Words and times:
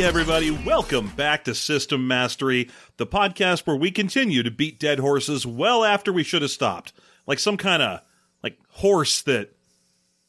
Hey, 0.00 0.06
everybody, 0.06 0.50
welcome 0.50 1.08
back 1.08 1.44
to 1.44 1.54
System 1.54 2.08
Mastery, 2.08 2.70
the 2.96 3.06
podcast 3.06 3.66
where 3.66 3.76
we 3.76 3.90
continue 3.90 4.42
to 4.42 4.50
beat 4.50 4.80
dead 4.80 4.98
horses 4.98 5.46
well 5.46 5.84
after 5.84 6.10
we 6.10 6.22
should 6.22 6.40
have 6.40 6.50
stopped. 6.50 6.94
Like 7.26 7.38
some 7.38 7.58
kind 7.58 7.82
of 7.82 8.00
like 8.42 8.56
horse 8.70 9.20
that 9.20 9.54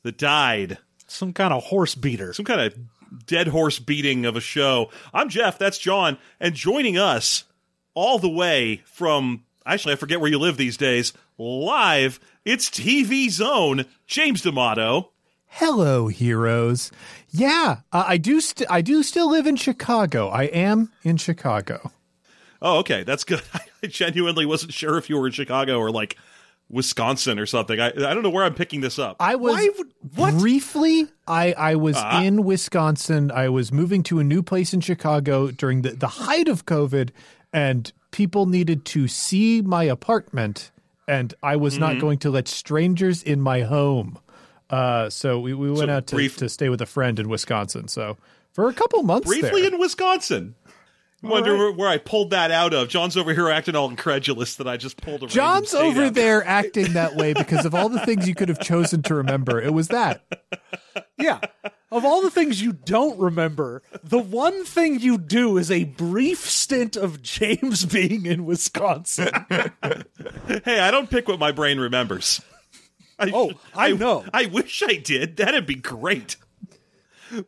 that 0.03 0.17
died. 0.17 0.77
Some 1.07 1.31
kind 1.31 1.53
of 1.53 1.63
horse 1.63 1.95
beater. 1.95 2.33
Some 2.33 2.43
kind 2.43 2.59
of 2.59 3.25
dead 3.25 3.47
horse 3.47 3.79
beating 3.79 4.25
of 4.25 4.35
a 4.35 4.41
show. 4.41 4.89
I'm 5.13 5.29
Jeff, 5.29 5.57
that's 5.57 5.77
John, 5.77 6.17
and 6.37 6.53
joining 6.53 6.97
us 6.97 7.45
all 7.93 8.19
the 8.19 8.27
way 8.27 8.81
from 8.83 9.45
actually 9.65 9.93
I 9.93 9.95
forget 9.95 10.19
where 10.19 10.29
you 10.29 10.37
live 10.37 10.57
these 10.57 10.75
days, 10.75 11.13
live, 11.37 12.19
it's 12.43 12.69
TV 12.69 13.29
Zone, 13.29 13.85
James 14.05 14.41
D'Amato. 14.41 15.11
Hello, 15.53 16.07
heroes. 16.07 16.91
Yeah, 17.31 17.77
uh, 17.91 18.03
I 18.07 18.17
do. 18.17 18.41
St- 18.41 18.69
I 18.69 18.81
do 18.81 19.03
still 19.03 19.29
live 19.31 19.47
in 19.47 19.55
Chicago. 19.55 20.27
I 20.29 20.43
am 20.43 20.91
in 21.03 21.17
Chicago. 21.17 21.91
Oh, 22.61 22.79
okay, 22.79 23.03
that's 23.03 23.23
good. 23.23 23.41
I 23.53 23.87
genuinely 23.87 24.45
wasn't 24.45 24.73
sure 24.73 24.97
if 24.97 25.09
you 25.09 25.17
were 25.17 25.27
in 25.27 25.33
Chicago 25.33 25.77
or 25.79 25.91
like 25.91 26.17
Wisconsin 26.69 27.39
or 27.39 27.45
something. 27.45 27.79
I 27.79 27.87
I 27.87 28.13
don't 28.13 28.21
know 28.23 28.29
where 28.29 28.43
I'm 28.43 28.53
picking 28.53 28.81
this 28.81 28.99
up. 28.99 29.15
I 29.19 29.35
was 29.35 29.55
Why 29.55 29.69
what? 30.15 30.33
briefly. 30.37 31.07
I 31.27 31.53
I 31.53 31.75
was 31.75 31.95
Ah. 31.97 32.21
in 32.21 32.43
Wisconsin. 32.43 33.31
I 33.31 33.49
was 33.49 33.71
moving 33.71 34.03
to 34.03 34.19
a 34.19 34.23
new 34.23 34.43
place 34.43 34.73
in 34.73 34.81
Chicago 34.81 35.51
during 35.51 35.81
the 35.83 35.91
the 35.91 36.07
height 36.07 36.47
of 36.47 36.65
COVID, 36.65 37.09
and 37.53 37.91
people 38.11 38.45
needed 38.45 38.83
to 38.85 39.07
see 39.07 39.61
my 39.61 39.83
apartment, 39.83 40.71
and 41.07 41.33
I 41.41 41.55
was 41.55 41.77
not 41.77 41.91
Mm-hmm. 41.91 41.99
going 42.01 42.17
to 42.19 42.29
let 42.29 42.47
strangers 42.47 43.23
in 43.23 43.39
my 43.41 43.61
home. 43.61 44.17
Uh, 44.71 45.09
so 45.09 45.39
we, 45.39 45.53
we 45.53 45.67
went 45.69 45.89
So 45.89 45.89
out 45.89 46.07
to, 46.07 46.15
brief- 46.15 46.37
to 46.37 46.49
stay 46.49 46.69
with 46.69 46.81
a 46.81 46.85
friend 46.85 47.19
in 47.19 47.29
Wisconsin. 47.29 47.87
So 47.87 48.17
for 48.53 48.69
a 48.69 48.73
couple 48.73 49.03
months, 49.03 49.27
Briefly 49.27 49.61
there. 49.63 49.73
in 49.73 49.79
Wisconsin. 49.79 50.55
I 51.23 51.27
wonder 51.27 51.55
where, 51.55 51.71
where 51.71 51.87
I 51.87 51.99
pulled 51.99 52.31
that 52.31 52.49
out 52.49 52.73
of. 52.73 52.87
John's 52.89 53.15
over 53.15 53.31
here 53.31 53.47
acting 53.47 53.75
all 53.75 53.87
incredulous 53.87 54.55
that 54.55 54.67
I 54.67 54.77
just 54.77 54.97
pulled 54.97 55.21
a 55.21 55.27
John's 55.27 55.71
over 55.75 56.05
out. 56.05 56.15
there 56.15 56.43
acting 56.47 56.93
that 56.93 57.15
way 57.15 57.33
because 57.33 57.63
of 57.63 57.75
all 57.75 57.89
the 57.89 57.99
things 57.99 58.27
you 58.27 58.33
could 58.33 58.49
have 58.49 58.59
chosen 58.59 59.03
to 59.03 59.13
remember. 59.13 59.61
It 59.61 59.71
was 59.71 59.89
that. 59.89 60.23
Yeah. 61.19 61.39
Of 61.91 62.05
all 62.05 62.23
the 62.23 62.31
things 62.31 62.59
you 62.63 62.73
don't 62.73 63.19
remember, 63.19 63.83
the 64.03 64.17
one 64.17 64.63
thing 64.65 64.99
you 64.99 65.19
do 65.19 65.59
is 65.59 65.69
a 65.69 65.83
brief 65.83 66.49
stint 66.49 66.95
of 66.95 67.21
James 67.21 67.85
being 67.85 68.25
in 68.25 68.45
Wisconsin. 68.45 69.29
Hey, 70.65 70.79
I 70.79 70.89
don't 70.91 71.09
pick 71.09 71.27
what 71.27 71.39
my 71.39 71.51
brain 71.51 71.79
remembers. 71.79 72.41
I, 73.21 73.31
Oh, 73.33 73.51
I 73.75 73.91
know. 73.91 74.25
I 74.33 74.45
wish 74.47 74.83
I 74.85 74.95
did. 74.95 75.37
That'd 75.37 75.65
be 75.65 75.75
great. 75.75 76.35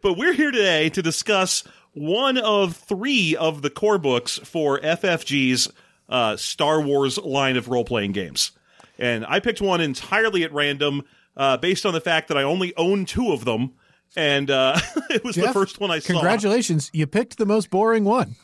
But 0.02 0.14
we're 0.14 0.34
here 0.34 0.52
today 0.52 0.90
to 0.90 1.02
discuss 1.02 1.64
one 1.94 2.38
of 2.38 2.76
three 2.76 3.36
of 3.36 3.62
the 3.62 3.70
core 3.70 3.98
books 3.98 4.38
for 4.40 4.80
FFG's 4.80 5.70
uh, 6.10 6.38
Star 6.38 6.82
Wars 6.82 7.18
line 7.18 7.58
of 7.58 7.68
role 7.68 7.84
playing 7.86 8.14
games. 8.14 8.52
And 8.98 9.26
I 9.28 9.40
picked 9.40 9.62
one 9.62 9.82
entirely 9.82 10.44
at 10.44 10.54
random 10.54 11.04
uh, 11.36 11.58
based 11.58 11.86
on 11.86 11.94
the 11.94 12.02
fact 12.02 12.28
that 12.30 12.38
I 12.38 12.44
only 12.44 12.74
own 12.78 13.06
two 13.06 13.32
of 13.34 13.46
them. 13.46 13.74
And 14.16 14.50
uh, 14.52 14.80
it 15.10 15.24
was 15.24 15.36
the 15.36 15.52
first 15.52 15.80
one 15.80 15.92
I 15.92 16.00
saw. 16.00 16.14
Congratulations, 16.14 16.90
you 16.94 17.08
picked 17.08 17.38
the 17.38 17.46
most 17.46 17.70
boring 17.70 18.04
one. 18.06 18.36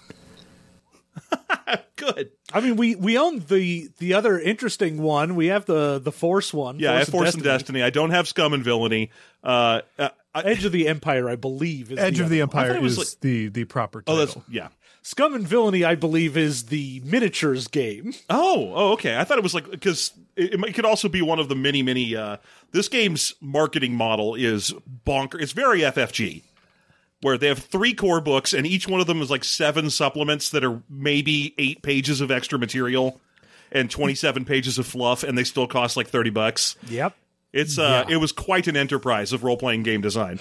Good. 1.96 2.31
I 2.53 2.62
mean, 2.62 2.75
we 2.78 2.96
we 2.96 3.18
own 3.18 3.40
the 3.47 3.90
the 4.00 4.13
other 4.13 4.40
interesting 4.40 5.02
one. 5.02 5.35
We 5.35 5.47
have 5.47 5.66
the 5.66 6.00
the 6.00 6.12
Force 6.12 6.53
one. 6.53 6.80
Yeah, 6.80 6.94
I 6.94 7.00
have 7.00 7.09
Force 7.09 7.34
and 7.34 7.44
Destiny. 7.44 7.84
I 7.84 7.90
don't 7.90 8.12
have 8.12 8.28
Scum 8.28 8.53
and 8.53 8.63
Villainy. 8.63 9.12
Uh, 9.44 9.81
uh, 9.97 10.09
I- 10.34 10.41
Edge 10.44 10.66
of 10.66 10.72
the 10.72 10.88
Empire, 10.88 11.29
I 11.29 11.35
believe. 11.35 11.91
Is 11.91 12.00
Edge 12.00 12.18
the 12.18 12.24
of 12.24 12.29
the 12.29 12.38
one. 12.40 12.44
Empire 12.44 12.81
was 12.81 12.94
is 12.94 12.97
like- 12.97 13.19
the 13.22 13.50
the 13.50 13.66
proper 13.66 14.03
oh, 14.08 14.16
title. 14.16 14.25
that's 14.25 14.50
yeah. 14.50 14.69
Scum 15.02 15.34
and 15.34 15.47
Villainy, 15.47 15.84
I 15.85 15.96
believe, 15.96 16.35
is 16.35 16.66
the 16.66 17.02
miniatures 17.06 17.68
game. 17.68 18.13
Oh, 18.29 18.72
oh, 18.75 18.91
okay. 18.94 19.18
I 19.18 19.24
thought 19.24 19.38
it 19.38 19.44
was 19.44 19.53
like 19.53 19.69
because 19.69 20.12
it, 20.35 20.53
it 20.53 20.74
could 20.75 20.85
also 20.85 21.08
be 21.08 21.22
one 21.22 21.40
of 21.40 21.47
the 21.50 21.56
many, 21.56 21.81
many. 21.81 22.16
Uh, 22.16 22.38
this 22.72 22.90
game's 22.90 23.34
marketing 23.41 23.94
model 23.94 24.35
is 24.35 24.74
bonker. 24.85 25.40
It's 25.40 25.53
very 25.53 25.79
FFG, 25.79 26.44
where 27.22 27.38
they 27.38 27.47
have 27.47 27.59
three 27.59 27.94
core 27.94 28.22
books, 28.22 28.53
and 28.53 28.66
each 28.66 28.88
one 28.88 29.02
of 29.02 29.07
them 29.07 29.22
is 29.22 29.30
like 29.30 29.44
seven 29.44 29.90
supplements 29.90 30.50
that 30.52 30.63
are 30.63 30.81
maybe 30.90 31.53
eight 31.57 31.81
pages 31.81 32.22
of 32.22 32.31
extra 32.31 32.57
material 32.59 33.19
and 33.72 33.91
twenty-seven 33.91 34.46
pages 34.46 34.80
of 34.80 34.88
fluff, 34.88 35.24
and 35.24 35.38
they 35.38 35.44
still 35.44 35.68
cost 35.68 35.97
like 35.97 36.08
thirty 36.08 36.29
bucks. 36.29 36.75
Yep. 36.88 37.16
It's 37.53 37.78
uh, 37.78 38.06
Yeah. 38.08 38.16
it 38.16 38.18
was 38.18 38.31
quite 38.31 38.68
an 38.68 38.78
enterprise 38.78 39.34
of 39.34 39.44
role-playing 39.44 39.84
game 39.84 40.02
design. 40.02 40.40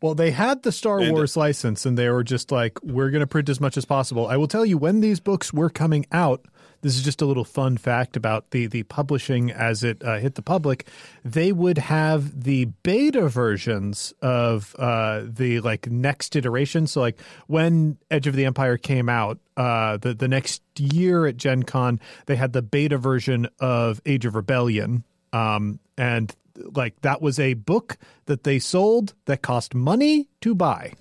Well, 0.00 0.14
they 0.16 0.32
had 0.32 0.62
the 0.64 0.72
Star 0.72 0.98
And- 0.98 1.10
uh, 1.10 1.12
Wars 1.14 1.36
license, 1.36 1.86
and 1.86 1.96
they 1.96 2.08
were 2.08 2.24
just 2.24 2.50
like, 2.50 2.82
"We're 2.82 3.10
going 3.10 3.20
to 3.20 3.26
print 3.26 3.48
as 3.48 3.60
much 3.60 3.76
as 3.76 3.84
possible." 3.84 4.26
I 4.26 4.36
will 4.36 4.48
tell 4.48 4.66
you 4.66 4.76
when 4.78 5.00
these 5.00 5.20
books 5.20 5.52
were 5.52 5.70
coming 5.70 6.06
out. 6.10 6.44
This 6.82 6.96
is 6.96 7.04
just 7.04 7.22
a 7.22 7.26
little 7.26 7.44
fun 7.44 7.76
fact 7.76 8.16
about 8.16 8.50
the 8.50 8.66
the 8.66 8.82
publishing 8.82 9.52
as 9.52 9.84
it 9.84 10.02
uh, 10.04 10.18
hit 10.18 10.34
the 10.34 10.42
public. 10.42 10.88
They 11.24 11.52
would 11.52 11.78
have 11.78 12.42
the 12.42 12.66
beta 12.82 13.28
versions 13.28 14.12
of 14.20 14.74
uh, 14.78 15.22
the 15.24 15.60
like 15.60 15.88
next 15.88 16.34
iteration. 16.34 16.88
So, 16.88 17.00
like 17.00 17.20
when 17.46 17.98
Edge 18.10 18.26
of 18.26 18.34
the 18.34 18.44
Empire 18.44 18.76
came 18.76 19.08
out, 19.08 19.38
uh, 19.56 19.96
the 19.98 20.12
the 20.12 20.26
next 20.26 20.62
year 20.76 21.26
at 21.26 21.36
Gen 21.36 21.62
Con, 21.62 22.00
they 22.26 22.34
had 22.34 22.52
the 22.52 22.62
beta 22.62 22.98
version 22.98 23.48
of 23.60 24.00
Age 24.04 24.26
of 24.26 24.34
Rebellion, 24.34 25.04
um, 25.32 25.78
and 25.96 26.34
like 26.74 27.00
that 27.02 27.22
was 27.22 27.38
a 27.38 27.54
book 27.54 27.96
that 28.26 28.42
they 28.42 28.58
sold 28.58 29.14
that 29.26 29.40
cost 29.40 29.72
money 29.72 30.28
to 30.40 30.54
buy. 30.54 30.94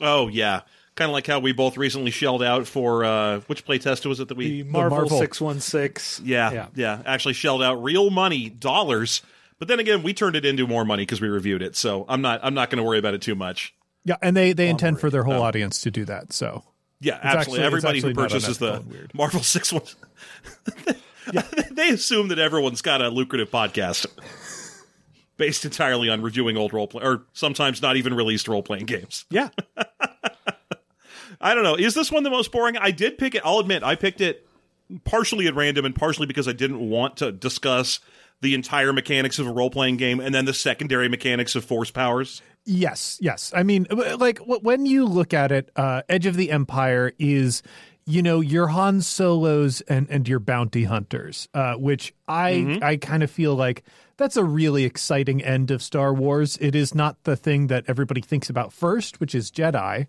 Oh 0.00 0.28
yeah, 0.28 0.62
kind 0.94 1.08
of 1.10 1.12
like 1.12 1.26
how 1.26 1.38
we 1.40 1.52
both 1.52 1.76
recently 1.76 2.10
shelled 2.10 2.42
out 2.42 2.66
for 2.66 3.04
uh, 3.04 3.40
which 3.46 3.64
playtest 3.64 4.04
was 4.06 4.20
it 4.20 4.28
that 4.28 4.36
we 4.36 4.62
The 4.62 4.68
Marvel, 4.70 4.98
Marvel. 4.98 5.18
616. 5.18 6.26
Yeah, 6.26 6.52
Yeah. 6.52 6.66
yeah, 6.74 7.02
Actually 7.06 7.34
shelled 7.34 7.62
out 7.62 7.82
real 7.82 8.10
money, 8.10 8.48
dollars. 8.50 9.22
But 9.58 9.68
then 9.68 9.78
again, 9.80 10.02
we 10.02 10.12
turned 10.12 10.34
it 10.36 10.44
into 10.44 10.66
more 10.66 10.84
money 10.84 11.02
because 11.02 11.20
we 11.20 11.28
reviewed 11.28 11.62
it. 11.62 11.76
So 11.76 12.04
I'm 12.08 12.20
not 12.20 12.40
I'm 12.42 12.54
not 12.54 12.68
going 12.70 12.78
to 12.78 12.82
worry 12.84 12.98
about 12.98 13.14
it 13.14 13.22
too 13.22 13.34
much. 13.34 13.74
Yeah, 14.04 14.16
and 14.20 14.36
they 14.36 14.52
they 14.52 14.68
intend 14.68 14.98
for 15.00 15.08
their 15.10 15.22
whole 15.22 15.40
audience 15.42 15.80
to 15.82 15.90
do 15.90 16.04
that. 16.06 16.32
So 16.32 16.64
Yeah, 17.00 17.16
It's 17.16 17.24
absolutely. 17.24 17.40
actually- 17.42 17.66
Everybody 17.66 18.00
who 18.00 18.08
actually 18.08 18.14
not 18.14 18.30
purchases 18.30 18.58
the 18.58 18.82
weird. 18.88 19.14
Marvel 19.14 19.42
Six 19.42 19.72
One, 19.72 19.82
yeah. 21.32 21.42
they 21.70 21.90
assume 21.90 22.28
that 22.28 22.38
everyone's 22.40 22.82
got 22.82 23.00
a 23.00 23.08
lucrative 23.08 23.50
podcast 23.50 24.06
based 25.36 25.64
entirely 25.64 26.08
on 26.08 26.20
reviewing 26.22 26.56
old 26.56 26.72
role 26.72 26.86
play 26.88 27.02
or 27.04 27.22
sometimes 27.32 27.80
not 27.80 27.96
even 27.96 28.14
released 28.14 28.48
role 28.48 28.62
playing 28.62 28.86
games. 28.86 29.24
Yeah. 29.30 29.48
I 31.42 31.54
don't 31.54 31.64
know. 31.64 31.74
Is 31.74 31.94
this 31.94 32.10
one 32.10 32.22
the 32.22 32.30
most 32.30 32.52
boring? 32.52 32.76
I 32.76 32.92
did 32.92 33.18
pick 33.18 33.34
it. 33.34 33.42
I'll 33.44 33.58
admit, 33.58 33.82
I 33.82 33.96
picked 33.96 34.20
it 34.20 34.46
partially 35.04 35.46
at 35.46 35.54
random 35.54 35.84
and 35.84 35.94
partially 35.94 36.26
because 36.26 36.46
I 36.46 36.52
didn't 36.52 36.88
want 36.88 37.16
to 37.18 37.32
discuss 37.32 38.00
the 38.40 38.54
entire 38.54 38.92
mechanics 38.92 39.38
of 39.38 39.46
a 39.46 39.52
role 39.52 39.70
playing 39.70 39.96
game 39.96 40.20
and 40.20 40.34
then 40.34 40.44
the 40.44 40.54
secondary 40.54 41.08
mechanics 41.08 41.54
of 41.54 41.64
force 41.64 41.90
powers. 41.90 42.42
Yes, 42.64 43.18
yes. 43.20 43.52
I 43.54 43.62
mean, 43.62 43.86
like 43.90 44.38
when 44.38 44.86
you 44.86 45.04
look 45.04 45.34
at 45.34 45.50
it, 45.50 45.70
uh, 45.74 46.02
Edge 46.08 46.26
of 46.26 46.36
the 46.36 46.50
Empire 46.50 47.12
is, 47.18 47.62
you 48.04 48.22
know, 48.22 48.40
your 48.40 48.68
Han 48.68 49.00
Solos 49.00 49.80
and 49.82 50.08
and 50.10 50.28
your 50.28 50.38
bounty 50.38 50.84
hunters, 50.84 51.48
uh, 51.54 51.74
which 51.74 52.14
I 52.28 52.78
I 52.82 52.96
kind 52.96 53.22
of 53.22 53.30
feel 53.30 53.56
like 53.56 53.84
that's 54.16 54.36
a 54.36 54.44
really 54.44 54.84
exciting 54.84 55.42
end 55.42 55.72
of 55.72 55.82
Star 55.82 56.14
Wars. 56.14 56.56
It 56.60 56.76
is 56.76 56.94
not 56.94 57.24
the 57.24 57.36
thing 57.36 57.66
that 57.68 57.84
everybody 57.88 58.20
thinks 58.20 58.48
about 58.48 58.72
first, 58.72 59.18
which 59.18 59.34
is 59.34 59.50
Jedi. 59.50 60.06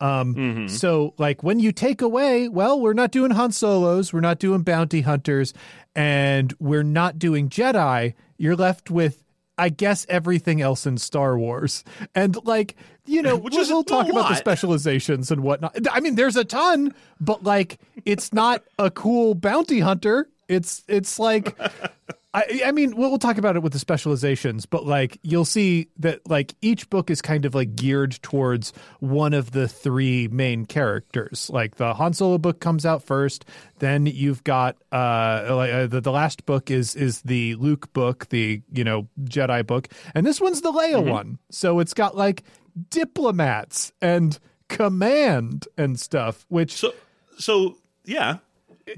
Um, 0.00 0.68
So, 0.68 1.14
like, 1.18 1.42
when 1.42 1.58
you 1.58 1.72
take 1.72 2.02
away, 2.02 2.48
well, 2.48 2.80
we're 2.80 2.92
not 2.92 3.10
doing 3.10 3.30
Han 3.32 3.52
Solos, 3.52 4.12
we're 4.12 4.20
not 4.20 4.38
doing 4.38 4.62
bounty 4.62 5.00
hunters, 5.02 5.54
and 5.94 6.52
we're 6.58 6.82
not 6.82 7.18
doing 7.18 7.48
Jedi. 7.48 8.14
You're 8.36 8.56
left 8.56 8.90
with 8.90 9.22
I 9.58 9.70
guess 9.70 10.04
everything 10.10 10.60
else 10.60 10.86
in 10.86 10.98
Star 10.98 11.38
Wars. 11.38 11.82
And 12.14 12.36
like, 12.44 12.76
you 13.06 13.22
know, 13.22 13.36
Which 13.44 13.54
we'll, 13.54 13.66
we'll 13.68 13.84
talk 13.84 14.08
about 14.08 14.28
the 14.28 14.34
specializations 14.34 15.30
and 15.30 15.42
whatnot. 15.42 15.76
I 15.90 16.00
mean, 16.00 16.14
there's 16.14 16.36
a 16.36 16.44
ton, 16.44 16.94
but 17.20 17.42
like, 17.42 17.78
it's 18.04 18.32
not 18.32 18.62
a 18.78 18.90
cool 18.90 19.34
bounty 19.34 19.80
hunter. 19.80 20.28
It's 20.48 20.82
it's 20.88 21.18
like, 21.18 21.58
I 22.36 22.62
I 22.66 22.72
mean, 22.72 22.94
we'll, 22.96 23.08
we'll 23.08 23.18
talk 23.18 23.38
about 23.38 23.56
it 23.56 23.62
with 23.62 23.72
the 23.72 23.78
specializations, 23.78 24.66
but 24.66 24.84
like, 24.84 25.18
you'll 25.22 25.44
see 25.46 25.88
that 25.98 26.28
like 26.28 26.54
each 26.60 26.88
book 26.90 27.10
is 27.10 27.22
kind 27.22 27.44
of 27.46 27.54
like 27.54 27.74
geared 27.74 28.20
towards 28.22 28.72
one 29.00 29.32
of 29.32 29.52
the 29.52 29.66
three 29.66 30.28
main 30.28 30.66
characters. 30.66 31.48
Like 31.50 31.76
the 31.76 31.94
Han 31.94 32.12
Solo 32.12 32.36
book 32.38 32.60
comes 32.60 32.84
out 32.84 33.02
first, 33.02 33.46
then 33.78 34.04
you've 34.06 34.44
got 34.44 34.76
uh, 34.92 35.46
like, 35.50 35.72
uh 35.72 35.86
the, 35.86 36.00
the 36.00 36.12
last 36.12 36.44
book 36.46 36.70
is 36.70 36.94
is 36.94 37.22
the 37.22 37.54
Luke 37.56 37.92
book, 37.92 38.28
the 38.28 38.60
you 38.72 38.84
know 38.84 39.08
Jedi 39.24 39.66
book, 39.66 39.88
and 40.14 40.26
this 40.26 40.40
one's 40.40 40.60
the 40.60 40.72
Leia 40.72 40.96
Mm-hmm. 40.96 41.08
one. 41.10 41.38
So 41.50 41.80
it's 41.80 41.94
got 41.94 42.16
like 42.16 42.42
diplomats 42.90 43.92
and 44.02 44.38
command 44.68 45.66
and 45.78 45.98
stuff, 45.98 46.44
which 46.48 46.72
So, 46.72 46.92
so 47.38 47.76
yeah, 48.04 48.38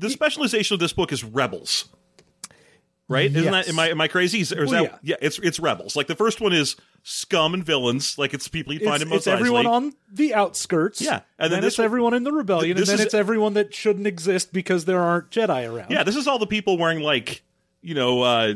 the 0.00 0.10
specialization 0.10 0.74
of 0.74 0.80
this 0.80 0.92
book 0.92 1.12
is 1.12 1.22
rebels, 1.22 1.88
right? 3.08 3.34
Isn't 3.34 3.50
that 3.52 3.68
am 3.68 3.78
I 3.78 3.88
am 3.88 4.00
I 4.00 4.08
crazy? 4.08 4.40
Is, 4.40 4.52
or 4.52 4.64
is 4.64 4.70
Well, 4.70 4.84
that 4.84 4.98
yeah. 5.02 5.16
It's 5.20 5.38
it's 5.38 5.58
rebels. 5.58 5.96
Like 5.96 6.06
the 6.06 6.14
first 6.14 6.40
one 6.40 6.52
is 6.52 6.76
scum 7.02 7.54
and 7.54 7.64
villains. 7.64 8.18
Like 8.18 8.34
it's 8.34 8.48
people 8.48 8.72
you 8.74 8.80
find 8.80 8.96
It's, 8.96 9.02
in 9.04 9.08
most 9.08 9.18
it's 9.20 9.26
everyone 9.26 9.66
on 9.66 9.92
the 10.12 10.34
outskirts. 10.34 11.00
Yeah, 11.00 11.20
and 11.38 11.52
then 11.52 11.64
it's 11.64 11.78
one- 11.78 11.84
everyone 11.86 12.14
in 12.14 12.24
the 12.24 12.32
rebellion, 12.32 12.76
This 12.76 12.88
and 12.88 12.98
then 12.98 13.00
is- 13.00 13.06
it's 13.06 13.14
everyone 13.14 13.54
that 13.54 13.74
shouldn't 13.74 14.06
exist 14.06 14.52
because 14.52 14.84
there 14.84 15.00
aren't 15.02 15.30
Jedi 15.30 15.70
around. 15.72 15.90
Yeah, 15.90 16.02
this 16.04 16.16
is 16.16 16.26
all 16.26 16.38
the 16.38 16.46
people 16.46 16.76
wearing 16.78 17.00
like 17.00 17.42
you 17.80 17.94
know 17.94 18.22
uh, 18.22 18.54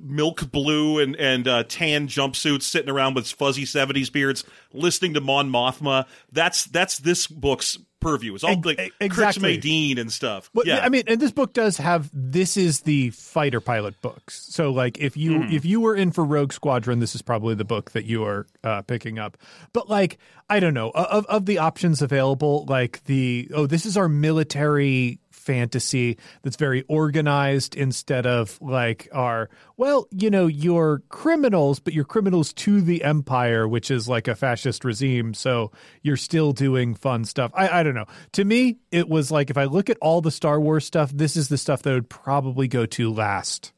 milk 0.00 0.50
blue 0.50 0.98
and 0.98 1.16
and 1.16 1.46
uh, 1.48 1.62
tan 1.64 2.08
jumpsuits, 2.08 2.62
sitting 2.62 2.90
around 2.90 3.14
with 3.14 3.28
fuzzy 3.30 3.64
seventies 3.64 4.10
beards, 4.10 4.44
listening 4.72 5.14
to 5.14 5.20
Mon 5.20 5.50
Mothma. 5.50 6.06
That's 6.32 6.64
that's 6.64 6.98
this 6.98 7.26
book's 7.26 7.78
purview. 8.06 8.34
It's 8.34 8.44
all 8.44 8.60
like 8.64 8.92
exactly. 9.00 9.56
Dean 9.56 9.98
and 9.98 10.12
stuff. 10.12 10.50
But 10.54 10.66
yeah, 10.66 10.80
I 10.82 10.88
mean, 10.88 11.02
and 11.06 11.20
this 11.20 11.32
book 11.32 11.52
does 11.52 11.76
have 11.78 12.10
this 12.12 12.56
is 12.56 12.80
the 12.82 13.10
fighter 13.10 13.60
pilot 13.60 14.00
books. 14.02 14.46
So 14.50 14.70
like 14.70 14.98
if 14.98 15.16
you 15.16 15.42
Hmm. 15.42 15.52
if 15.52 15.64
you 15.64 15.80
were 15.80 15.94
in 15.94 16.12
for 16.12 16.24
Rogue 16.24 16.52
Squadron, 16.52 17.00
this 17.00 17.14
is 17.14 17.22
probably 17.22 17.54
the 17.54 17.64
book 17.64 17.90
that 17.92 18.04
you 18.04 18.24
are 18.24 18.46
uh, 18.62 18.82
picking 18.82 19.18
up. 19.18 19.36
But 19.72 19.88
like 19.88 20.18
I 20.48 20.60
don't 20.60 20.74
know 20.74 20.90
of 20.90 21.26
of 21.26 21.46
the 21.46 21.58
options 21.58 22.02
available, 22.02 22.64
like 22.68 23.02
the 23.04 23.50
oh 23.54 23.66
this 23.66 23.84
is 23.84 23.96
our 23.96 24.08
military 24.08 25.18
fantasy 25.46 26.18
that's 26.42 26.56
very 26.56 26.82
organized 26.88 27.76
instead 27.76 28.26
of 28.26 28.58
like 28.60 29.08
our 29.12 29.48
well 29.76 30.08
you 30.10 30.28
know 30.28 30.48
you're 30.48 31.02
criminals 31.08 31.78
but 31.78 31.94
you're 31.94 32.04
criminals 32.04 32.52
to 32.52 32.80
the 32.80 33.04
empire 33.04 33.68
which 33.68 33.90
is 33.90 34.08
like 34.08 34.26
a 34.26 34.34
fascist 34.34 34.84
regime 34.84 35.32
so 35.32 35.70
you're 36.02 36.16
still 36.16 36.52
doing 36.52 36.94
fun 36.94 37.24
stuff. 37.24 37.52
I, 37.54 37.80
I 37.80 37.82
don't 37.84 37.94
know. 37.94 38.06
To 38.32 38.44
me 38.44 38.78
it 38.90 39.08
was 39.08 39.30
like 39.30 39.50
if 39.50 39.56
i 39.56 39.64
look 39.64 39.88
at 39.88 39.98
all 40.02 40.20
the 40.20 40.32
star 40.32 40.60
wars 40.60 40.84
stuff 40.84 41.12
this 41.14 41.36
is 41.36 41.48
the 41.48 41.58
stuff 41.58 41.82
that 41.82 41.92
would 41.92 42.10
probably 42.10 42.66
go 42.66 42.84
to 42.86 43.12
last. 43.12 43.72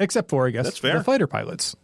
Except 0.00 0.28
for 0.28 0.48
i 0.48 0.50
guess 0.50 0.64
That's 0.64 0.78
fair. 0.78 0.98
the 0.98 1.04
fighter 1.04 1.28
pilots 1.28 1.76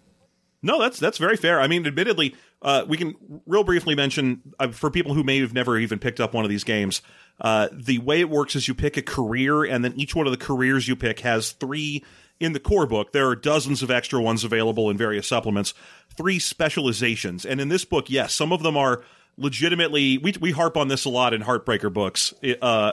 No, 0.62 0.78
that's 0.80 0.98
that's 0.98 1.18
very 1.18 1.36
fair. 1.36 1.60
I 1.60 1.66
mean, 1.66 1.86
admittedly, 1.86 2.34
uh, 2.60 2.84
we 2.86 2.96
can 2.96 3.14
real 3.46 3.64
briefly 3.64 3.94
mention 3.94 4.42
uh, 4.58 4.68
for 4.68 4.90
people 4.90 5.14
who 5.14 5.24
may 5.24 5.40
have 5.40 5.54
never 5.54 5.78
even 5.78 5.98
picked 5.98 6.20
up 6.20 6.34
one 6.34 6.44
of 6.44 6.50
these 6.50 6.64
games. 6.64 7.00
Uh, 7.40 7.68
the 7.72 7.98
way 7.98 8.20
it 8.20 8.28
works 8.28 8.54
is 8.54 8.68
you 8.68 8.74
pick 8.74 8.96
a 8.98 9.02
career, 9.02 9.64
and 9.64 9.82
then 9.82 9.94
each 9.96 10.14
one 10.14 10.26
of 10.26 10.32
the 10.32 10.36
careers 10.36 10.86
you 10.86 10.94
pick 10.94 11.20
has 11.20 11.52
three 11.52 12.04
in 12.38 12.52
the 12.52 12.60
core 12.60 12.86
book. 12.86 13.12
There 13.12 13.26
are 13.28 13.36
dozens 13.36 13.82
of 13.82 13.90
extra 13.90 14.20
ones 14.20 14.44
available 14.44 14.90
in 14.90 14.98
various 14.98 15.26
supplements. 15.26 15.72
Three 16.14 16.38
specializations, 16.38 17.46
and 17.46 17.60
in 17.60 17.68
this 17.68 17.86
book, 17.86 18.10
yes, 18.10 18.34
some 18.34 18.52
of 18.52 18.62
them 18.62 18.76
are 18.76 19.02
legitimately. 19.38 20.18
We 20.18 20.34
we 20.38 20.50
harp 20.52 20.76
on 20.76 20.88
this 20.88 21.06
a 21.06 21.10
lot 21.10 21.32
in 21.32 21.42
Heartbreaker 21.42 21.90
books. 21.90 22.34
Uh, 22.60 22.92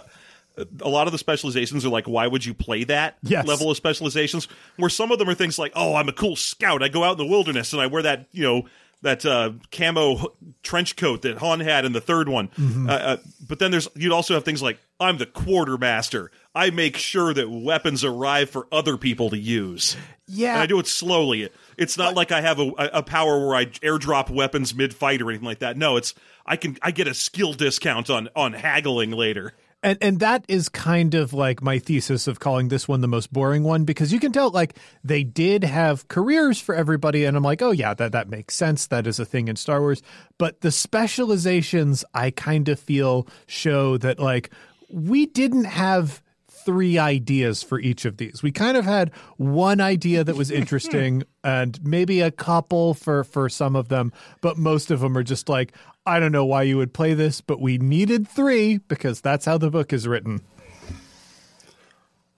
a 0.81 0.89
lot 0.89 1.07
of 1.07 1.11
the 1.11 1.17
specializations 1.17 1.85
are 1.85 1.89
like, 1.89 2.07
why 2.07 2.27
would 2.27 2.45
you 2.45 2.53
play 2.53 2.83
that 2.85 3.17
Yes. 3.23 3.45
level 3.45 3.69
of 3.69 3.77
specializations? 3.77 4.47
Where 4.77 4.89
some 4.89 5.11
of 5.11 5.19
them 5.19 5.29
are 5.29 5.33
things 5.35 5.59
like, 5.59 5.71
oh, 5.75 5.95
I'm 5.95 6.09
a 6.09 6.13
cool 6.13 6.35
scout. 6.35 6.81
I 6.83 6.87
go 6.87 7.03
out 7.03 7.19
in 7.19 7.25
the 7.25 7.31
wilderness 7.31 7.73
and 7.73 7.81
I 7.81 7.87
wear 7.87 8.01
that, 8.03 8.27
you 8.31 8.43
know, 8.43 8.63
that 9.03 9.23
uh, 9.27 9.51
camo 9.71 10.33
trench 10.63 10.95
coat 10.95 11.21
that 11.21 11.37
Han 11.37 11.59
had 11.59 11.85
in 11.85 11.91
the 11.93 12.01
third 12.01 12.27
one. 12.27 12.47
Mm-hmm. 12.49 12.89
Uh, 12.89 12.93
uh, 12.93 13.17
but 13.47 13.59
then 13.59 13.69
there's 13.69 13.87
you'd 13.95 14.11
also 14.11 14.33
have 14.33 14.43
things 14.43 14.61
like, 14.63 14.79
I'm 14.99 15.19
the 15.19 15.27
quartermaster. 15.27 16.31
I 16.55 16.71
make 16.71 16.97
sure 16.97 17.31
that 17.33 17.47
weapons 17.47 18.03
arrive 18.03 18.49
for 18.49 18.67
other 18.71 18.97
people 18.97 19.29
to 19.29 19.37
use. 19.37 19.95
Yeah. 20.27 20.53
and 20.53 20.61
I 20.63 20.65
do 20.65 20.79
it 20.79 20.87
slowly. 20.87 21.49
It's 21.77 21.97
not 21.97 22.15
like 22.15 22.31
I 22.31 22.41
have 22.41 22.59
a, 22.59 22.71
a 22.93 23.03
power 23.03 23.45
where 23.47 23.55
I 23.55 23.65
airdrop 23.65 24.31
weapons 24.31 24.73
mid 24.73 24.95
fight 24.95 25.21
or 25.21 25.29
anything 25.29 25.45
like 25.45 25.59
that. 25.59 25.77
No, 25.77 25.97
it's 25.97 26.15
I 26.45 26.55
can 26.55 26.77
I 26.81 26.89
get 26.89 27.07
a 27.07 27.13
skill 27.13 27.53
discount 27.53 28.09
on 28.09 28.29
on 28.35 28.53
haggling 28.53 29.11
later. 29.11 29.53
And 29.83 29.97
and 30.01 30.19
that 30.21 30.43
is 30.47 30.69
kind 30.69 31.13
of 31.13 31.33
like 31.33 31.61
my 31.61 31.77
thesis 31.77 32.27
of 32.27 32.39
calling 32.39 32.69
this 32.69 32.87
one 32.87 33.01
the 33.01 33.07
most 33.07 33.31
boring 33.31 33.63
one 33.63 33.83
because 33.83 34.11
you 34.11 34.19
can 34.19 34.31
tell 34.31 34.49
like 34.49 34.75
they 35.03 35.23
did 35.23 35.63
have 35.63 36.07
careers 36.07 36.59
for 36.59 36.73
everybody 36.73 37.25
and 37.25 37.37
I'm 37.37 37.43
like, 37.43 37.61
"Oh 37.61 37.71
yeah, 37.71 37.93
that 37.93 38.11
that 38.13 38.27
makes 38.27 38.55
sense. 38.55 38.87
That 38.87 39.05
is 39.05 39.19
a 39.19 39.25
thing 39.25 39.47
in 39.47 39.55
Star 39.55 39.79
Wars." 39.79 40.01
But 40.39 40.61
the 40.61 40.71
specializations 40.71 42.03
I 42.13 42.31
kind 42.31 42.69
of 42.69 42.79
feel 42.79 43.27
show 43.45 43.97
that 43.97 44.19
like 44.19 44.49
we 44.89 45.27
didn't 45.27 45.65
have 45.65 46.23
three 46.67 46.97
ideas 46.97 47.63
for 47.63 47.79
each 47.79 48.03
of 48.03 48.17
these. 48.17 48.43
We 48.43 48.51
kind 48.51 48.75
of 48.75 48.83
had 48.83 49.13
one 49.37 49.79
idea 49.79 50.25
that 50.25 50.35
was 50.35 50.51
interesting 50.51 51.23
and 51.45 51.81
maybe 51.81 52.19
a 52.19 52.29
couple 52.29 52.93
for 52.93 53.23
for 53.23 53.47
some 53.47 53.77
of 53.77 53.87
them, 53.87 54.11
but 54.41 54.57
most 54.57 54.91
of 54.91 54.99
them 54.99 55.17
are 55.17 55.23
just 55.23 55.47
like 55.47 55.71
I 56.05 56.19
don't 56.19 56.33
know 56.33 56.43
why 56.43 56.63
you 56.63 56.75
would 56.75 56.93
play 56.93 57.13
this, 57.13 57.39
but 57.39 57.61
we 57.61 57.77
needed 57.77 58.27
3 58.27 58.79
because 58.89 59.21
that's 59.21 59.45
how 59.45 59.57
the 59.57 59.71
book 59.71 59.93
is 59.93 60.09
written. 60.09 60.41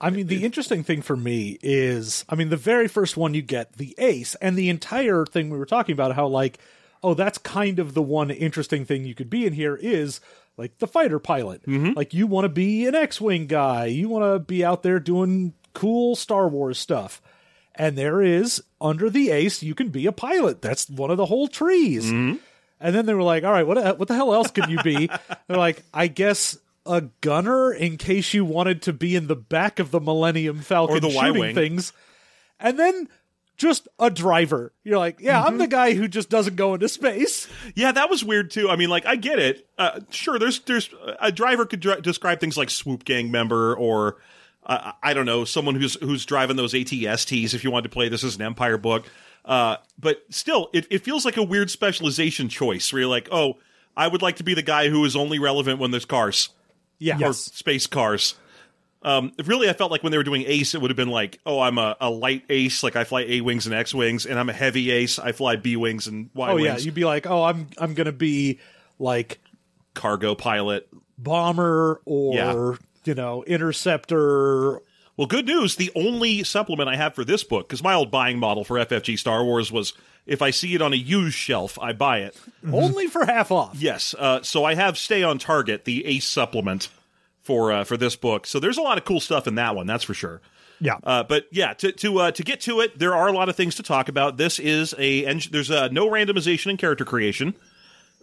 I 0.00 0.10
mean, 0.10 0.28
the 0.28 0.44
interesting 0.44 0.84
thing 0.84 1.02
for 1.02 1.16
me 1.16 1.58
is, 1.60 2.24
I 2.28 2.36
mean, 2.36 2.50
the 2.50 2.56
very 2.56 2.86
first 2.86 3.16
one 3.16 3.34
you 3.34 3.42
get, 3.42 3.74
the 3.74 3.96
ace, 3.98 4.36
and 4.36 4.56
the 4.56 4.70
entire 4.70 5.26
thing 5.26 5.50
we 5.50 5.58
were 5.58 5.66
talking 5.66 5.92
about, 5.92 6.14
how, 6.14 6.26
like, 6.26 6.58
oh, 7.02 7.14
that's 7.14 7.36
kind 7.38 7.78
of 7.78 7.94
the 7.94 8.02
one 8.02 8.30
interesting 8.30 8.84
thing 8.84 9.04
you 9.04 9.14
could 9.14 9.28
be 9.28 9.44
in 9.44 9.52
here 9.52 9.76
is, 9.76 10.20
like, 10.56 10.78
the 10.78 10.86
fighter 10.86 11.18
pilot. 11.18 11.64
Mm-hmm. 11.66 11.92
Like, 11.96 12.14
you 12.14 12.26
want 12.26 12.44
to 12.44 12.48
be 12.48 12.86
an 12.86 12.94
X 12.94 13.20
Wing 13.20 13.46
guy, 13.46 13.86
you 13.86 14.08
want 14.08 14.24
to 14.24 14.38
be 14.38 14.64
out 14.64 14.82
there 14.82 14.98
doing 14.98 15.54
cool 15.72 16.16
Star 16.16 16.48
Wars 16.48 16.78
stuff. 16.78 17.20
And 17.74 17.96
there 17.96 18.20
is, 18.20 18.62
under 18.80 19.08
the 19.08 19.30
ace, 19.30 19.62
you 19.62 19.74
can 19.74 19.88
be 19.88 20.06
a 20.06 20.12
pilot. 20.12 20.60
That's 20.60 20.90
one 20.90 21.10
of 21.10 21.16
the 21.16 21.26
whole 21.26 21.48
trees. 21.48 22.04
Mm-hmm. 22.06 22.36
And 22.80 22.94
then 22.94 23.06
they 23.06 23.14
were 23.14 23.22
like, 23.22 23.44
all 23.44 23.52
right, 23.52 23.66
what, 23.66 23.98
what 23.98 24.08
the 24.08 24.14
hell 24.14 24.34
else 24.34 24.50
can 24.50 24.68
you 24.70 24.82
be? 24.82 25.08
They're 25.48 25.56
like, 25.56 25.82
I 25.94 26.06
guess 26.08 26.58
a 26.86 27.02
gunner 27.20 27.72
in 27.72 27.96
case 27.96 28.34
you 28.34 28.44
wanted 28.44 28.82
to 28.82 28.92
be 28.92 29.14
in 29.14 29.26
the 29.28 29.36
back 29.36 29.78
of 29.78 29.90
the 29.90 30.00
Millennium 30.00 30.60
Falcon 30.60 30.96
Or 30.96 31.00
the 31.00 31.10
shooting 31.10 31.34
Y-wing. 31.34 31.54
things. 31.54 31.92
And 32.58 32.78
then 32.78 33.08
just 33.60 33.86
a 33.98 34.10
driver. 34.10 34.72
You're 34.84 34.98
like, 34.98 35.20
yeah, 35.20 35.38
Mm-hmm. 35.40 35.46
I'm 35.48 35.58
the 35.58 35.66
guy 35.68 35.92
who 35.94 36.08
just 36.08 36.30
doesn't 36.30 36.56
go 36.56 36.72
into 36.74 36.88
space. 36.88 37.46
Yeah, 37.74 37.92
that 37.92 38.08
was 38.10 38.24
weird 38.24 38.50
too. 38.50 38.68
I 38.70 38.76
mean, 38.76 38.88
like 38.88 39.04
I 39.06 39.16
get 39.16 39.38
it. 39.38 39.68
Uh, 39.78 40.00
sure, 40.10 40.38
there's 40.38 40.60
there's 40.60 40.88
a 41.20 41.30
driver 41.30 41.66
could 41.66 41.80
dri- 41.80 42.00
describe 42.00 42.40
things 42.40 42.56
like 42.56 42.70
swoop 42.70 43.04
gang 43.04 43.30
member 43.30 43.74
or 43.76 44.16
uh, 44.64 44.92
I 45.02 45.12
don't 45.14 45.26
know 45.26 45.44
someone 45.44 45.74
who's 45.74 45.94
who's 46.00 46.24
driving 46.24 46.56
those 46.56 46.72
ATSTs. 46.72 47.54
If 47.54 47.62
you 47.62 47.70
wanted 47.70 47.84
to 47.90 47.94
play 47.94 48.08
this 48.08 48.24
as 48.24 48.36
an 48.36 48.42
Empire 48.42 48.78
book, 48.78 49.04
uh, 49.44 49.76
but 49.98 50.22
still, 50.30 50.70
it, 50.72 50.86
it 50.90 51.04
feels 51.04 51.24
like 51.24 51.36
a 51.36 51.42
weird 51.42 51.70
specialization 51.70 52.48
choice 52.48 52.92
where 52.92 53.00
you're 53.00 53.10
like, 53.10 53.28
oh, 53.30 53.58
I 53.96 54.08
would 54.08 54.22
like 54.22 54.36
to 54.36 54.44
be 54.44 54.54
the 54.54 54.62
guy 54.62 54.88
who 54.88 55.04
is 55.04 55.16
only 55.16 55.38
relevant 55.38 55.78
when 55.78 55.90
there's 55.90 56.04
cars 56.06 56.48
Yeah. 56.98 57.18
or 57.22 57.32
space 57.34 57.86
cars. 57.86 58.34
Um, 59.02 59.32
really, 59.46 59.70
I 59.70 59.72
felt 59.72 59.90
like 59.90 60.02
when 60.02 60.12
they 60.12 60.18
were 60.18 60.24
doing 60.24 60.44
Ace, 60.46 60.74
it 60.74 60.80
would 60.82 60.90
have 60.90 60.96
been 60.96 61.08
like, 61.08 61.38
oh, 61.46 61.58
I'm 61.60 61.78
a, 61.78 61.96
a 62.00 62.10
light 62.10 62.44
Ace, 62.50 62.82
like 62.82 62.96
I 62.96 63.04
fly 63.04 63.22
A 63.22 63.40
wings 63.40 63.64
and 63.66 63.74
X 63.74 63.94
wings, 63.94 64.26
and 64.26 64.38
I'm 64.38 64.48
a 64.50 64.52
heavy 64.52 64.90
Ace, 64.90 65.18
I 65.18 65.32
fly 65.32 65.56
B 65.56 65.76
wings 65.76 66.06
and 66.06 66.28
Y 66.34 66.52
wings. 66.52 66.60
Oh 66.60 66.72
yeah, 66.72 66.76
you'd 66.78 66.94
be 66.94 67.04
like, 67.06 67.26
oh, 67.26 67.42
I'm 67.44 67.68
I'm 67.78 67.94
gonna 67.94 68.12
be 68.12 68.58
like 68.98 69.40
cargo 69.94 70.34
pilot. 70.34 70.86
bomber 71.16 72.00
or 72.04 72.34
Yeah. 72.34 72.76
you 73.04 73.14
know 73.14 73.42
interceptor. 73.44 74.80
Well, 75.16 75.26
good 75.26 75.46
news. 75.46 75.76
The 75.76 75.90
only 75.94 76.44
supplement 76.44 76.88
I 76.88 76.96
have 76.96 77.14
for 77.14 77.24
this 77.24 77.44
book, 77.44 77.68
because 77.68 77.82
my 77.82 77.94
old 77.94 78.10
buying 78.10 78.38
model 78.38 78.64
for 78.64 78.76
FFG 78.78 79.18
Star 79.18 79.44
Wars 79.44 79.70
was 79.70 79.92
if 80.26 80.40
I 80.42 80.50
see 80.50 80.74
it 80.74 80.80
on 80.82 80.92
a 80.92 80.96
used 80.96 81.36
shelf, 81.36 81.78
I 81.78 81.92
buy 81.92 82.20
it. 82.20 82.36
Only 82.70 83.06
for 83.06 83.24
half 83.26 83.50
off. 83.50 83.76
Yes. 83.78 84.14
Uh, 84.18 84.42
so 84.42 84.64
I 84.64 84.74
have 84.74 84.96
Stay 84.96 85.22
on 85.22 85.38
Target, 85.38 85.84
the 85.84 86.06
Ace 86.06 86.26
supplement 86.26 86.88
for 87.42 87.72
uh, 87.72 87.84
for 87.84 87.96
this 87.96 88.16
book. 88.16 88.46
So 88.46 88.60
there's 88.60 88.78
a 88.78 88.82
lot 88.82 88.98
of 88.98 89.04
cool 89.04 89.20
stuff 89.20 89.46
in 89.46 89.54
that 89.56 89.74
one, 89.74 89.86
that's 89.86 90.04
for 90.04 90.14
sure. 90.14 90.40
Yeah. 90.80 90.96
Uh, 91.04 91.22
but 91.22 91.46
yeah, 91.50 91.74
to 91.74 91.92
to 91.92 92.18
uh, 92.20 92.30
to 92.32 92.42
get 92.42 92.60
to 92.62 92.80
it, 92.80 92.98
there 92.98 93.14
are 93.14 93.28
a 93.28 93.32
lot 93.32 93.48
of 93.48 93.56
things 93.56 93.74
to 93.76 93.82
talk 93.82 94.08
about. 94.08 94.36
This 94.38 94.58
is 94.58 94.94
a 94.98 95.26
eng- 95.26 95.42
there's 95.50 95.70
uh, 95.70 95.88
no 95.92 96.08
randomization 96.08 96.70
in 96.70 96.76
character 96.76 97.04
creation. 97.04 97.54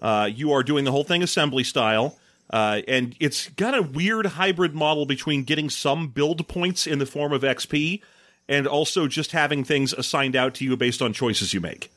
Uh, 0.02 0.30
you 0.32 0.52
are 0.52 0.64
doing 0.64 0.84
the 0.86 0.92
whole 0.92 1.04
thing 1.04 1.22
assembly 1.24 1.64
style, 1.64 2.18
uh, 2.52 2.82
and 2.88 3.16
it's 3.20 3.50
got 3.50 3.76
a 3.78 3.82
weird 3.82 4.26
hybrid 4.26 4.74
model 4.76 5.06
between 5.06 5.44
getting 5.44 5.70
some 5.70 6.08
build 6.10 6.48
points 6.48 6.86
in 6.88 7.00
the 7.00 7.06
form 7.06 7.32
of 7.34 7.42
XP 7.42 8.02
and 8.50 8.66
also 8.68 9.08
just 9.08 9.32
having 9.34 9.64
things 9.64 9.94
assigned 9.94 10.36
out 10.36 10.54
to 10.56 10.64
you 10.64 10.78
based 10.78 11.02
on 11.02 11.14
choices 11.14 11.54
you 11.54 11.60
make. 11.60 11.92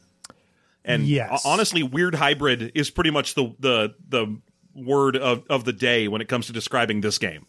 And 0.85 1.07
Yes. 1.07 1.43
honestly, 1.45 1.83
weird 1.83 2.15
hybrid 2.15 2.73
is 2.75 2.91
pretty 2.91 3.11
much 3.11 3.35
the 3.35 3.55
the 3.61 3.95
the 4.09 4.37
word 4.75 5.17
of, 5.17 5.45
of 5.51 5.65
the 5.65 5.73
day 5.73 6.09
when 6.09 6.21
it 6.21 6.29
comes 6.29 6.47
to 6.47 6.53
describing 6.53 7.01
this 7.01 7.19
game. 7.19 7.47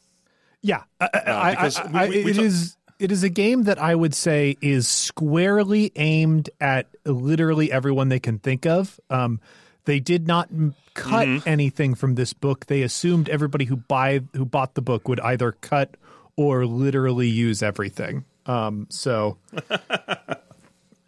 Yeah, 0.62 0.84
I, 1.00 1.52
because 1.52 1.78
I- 1.78 2.06
I- 2.06 2.10
we- 2.10 2.24
we 2.24 2.32
it 2.32 2.36
ta- 2.36 2.42
is- 2.44 2.78
It 3.00 3.12
is 3.12 3.24
a 3.24 3.30
game 3.30 3.64
that 3.64 3.80
I 3.82 3.96
would 3.96 4.14
say 4.14 4.58
is 4.62 4.88
squarely 4.88 5.92
aimed 5.96 6.52
at 6.60 6.86
literally 7.04 7.72
everyone 7.72 8.10
they 8.10 8.20
can 8.20 8.38
think 8.38 8.68
of. 8.68 9.00
Um, 9.10 9.40
they 9.86 10.00
did 10.00 10.28
not 10.28 10.50
m- 10.52 10.76
cut 10.94 11.28
Mm-hmm. 11.28 11.50
anything 11.50 11.96
from 11.96 12.14
this 12.14 12.34
book. 12.34 12.68
They 12.68 12.84
assumed 12.84 13.28
everybody 13.28 13.66
who 13.66 13.78
buy 13.78 14.22
who 14.36 14.46
bought 14.46 14.76
the 14.76 14.84
book 14.84 15.08
would 15.08 15.20
either 15.22 15.54
cut 15.54 15.98
or 16.36 16.68
literally 16.68 17.28
use 17.28 17.64
everything. 17.64 18.26
Um, 18.46 18.86
so, 18.92 19.38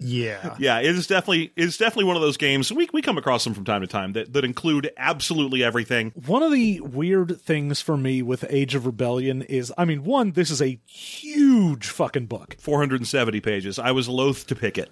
yeah, 0.04 0.56
Yeah, 0.60 0.80
it 0.80 0.96
is 0.96 1.08
definitely 1.08 1.52
it's 1.56 1.78
definitely 1.78 2.06
one 2.06 2.16
of 2.16 2.22
those 2.22 2.38
games 2.38 2.72
we 2.72 2.90
we 2.94 3.02
come 3.02 3.18
across 3.18 3.44
them 3.44 3.54
from 3.54 3.64
time 3.66 3.82
to 3.82 3.88
time 3.88 4.14
that 4.14 4.34
that 4.34 4.44
include 4.46 4.92
absolutely 4.98 5.64
everything. 5.64 6.12
One 6.26 6.44
of 6.44 6.52
the 6.52 6.82
weird 6.82 7.40
things 7.42 7.82
for 7.82 7.98
me 7.98 8.22
with 8.22 8.46
Age 8.50 8.76
of 8.76 8.86
Rebellion 8.86 9.42
is, 9.44 9.74
I 9.78 9.86
mean, 9.86 10.04
one, 10.04 10.32
this 10.34 10.52
is 10.52 10.62
a 10.62 10.80
huge 10.86 11.88
fucking 11.88 12.26
book. 12.28 12.56
470 12.60 13.40
pages. 13.42 13.80
I 13.80 13.92
was 13.92 14.08
loath 14.10 14.46
to 14.48 14.56
pick 14.56 14.78
it. 14.78 14.92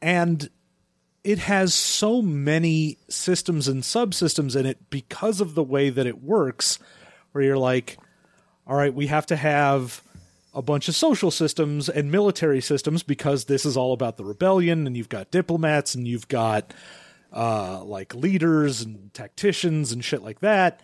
and 0.00 0.48
it 1.24 1.38
has 1.40 1.74
so 1.74 2.22
many 2.22 2.98
systems 3.08 3.66
and 3.66 3.82
subsystems 3.82 4.54
in 4.54 4.64
it 4.64 4.90
because 4.90 5.40
of 5.40 5.56
the 5.56 5.64
way 5.64 5.90
that 5.90 6.06
it 6.06 6.22
works 6.22 6.78
where 7.32 7.42
you're 7.42 7.58
like 7.58 7.98
all 8.64 8.76
right 8.76 8.94
we 8.94 9.08
have 9.08 9.26
to 9.26 9.34
have 9.34 10.02
a 10.56 10.62
bunch 10.62 10.88
of 10.88 10.96
social 10.96 11.30
systems 11.30 11.88
and 11.90 12.10
military 12.10 12.62
systems 12.62 13.02
because 13.02 13.44
this 13.44 13.66
is 13.66 13.76
all 13.76 13.92
about 13.92 14.16
the 14.16 14.24
rebellion 14.24 14.86
and 14.86 14.96
you've 14.96 15.10
got 15.10 15.30
diplomats 15.30 15.94
and 15.94 16.08
you've 16.08 16.28
got 16.28 16.72
uh, 17.30 17.84
like 17.84 18.14
leaders 18.14 18.80
and 18.80 19.12
tacticians 19.12 19.92
and 19.92 20.02
shit 20.02 20.22
like 20.22 20.40
that. 20.40 20.80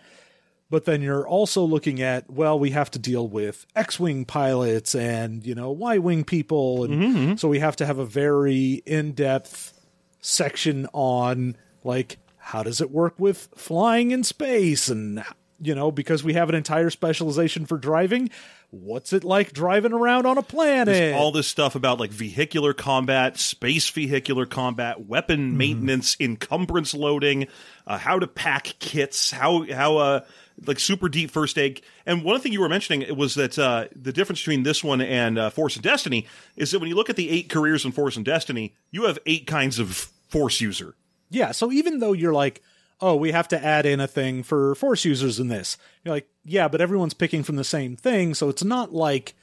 But 0.68 0.84
then 0.84 1.00
you're 1.00 1.26
also 1.26 1.64
looking 1.64 2.02
at 2.02 2.30
well 2.30 2.58
we 2.58 2.70
have 2.70 2.90
to 2.92 2.98
deal 2.98 3.26
with 3.26 3.66
x-wing 3.74 4.26
pilots 4.26 4.94
and 4.94 5.44
you 5.46 5.54
know 5.54 5.70
y-wing 5.70 6.24
people 6.24 6.84
and 6.84 7.40
so 7.40 7.48
we 7.48 7.58
have 7.58 7.76
to 7.76 7.86
have 7.86 7.98
a 7.98 8.06
very 8.06 8.82
in-depth 8.86 9.72
section 10.20 10.86
on 10.92 11.56
like 11.84 12.18
how 12.38 12.62
does 12.62 12.80
it 12.80 12.90
work 12.90 13.14
with 13.18 13.48
flying 13.54 14.12
in 14.12 14.24
space 14.24 14.88
and 14.88 15.22
you 15.62 15.74
know 15.74 15.90
because 15.90 16.24
we 16.24 16.34
have 16.34 16.48
an 16.48 16.54
entire 16.54 16.90
specialization 16.90 17.64
for 17.64 17.78
driving 17.78 18.28
what's 18.70 19.12
it 19.12 19.22
like 19.22 19.52
driving 19.52 19.92
around 19.92 20.26
on 20.26 20.38
a 20.38 20.42
planet 20.42 20.86
There's 20.86 21.14
all 21.14 21.30
this 21.30 21.46
stuff 21.46 21.74
about 21.74 22.00
like 22.00 22.10
vehicular 22.10 22.72
combat, 22.72 23.38
space 23.38 23.88
vehicular 23.90 24.46
combat, 24.46 25.06
weapon 25.06 25.58
maintenance, 25.58 26.16
encumbrance 26.18 26.94
loading, 26.94 27.48
uh, 27.86 27.98
how 27.98 28.18
to 28.18 28.26
pack 28.26 28.74
kits, 28.78 29.30
how 29.30 29.70
how 29.70 29.98
uh 29.98 30.20
like 30.66 30.80
super 30.80 31.08
deep 31.08 31.30
first 31.30 31.58
aid. 31.58 31.82
And 32.06 32.24
one 32.24 32.40
thing 32.40 32.52
you 32.52 32.60
were 32.60 32.68
mentioning 32.68 33.16
was 33.16 33.34
that 33.34 33.58
uh, 33.58 33.86
the 33.94 34.12
difference 34.12 34.40
between 34.40 34.62
this 34.62 34.82
one 34.82 35.00
and 35.00 35.38
uh, 35.38 35.50
Force 35.50 35.76
and 35.76 35.82
Destiny 35.82 36.26
is 36.56 36.70
that 36.70 36.78
when 36.78 36.88
you 36.88 36.94
look 36.94 37.10
at 37.10 37.16
the 37.16 37.30
eight 37.30 37.48
careers 37.48 37.84
in 37.84 37.92
Force 37.92 38.16
and 38.16 38.24
Destiny, 38.24 38.74
you 38.90 39.04
have 39.04 39.18
eight 39.26 39.46
kinds 39.46 39.78
of 39.78 40.10
Force 40.28 40.60
user. 40.60 40.94
Yeah, 41.30 41.52
so 41.52 41.72
even 41.72 41.98
though 41.98 42.12
you're 42.12 42.34
like, 42.34 42.62
oh, 43.02 43.16
we 43.16 43.32
have 43.32 43.48
to 43.48 43.62
add 43.62 43.84
in 43.84 44.00
a 44.00 44.06
thing 44.06 44.42
for 44.42 44.74
force 44.76 45.04
users 45.04 45.38
in 45.40 45.48
this, 45.48 45.76
you're 46.04 46.14
like, 46.14 46.28
yeah, 46.44 46.68
but 46.68 46.80
everyone's 46.80 47.12
picking 47.14 47.42
from 47.42 47.56
the 47.56 47.64
same 47.64 47.96
thing, 47.96 48.32
so 48.32 48.48
it's 48.48 48.64
not 48.64 48.94
like 48.94 49.34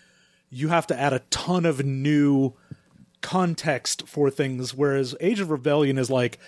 you 0.49 0.69
have 0.69 0.87
to 0.87 0.99
add 0.99 1.13
a 1.13 1.19
ton 1.29 1.65
of 1.65 1.85
new 1.85 2.53
context 3.21 4.07
for 4.07 4.29
things. 4.29 4.73
Whereas 4.73 5.15
Age 5.19 5.39
of 5.39 5.51
Rebellion 5.51 5.97
is 5.97 6.09
like, 6.09 6.39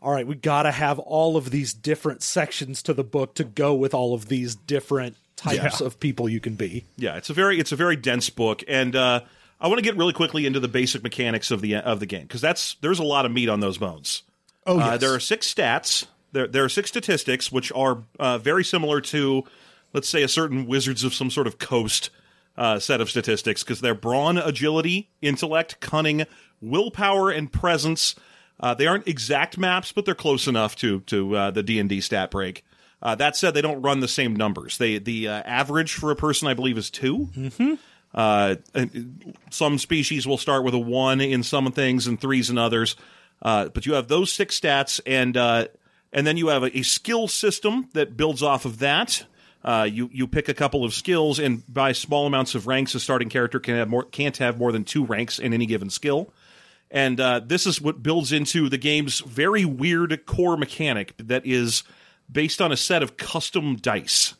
all 0.00 0.12
right, 0.12 0.26
we 0.26 0.34
got 0.34 0.64
to 0.64 0.70
have 0.70 0.98
all 0.98 1.36
of 1.36 1.50
these 1.50 1.72
different 1.72 2.22
sections 2.22 2.82
to 2.84 2.94
the 2.94 3.04
book 3.04 3.34
to 3.36 3.44
go 3.44 3.74
with 3.74 3.94
all 3.94 4.14
of 4.14 4.26
these 4.28 4.54
different 4.54 5.16
types 5.36 5.80
of 5.80 5.98
people 5.98 6.28
you 6.28 6.40
can 6.40 6.54
be. 6.54 6.84
Yeah, 6.96 7.16
it's 7.16 7.30
a 7.30 7.34
very 7.34 7.58
it's 7.58 7.72
a 7.72 7.76
very 7.76 7.96
dense 7.96 8.30
book, 8.30 8.62
and 8.68 8.94
uh, 8.94 9.20
I 9.60 9.68
want 9.68 9.78
to 9.78 9.82
get 9.84 9.96
really 9.96 10.12
quickly 10.12 10.46
into 10.46 10.60
the 10.60 10.68
basic 10.68 11.02
mechanics 11.02 11.50
of 11.50 11.60
the 11.60 11.76
of 11.76 12.00
the 12.00 12.06
game 12.06 12.22
because 12.22 12.40
that's 12.40 12.74
there's 12.80 12.98
a 12.98 13.04
lot 13.04 13.26
of 13.26 13.32
meat 13.32 13.48
on 13.48 13.60
those 13.60 13.78
bones. 13.78 14.22
Oh, 14.66 14.78
Uh, 14.78 14.92
yes. 14.92 15.00
there 15.00 15.14
are 15.14 15.20
six 15.20 15.52
stats. 15.52 16.06
There 16.32 16.46
there 16.46 16.64
are 16.64 16.68
six 16.68 16.90
statistics 16.90 17.52
which 17.52 17.70
are 17.72 18.02
uh, 18.18 18.38
very 18.38 18.64
similar 18.64 19.00
to, 19.02 19.44
let's 19.92 20.08
say, 20.08 20.22
a 20.22 20.28
certain 20.28 20.66
Wizards 20.66 21.04
of 21.04 21.14
some 21.14 21.30
sort 21.30 21.46
of 21.46 21.58
Coast 21.58 22.10
uh, 22.56 22.78
set 22.78 23.00
of 23.00 23.10
statistics 23.10 23.62
because 23.62 23.80
they're 23.80 23.94
brawn, 23.94 24.38
agility, 24.38 25.10
intellect, 25.20 25.80
cunning, 25.80 26.26
willpower, 26.60 27.30
and 27.30 27.52
presence. 27.52 28.14
Uh, 28.60 28.74
they 28.74 28.86
aren't 28.86 29.08
exact 29.08 29.58
maps, 29.58 29.92
but 29.92 30.04
they're 30.04 30.14
close 30.14 30.46
enough 30.46 30.76
to 30.76 31.00
to 31.00 31.36
uh, 31.36 31.50
the 31.50 31.62
D 31.62 31.78
and 31.78 31.88
D 31.88 32.00
stat 32.00 32.30
break. 32.30 32.64
Uh, 33.02 33.16
that 33.16 33.36
said, 33.36 33.52
they 33.52 33.62
don't 33.62 33.82
run 33.82 34.00
the 34.00 34.08
same 34.08 34.36
numbers. 34.36 34.78
They 34.78 34.98
the 34.98 35.28
uh, 35.28 35.42
average 35.44 35.94
for 35.94 36.10
a 36.10 36.16
person, 36.16 36.48
I 36.48 36.54
believe, 36.54 36.78
is 36.78 36.90
2 36.90 37.30
Mm-hmm. 37.36 37.74
Uh, 38.14 38.56
and 38.74 39.34
some 39.50 39.78
species 39.78 40.26
will 40.26 40.36
start 40.36 40.64
with 40.64 40.74
a 40.74 40.78
one 40.78 41.20
in 41.20 41.42
some 41.42 41.70
things 41.72 42.06
and 42.06 42.20
threes 42.20 42.50
in 42.50 42.58
others. 42.58 42.94
Uh, 43.40 43.68
but 43.70 43.86
you 43.86 43.94
have 43.94 44.08
those 44.08 44.32
six 44.32 44.60
stats, 44.60 45.00
and 45.06 45.36
uh, 45.36 45.66
and 46.12 46.26
then 46.26 46.36
you 46.36 46.48
have 46.48 46.62
a, 46.62 46.78
a 46.78 46.82
skill 46.82 47.28
system 47.28 47.88
that 47.94 48.16
builds 48.16 48.42
off 48.42 48.64
of 48.64 48.78
that. 48.78 49.24
Uh, 49.64 49.88
you 49.90 50.10
you 50.12 50.26
pick 50.26 50.48
a 50.48 50.54
couple 50.54 50.84
of 50.84 50.92
skills, 50.92 51.38
and 51.38 51.62
by 51.72 51.92
small 51.92 52.26
amounts 52.26 52.54
of 52.54 52.66
ranks, 52.66 52.94
a 52.94 53.00
starting 53.00 53.28
character 53.28 53.60
can 53.60 53.76
have 53.76 53.88
more 53.88 54.04
can't 54.04 54.36
have 54.38 54.58
more 54.58 54.72
than 54.72 54.84
two 54.84 55.04
ranks 55.04 55.38
in 55.38 55.52
any 55.54 55.66
given 55.66 55.88
skill. 55.88 56.32
And 56.90 57.18
uh, 57.20 57.40
this 57.44 57.66
is 57.66 57.80
what 57.80 58.02
builds 58.02 58.32
into 58.32 58.68
the 58.68 58.76
game's 58.76 59.20
very 59.20 59.64
weird 59.64 60.26
core 60.26 60.58
mechanic 60.58 61.14
that 61.16 61.46
is 61.46 61.84
based 62.30 62.60
on 62.60 62.70
a 62.70 62.76
set 62.76 63.02
of 63.02 63.16
custom 63.16 63.76
dice. 63.76 64.34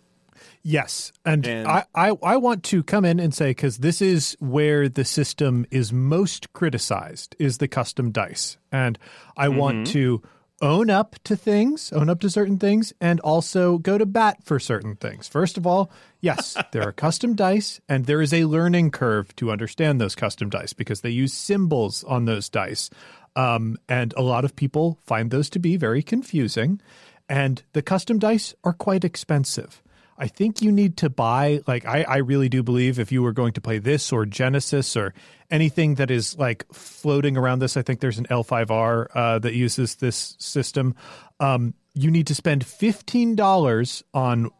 Yes, 0.64 1.12
and, 1.24 1.46
And- 1.46 1.66
I, 1.66 1.84
I 1.94 2.10
I 2.22 2.36
want 2.36 2.62
to 2.64 2.82
come 2.82 3.04
in 3.04 3.18
and 3.20 3.34
say 3.34 3.50
because 3.50 3.78
this 3.78 4.02
is 4.02 4.36
where 4.38 4.88
the 4.88 5.04
system 5.04 5.66
is 5.70 5.92
most 5.92 6.52
criticized 6.52 7.34
is 7.38 7.58
the 7.58 7.68
custom 7.68 8.10
dice, 8.10 8.58
and 8.70 8.98
I 9.36 9.48
want 9.48 9.86
to 9.88 10.22
own 10.62 10.88
up 10.88 11.16
to 11.24 11.36
things, 11.36 11.92
own 11.92 12.08
up 12.08 12.20
to 12.20 12.30
certain 12.30 12.58
things, 12.58 12.92
and 13.00 13.20
also 13.20 13.78
go 13.78 13.98
to 13.98 14.06
bat 14.06 14.38
for 14.44 14.58
certain 14.60 14.94
things. 14.96 15.26
First 15.28 15.58
of 15.58 15.66
all, 15.66 15.90
yes, 16.20 16.56
there 16.72 16.84
are 16.84 16.92
custom 16.92 17.34
dice, 17.34 17.80
and 17.88 18.06
there 18.06 18.22
is 18.22 18.32
a 18.32 18.44
learning 18.44 18.92
curve 18.92 19.34
to 19.36 19.50
understand 19.50 20.00
those 20.00 20.14
custom 20.14 20.48
dice 20.48 20.72
because 20.72 21.00
they 21.00 21.10
use 21.10 21.34
symbols 21.34 22.04
on 22.04 22.24
those 22.24 22.48
dice, 22.48 22.88
um, 23.34 23.76
and 23.88 24.14
a 24.16 24.22
lot 24.22 24.44
of 24.44 24.56
people 24.56 24.98
find 25.04 25.30
those 25.30 25.50
to 25.50 25.58
be 25.58 25.76
very 25.76 26.02
confusing, 26.02 26.80
and 27.28 27.62
the 27.72 27.82
custom 27.82 28.18
dice 28.18 28.54
are 28.62 28.72
quite 28.72 29.04
expensive. 29.04 29.82
I 30.22 30.28
think 30.28 30.62
you 30.62 30.70
need 30.70 30.98
to 30.98 31.10
buy 31.10 31.62
like 31.66 31.84
I, 31.84 32.04
I 32.04 32.16
really 32.18 32.48
do 32.48 32.62
believe 32.62 33.00
if 33.00 33.10
you 33.10 33.24
were 33.24 33.32
going 33.32 33.54
to 33.54 33.60
play 33.60 33.78
this 33.78 34.12
or 34.12 34.24
Genesys 34.24 34.96
or 34.96 35.14
anything 35.50 35.96
that 35.96 36.12
is 36.12 36.38
like 36.38 36.64
floating 36.72 37.36
around 37.36 37.58
this, 37.58 37.76
I 37.76 37.82
think 37.82 37.98
there's 37.98 38.18
an 38.18 38.26
L5R 38.26 39.08
uh, 39.12 39.38
that 39.40 39.52
uses 39.54 39.96
this 39.96 40.36
system. 40.38 40.94
Um, 41.40 41.74
you 41.94 42.08
need 42.08 42.28
to 42.28 42.36
spend 42.36 42.64
fifteen 42.64 43.34
dollars 43.34 44.04
on, 44.14 44.50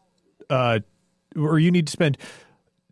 uh, 0.50 0.80
or 1.36 1.60
you 1.60 1.70
need 1.70 1.86
to 1.86 1.92
spend 1.92 2.18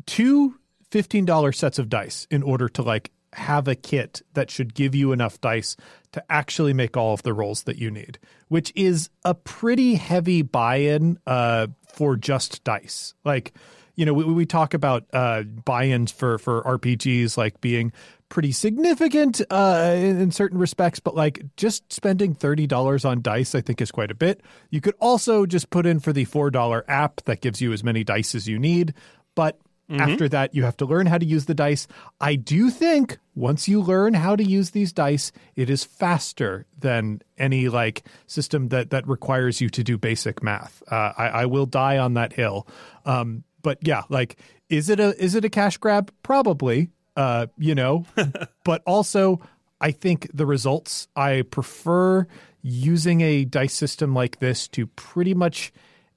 two 0.07 0.55
fifteen 0.93 1.25
dollar 1.25 1.51
sets 1.51 1.81
of 1.81 1.89
dice 1.89 2.29
in 2.31 2.45
order 2.45 2.69
to 2.69 2.83
like 2.83 3.11
have 3.35 3.69
a 3.69 3.75
kit 3.75 4.23
that 4.35 4.51
should 4.51 4.75
give 4.75 4.95
you 4.95 5.13
enough 5.13 5.41
dice 5.41 5.77
to 6.13 6.25
actually 6.31 6.73
make 6.73 6.97
all 6.97 7.15
of 7.15 7.23
the 7.23 7.33
rolls 7.33 7.65
that 7.65 7.79
you 7.79 7.91
need, 7.91 8.19
which 8.49 8.73
is 8.75 9.11
a 9.25 9.35
pretty 9.35 9.95
heavy 9.95 10.43
buy-in 10.43 11.19
uh, 11.27 11.69
for 11.87 12.17
just 12.17 12.65
dice. 12.65 13.15
Like, 13.25 13.55
you 13.95 14.05
know, 14.05 14.13
we, 14.15 14.25
we 14.25 14.47
talk 14.47 14.75
about 14.75 15.05
uh, 15.13 15.43
buy-ins 15.43 16.11
for 16.11 16.39
for 16.39 16.63
RPGs 16.63 17.37
like 17.37 17.61
being 17.61 17.93
pretty 18.29 18.53
significant 18.53 19.41
uh, 19.51 19.93
in, 19.95 20.21
in 20.21 20.31
certain 20.31 20.59
respects, 20.59 21.01
but 21.01 21.15
like 21.15 21.43
just 21.57 21.93
spending 21.93 22.35
thirty 22.35 22.67
dollars 22.67 23.05
on 23.05 23.23
dice, 23.23 23.55
I 23.55 23.61
think 23.61 23.81
is 23.81 23.91
quite 23.93 24.11
a 24.11 24.15
bit. 24.15 24.41
You 24.71 24.81
could 24.81 24.95
also 25.01 25.47
just 25.47 25.71
put 25.71 25.87
in 25.87 26.01
for 26.01 26.13
the 26.13 26.25
four 26.25 26.51
dollar 26.51 26.85
app 26.89 27.21
that 27.27 27.41
gives 27.41 27.61
you 27.61 27.73
as 27.73 27.85
many 27.85 28.03
dice 28.03 28.35
as 28.35 28.49
you 28.49 28.59
need, 28.59 28.95
but 29.35 29.59
after 29.99 30.29
that, 30.29 30.55
you 30.55 30.65
have 30.65 30.77
to 30.79 30.87
learn 30.87 31.07
how 31.07 31.19
to 31.19 31.27
use 31.27 31.47
the 31.47 31.55
dice. 31.55 31.89
I 32.21 32.37
do 32.37 32.71
think 32.71 33.19
once 33.35 33.67
you 33.67 33.81
learn 33.81 34.15
how 34.15 34.37
to 34.37 34.45
use 34.45 34.71
these 34.71 34.93
dice, 34.93 35.33
it 35.57 35.69
is 35.71 35.85
faster 35.85 36.67
than 36.79 37.23
any 37.39 37.69
like 37.69 38.05
system 38.27 38.69
that 38.69 38.91
that 38.91 39.09
requires 39.09 39.61
you 39.61 39.69
to 39.71 39.83
do 39.83 39.99
basic 39.99 40.43
math. 40.43 40.83
Uh, 40.91 41.13
I, 41.17 41.29
I 41.29 41.47
will 41.47 41.67
die 41.67 41.99
on 41.99 42.15
that 42.15 42.33
hill. 42.33 42.69
Um, 43.05 43.45
but 43.63 43.79
yeah, 43.83 44.03
like, 44.09 44.39
is 44.69 44.89
it 44.89 45.01
a 45.01 45.17
is 45.23 45.35
it 45.35 45.45
a 45.45 45.51
cash 45.51 45.77
grab? 45.79 46.13
Probably. 46.23 46.91
Uh, 47.17 47.49
you 47.59 47.75
know, 47.75 48.07
but 48.65 48.83
also 48.87 49.41
I 49.81 49.91
think 49.91 50.29
the 50.33 50.47
results 50.47 51.09
I 51.17 51.43
prefer 51.43 52.27
using 52.63 53.21
a 53.23 53.45
dice 53.45 53.75
system 53.75 54.15
like 54.15 54.39
this 54.39 54.69
to 54.69 54.87
pretty 54.87 55.35
much 55.35 55.73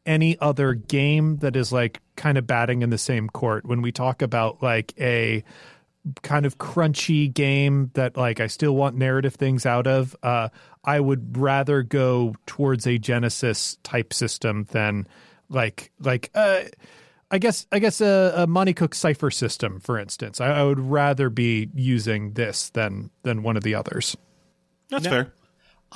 any 0.06 0.38
other 0.40 0.74
game 0.74 1.38
that 1.38 1.56
is 1.56 1.72
like 1.72 2.02
kind 2.16 2.38
of 2.38 2.46
batting 2.48 2.82
in 2.82 2.90
the 2.90 2.98
same 2.98 3.30
court 3.30 3.66
when 3.66 3.82
we 3.82 3.92
talk 3.92 4.22
about 4.22 4.62
like 4.64 4.94
a 5.00 5.44
kind 6.22 6.46
of 6.46 6.58
crunchy 6.58 7.34
game 7.34 7.90
that 7.94 8.18
like 8.18 8.40
I 8.40 8.48
still 8.48 8.76
want 8.76 8.96
narrative 8.98 9.36
things 9.36 9.66
out 9.66 9.88
of, 9.88 10.16
uh, 10.22 10.50
I 10.84 11.00
would 11.00 11.38
rather 11.38 11.82
go 11.82 12.36
towards 12.46 12.86
a 12.86 13.00
Genesys 13.00 13.78
type 13.84 14.14
system 14.14 14.68
than 14.72 15.08
like 15.50 15.92
like 16.00 16.30
uh, 16.36 16.64
I 17.32 17.38
guess 17.38 17.66
I 17.72 17.80
guess 17.80 18.02
a, 18.02 18.34
a 18.36 18.48
Monte 18.48 18.74
Cook 18.74 18.94
Cypher 18.94 19.32
system, 19.32 19.80
for 19.80 19.98
instance. 19.98 20.42
I, 20.42 20.48
I 20.60 20.64
would 20.64 20.80
rather 20.80 21.30
be 21.30 21.70
using 21.74 22.34
this 22.34 22.70
than 22.70 23.10
than 23.24 23.42
one 23.44 23.56
of 23.58 23.64
the 23.64 23.76
others. 23.76 24.18
That's 24.90 25.06
Now- 25.06 25.10
fair. 25.10 25.34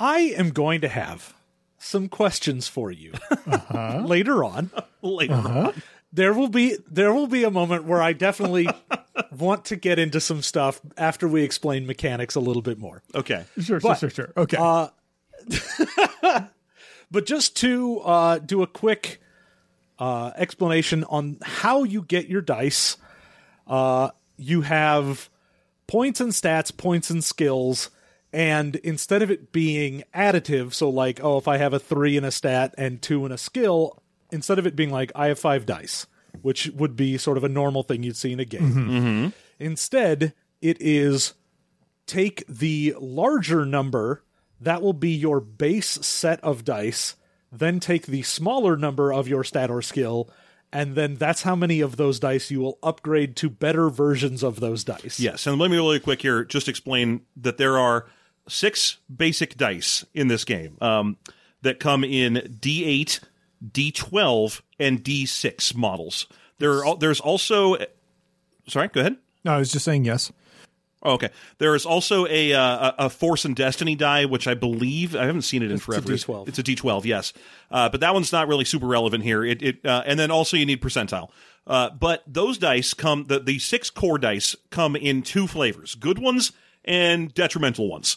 I 0.00 0.18
am 0.36 0.50
going 0.50 0.80
to 0.82 0.88
have 0.88 1.34
some 1.76 2.08
questions 2.08 2.66
for 2.68 2.90
you 2.90 3.12
Uh-huh. 3.46 4.04
later 4.06 4.42
on. 4.44 4.70
Later 5.02 5.34
on. 5.34 5.82
There 6.12 6.32
will 6.32 6.48
be 6.48 6.76
there 6.90 7.12
will 7.12 7.26
be 7.26 7.44
a 7.44 7.50
moment 7.50 7.84
where 7.84 8.00
I 8.00 8.12
definitely 8.12 8.68
want 9.36 9.66
to 9.66 9.76
get 9.76 9.98
into 9.98 10.20
some 10.20 10.42
stuff 10.42 10.80
after 10.96 11.28
we 11.28 11.42
explain 11.42 11.86
mechanics 11.86 12.34
a 12.34 12.40
little 12.40 12.62
bit 12.62 12.78
more. 12.78 13.02
Okay. 13.14 13.44
Sure, 13.60 13.80
But, 13.80 13.98
sure, 13.98 14.10
sure, 14.10 14.26
sure. 14.26 14.32
Okay. 14.36 14.88
But 17.10 17.26
just 17.26 17.56
to 17.58 18.00
uh, 18.00 18.38
do 18.38 18.62
a 18.62 18.66
quick 18.66 19.20
uh, 19.98 20.32
explanation 20.36 21.04
on 21.04 21.38
how 21.42 21.84
you 21.84 22.02
get 22.02 22.28
your 22.28 22.42
dice, 22.42 22.96
uh, 23.66 24.10
you 24.36 24.62
have 24.62 25.30
points 25.86 26.20
and 26.20 26.32
stats, 26.32 26.76
points 26.76 27.10
and 27.10 27.24
skills, 27.24 27.90
and 28.32 28.76
instead 28.76 29.22
of 29.22 29.30
it 29.30 29.52
being 29.52 30.04
additive, 30.14 30.74
so 30.74 30.90
like, 30.90 31.22
oh, 31.24 31.38
if 31.38 31.48
I 31.48 31.56
have 31.56 31.72
a 31.72 31.78
three 31.78 32.16
in 32.16 32.24
a 32.24 32.30
stat 32.30 32.74
and 32.76 33.00
two 33.00 33.24
in 33.24 33.32
a 33.32 33.38
skill, 33.38 34.02
instead 34.30 34.58
of 34.58 34.66
it 34.66 34.76
being 34.76 34.90
like, 34.90 35.12
I 35.14 35.28
have 35.28 35.38
five 35.38 35.66
dice, 35.66 36.06
which 36.42 36.68
would 36.74 36.96
be 36.96 37.18
sort 37.18 37.36
of 37.36 37.44
a 37.44 37.48
normal 37.48 37.82
thing 37.82 38.02
you'd 38.02 38.16
see 38.16 38.32
in 38.32 38.40
a 38.40 38.44
game. 38.44 39.32
Instead, 39.58 40.34
it 40.60 40.76
is 40.80 41.34
take 42.06 42.46
the 42.46 42.94
larger 42.98 43.64
number 43.64 44.24
that 44.60 44.82
will 44.82 44.92
be 44.92 45.10
your 45.10 45.40
base 45.40 46.04
set 46.04 46.42
of 46.42 46.64
dice 46.64 47.14
then 47.50 47.80
take 47.80 48.06
the 48.06 48.22
smaller 48.22 48.76
number 48.76 49.12
of 49.12 49.28
your 49.28 49.44
stat 49.44 49.70
or 49.70 49.80
skill 49.80 50.28
and 50.72 50.94
then 50.94 51.14
that's 51.14 51.42
how 51.42 51.56
many 51.56 51.80
of 51.80 51.96
those 51.96 52.20
dice 52.20 52.50
you 52.50 52.60
will 52.60 52.78
upgrade 52.82 53.36
to 53.36 53.48
better 53.48 53.88
versions 53.88 54.42
of 54.42 54.60
those 54.60 54.84
dice. 54.84 55.18
Yes, 55.18 55.46
and 55.46 55.58
let 55.58 55.70
me 55.70 55.78
really 55.78 55.98
quick 55.98 56.20
here 56.20 56.44
just 56.44 56.68
explain 56.68 57.22
that 57.36 57.56
there 57.56 57.78
are 57.78 58.06
six 58.48 58.98
basic 59.14 59.56
dice 59.56 60.04
in 60.12 60.28
this 60.28 60.44
game 60.44 60.76
um, 60.82 61.16
that 61.62 61.80
come 61.80 62.04
in 62.04 62.34
D8, 62.60 63.20
D12, 63.66 64.60
and 64.78 65.02
D6 65.02 65.74
models. 65.74 66.26
There, 66.58 66.84
are, 66.84 66.96
there's 66.96 67.20
also, 67.20 67.76
sorry, 68.66 68.88
go 68.88 69.00
ahead. 69.00 69.16
no, 69.44 69.52
I 69.52 69.58
was 69.58 69.72
just 69.72 69.84
saying 69.84 70.04
yes. 70.04 70.32
Oh, 71.02 71.12
okay. 71.12 71.30
There 71.58 71.74
is 71.76 71.86
also 71.86 72.26
a, 72.26 72.52
uh, 72.52 72.92
a 72.98 73.06
a 73.06 73.10
Force 73.10 73.44
and 73.44 73.54
Destiny 73.54 73.94
die, 73.94 74.24
which 74.24 74.48
I 74.48 74.54
believe 74.54 75.14
I 75.14 75.26
haven't 75.26 75.42
seen 75.42 75.62
it 75.62 75.66
in 75.66 75.76
It's 75.76 75.82
a 75.82 75.84
forever. 75.84 76.08
D12. 76.08 76.48
It's 76.48 76.58
a 76.58 76.62
D12, 76.62 77.04
yes. 77.04 77.32
Uh, 77.70 77.88
but 77.88 78.00
that 78.00 78.14
one's 78.14 78.32
not 78.32 78.48
really 78.48 78.64
super 78.64 78.86
relevant 78.86 79.22
here. 79.22 79.44
It, 79.44 79.62
it 79.62 79.86
uh, 79.86 80.02
and 80.06 80.18
then 80.18 80.32
also 80.32 80.56
you 80.56 80.66
need 80.66 80.82
percentile. 80.82 81.30
Uh, 81.68 81.90
but 81.90 82.24
those 82.26 82.58
dice 82.58 82.94
come 82.94 83.26
the 83.28 83.38
the 83.38 83.58
six 83.60 83.90
core 83.90 84.18
dice 84.18 84.56
come 84.70 84.96
in 84.96 85.22
two 85.22 85.46
flavors: 85.46 85.94
good 85.94 86.18
ones 86.18 86.50
and 86.84 87.32
detrimental 87.32 87.88
ones. 87.88 88.16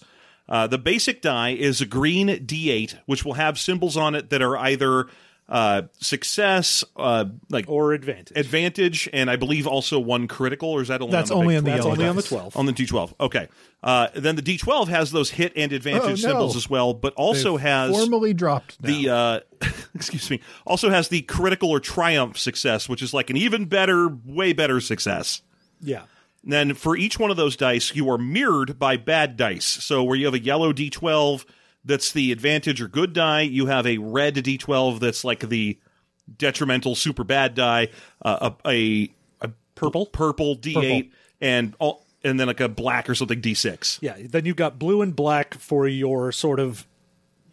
Uh, 0.50 0.65
the 0.65 0.77
basic 0.79 1.21
die 1.21 1.51
is 1.51 1.81
a 1.81 1.86
green 1.86 2.27
D8, 2.27 2.98
which 3.05 3.24
will 3.24 3.33
have 3.33 3.60
symbols 3.60 3.95
on 3.95 4.15
it 4.15 4.31
that 4.31 4.41
are 4.41 4.57
either 4.57 5.07
uh, 5.51 5.81
success, 6.00 6.81
uh, 6.96 7.25
like 7.50 7.65
or 7.67 7.91
advantage 7.91 8.31
advantage, 8.38 9.10
and 9.12 9.29
I 9.29 9.36
believe 9.36 9.67
also 9.67 10.00
one 10.00 10.27
critical. 10.27 10.70
Or 10.70 10.81
is 10.81 10.88
that 10.88 11.01
only 11.01 11.12
That's 11.12 11.29
on 11.29 11.39
the 11.39 11.41
only 11.43 11.58
on 11.58 11.63
the 11.65 11.72
that's 11.72 11.86
only 11.86 12.08
on 12.08 12.15
the 12.15 12.22
12 12.24 12.55
on 12.58 12.65
the 12.65 12.72
D12. 12.74 13.13
Okay. 13.20 13.48
Uh, 13.84 14.08
then 14.15 14.36
the 14.38 14.41
D12 14.41 14.88
has 14.88 15.12
those 15.12 15.29
hit 15.31 15.51
and 15.58 15.74
advantage 15.74 16.03
Oh, 16.03 16.10
no. 16.10 16.15
symbols 16.15 16.55
as 16.55 16.70
well, 16.70 16.93
but 16.93 17.13
also 17.15 17.58
They've 17.58 17.62
has 17.67 17.91
formally 17.91 18.34
dropped 18.34 18.81
now. 18.81 18.88
the 18.88 19.10
uh, 19.10 19.67
excuse 19.96 20.30
me, 20.30 20.39
also 20.65 20.89
has 20.89 21.10
the 21.10 21.21
critical 21.23 21.69
or 21.69 21.80
triumph 21.82 22.38
success, 22.38 22.88
which 22.88 23.02
is 23.02 23.13
like 23.13 23.30
an 23.30 23.36
even 23.38 23.65
better, 23.65 24.08
way 24.26 24.54
better 24.54 24.80
success. 24.80 25.41
yeah 25.82 26.04
then 26.43 26.73
for 26.73 26.97
each 26.97 27.19
one 27.19 27.30
of 27.30 27.38
those 27.38 27.56
dice, 27.56 27.93
you 27.93 28.10
are 28.10 28.17
mirrored 28.17 28.80
by 28.80 28.97
bad 28.97 29.38
dice. 29.38 29.63
So 29.65 30.04
where 30.04 30.15
you 30.17 30.26
have 30.26 30.34
a 30.34 30.39
yellow 30.39 30.73
D12 30.73 31.45
that's 31.84 32.12
the 32.12 32.32
advantage 32.32 32.82
or 32.82 32.88
good 32.88 33.13
die, 33.13 33.41
you 33.41 33.67
have 33.67 33.88
a 33.88 33.98
red 33.98 34.36
D12 34.36 35.00
that's 35.00 35.24
like 35.24 35.48
the 35.50 35.80
detrimental 36.38 36.96
super 36.96 37.24
bad 37.24 37.56
die, 37.56 37.89
uh, 38.24 38.52
a, 38.65 38.70
a 38.70 39.12
a 39.48 39.52
purple 39.76 40.06
purple 40.06 40.56
D8 40.56 41.12
and 41.41 41.76
all, 41.80 42.06
and 42.24 42.39
then 42.39 42.48
like 42.48 42.60
a 42.60 42.70
black 42.70 43.10
or 43.10 43.15
something 43.15 43.41
D6. 43.41 44.00
yeah 44.02 44.15
then 44.20 44.46
you've 44.46 44.56
got 44.56 44.78
blue 44.78 45.02
and 45.02 45.15
black 45.15 45.56
for 45.56 45.88
your 45.88 46.32
sort 46.32 46.60
of 46.60 46.88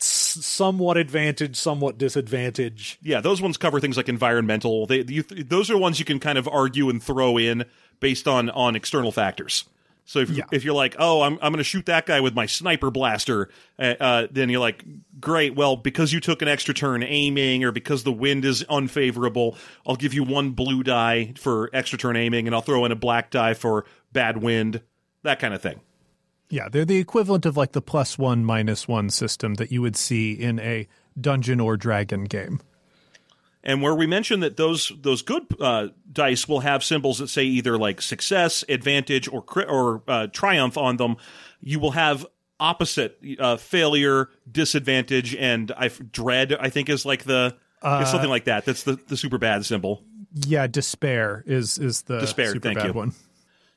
somewhat 0.01 0.97
advantage 0.97 1.57
somewhat 1.57 1.99
disadvantage 1.99 2.99
Yeah, 3.03 3.21
those 3.21 3.43
ones 3.43 3.57
cover 3.57 3.81
things 3.81 3.97
like 3.97 4.09
environmental. 4.09 4.87
They 4.87 5.05
you, 5.09 5.23
those 5.23 5.71
are 5.71 5.79
ones 5.79 5.99
you 5.99 6.05
can 6.05 6.21
kind 6.21 6.39
of 6.39 6.47
argue 6.47 6.89
and 6.89 7.03
throw 7.03 7.37
in 7.37 7.65
based 8.01 8.29
on 8.29 8.51
on 8.51 8.77
external 8.77 9.11
factors. 9.11 9.65
So 10.09 10.21
if, 10.21 10.31
Yeah. 10.31 10.45
if 10.51 10.65
you're 10.65 10.75
like, 10.75 10.97
oh, 10.99 11.21
I'm 11.21 11.35
I'm 11.35 11.53
going 11.53 11.59
to 11.59 11.65
shoot 11.65 11.85
that 11.85 12.07
guy 12.07 12.21
with 12.21 12.35
my 12.35 12.47
sniper 12.47 12.91
blaster, 12.91 13.51
uh, 13.79 13.95
uh, 14.01 14.27
then 14.31 14.49
you're 14.49 14.59
like, 14.59 14.83
great. 15.21 15.55
Well, 15.55 15.77
because 15.77 16.15
you 16.15 16.21
took 16.21 16.41
an 16.41 16.49
extra 16.49 16.73
turn 16.73 17.03
aiming, 17.03 17.63
or 17.63 17.73
because 17.73 18.05
the 18.05 18.13
wind 18.13 18.47
is 18.47 18.65
unfavorable, 18.71 19.59
I'll 19.87 19.97
give 19.97 20.15
you 20.15 20.25
one 20.25 20.53
blue 20.53 20.83
die 20.83 21.35
for 21.37 21.69
extra 21.75 21.99
turn 21.99 22.17
aiming, 22.17 22.47
and 22.47 22.55
I'll 22.55 22.63
throw 22.63 22.87
in 22.87 22.93
a 22.93 22.97
black 22.97 23.31
die 23.31 23.53
for 23.53 23.85
bad 24.11 24.43
wind, 24.43 24.81
that 25.25 25.41
kind 25.41 25.53
of 25.53 25.61
thing. 25.61 25.79
Yeah, 26.49 26.71
they're 26.71 26.87
the 26.87 26.97
equivalent 26.97 27.45
of 27.45 27.59
like 27.59 27.73
the 27.73 27.83
plus 27.83 28.17
one 28.17 28.47
minus 28.47 28.89
one 28.89 29.11
system 29.11 29.57
that 29.57 29.71
you 29.71 29.83
would 29.83 29.95
see 29.97 30.33
in 30.33 30.59
a 30.59 30.89
dungeon 31.21 31.61
or 31.61 31.77
dragon 31.77 32.25
game. 32.25 32.63
And 33.69 33.83
where 33.83 33.95
we 33.95 34.07
mentioned 34.07 34.43
that 34.43 34.57
those 34.57 34.91
those 34.99 35.21
good 35.21 35.43
uh, 35.61 35.89
dice 36.11 36.49
will 36.49 36.61
have 36.61 36.83
symbols 36.83 37.19
that 37.19 37.29
say 37.29 37.45
either 37.45 37.77
like 37.77 38.01
success, 38.01 38.65
advantage, 38.67 39.29
or 39.29 39.45
or 39.69 40.03
uh, 40.09 40.27
triumph 40.29 40.79
on 40.79 40.97
them, 40.97 41.19
you 41.61 41.79
will 41.79 41.91
have 41.91 42.25
opposite 42.59 43.21
uh, 43.39 43.59
failure, 43.59 44.31
disadvantage, 44.51 45.35
and 45.35 45.71
I 45.77 45.89
dread. 45.89 46.55
I 46.59 46.71
think 46.71 46.89
is 46.89 47.05
like 47.05 47.25
the 47.25 47.57
it's 47.85 48.11
something 48.11 48.31
like 48.31 48.45
that. 48.45 48.65
That's 48.65 48.85
the 48.85 48.99
the 49.07 49.19
super 49.19 49.37
bad 49.37 49.67
symbol. 49.67 50.03
Yeah, 50.47 50.67
despair 50.67 51.45
is 51.47 51.77
is 51.79 52.03
the 52.03 52.21
Despair, 52.21 52.53
super 52.53 52.61
thank 52.69 52.79
bad 52.79 52.87
you. 52.87 52.93
one. 52.95 53.13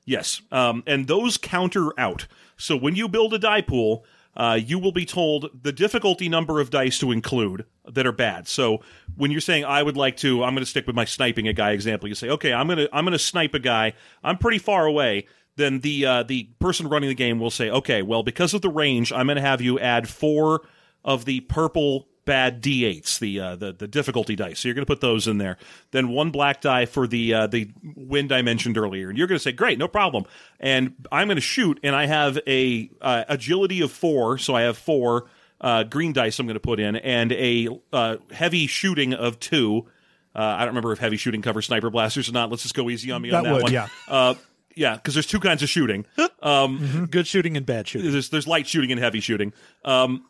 Yes, 0.06 0.42
um, 0.54 0.84
and 0.88 1.06
those 1.06 1.36
counter 1.36 1.92
out. 2.00 2.28
So 2.56 2.78
when 2.78 2.96
you 2.96 3.10
build 3.10 3.34
a 3.34 3.40
die 3.40 3.62
pool, 3.62 4.06
uh, 4.36 4.60
you 4.62 4.80
will 4.80 4.92
be 4.92 5.06
told 5.06 5.50
the 5.64 5.72
difficulty 5.72 6.30
number 6.30 6.60
of 6.60 6.70
dice 6.70 7.00
to 7.00 7.12
include 7.12 7.66
that 7.86 8.06
are 8.08 8.12
bad. 8.12 8.48
So 8.48 8.82
when 9.16 9.32
you're 9.32 9.42
saying 9.42 9.66
I 9.66 9.84
would 9.84 9.98
like 9.98 10.18
to, 10.18 10.44
I'm 10.44 10.54
going 10.54 10.64
to 10.64 10.70
stick 10.70 10.88
with 10.88 10.96
my 10.96 11.06
sniping 11.06 11.48
a 11.48 11.54
guy 11.54 11.72
example. 11.72 12.08
You 12.08 12.16
say, 12.16 12.30
okay, 12.30 12.54
I'm 12.54 12.68
going 12.68 12.80
to 12.80 12.90
I'm 12.94 13.04
going 13.04 13.14
to 13.14 13.20
snipe 13.20 13.54
a 13.54 13.60
guy. 13.60 13.94
I'm 14.24 14.38
pretty 14.38 14.60
far 14.60 14.86
away. 14.86 15.28
Then 15.58 15.80
the 15.80 16.06
uh, 16.06 16.24
the 16.24 16.50
person 16.60 16.88
running 16.88 17.10
the 17.10 17.16
game 17.16 17.40
will 17.40 17.52
say, 17.52 17.70
okay, 17.70 18.02
well 18.02 18.24
because 18.24 18.54
of 18.54 18.62
the 18.62 18.70
range, 18.70 19.12
I'm 19.12 19.28
going 19.28 19.36
to 19.36 19.42
have 19.42 19.62
you 19.62 19.80
add 19.80 20.08
four 20.08 20.62
of 21.04 21.26
the 21.26 21.42
purple 21.42 22.08
bad 22.26 22.62
d8s, 22.62 23.20
the 23.20 23.40
uh, 23.40 23.56
the 23.56 23.74
the 23.74 23.88
difficulty 23.88 24.36
dice. 24.36 24.60
So 24.60 24.68
you're 24.68 24.76
going 24.76 24.86
to 24.86 24.92
put 24.92 25.02
those 25.02 25.28
in 25.28 25.38
there. 25.38 25.58
Then 25.92 26.10
one 26.10 26.32
black 26.32 26.62
die 26.62 26.86
for 26.86 27.08
the 27.08 27.34
uh, 27.34 27.48
the 27.48 27.72
wind 27.96 28.32
I 28.32 28.42
mentioned 28.42 28.78
earlier, 28.78 29.10
and 29.10 29.18
you're 29.18 29.28
going 29.28 29.38
to 29.38 29.44
say, 29.44 29.52
"Great, 29.52 29.78
no 29.80 29.88
problem." 29.88 30.26
And 30.60 30.94
I'm 31.12 31.28
going 31.28 31.38
to 31.38 31.42
shoot, 31.42 31.80
and 31.84 31.96
I 31.96 32.06
have 32.06 32.40
a 32.48 32.90
uh, 33.02 33.24
agility 33.28 33.82
of 33.82 33.92
four, 33.92 34.38
so 34.38 34.56
I 34.56 34.62
have 34.62 34.78
four 34.78 35.26
uh, 35.60 35.84
green 35.84 36.14
dice 36.14 36.40
I'm 36.40 36.46
going 36.46 36.56
to 36.56 36.60
put 36.60 36.80
in, 36.80 36.96
and 36.96 37.32
a 37.32 37.70
uh, 37.94 38.18
heavy 38.32 38.68
shooting 38.68 39.14
of 39.14 39.40
two. 39.40 39.88
Uh, 40.34 40.40
I 40.40 40.60
don't 40.60 40.70
remember 40.70 40.94
if 40.94 41.00
heavy 41.00 41.18
shooting 41.18 41.42
covers 41.42 41.66
sniper 41.66 41.90
blasters 41.90 42.30
or 42.30 42.32
not. 42.32 42.50
Let's 42.50 42.64
just 42.64 42.76
go 42.76 42.90
easy 42.90 43.12
on 43.12 43.22
me 43.22 43.32
on 43.32 43.44
That 43.44 43.50
that 43.50 43.54
would, 43.56 43.64
one. 43.64 43.74
yeah. 43.74 43.88
Uh, 44.08 44.36
yeah, 44.76 44.96
because 44.96 45.14
there's 45.14 45.28
two 45.28 45.40
kinds 45.40 45.62
of 45.64 45.70
shooting. 45.70 46.06
good 46.42 47.28
shooting 47.28 47.58
and 47.58 47.66
bad 47.66 47.88
shooting 47.88 48.12
There's 48.12 48.30
there's 48.30 48.48
light 48.48 48.68
shooting 48.68 48.92
and 48.92 49.00
heavy 49.00 49.20
shooting. 49.20 49.54
Um, 49.84 50.26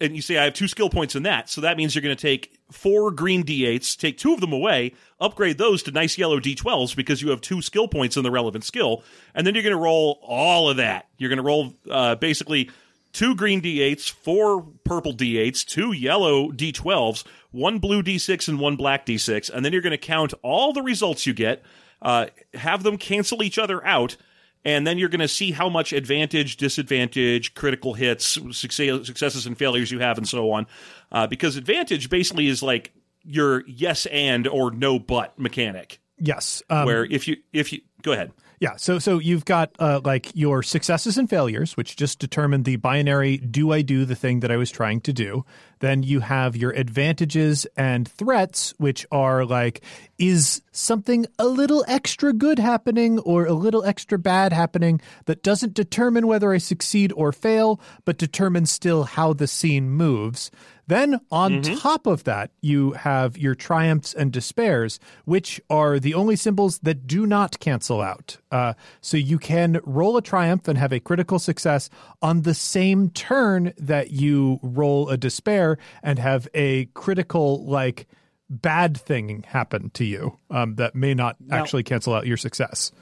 and 0.00 0.16
you 0.16 0.22
say 0.22 0.38
I 0.38 0.44
have 0.44 0.54
two 0.54 0.68
skill 0.68 0.90
points 0.90 1.14
in 1.14 1.22
that, 1.24 1.48
so 1.48 1.60
that 1.60 1.76
means 1.76 1.94
you're 1.94 2.02
going 2.02 2.16
to 2.16 2.20
take 2.20 2.58
four 2.70 3.10
green 3.10 3.44
d8s, 3.44 3.96
take 3.96 4.18
two 4.18 4.34
of 4.34 4.40
them 4.40 4.52
away, 4.52 4.92
upgrade 5.20 5.58
those 5.58 5.82
to 5.84 5.90
nice 5.90 6.18
yellow 6.18 6.40
d12s 6.40 6.96
because 6.96 7.22
you 7.22 7.30
have 7.30 7.40
two 7.40 7.62
skill 7.62 7.88
points 7.88 8.16
in 8.16 8.22
the 8.22 8.30
relevant 8.30 8.64
skill, 8.64 9.02
and 9.34 9.46
then 9.46 9.54
you're 9.54 9.62
going 9.62 9.74
to 9.74 9.80
roll 9.80 10.18
all 10.22 10.68
of 10.68 10.76
that. 10.78 11.08
You're 11.18 11.30
going 11.30 11.38
to 11.38 11.42
roll 11.42 11.74
uh, 11.90 12.16
basically 12.16 12.70
two 13.12 13.34
green 13.34 13.62
d8s, 13.62 14.10
four 14.10 14.66
purple 14.84 15.14
d8s, 15.14 15.64
two 15.64 15.92
yellow 15.92 16.50
d12s, 16.50 17.24
one 17.52 17.78
blue 17.78 18.02
d6, 18.02 18.48
and 18.48 18.58
one 18.58 18.76
black 18.76 19.06
d6, 19.06 19.50
and 19.50 19.64
then 19.64 19.72
you're 19.72 19.82
going 19.82 19.92
to 19.92 19.98
count 19.98 20.34
all 20.42 20.72
the 20.72 20.82
results 20.82 21.26
you 21.26 21.32
get, 21.32 21.62
uh, 22.02 22.26
have 22.54 22.82
them 22.82 22.98
cancel 22.98 23.42
each 23.42 23.58
other 23.58 23.84
out 23.86 24.16
and 24.64 24.86
then 24.86 24.98
you're 24.98 25.08
going 25.08 25.20
to 25.20 25.28
see 25.28 25.52
how 25.52 25.68
much 25.68 25.92
advantage, 25.92 26.56
disadvantage, 26.56 27.54
critical 27.54 27.94
hits, 27.94 28.38
success, 28.52 29.06
successes 29.06 29.46
and 29.46 29.58
failures 29.58 29.90
you 29.90 29.98
have, 29.98 30.18
and 30.18 30.28
so 30.28 30.50
on. 30.52 30.66
Uh, 31.12 31.26
because 31.26 31.56
advantage 31.56 32.10
basically 32.10 32.48
is 32.48 32.62
like 32.62 32.92
your 33.22 33.62
yes 33.66 34.06
and 34.06 34.46
or 34.46 34.70
no 34.70 34.98
but 34.98 35.38
mechanic, 35.38 36.00
Yes. 36.18 36.62
Um, 36.70 36.86
where 36.86 37.04
if 37.04 37.26
you 37.28 37.36
if 37.52 37.72
you 37.72 37.80
go 38.02 38.12
ahead, 38.12 38.32
Yeah, 38.64 38.76
so 38.76 38.98
so 38.98 39.18
you've 39.18 39.44
got 39.44 39.72
uh, 39.78 40.00
like 40.04 40.34
your 40.34 40.62
successes 40.62 41.18
and 41.18 41.28
failures, 41.28 41.76
which 41.76 41.96
just 41.96 42.18
determine 42.18 42.62
the 42.62 42.76
binary: 42.76 43.36
do 43.36 43.72
I 43.72 43.82
do 43.82 44.06
the 44.06 44.14
thing 44.14 44.40
that 44.40 44.50
I 44.50 44.56
was 44.56 44.70
trying 44.70 45.02
to 45.02 45.12
do? 45.12 45.44
Then 45.80 46.02
you 46.02 46.20
have 46.20 46.56
your 46.56 46.70
advantages 46.70 47.66
and 47.76 48.08
threats, 48.08 48.72
which 48.78 49.04
are 49.12 49.44
like, 49.44 49.82
is 50.18 50.62
something 50.72 51.26
a 51.38 51.46
little 51.46 51.84
extra 51.86 52.32
good 52.32 52.58
happening 52.58 53.18
or 53.18 53.44
a 53.44 53.52
little 53.52 53.84
extra 53.84 54.18
bad 54.18 54.54
happening 54.54 54.98
that 55.26 55.42
doesn't 55.42 55.74
determine 55.74 56.26
whether 56.26 56.50
I 56.50 56.56
succeed 56.56 57.12
or 57.14 57.32
fail, 57.32 57.82
but 58.06 58.16
determines 58.16 58.70
still 58.70 59.04
how 59.04 59.34
the 59.34 59.46
scene 59.46 59.90
moves. 59.90 60.50
Then 60.86 61.20
on 61.30 61.62
top 61.62 62.06
of 62.06 62.24
that, 62.24 62.50
you 62.60 62.92
have 62.92 63.38
your 63.38 63.54
triumphs 63.54 64.12
and 64.12 64.30
despairs, 64.32 65.00
which 65.24 65.60
are 65.70 65.98
the 65.98 66.12
only 66.14 66.36
symbols 66.36 66.78
that 66.80 67.06
do 67.06 67.26
not 67.26 67.58
cancel 67.58 68.02
out. 68.02 68.36
Uh, 68.50 68.74
so 69.00 69.16
you 69.16 69.38
can 69.38 69.80
roll 69.84 70.16
a 70.16 70.22
triumph 70.22 70.68
and 70.68 70.76
have 70.76 70.92
a 70.92 71.00
critical 71.00 71.38
success 71.38 71.88
on 72.20 72.42
the 72.42 72.54
same 72.54 73.08
turn 73.10 73.72
that 73.78 74.10
you 74.10 74.60
roll 74.62 75.08
a 75.08 75.16
despair 75.16 75.78
and 76.02 76.18
have 76.18 76.46
a 76.54 76.84
critical, 76.94 77.64
like, 77.64 78.06
bad 78.50 78.96
thing 78.96 79.42
happen 79.48 79.88
to 79.94 80.04
you 80.04 80.38
um, 80.50 80.74
that 80.74 80.94
may 80.94 81.14
not 81.14 81.36
actually 81.50 81.82
cancel 81.82 82.12
out 82.12 82.26
your 82.26 82.36
success. 82.36 82.92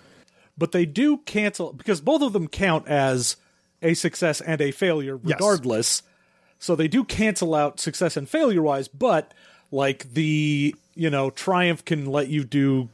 but 0.56 0.70
they 0.72 0.86
do 0.86 1.16
cancel 1.18 1.72
because 1.72 2.00
both 2.00 2.22
of 2.22 2.32
them 2.32 2.46
count 2.46 2.86
as 2.86 3.36
a 3.82 3.94
success 3.94 4.40
and 4.40 4.60
a 4.60 4.70
failure 4.70 5.18
Yes. 5.24 5.38
So 6.62 6.76
they 6.76 6.86
do 6.86 7.02
cancel 7.02 7.56
out 7.56 7.80
success 7.80 8.16
and 8.16 8.28
failure 8.28 8.62
wise, 8.62 8.86
but 8.86 9.34
like 9.72 10.14
the, 10.14 10.76
you 10.94 11.10
know, 11.10 11.28
triumph 11.30 11.84
can 11.84 12.06
let 12.06 12.28
you 12.28 12.44
do 12.44 12.88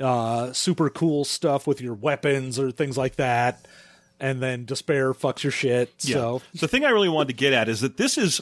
uh 0.00 0.52
super 0.54 0.88
cool 0.88 1.24
stuff 1.24 1.66
with 1.66 1.82
your 1.82 1.92
weapons 1.92 2.58
or 2.58 2.70
things 2.70 2.96
like 2.96 3.16
that. 3.16 3.68
And 4.18 4.40
then 4.40 4.64
despair 4.64 5.12
fucks 5.12 5.42
your 5.42 5.52
shit. 5.52 5.92
So 5.98 6.40
the 6.54 6.66
thing 6.66 6.86
I 6.86 6.88
really 6.90 7.10
wanted 7.10 7.28
to 7.28 7.34
get 7.34 7.52
at 7.52 7.68
is 7.68 7.82
that 7.82 7.98
this 7.98 8.16
is. 8.16 8.40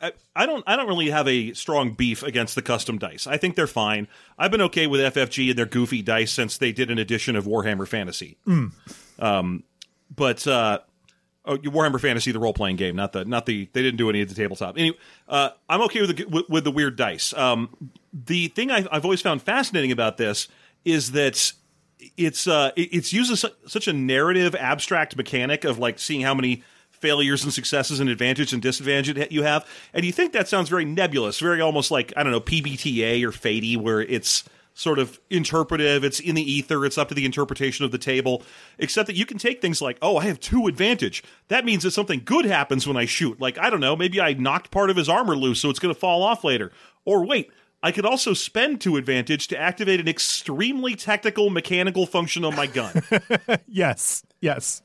I, 0.00 0.12
I 0.34 0.46
don't. 0.46 0.64
I 0.66 0.76
don't 0.76 0.86
really 0.88 1.10
have 1.10 1.28
a 1.28 1.52
strong 1.52 1.90
beef 1.90 2.22
against 2.22 2.54
the 2.54 2.62
custom 2.62 2.96
dice. 2.98 3.26
I 3.26 3.36
think 3.36 3.56
they're 3.56 3.66
fine. 3.66 4.08
I've 4.38 4.52
been 4.52 4.62
okay 4.62 4.86
with 4.86 5.00
FFG 5.12 5.50
and 5.50 5.58
their 5.58 5.66
goofy 5.66 6.00
dice 6.02 6.32
since 6.32 6.56
they 6.56 6.72
did 6.72 6.90
an 6.90 6.98
edition 6.98 7.34
of 7.36 7.44
Warhammer 7.46 7.86
Fantasy. 7.86 8.38
Um, 9.18 9.64
but 10.14 10.46
uh, 10.46 10.78
oh, 11.48 11.58
Warhammer 11.58 12.00
Fantasy, 12.00 12.30
the 12.30 12.38
role 12.38 12.52
playing 12.54 12.76
game, 12.76 12.94
not 12.94 13.12
the 13.12 13.24
not 13.24 13.46
the. 13.46 13.68
They 13.72 13.82
didn't 13.82 13.96
do 13.98 14.08
any 14.10 14.20
of 14.22 14.28
the 14.28 14.34
tabletop. 14.36 14.78
Anyway, 14.78 14.96
uh, 15.28 15.50
I'm 15.68 15.80
okay 15.82 16.00
with 16.02 16.16
the 16.16 16.24
with, 16.26 16.48
with 16.48 16.64
the 16.64 16.70
weird 16.70 16.94
dice. 16.96 17.34
Um, 17.34 17.70
the 18.12 18.48
thing 18.48 18.70
I, 18.70 18.86
I've 18.92 19.04
always 19.04 19.20
found 19.22 19.42
fascinating 19.42 19.90
about 19.92 20.16
this 20.16 20.46
is 20.84 21.12
that 21.12 21.52
it's 22.16 22.46
uh 22.46 22.70
it- 22.76 22.90
it's 22.92 23.10
su- 23.10 23.48
such 23.66 23.88
a 23.88 23.92
narrative 23.92 24.54
abstract 24.54 25.16
mechanic 25.16 25.64
of 25.64 25.78
like 25.78 25.98
seeing 25.98 26.20
how 26.20 26.34
many 26.34 26.62
failures 26.90 27.44
and 27.44 27.52
successes 27.52 28.00
and 28.00 28.08
advantage 28.10 28.52
and 28.52 28.60
disadvantage 28.62 29.30
you 29.32 29.42
have 29.44 29.64
and 29.94 30.04
you 30.04 30.10
think 30.12 30.32
that 30.32 30.48
sounds 30.48 30.68
very 30.68 30.84
nebulous 30.84 31.38
very 31.38 31.60
almost 31.60 31.92
like 31.92 32.12
i 32.16 32.22
don't 32.24 32.32
know 32.32 32.40
pbta 32.40 33.22
or 33.22 33.30
fady 33.30 33.76
where 33.76 34.00
it's 34.00 34.42
sort 34.78 35.00
of 35.00 35.18
interpretive. 35.28 36.04
It's 36.04 36.20
in 36.20 36.36
the 36.36 36.52
ether. 36.52 36.86
It's 36.86 36.96
up 36.96 37.08
to 37.08 37.14
the 37.14 37.24
interpretation 37.24 37.84
of 37.84 37.90
the 37.90 37.98
table 37.98 38.44
except 38.78 39.08
that 39.08 39.16
you 39.16 39.26
can 39.26 39.36
take 39.36 39.60
things 39.60 39.82
like 39.82 39.98
oh 40.00 40.16
i 40.16 40.24
have 40.24 40.38
two 40.38 40.68
advantage. 40.68 41.24
That 41.48 41.64
means 41.64 41.82
that 41.82 41.90
something 41.90 42.22
good 42.24 42.44
happens 42.44 42.86
when 42.86 42.96
i 42.96 43.04
shoot. 43.04 43.40
Like 43.40 43.58
i 43.58 43.70
don't 43.70 43.80
know 43.80 43.96
maybe 43.96 44.20
i 44.20 44.34
knocked 44.34 44.70
part 44.70 44.88
of 44.88 44.96
his 44.96 45.08
armor 45.08 45.36
loose 45.36 45.60
so 45.60 45.68
it's 45.68 45.80
going 45.80 45.92
to 45.92 45.98
fall 45.98 46.22
off 46.22 46.44
later. 46.44 46.70
Or 47.04 47.26
wait 47.26 47.50
I 47.82 47.92
could 47.92 48.06
also 48.06 48.34
spend 48.34 48.80
two 48.80 48.96
advantage 48.96 49.48
to 49.48 49.58
activate 49.58 50.00
an 50.00 50.08
extremely 50.08 50.94
technical 50.94 51.50
mechanical 51.50 52.06
function 52.06 52.44
on 52.44 52.56
my 52.56 52.66
gun, 52.66 53.02
Yes, 53.68 54.24
yes. 54.40 54.82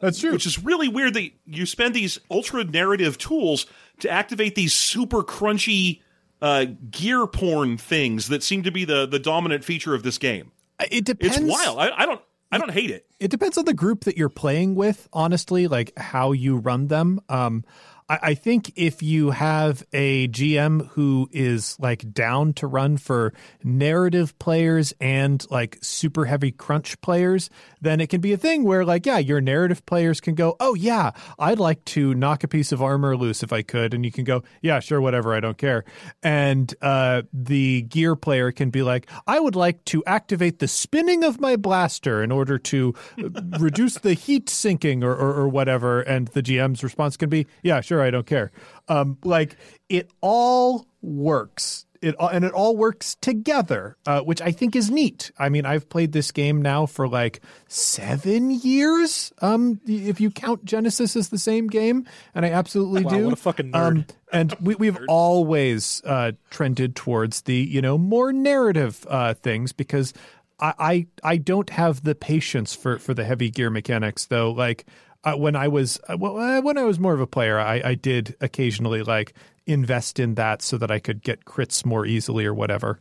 That's 0.00 0.18
true. 0.18 0.32
which 0.32 0.46
is 0.46 0.62
really 0.62 0.88
weird 0.88 1.14
that 1.14 1.30
you 1.46 1.64
spend 1.64 1.94
these 1.94 2.18
ultra 2.30 2.64
narrative 2.64 3.18
tools 3.18 3.66
to 4.00 4.10
activate 4.10 4.54
these 4.54 4.72
super 4.72 5.22
crunchy 5.22 6.00
uh, 6.44 6.66
gear 6.90 7.26
porn 7.26 7.78
things 7.78 8.28
that 8.28 8.42
seem 8.42 8.62
to 8.64 8.70
be 8.70 8.84
the 8.84 9.06
the 9.06 9.18
dominant 9.18 9.64
feature 9.64 9.94
of 9.94 10.02
this 10.02 10.18
game. 10.18 10.52
it 10.90 11.04
depends. 11.06 11.38
It's 11.38 11.46
wild. 11.46 11.78
I, 11.78 11.90
I 12.02 12.04
don't 12.04 12.20
I 12.52 12.58
don't 12.58 12.70
hate 12.70 12.90
it. 12.90 13.06
it 13.18 13.30
depends 13.30 13.56
on 13.56 13.64
the 13.64 13.72
group 13.72 14.04
that 14.04 14.18
you're 14.18 14.28
playing 14.28 14.74
with 14.74 15.08
honestly 15.12 15.66
like 15.66 15.96
how 15.98 16.32
you 16.32 16.58
run 16.58 16.88
them 16.88 17.18
um 17.30 17.64
I, 18.08 18.18
I 18.22 18.34
think 18.34 18.72
if 18.76 19.02
you 19.02 19.30
have 19.30 19.84
a 19.92 20.28
GM 20.28 20.88
who 20.90 21.28
is 21.32 21.78
like 21.80 22.12
down 22.12 22.52
to 22.54 22.66
run 22.66 22.96
for 22.96 23.32
narrative 23.62 24.38
players 24.38 24.92
and 25.00 25.44
like 25.50 25.78
super 25.82 26.24
heavy 26.24 26.52
crunch 26.52 27.00
players, 27.00 27.50
then 27.80 28.00
it 28.00 28.08
can 28.08 28.20
be 28.20 28.32
a 28.32 28.36
thing 28.36 28.64
where 28.64 28.84
like, 28.84 29.06
yeah, 29.06 29.18
your 29.18 29.40
narrative 29.40 29.84
players 29.86 30.20
can 30.20 30.34
go, 30.34 30.56
oh 30.60 30.74
yeah, 30.74 31.12
I'd 31.38 31.58
like 31.58 31.84
to 31.86 32.14
knock 32.14 32.44
a 32.44 32.48
piece 32.48 32.72
of 32.72 32.82
armor 32.82 33.16
loose 33.16 33.42
if 33.42 33.52
I 33.52 33.62
could, 33.62 33.94
and 33.94 34.04
you 34.04 34.12
can 34.12 34.24
go, 34.24 34.42
yeah, 34.62 34.80
sure, 34.80 35.00
whatever, 35.00 35.34
I 35.34 35.40
don't 35.40 35.58
care. 35.58 35.84
And 36.22 36.74
uh, 36.82 37.22
the 37.32 37.82
gear 37.82 38.16
player 38.16 38.52
can 38.52 38.70
be 38.70 38.82
like, 38.82 39.08
I 39.26 39.40
would 39.40 39.56
like 39.56 39.84
to 39.86 40.04
activate 40.06 40.58
the 40.58 40.68
spinning 40.68 41.24
of 41.24 41.40
my 41.40 41.56
blaster 41.56 42.22
in 42.22 42.32
order 42.32 42.58
to 42.58 42.94
uh, 43.18 43.28
reduce 43.58 43.98
the 43.98 44.14
heat 44.14 44.50
sinking 44.50 45.02
or, 45.02 45.14
or, 45.14 45.34
or 45.34 45.48
whatever. 45.48 46.02
And 46.02 46.28
the 46.28 46.42
GM's 46.42 46.82
response 46.82 47.16
can 47.16 47.28
be, 47.28 47.46
yeah, 47.62 47.80
sure, 47.80 47.93
I 48.02 48.10
don't 48.10 48.26
care. 48.26 48.52
Um, 48.88 49.18
like 49.24 49.56
it 49.88 50.10
all 50.20 50.86
works. 51.02 51.86
It 52.02 52.14
all, 52.16 52.28
and 52.28 52.44
it 52.44 52.52
all 52.52 52.76
works 52.76 53.16
together, 53.22 53.96
uh, 54.04 54.20
which 54.20 54.42
I 54.42 54.52
think 54.52 54.76
is 54.76 54.90
neat. 54.90 55.30
I 55.38 55.48
mean, 55.48 55.64
I've 55.64 55.88
played 55.88 56.12
this 56.12 56.32
game 56.32 56.60
now 56.60 56.84
for 56.84 57.08
like 57.08 57.40
seven 57.66 58.50
years. 58.50 59.32
Um, 59.40 59.80
if 59.86 60.20
you 60.20 60.30
count 60.30 60.66
Genesys 60.66 61.16
as 61.16 61.30
the 61.30 61.38
same 61.38 61.66
game, 61.66 62.06
and 62.34 62.44
I 62.44 62.50
absolutely 62.50 63.04
Wow, 63.04 63.10
do. 63.10 63.24
what 63.24 63.32
a 63.32 63.36
fucking 63.36 63.72
nerd. 63.72 63.76
Um, 63.86 64.06
and 64.30 64.54
we, 64.60 64.74
we've 64.74 64.98
always 65.08 66.02
uh, 66.04 66.32
trended 66.50 66.94
towards 66.94 67.42
the 67.42 67.54
you 67.56 67.80
know 67.80 67.96
more 67.96 68.34
narrative 68.34 69.06
uh, 69.08 69.32
things 69.32 69.72
because 69.72 70.12
I, 70.60 70.74
I 70.78 71.06
I 71.22 71.36
don't 71.38 71.70
have 71.70 72.02
the 72.04 72.14
patience 72.14 72.74
for 72.74 72.98
for 72.98 73.14
the 73.14 73.24
heavy 73.24 73.50
gear 73.50 73.70
mechanics 73.70 74.26
though. 74.26 74.50
Like 74.50 74.84
uh, 75.24 75.36
when 75.36 75.56
I 75.56 75.68
was 75.68 75.98
uh, 76.08 76.16
well, 76.18 76.38
uh, 76.38 76.60
when 76.60 76.78
I 76.78 76.84
was 76.84 76.98
more 76.98 77.14
of 77.14 77.20
a 77.20 77.26
player, 77.26 77.58
I, 77.58 77.82
I 77.84 77.94
did 77.94 78.36
occasionally 78.40 79.02
like 79.02 79.34
invest 79.66 80.18
in 80.18 80.34
that 80.34 80.62
so 80.62 80.76
that 80.78 80.90
I 80.90 80.98
could 80.98 81.22
get 81.22 81.44
crits 81.44 81.84
more 81.84 82.04
easily 82.06 82.44
or 82.44 82.54
whatever. 82.54 83.00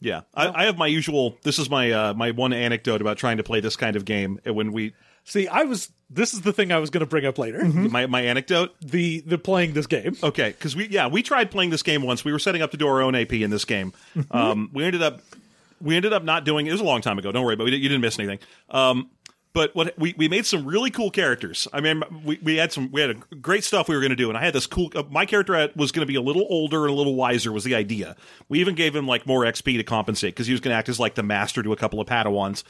Yeah, 0.00 0.20
I, 0.32 0.62
I 0.62 0.64
have 0.66 0.78
my 0.78 0.86
usual. 0.86 1.36
This 1.42 1.58
is 1.58 1.68
my 1.68 1.90
uh, 1.90 2.14
my 2.14 2.30
one 2.30 2.52
anecdote 2.52 3.00
about 3.00 3.16
trying 3.18 3.38
to 3.38 3.42
play 3.42 3.60
this 3.60 3.76
kind 3.76 3.96
of 3.96 4.04
game. 4.04 4.40
And 4.44 4.54
When 4.54 4.72
we 4.72 4.94
see, 5.24 5.48
I 5.48 5.64
was 5.64 5.90
this 6.08 6.32
is 6.32 6.42
the 6.42 6.52
thing 6.52 6.70
I 6.70 6.78
was 6.78 6.90
going 6.90 7.00
to 7.00 7.06
bring 7.06 7.26
up 7.26 7.36
later. 7.36 7.64
my 7.64 8.06
my 8.06 8.22
anecdote. 8.22 8.76
The 8.80 9.20
the 9.22 9.38
playing 9.38 9.72
this 9.72 9.86
game. 9.88 10.16
Okay, 10.22 10.50
because 10.50 10.76
we 10.76 10.86
yeah 10.88 11.08
we 11.08 11.22
tried 11.22 11.50
playing 11.50 11.70
this 11.70 11.82
game 11.82 12.02
once. 12.02 12.24
We 12.24 12.32
were 12.32 12.38
setting 12.38 12.62
up 12.62 12.70
to 12.70 12.76
do 12.76 12.86
our 12.86 13.02
own 13.02 13.14
AP 13.16 13.32
in 13.32 13.50
this 13.50 13.64
game. 13.64 13.92
Um, 14.30 14.70
we 14.72 14.84
ended 14.84 15.02
up 15.02 15.20
we 15.80 15.96
ended 15.96 16.12
up 16.12 16.22
not 16.24 16.44
doing 16.44 16.66
it. 16.66 16.72
was 16.72 16.80
a 16.80 16.84
long 16.84 17.00
time 17.00 17.18
ago. 17.18 17.32
Don't 17.32 17.44
worry, 17.44 17.56
but 17.56 17.64
we 17.64 17.70
didn't, 17.70 17.82
you 17.82 17.88
didn't 17.88 18.02
miss 18.02 18.18
anything. 18.18 18.38
Um, 18.70 19.10
but 19.52 19.74
what 19.74 19.98
we, 19.98 20.14
we 20.16 20.28
made 20.28 20.46
some 20.46 20.66
really 20.66 20.90
cool 20.90 21.10
characters. 21.10 21.66
I 21.72 21.80
mean, 21.80 22.02
we, 22.24 22.38
we 22.42 22.56
had 22.56 22.72
some 22.72 22.90
we 22.92 23.00
had 23.00 23.10
a 23.10 23.34
great 23.36 23.64
stuff 23.64 23.88
we 23.88 23.94
were 23.94 24.00
going 24.00 24.10
to 24.10 24.16
do, 24.16 24.28
and 24.28 24.38
I 24.38 24.44
had 24.44 24.54
this 24.54 24.66
cool. 24.66 24.90
Uh, 24.94 25.02
my 25.10 25.26
character 25.26 25.70
was 25.74 25.92
going 25.92 26.06
to 26.06 26.10
be 26.10 26.16
a 26.16 26.22
little 26.22 26.46
older 26.48 26.84
and 26.84 26.92
a 26.92 26.96
little 26.96 27.14
wiser 27.14 27.52
was 27.52 27.64
the 27.64 27.74
idea. 27.74 28.16
We 28.48 28.60
even 28.60 28.74
gave 28.74 28.94
him 28.94 29.06
like 29.06 29.26
more 29.26 29.44
XP 29.44 29.76
to 29.76 29.84
compensate 29.84 30.34
because 30.34 30.46
he 30.46 30.52
was 30.52 30.60
going 30.60 30.72
to 30.72 30.76
act 30.76 30.88
as 30.88 31.00
like 31.00 31.14
the 31.14 31.22
master 31.22 31.62
to 31.62 31.72
a 31.72 31.76
couple 31.76 32.00
of 32.00 32.06
Padawans. 32.06 32.62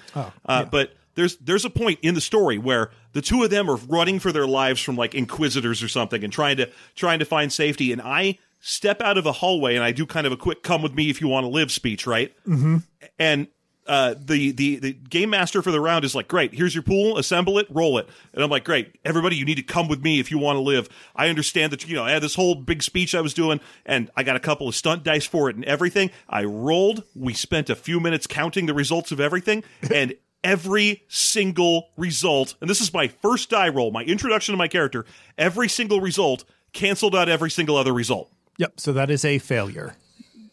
uh, 0.47 0.65
But 0.65 0.93
there's 1.19 1.37
there's 1.39 1.65
a 1.65 1.71
point 1.71 1.99
in 2.01 2.15
the 2.15 2.21
story 2.21 2.59
where 2.59 2.91
the 3.13 3.21
two 3.21 3.43
of 3.43 3.51
them 3.51 3.69
are 3.69 3.77
running 3.77 4.21
for 4.21 4.31
their 4.31 4.47
lives 4.47 4.81
from 4.81 4.97
like 4.97 5.15
inquisitors 5.17 5.83
or 5.83 5.89
something 5.89 6.23
and 6.23 6.33
trying 6.33 6.57
to 6.57 6.71
trying 6.95 7.19
to 7.19 7.25
find 7.25 7.53
safety 7.53 7.91
and 7.91 8.01
i 8.01 8.39
step 8.61 9.01
out 9.01 9.19
of 9.19 9.27
a 9.27 9.33
hallway 9.33 9.75
and 9.75 9.83
i 9.85 9.91
do 9.91 10.07
kind 10.07 10.29
of 10.29 10.33
a 10.33 10.37
quick 10.37 10.63
come 10.63 10.81
with 10.81 10.95
me 10.95 11.11
if 11.11 11.21
you 11.21 11.27
want 11.27 11.43
to 11.43 11.49
live 11.49 11.73
speech 11.73 12.07
right 12.07 12.33
mm-hmm. 12.47 12.77
and 13.19 13.49
uh, 13.89 14.15
the, 14.19 14.53
the 14.53 14.77
the 14.77 14.93
game 14.93 15.31
master 15.31 15.63
for 15.63 15.73
the 15.73 15.81
round 15.81 16.05
is 16.05 16.15
like, 16.15 16.29
great, 16.29 16.55
here's 16.55 16.75
your 16.75 16.83
pool, 16.83 17.19
assemble 17.19 17.59
it, 17.59 17.67
roll 17.71 17.99
it. 17.99 18.09
And 18.33 18.45
I'm 18.45 18.51
like, 18.51 18.65
great, 18.65 18.97
everybody, 19.05 19.37
you 19.37 19.45
need 19.45 19.57
to 19.57 19.63
come 19.63 19.89
with 19.89 20.03
me 20.03 20.21
if 20.21 20.31
you 20.31 20.39
want 20.39 20.57
to 20.57 20.61
live. 20.61 20.89
I 21.17 21.29
understand 21.29 21.73
that, 21.73 21.89
you 21.89 21.97
know, 21.97 22.05
I 22.05 22.11
had 22.11 22.23
this 22.23 22.35
whole 22.35 22.55
big 22.55 22.83
speech 22.83 23.15
I 23.15 23.21
was 23.21 23.35
doing, 23.35 23.61
and 23.87 24.11
I 24.17 24.23
got 24.23 24.37
a 24.37 24.41
couple 24.41 24.69
of 24.69 24.75
stunt 24.75 25.03
dice 25.03 25.27
for 25.27 25.51
it 25.51 25.57
and 25.57 25.65
everything. 25.65 26.11
I 26.29 26.45
rolled. 26.45 27.03
We 27.17 27.35
spent 27.35 27.71
a 27.71 27.75
few 27.75 27.99
minutes 27.99 28.27
counting 28.27 28.67
the 28.67 28.75
results 28.75 29.11
of 29.11 29.21
everything, 29.21 29.65
and 29.93 30.15
every 30.45 31.03
single 31.09 31.89
result, 31.97 32.55
and 32.61 32.71
this 32.71 32.81
is 32.81 32.93
my 32.95 33.09
first 33.09 33.51
die 33.51 33.69
roll, 33.69 33.91
my 33.91 34.05
introduction 34.05 34.53
to 34.53 34.57
my 34.57 34.69
character, 34.69 35.05
every 35.37 35.69
single 35.69 36.01
result 36.01 36.45
canceled 36.73 37.17
out 37.17 37.29
every 37.29 37.51
single 37.51 37.77
other 37.77 37.93
result. 37.93 38.31
Yep. 38.59 38.81
So 38.81 38.93
that 38.93 39.11
is 39.11 39.25
a 39.25 39.39
failure. 39.39 39.97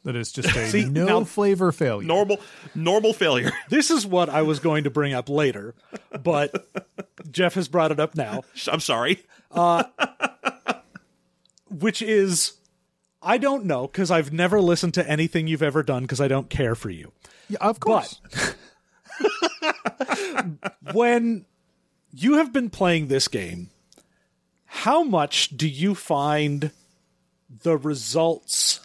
That 0.06 0.16
is 0.16 0.32
just 0.32 0.56
a 0.56 0.68
See, 0.68 0.86
no 0.86 1.06
now- 1.06 1.24
flavor 1.24 1.72
failure. 1.72 2.08
Normal, 2.08 2.40
normal 2.76 3.12
failure. 3.12 3.52
This 3.70 3.90
is 3.90 4.06
what 4.06 4.30
I 4.30 4.44
was 4.44 4.60
going 4.60 4.84
to 4.84 4.92
bring 4.92 5.14
up 5.14 5.30
later, 5.30 5.74
but 6.24 6.68
Jeff 7.32 7.56
has 7.56 7.68
brought 7.68 7.92
it 7.92 8.00
up 8.00 8.16
now, 8.16 8.44
I'm 8.72 8.80
sorry. 8.80 9.24
Uh, 9.52 9.84
which 11.70 12.04
is 12.04 12.54
I 13.22 13.40
don't 13.40 13.66
know 13.66 13.88
because 13.88 14.12
I've 14.12 14.32
never 14.32 14.62
listened 14.62 14.94
to 14.94 15.10
anything 15.10 15.48
you've 15.48 15.64
ever 15.64 15.82
done 15.82 16.04
because 16.04 16.22
I 16.22 16.28
don't 16.28 16.52
care 16.52 16.76
for 16.76 16.92
you. 16.92 17.12
Yeah, 17.50 17.58
of 17.62 17.80
course. 17.80 18.22
when 20.94 21.46
you 22.12 22.38
have 22.38 22.54
been 22.54 22.70
playing 22.70 23.08
this 23.08 23.28
game, 23.28 23.70
how 24.66 25.04
much 25.04 25.58
do 25.58 25.68
you 25.68 25.96
find 25.96 26.72
the 27.50 27.78
results 27.78 28.80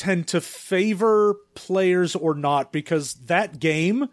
tend 0.00 0.26
to 0.28 0.40
favor 0.40 1.36
players 1.54 2.16
or 2.16 2.34
not? 2.34 2.72
Because 2.72 3.14
that 3.26 3.60
game, 3.60 4.08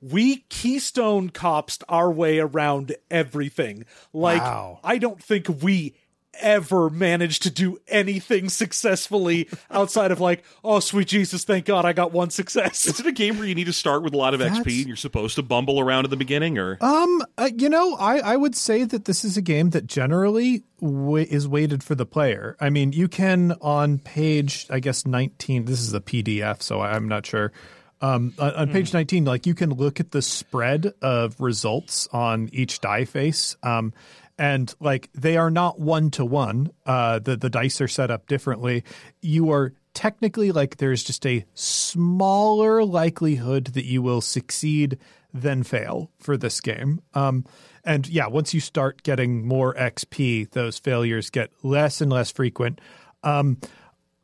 we 0.00 0.38
keystone 0.48 1.28
cops 1.28 1.78
our 1.88 2.10
way 2.10 2.38
around 2.38 2.96
everything. 3.10 3.84
Like, 4.12 4.40
Wow. 4.40 4.80
I 4.82 4.96
don't 4.96 5.22
think 5.22 5.62
we 5.62 5.94
ever 6.40 6.90
managed 6.90 7.42
to 7.44 7.50
do 7.50 7.78
anything 7.88 8.48
successfully 8.48 9.48
outside 9.70 10.10
of 10.10 10.20
like, 10.20 10.44
oh 10.64 10.80
sweet 10.80 11.08
Jesus, 11.08 11.44
thank 11.44 11.64
God 11.66 11.84
I 11.84 11.92
got 11.92 12.12
one 12.12 12.30
success. 12.30 12.86
Is 12.86 13.00
it 13.00 13.06
a 13.06 13.12
game 13.12 13.38
where 13.38 13.46
you 13.46 13.54
need 13.54 13.66
to 13.66 13.72
start 13.72 14.02
with 14.02 14.14
a 14.14 14.16
lot 14.16 14.34
of 14.34 14.40
That's- 14.40 14.58
XP 14.60 14.78
and 14.78 14.86
you're 14.88 14.96
supposed 14.96 15.36
to 15.36 15.42
bumble 15.42 15.80
around 15.80 16.04
at 16.04 16.10
the 16.10 16.16
beginning, 16.16 16.58
or 16.58 16.78
Um, 16.80 17.22
uh, 17.36 17.50
you 17.56 17.68
know, 17.68 17.94
I, 17.96 18.18
I 18.18 18.36
would 18.36 18.54
say 18.56 18.84
that 18.84 19.04
this 19.04 19.24
is 19.24 19.36
a 19.36 19.42
game 19.42 19.70
that 19.70 19.86
generally 19.86 20.62
w- 20.80 21.26
is 21.28 21.46
weighted 21.48 21.82
for 21.82 21.94
the 21.94 22.06
player. 22.06 22.56
I 22.60 22.70
mean, 22.70 22.92
you 22.92 23.08
can 23.08 23.52
on 23.60 23.98
page, 23.98 24.66
I 24.70 24.80
guess, 24.80 25.06
19, 25.06 25.64
this 25.64 25.80
is 25.80 25.92
a 25.94 26.00
PDF, 26.00 26.62
so 26.62 26.80
I'm 26.80 27.08
not 27.08 27.26
sure. 27.26 27.52
Um, 28.00 28.32
on, 28.38 28.54
on 28.54 28.68
page 28.70 28.94
19, 28.94 29.24
like 29.24 29.44
you 29.44 29.54
can 29.56 29.70
look 29.70 29.98
at 29.98 30.12
the 30.12 30.22
spread 30.22 30.92
of 31.02 31.40
results 31.40 32.08
on 32.12 32.48
each 32.52 32.80
die 32.80 33.04
face. 33.04 33.56
Um, 33.64 33.92
and 34.38 34.72
like 34.80 35.10
they 35.12 35.36
are 35.36 35.50
not 35.50 35.80
one 35.80 36.10
to 36.12 36.24
one. 36.24 36.70
The 36.86 37.36
the 37.40 37.50
dice 37.50 37.80
are 37.80 37.88
set 37.88 38.10
up 38.10 38.26
differently. 38.26 38.84
You 39.20 39.50
are 39.50 39.74
technically 39.94 40.52
like 40.52 40.76
there's 40.76 41.02
just 41.02 41.26
a 41.26 41.44
smaller 41.54 42.84
likelihood 42.84 43.66
that 43.68 43.84
you 43.84 44.00
will 44.00 44.20
succeed 44.20 44.98
than 45.34 45.62
fail 45.62 46.10
for 46.18 46.36
this 46.36 46.60
game. 46.60 47.00
Um, 47.14 47.44
and 47.84 48.08
yeah, 48.08 48.26
once 48.26 48.54
you 48.54 48.60
start 48.60 49.02
getting 49.02 49.46
more 49.46 49.74
XP, 49.74 50.50
those 50.50 50.78
failures 50.78 51.30
get 51.30 51.50
less 51.62 52.00
and 52.00 52.12
less 52.12 52.30
frequent. 52.30 52.80
Um, 53.22 53.58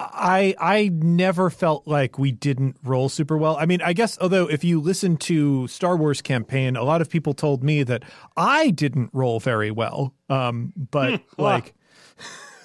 I 0.00 0.54
I 0.58 0.90
never 0.92 1.50
felt 1.50 1.86
like 1.86 2.18
we 2.18 2.32
didn't 2.32 2.76
roll 2.82 3.08
super 3.08 3.38
well. 3.38 3.56
I 3.56 3.66
mean, 3.66 3.80
I 3.80 3.92
guess 3.92 4.18
although 4.20 4.48
if 4.48 4.64
you 4.64 4.80
listen 4.80 5.16
to 5.18 5.68
Star 5.68 5.96
Wars 5.96 6.20
campaign, 6.20 6.76
a 6.76 6.82
lot 6.82 7.00
of 7.00 7.08
people 7.08 7.32
told 7.32 7.62
me 7.62 7.82
that 7.84 8.02
I 8.36 8.70
didn't 8.70 9.10
roll 9.12 9.38
very 9.38 9.70
well. 9.70 10.14
Um, 10.28 10.72
but 10.76 11.22
like 11.38 11.74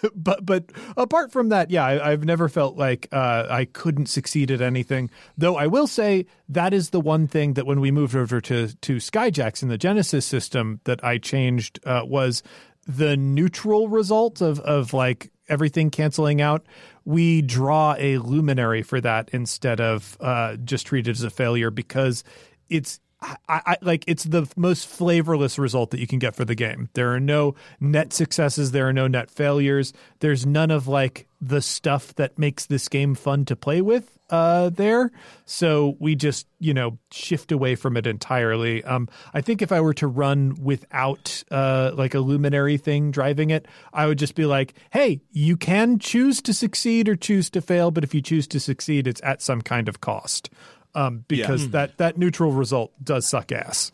but 0.16 0.46
but 0.46 0.72
apart 0.98 1.32
from 1.32 1.50
that, 1.50 1.70
yeah, 1.70 1.86
I, 1.86 2.12
I've 2.12 2.24
never 2.24 2.50
felt 2.50 2.78
like 2.78 3.08
uh, 3.12 3.46
I 3.50 3.66
couldn't 3.66 4.08
succeed 4.08 4.52
at 4.52 4.62
anything. 4.62 5.10
Though 5.38 5.56
I 5.56 5.68
will 5.68 5.88
say 5.88 6.26
that 6.50 6.74
is 6.74 6.90
the 6.90 7.02
one 7.02 7.28
thing 7.28 7.54
that 7.54 7.66
when 7.66 7.80
we 7.80 7.92
moved 7.92 8.16
over 8.16 8.42
to 8.42 8.76
to 8.76 8.96
Skyjacks 8.96 9.62
in 9.62 9.70
the 9.70 9.78
Genesys 9.78 10.24
system 10.24 10.80
that 10.86 11.04
I 11.04 11.18
changed 11.18 11.80
uh, 11.86 12.02
was 12.06 12.44
the 12.88 13.16
neutral 13.18 13.88
result 13.88 14.42
of 14.42 14.60
of 14.62 14.94
like 14.94 15.32
everything 15.48 15.90
canceling 15.90 16.42
out. 16.42 16.66
We 17.10 17.42
draw 17.42 17.96
a 17.98 18.20
luminary 18.20 18.84
for 18.84 19.02
that 19.02 19.30
instead 19.34 19.82
of 19.82 20.16
uh, 20.20 20.58
just 20.58 20.86
treat 20.86 21.08
it 21.08 21.12
as 21.12 21.24
a 21.24 21.32
failure 21.32 21.72
because 21.72 22.24
it's 22.70 23.00
I, 23.22 23.38
I 23.48 23.78
like 23.82 24.06
it's 24.08 24.24
the 24.24 24.50
most 24.56 24.88
flavorless 24.88 25.60
result 25.60 25.92
that 25.92 26.00
you 26.00 26.08
can 26.08 26.20
get 26.20 26.36
for 26.36 26.46
the 26.46 26.56
game. 26.56 26.90
There 26.94 27.14
are 27.14 27.20
no 27.20 27.56
net 27.80 28.14
successes, 28.14 28.72
there 28.72 28.88
are 28.88 28.94
no 28.94 29.08
net 29.08 29.30
failures. 29.30 29.94
There's 30.20 30.46
none 30.46 30.72
of 30.72 30.88
like 30.88 31.28
the 31.42 31.62
stuff 31.62 32.16
that 32.16 32.38
makes 32.38 32.66
this 32.66 32.88
game 32.88 33.16
fun 33.16 33.46
to 33.46 33.56
play 33.56 33.82
with 33.82 34.18
uh 34.30 34.70
there. 34.70 35.12
So 35.46 35.98
we 36.00 36.16
just, 36.16 36.48
you 36.60 36.74
know, 36.74 36.98
shift 37.12 37.52
away 37.52 37.76
from 37.76 37.98
it 37.98 38.08
entirely. 38.08 38.84
Um 38.86 39.10
I 39.34 39.42
think 39.42 39.62
if 39.62 39.72
I 39.72 39.82
were 39.82 39.94
to 39.96 40.08
run 40.08 40.56
without 40.62 41.44
uh 41.52 41.92
like 41.96 42.14
a 42.14 42.20
luminary 42.20 42.78
thing 42.78 43.12
driving 43.12 43.50
it, 43.50 43.68
I 43.92 44.08
would 44.08 44.20
just 44.20 44.36
be 44.36 44.46
like, 44.46 44.76
"Hey, 44.92 45.22
you 45.32 45.58
can 45.58 46.00
choose 46.00 46.42
to 46.44 46.54
succeed 46.54 47.10
or 47.10 47.16
choose 47.16 47.50
to 47.52 47.62
fail, 47.62 47.92
but 47.92 48.04
if 48.04 48.14
you 48.14 48.22
choose 48.22 48.48
to 48.48 48.60
succeed, 48.60 49.08
it's 49.08 49.22
at 49.24 49.42
some 49.42 49.62
kind 49.62 49.90
of 49.90 50.00
cost." 50.00 50.50
Um 50.96 51.26
because 51.28 51.70
that 51.70 51.98
that 51.98 52.18
neutral 52.18 52.52
result 52.52 52.92
does 53.04 53.28
suck 53.28 53.52
ass. 53.52 53.92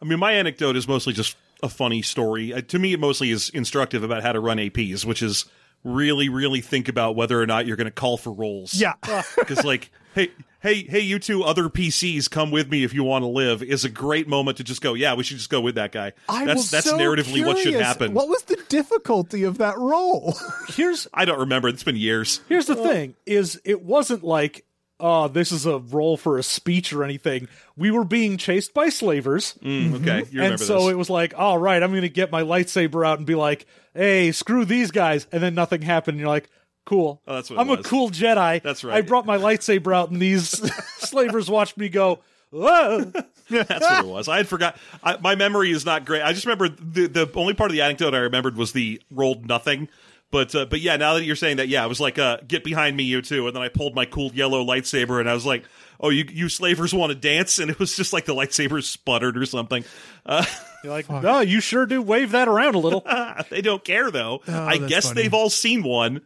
I 0.00 0.04
mean, 0.04 0.18
my 0.18 0.32
anecdote 0.32 0.76
is 0.76 0.86
mostly 0.86 1.12
just 1.12 1.36
a 1.62 1.68
funny 1.68 2.02
story. 2.02 2.52
Uh, 2.52 2.60
to 2.60 2.78
me, 2.78 2.92
it 2.92 3.00
mostly 3.00 3.30
is 3.30 3.50
instructive 3.50 4.02
about 4.02 4.22
how 4.22 4.32
to 4.32 4.40
run 4.40 4.58
APs, 4.58 5.04
which 5.04 5.22
is 5.22 5.46
really, 5.84 6.28
really 6.28 6.60
think 6.60 6.88
about 6.88 7.16
whether 7.16 7.40
or 7.40 7.46
not 7.46 7.66
you're 7.66 7.76
going 7.76 7.86
to 7.86 7.90
call 7.90 8.16
for 8.16 8.32
rolls. 8.32 8.74
Yeah. 8.74 8.94
because 9.36 9.64
like, 9.64 9.90
hey, 10.14 10.30
hey, 10.60 10.82
hey, 10.84 11.00
you 11.00 11.18
two 11.18 11.42
other 11.42 11.68
PCs, 11.68 12.30
come 12.30 12.50
with 12.50 12.70
me 12.70 12.84
if 12.84 12.94
you 12.94 13.02
want 13.02 13.22
to 13.22 13.28
live. 13.28 13.62
Is 13.62 13.84
a 13.84 13.88
great 13.88 14.28
moment 14.28 14.58
to 14.58 14.64
just 14.64 14.80
go. 14.80 14.94
Yeah, 14.94 15.14
we 15.14 15.24
should 15.24 15.38
just 15.38 15.50
go 15.50 15.60
with 15.60 15.76
that 15.76 15.92
guy. 15.92 16.12
I 16.28 16.44
that's 16.44 16.58
was 16.58 16.70
that's 16.70 16.90
so 16.90 16.98
narratively 16.98 17.44
what 17.44 17.56
should 17.58 17.70
curious. 17.70 17.86
happen. 17.86 18.14
What 18.14 18.28
was 18.28 18.42
the 18.44 18.62
difficulty 18.68 19.44
of 19.44 19.58
that 19.58 19.78
role? 19.78 20.36
Here's 20.68 21.08
I 21.12 21.24
don't 21.24 21.40
remember. 21.40 21.68
It's 21.68 21.84
been 21.84 21.96
years. 21.96 22.40
Here's 22.48 22.66
the 22.66 22.76
thing: 22.76 23.14
is 23.26 23.60
it 23.64 23.82
wasn't 23.82 24.24
like, 24.24 24.64
oh, 25.00 25.28
this 25.28 25.52
is 25.52 25.64
a 25.66 25.78
role 25.78 26.16
for 26.16 26.38
a 26.38 26.42
speech 26.42 26.92
or 26.92 27.04
anything. 27.04 27.48
We 27.76 27.90
were 27.90 28.04
being 28.04 28.36
chased 28.36 28.74
by 28.74 28.88
slavers, 28.88 29.54
Mm, 29.62 30.00
okay, 30.00 30.18
you 30.30 30.40
remember 30.40 30.54
and 30.54 30.60
so 30.60 30.80
this. 30.86 30.92
it 30.92 30.96
was 30.96 31.08
like, 31.10 31.34
all 31.38 31.58
right, 31.58 31.82
I'm 31.82 31.90
going 31.90 32.02
to 32.02 32.08
get 32.08 32.32
my 32.32 32.42
lightsaber 32.42 33.06
out 33.06 33.18
and 33.18 33.26
be 33.26 33.34
like, 33.36 33.66
hey, 33.94 34.32
screw 34.32 34.64
these 34.64 34.90
guys, 34.90 35.26
and 35.32 35.42
then 35.42 35.54
nothing 35.54 35.82
happened. 35.82 36.14
And 36.16 36.20
you're 36.20 36.28
like, 36.28 36.48
cool. 36.84 37.22
Oh, 37.26 37.34
that's 37.36 37.50
what 37.50 37.58
I'm 37.60 37.70
a 37.70 37.82
cool 37.82 38.10
Jedi. 38.10 38.62
That's 38.62 38.82
right. 38.82 38.96
I 38.96 39.00
brought 39.02 39.26
my 39.26 39.38
lightsaber 39.38 39.94
out, 39.94 40.10
and 40.10 40.20
these 40.20 40.48
slavers 40.98 41.48
watched 41.50 41.76
me 41.76 41.88
go. 41.88 42.20
Whoa. 42.50 43.04
That's 43.50 43.80
what 43.80 44.04
it 44.04 44.08
was. 44.08 44.28
I 44.28 44.38
had 44.38 44.48
forgot. 44.48 44.76
I, 45.02 45.16
my 45.18 45.34
memory 45.34 45.70
is 45.70 45.84
not 45.86 46.04
great. 46.06 46.22
I 46.22 46.32
just 46.32 46.44
remember 46.46 46.68
the 46.68 47.06
the 47.06 47.30
only 47.34 47.52
part 47.54 47.70
of 47.70 47.74
the 47.74 47.82
anecdote 47.82 48.14
I 48.14 48.18
remembered 48.18 48.56
was 48.56 48.72
the 48.72 49.00
rolled 49.10 49.46
nothing. 49.46 49.88
But 50.30 50.54
uh, 50.54 50.66
but 50.66 50.80
yeah, 50.80 50.96
now 50.96 51.14
that 51.14 51.24
you're 51.24 51.36
saying 51.36 51.56
that, 51.56 51.68
yeah, 51.68 51.82
I 51.82 51.86
was 51.86 52.00
like, 52.00 52.18
uh, 52.18 52.38
get 52.46 52.62
behind 52.62 52.96
me, 52.96 53.04
you 53.04 53.22
two, 53.22 53.46
and 53.46 53.56
then 53.56 53.62
I 53.62 53.68
pulled 53.68 53.94
my 53.94 54.04
cool 54.04 54.30
yellow 54.34 54.62
lightsaber, 54.62 55.20
and 55.20 55.28
I 55.28 55.32
was 55.32 55.46
like, 55.46 55.64
oh, 56.00 56.10
you 56.10 56.26
you 56.30 56.50
slavers 56.50 56.92
want 56.92 57.10
to 57.10 57.18
dance, 57.18 57.58
and 57.58 57.70
it 57.70 57.78
was 57.78 57.96
just 57.96 58.12
like 58.12 58.26
the 58.26 58.34
lightsaber 58.34 58.82
sputtered 58.82 59.38
or 59.38 59.46
something. 59.46 59.84
Uh, 60.26 60.44
You're 60.84 60.92
like, 60.92 61.08
no, 61.08 61.40
you 61.40 61.60
sure 61.60 61.86
do 61.86 62.02
wave 62.02 62.32
that 62.32 62.46
around 62.46 62.74
a 62.74 62.78
little. 62.78 63.04
they 63.50 63.62
don't 63.62 63.82
care 63.82 64.10
though. 64.10 64.42
I 64.46 64.78
guess 64.78 65.08
funny. 65.08 65.22
they've 65.22 65.34
all 65.34 65.50
seen 65.50 65.82
one. 65.82 66.20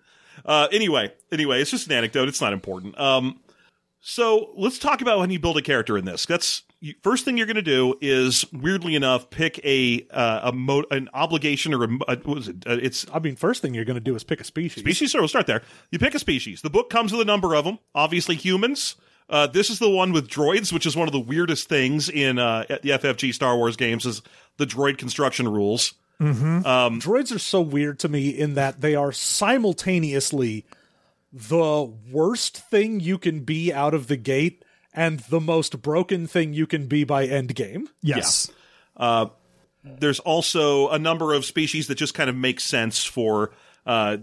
Uh, 0.45 0.69
anyway, 0.73 1.13
anyway, 1.31 1.61
it's 1.61 1.71
just 1.71 1.87
an 1.87 1.93
anecdote. 1.93 2.29
It's 2.29 2.41
not 2.41 2.53
important. 2.53 2.99
Um, 2.99 3.41
so 4.01 4.51
let's 4.57 4.79
talk 4.79 5.01
about 5.01 5.21
when 5.21 5.31
you 5.31 5.39
build 5.39 5.57
a 5.57 5.63
character 5.63 5.97
in 5.97 6.05
this. 6.05 6.27
That's 6.27 6.65
you, 6.65 6.72
first 7.03 7.25
thing 7.25 7.37
you're 7.37 7.47
going 7.47 7.57
to 7.57 7.63
do 7.63 7.95
is 8.01 8.45
weirdly 8.53 8.95
enough 8.95 9.31
pick 9.31 9.65
a 9.65 10.07
uh, 10.11 10.51
a 10.51 10.53
mo- 10.53 10.85
an 10.91 11.09
obligation 11.15 11.75
or 11.75 11.85
a, 11.85 11.89
a 12.09 12.17
what 12.17 12.27
was 12.27 12.49
it? 12.49 12.65
Uh, 12.67 12.79
it's 12.81 13.07
I 13.13 13.19
mean, 13.19 13.37
first 13.37 13.63
thing 13.63 13.75
you're 13.75 13.85
going 13.85 13.95
to 13.95 14.01
do 14.01 14.15
is 14.15 14.25
pick 14.25 14.41
a 14.41 14.45
species. 14.45 14.83
species. 14.83 15.13
So 15.13 15.21
we'll 15.21 15.29
start 15.29 15.47
there. 15.47 15.63
You 15.91 15.99
pick 15.99 16.15
a 16.15 16.19
species. 16.19 16.63
The 16.63 16.71
book 16.71 16.91
comes 16.91 17.13
with 17.13 17.21
a 17.21 17.25
number 17.25 17.55
of 17.55 17.65
them. 17.65 17.79
Obviously, 17.95 18.37
humans. 18.37 18.97
Uh, 19.29 19.47
this 19.47 19.71
is 19.71 19.79
the 19.79 19.89
one 19.89 20.13
with 20.13 20.29
droids, 20.29 20.73
which 20.73 20.85
is 20.85 20.95
one 20.95 21.09
of 21.09 21.13
the 21.13 21.21
weirdest 21.21 21.69
things 21.69 22.09
in 22.09 22.39
uh, 22.39 22.65
the 22.69 22.91
FFG 22.91 23.33
Star 23.33 23.57
Wars 23.57 23.77
games. 23.77 24.05
Is 24.05 24.21
the 24.59 24.67
droid 24.67 24.99
construction 24.99 25.49
rules? 25.49 25.95
droids 27.01 27.35
are 27.35 27.39
so 27.39 27.61
weird 27.61 27.99
to 28.01 28.09
me 28.09 28.29
in 28.29 28.55
that 28.55 28.81
they 28.81 28.95
are 28.95 29.11
simultaneously 29.11 30.65
the 31.33 31.91
worst 32.11 32.59
thing 32.59 33.01
you 33.01 33.19
can 33.19 33.41
be 33.41 33.73
out 33.73 33.95
of 33.95 34.07
the 34.07 34.17
gate 34.17 34.62
and 34.93 35.21
the 35.21 35.41
most 35.41 35.83
broken 35.83 36.27
thing 36.27 36.53
you 36.53 36.67
can 36.67 36.87
be 36.87 37.05
by 37.05 37.27
endgame. 37.27 37.87
yes. 38.03 38.51
Uh, 38.97 39.27
there's 39.85 40.21
also 40.21 40.89
a 40.91 40.99
number 40.99 41.33
of 41.33 41.45
species 41.45 41.89
that 41.89 41.97
just 41.97 42.15
kind 42.15 42.31
of 42.31 42.37
make 42.37 42.61
sense 42.61 43.05
for 43.05 43.53
uh, 43.85 44.17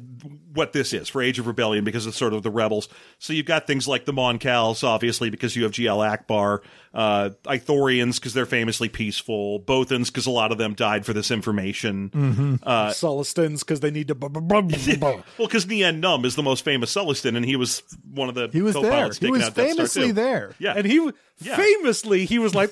what 0.54 0.72
this 0.74 0.94
is 0.94 1.10
for 1.10 1.22
Age 1.22 1.38
of 1.40 1.48
Rebellion 1.48 1.84
because 1.84 2.08
it's 2.08 2.16
sort 2.18 2.34
of 2.34 2.44
the 2.44 2.50
rebels. 2.52 2.88
So 3.20 3.34
you've 3.34 3.46
got 3.46 3.68
things 3.68 3.88
like 3.88 4.06
the 4.06 4.14
Mon 4.14 4.40
Cals, 4.40 4.84
obviously, 4.84 5.30
because 5.30 5.56
you 5.56 5.64
have 5.64 5.72
GL 5.74 5.98
Ackbar, 6.28 6.60
uh, 6.94 7.32
Ithorians 7.44 8.16
because 8.16 8.34
they're 8.34 8.46
famously 8.46 8.88
peaceful, 8.90 9.60
Bothans 9.60 10.08
because 10.08 10.26
a 10.26 10.32
lot 10.32 10.52
of 10.52 10.58
them 10.58 10.74
died 10.76 11.06
for 11.06 11.14
this 11.14 11.30
information. 11.30 12.60
Uh, 12.64 12.90
Sullustans 12.92 13.60
because 13.60 13.82
they 13.82 13.92
need 13.92 14.08
to. 14.08 14.16
bu- 14.16 14.30
bu- 14.30 14.42
bu- 14.42 14.62
bu- 14.62 14.98
bu- 14.98 15.00
well, 15.06 15.24
because 15.38 15.68
Nien 15.68 16.02
Nunb 16.02 16.26
is 16.26 16.36
the 16.36 16.44
most 16.44 16.64
famous 16.64 16.94
Sullustan, 16.96 17.36
and 17.36 17.46
he 17.46 17.56
was 17.56 17.84
one 18.14 18.30
of 18.30 18.36
the 18.36 18.48
He 18.52 18.62
was 18.62 18.76
there. 18.76 19.10
He 19.20 19.30
was 19.30 19.44
out 19.44 19.56
Death 19.56 19.74
Star 19.74 19.76
famously 19.76 20.12
there. 20.12 20.56
Yeah, 20.60 20.74
and 20.78 20.86
he 20.86 21.12
Yeah. 21.42 21.56
famously 21.58 22.26
he 22.26 22.40
was 22.40 22.56
like. 22.56 22.72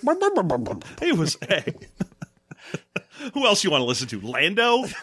He 1.01 1.11
was. 1.11 1.37
Hey. 1.47 1.73
Who 3.33 3.45
else 3.45 3.63
you 3.63 3.71
want 3.71 3.81
to 3.81 3.85
listen 3.85 4.07
to? 4.09 4.21
Lando? 4.21 4.85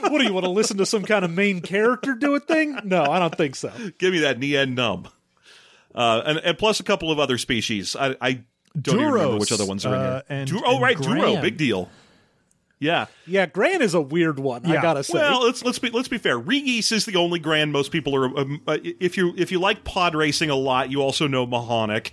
What 0.00 0.20
do 0.20 0.24
you 0.24 0.32
want 0.32 0.44
to 0.44 0.50
listen 0.50 0.78
to 0.78 0.86
some 0.86 1.02
kind 1.02 1.24
of 1.24 1.30
main 1.30 1.60
character 1.60 2.14
do 2.14 2.34
a 2.34 2.40
thing? 2.40 2.78
No, 2.84 3.02
I 3.04 3.18
don't 3.18 3.34
think 3.36 3.56
so. 3.56 3.70
Give 3.98 4.12
me 4.12 4.20
that 4.20 4.38
Nien 4.38 4.74
Nunb. 4.74 5.10
Uh, 5.94 6.22
and, 6.24 6.38
and 6.38 6.56
plus 6.58 6.80
a 6.80 6.82
couple 6.82 7.10
of 7.10 7.18
other 7.18 7.36
species. 7.36 7.94
I, 7.94 8.16
I 8.20 8.44
don't 8.80 9.00
even 9.00 9.12
remember 9.12 9.38
which 9.38 9.52
other 9.52 9.66
ones 9.66 9.84
are 9.84 9.94
in 9.94 10.00
uh, 10.00 10.10
here. 10.12 10.22
and- 10.30 10.48
Duro- 10.48 10.62
oh, 10.64 10.72
and 10.74 10.82
right, 10.82 10.98
Duro, 10.98 11.40
big 11.42 11.56
deal. 11.58 11.90
Yeah. 12.78 13.06
Yeah, 13.26 13.46
Gran 13.46 13.82
is 13.82 13.92
a 13.94 14.00
weird 14.00 14.38
one. 14.38 14.64
I 14.64 14.80
gotta 14.80 15.02
say. 15.02 15.18
Well, 15.18 15.44
let's 15.44 15.64
let's 15.64 15.80
be 15.80 15.90
let's 15.90 16.08
be 16.08 16.18
fair. 16.18 16.38
Regis 16.38 16.92
is 16.92 17.04
the 17.04 17.16
only 17.16 17.40
Grand 17.40 17.72
most 17.72 17.90
people 17.90 18.14
are. 18.14 18.26
Um, 18.38 18.62
uh, 18.66 18.78
if 18.82 19.16
you 19.16 19.34
if 19.36 19.50
you 19.52 19.58
like 19.58 19.82
pod 19.84 20.14
racing 20.14 20.48
a 20.48 20.54
lot, 20.56 20.90
you 20.90 21.02
also 21.02 21.26
know 21.26 21.44
Mawhonic. 21.46 22.12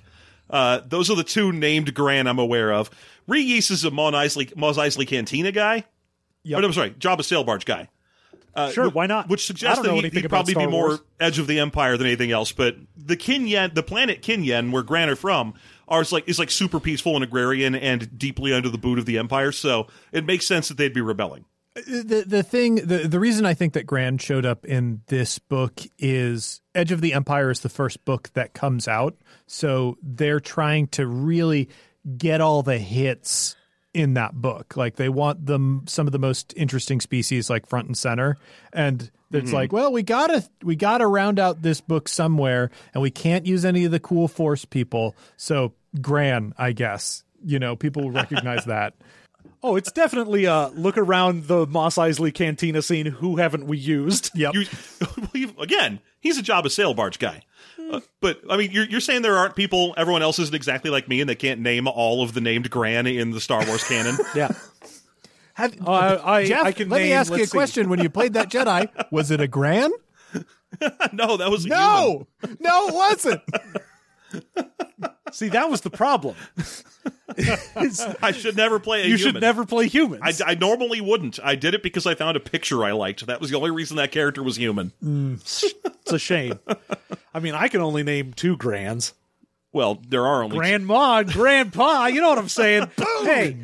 Uh, 0.50 0.82
those 0.86 1.10
are 1.10 1.16
the 1.16 1.24
two 1.24 1.52
named 1.52 1.94
Gran 1.94 2.28
I'm 2.28 2.40
aware 2.40 2.72
of. 2.72 2.90
Ree-Yees 3.28 3.72
is 3.72 3.84
a 3.84 3.92
Mos 3.92 4.14
Eisley, 4.14 4.56
Mos 4.56 4.78
Eisley 4.78 5.08
Cantina 5.08 5.52
guy. 5.52 5.86
Yep. 6.44 6.58
Oh, 6.58 6.62
no, 6.62 6.68
I'm 6.68 6.74
sorry, 6.74 6.92
Jabba 6.92 7.24
Sail 7.24 7.44
Barge 7.44 7.66
guy. 7.66 7.90
Uh, 8.54 8.72
Sure, 8.72 8.90
wh- 8.90 8.96
why 8.96 9.08
not? 9.08 9.28
Which 9.28 9.46
suggests 9.46 9.84
that 9.84 9.92
he, 9.94 10.02
would 10.22 10.30
probably 10.30 10.54
be 10.54 10.62
Star 10.62 10.70
more 10.70 11.00
Edge 11.20 11.40
of 11.40 11.48
the 11.48 11.60
Empire 11.60 11.98
than 11.98 12.08
anything 12.08 12.32
else. 12.32 12.52
But 12.52 12.78
the 12.96 13.18
Kinyen, 13.18 13.74
the 13.74 13.84
planet 13.84 14.22
Kinyen, 14.22 14.72
where 14.72 14.84
Gran 14.84 15.10
are 15.10 15.16
from, 15.16 15.56
are 15.88 16.02
is 16.02 16.12
like 16.12 16.30
is 16.30 16.40
like 16.40 16.50
super 16.52 16.80
peaceful 16.80 17.16
and 17.16 17.24
agrarian 17.24 17.76
and 17.76 18.18
deeply 18.18 18.54
under 18.54 18.70
the 18.70 18.78
boot 18.78 18.98
of 18.98 19.06
the 19.06 19.18
Empire. 19.18 19.52
So 19.52 19.88
it 20.14 20.26
makes 20.26 20.46
sense 20.48 20.70
that 20.70 20.78
they'd 20.78 20.94
be 20.94 21.02
rebelling. 21.02 21.46
The 21.76 22.24
the 22.26 22.42
thing 22.42 22.76
the 22.76 23.00
the 23.00 23.20
reason 23.20 23.46
I 23.46 23.54
think 23.54 23.74
that 23.74 23.86
Gran 23.86 24.18
showed 24.18 24.46
up 24.46 24.66
in 24.66 25.02
this 25.08 25.40
book 25.40 25.82
is 26.00 26.62
Edge 26.74 26.94
of 26.94 27.02
the 27.02 27.12
Empire 27.14 27.52
is 27.52 27.60
the 27.60 27.70
first 27.70 28.06
book 28.06 28.30
that 28.34 28.54
comes 28.54 28.88
out, 28.88 29.18
so 29.46 29.98
they're 30.02 30.40
trying 30.40 30.88
to 30.90 31.06
really 31.06 31.68
get 32.18 32.40
all 32.40 32.64
the 32.64 32.78
hits 32.78 33.58
in 33.94 34.14
that 34.14 34.34
book. 34.34 34.78
Like 34.78 34.96
they 34.96 35.10
want 35.10 35.46
them 35.46 35.84
some 35.86 36.08
of 36.08 36.14
the 36.14 36.20
most 36.20 36.54
interesting 36.56 37.02
species 37.02 37.50
like 37.50 37.66
front 37.66 37.88
and 37.88 37.98
center, 37.98 38.38
and 38.72 39.12
it's 39.32 39.48
mm-hmm. 39.48 39.56
like, 39.56 39.74
well, 39.74 39.92
we 39.92 40.02
gotta 40.02 40.48
we 40.64 40.78
gotta 40.78 41.06
round 41.06 41.40
out 41.40 41.62
this 41.62 41.82
book 41.82 42.08
somewhere, 42.08 42.72
and 42.94 43.02
we 43.02 43.12
can't 43.12 43.46
use 43.46 43.66
any 43.66 43.84
of 43.84 43.92
the 43.92 44.00
cool 44.00 44.30
Force 44.30 44.64
people. 44.64 45.14
So 45.36 45.74
Gran, 46.00 46.54
I 46.58 46.72
guess, 46.72 47.26
you 47.44 47.60
know, 47.60 47.76
people 47.76 48.12
recognize 48.12 48.64
that. 48.68 48.94
Oh, 49.64 49.76
it's 49.76 49.92
definitely 49.92 50.46
a 50.46 50.68
look 50.76 50.98
around 50.98 51.46
the 51.48 51.66
Mos 51.68 51.96
Eisley 51.96 52.34
Cantina 52.34 52.82
scene. 52.82 53.08
Who 53.08 53.38
haven't 53.38 53.66
we 53.66 53.78
used? 53.78 54.32
Yep. 54.36 54.54
You, 54.54 54.66
well, 55.18 55.30
you- 55.34 55.54
again, 55.60 56.00
he's 56.20 56.38
a 56.38 56.44
Jabba 56.44 56.70
Sail 56.70 56.94
Barge 56.94 57.18
guy. 57.20 57.42
Hmm. 57.78 57.96
Uh, 57.96 58.00
but 58.22 58.42
I 58.50 58.58
mean, 58.58 58.72
you're, 58.72 58.86
you're 58.86 59.00
saying 59.02 59.22
there 59.24 59.36
aren't 59.38 59.56
people, 59.56 59.94
everyone 59.98 60.22
else 60.22 60.38
isn't 60.40 60.54
exactly 60.56 60.90
like 60.92 61.08
me, 61.08 61.20
and 61.22 61.30
they 61.30 61.36
can't 61.36 61.60
name 61.62 61.88
all 61.88 62.22
of 62.24 62.34
the 62.34 62.42
named 62.42 62.70
Gran 62.70 63.08
in 63.08 63.32
the 63.32 63.42
Star 63.42 63.66
Wars 63.66 63.84
canon. 63.88 64.18
Yeah. 64.36 64.52
Have, 65.56 65.74
Oh, 65.86 65.94
I, 65.94 66.36
I, 66.40 66.46
Jeff, 66.46 66.66
I 66.66 66.72
can 66.74 66.90
let 66.90 67.02
me 67.02 67.14
ask 67.14 67.32
you 67.32 67.42
a 67.42 67.46
see. 67.46 67.52
question. 67.58 67.88
When 67.90 68.00
you 68.02 68.10
played 68.10 68.34
that 68.34 68.50
Jedi, 68.50 68.90
was 69.12 69.32
it 69.32 69.40
a 69.40 69.48
Gran? 69.48 69.90
no, 71.14 71.38
that 71.38 71.50
was 71.50 71.66
a 71.66 71.70
human. 71.70 71.80
No, 71.80 72.28
no, 72.60 72.88
it 72.90 72.94
wasn't. 72.94 73.42
See, 75.32 75.50
that 75.50 75.70
was 75.70 75.82
the 75.82 75.90
problem. 75.90 76.36
I 78.22 78.32
should 78.32 78.56
never 78.56 78.80
play 78.80 79.02
a 79.02 79.06
you 79.06 79.18
human. 79.18 79.34
should 79.36 79.42
never 79.42 79.66
play 79.66 79.88
humans. 79.88 80.42
I, 80.42 80.52
I 80.52 80.56
normally 80.56 81.02
wouldn't. 81.02 81.40
I 81.44 81.56
did 81.56 81.74
it 81.74 81.84
because 81.84 82.06
I 82.06 82.16
found 82.16 82.38
a 82.38 82.40
picture 82.40 82.84
I 82.84 82.92
liked. 82.92 83.26
That 83.26 83.42
was 83.42 83.50
the 83.50 83.58
only 83.58 83.72
reason 83.72 83.98
that 83.98 84.12
character 84.12 84.44
was 84.44 84.56
human. 84.58 84.92
Mm. 85.04 85.42
it's 86.02 86.12
a 86.12 86.20
shame. 86.20 86.60
I 87.34 87.40
mean, 87.40 87.56
I 87.56 87.68
can 87.68 87.82
only 87.82 88.04
name 88.04 88.34
two 88.34 88.56
grands. 88.56 89.14
Well, 89.74 90.00
there 90.08 90.26
are 90.26 90.44
only 90.44 90.58
Grandma 90.58 91.18
and 91.20 91.32
Grandpa. 91.32 92.06
You 92.06 92.22
know 92.22 92.30
what 92.30 92.38
I'm 92.38 92.48
saying? 92.48 92.90
hey, 92.98 93.58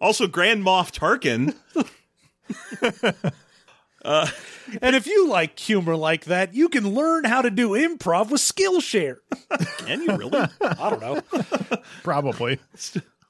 also 0.00 0.26
Grand 0.26 0.64
Moff 0.64 0.90
Tarkin. 0.92 1.54
Uh, 4.04 4.28
and 4.82 4.96
if 4.96 5.06
you 5.06 5.28
like 5.28 5.58
humor 5.58 5.96
like 5.96 6.24
that, 6.26 6.54
you 6.54 6.68
can 6.68 6.94
learn 6.94 7.24
how 7.24 7.42
to 7.42 7.50
do 7.50 7.70
improv 7.70 8.30
with 8.30 8.40
Skillshare. 8.40 9.18
Can 9.78 10.02
you 10.02 10.16
really? 10.16 10.48
I 10.60 10.90
don't 10.90 11.00
know. 11.00 11.22
Probably. 12.02 12.58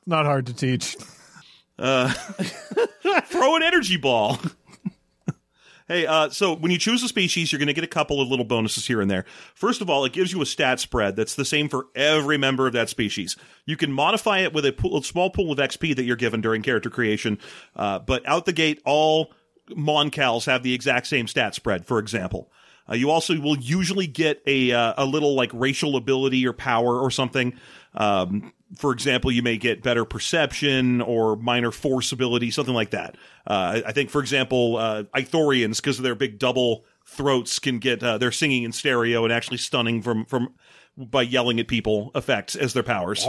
Not 0.06 0.26
hard 0.26 0.46
to 0.46 0.54
teach. 0.54 0.96
Throw 1.78 3.56
an 3.56 3.62
energy 3.62 3.96
ball. 3.96 4.38
hey, 5.88 6.06
uh, 6.06 6.28
so 6.30 6.54
when 6.54 6.70
you 6.70 6.78
choose 6.78 7.02
a 7.02 7.08
species, 7.08 7.50
you're 7.50 7.58
going 7.58 7.66
to 7.66 7.72
get 7.72 7.84
a 7.84 7.88
couple 7.88 8.20
of 8.20 8.28
little 8.28 8.44
bonuses 8.44 8.86
here 8.86 9.00
and 9.00 9.10
there. 9.10 9.24
First 9.54 9.80
of 9.80 9.90
all, 9.90 10.04
it 10.04 10.12
gives 10.12 10.32
you 10.32 10.40
a 10.40 10.46
stat 10.46 10.78
spread 10.78 11.16
that's 11.16 11.34
the 11.34 11.44
same 11.44 11.68
for 11.68 11.86
every 11.94 12.38
member 12.38 12.66
of 12.66 12.72
that 12.74 12.88
species. 12.88 13.36
You 13.66 13.76
can 13.76 13.92
modify 13.92 14.40
it 14.40 14.52
with 14.52 14.64
a, 14.66 14.72
pool, 14.72 14.98
a 14.98 15.02
small 15.02 15.30
pool 15.30 15.50
of 15.52 15.58
XP 15.58 15.96
that 15.96 16.04
you're 16.04 16.16
given 16.16 16.40
during 16.40 16.62
character 16.62 16.90
creation, 16.90 17.38
uh, 17.74 17.98
but 17.98 18.26
out 18.28 18.44
the 18.46 18.52
gate, 18.52 18.80
all 18.84 19.32
Mon 19.74 20.10
Cals 20.10 20.46
have 20.46 20.62
the 20.62 20.74
exact 20.74 21.06
same 21.06 21.26
stat 21.26 21.54
spread, 21.54 21.86
for 21.86 21.98
example. 21.98 22.50
Uh, 22.88 22.94
you 22.94 23.10
also 23.10 23.38
will 23.40 23.56
usually 23.56 24.06
get 24.06 24.42
a 24.46 24.72
uh, 24.72 24.94
a 24.98 25.06
little 25.06 25.34
like 25.34 25.50
racial 25.54 25.96
ability 25.96 26.46
or 26.46 26.52
power 26.52 27.00
or 27.00 27.10
something. 27.10 27.54
Um, 27.94 28.52
for 28.76 28.92
example, 28.92 29.30
you 29.30 29.42
may 29.42 29.56
get 29.56 29.82
better 29.82 30.04
perception 30.04 31.00
or 31.00 31.36
minor 31.36 31.70
force 31.70 32.12
ability, 32.12 32.50
something 32.50 32.74
like 32.74 32.90
that. 32.90 33.16
Uh, 33.46 33.82
I, 33.86 33.92
think, 33.92 34.10
for 34.10 34.20
example, 34.20 34.76
uh, 34.76 35.04
Ithorians, 35.14 35.76
because 35.76 35.98
of 35.98 36.02
their 36.02 36.16
big 36.16 36.38
double 36.38 36.84
throats, 37.06 37.60
can 37.60 37.78
get 37.78 38.02
uh, 38.02 38.18
their 38.18 38.32
singing 38.32 38.64
in 38.64 38.72
stereo 38.72 39.22
and 39.24 39.32
actually 39.32 39.58
stunning 39.58 40.02
from 40.02 40.24
from 40.24 40.54
by 40.96 41.22
yelling 41.22 41.58
at 41.58 41.68
people 41.68 42.10
effects 42.14 42.54
as 42.54 42.72
their 42.72 42.82
powers. 42.82 43.24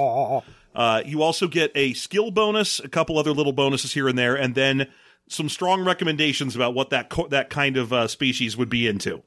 Uh, 0.75 1.01
you 1.05 1.21
also 1.23 1.47
get 1.47 1.71
a 1.73 1.93
skill 1.93 2.31
bonus, 2.31 2.79
a 2.79 2.89
couple 2.89 3.17
other 3.17 3.31
little 3.31 3.53
bonuses 3.53 3.93
here 3.93 4.07
and 4.07 4.17
there, 4.17 4.35
and 4.35 4.55
then 4.55 4.87
some 5.27 5.49
strong 5.49 5.83
recommendations 5.83 6.55
about 6.55 6.73
what 6.73 6.91
that 6.91 7.09
co- 7.09 7.27
that 7.27 7.49
kind 7.49 7.77
of 7.77 7.91
uh, 7.91 8.07
species 8.07 8.55
would 8.57 8.69
be 8.69 8.87
into. 8.87 9.23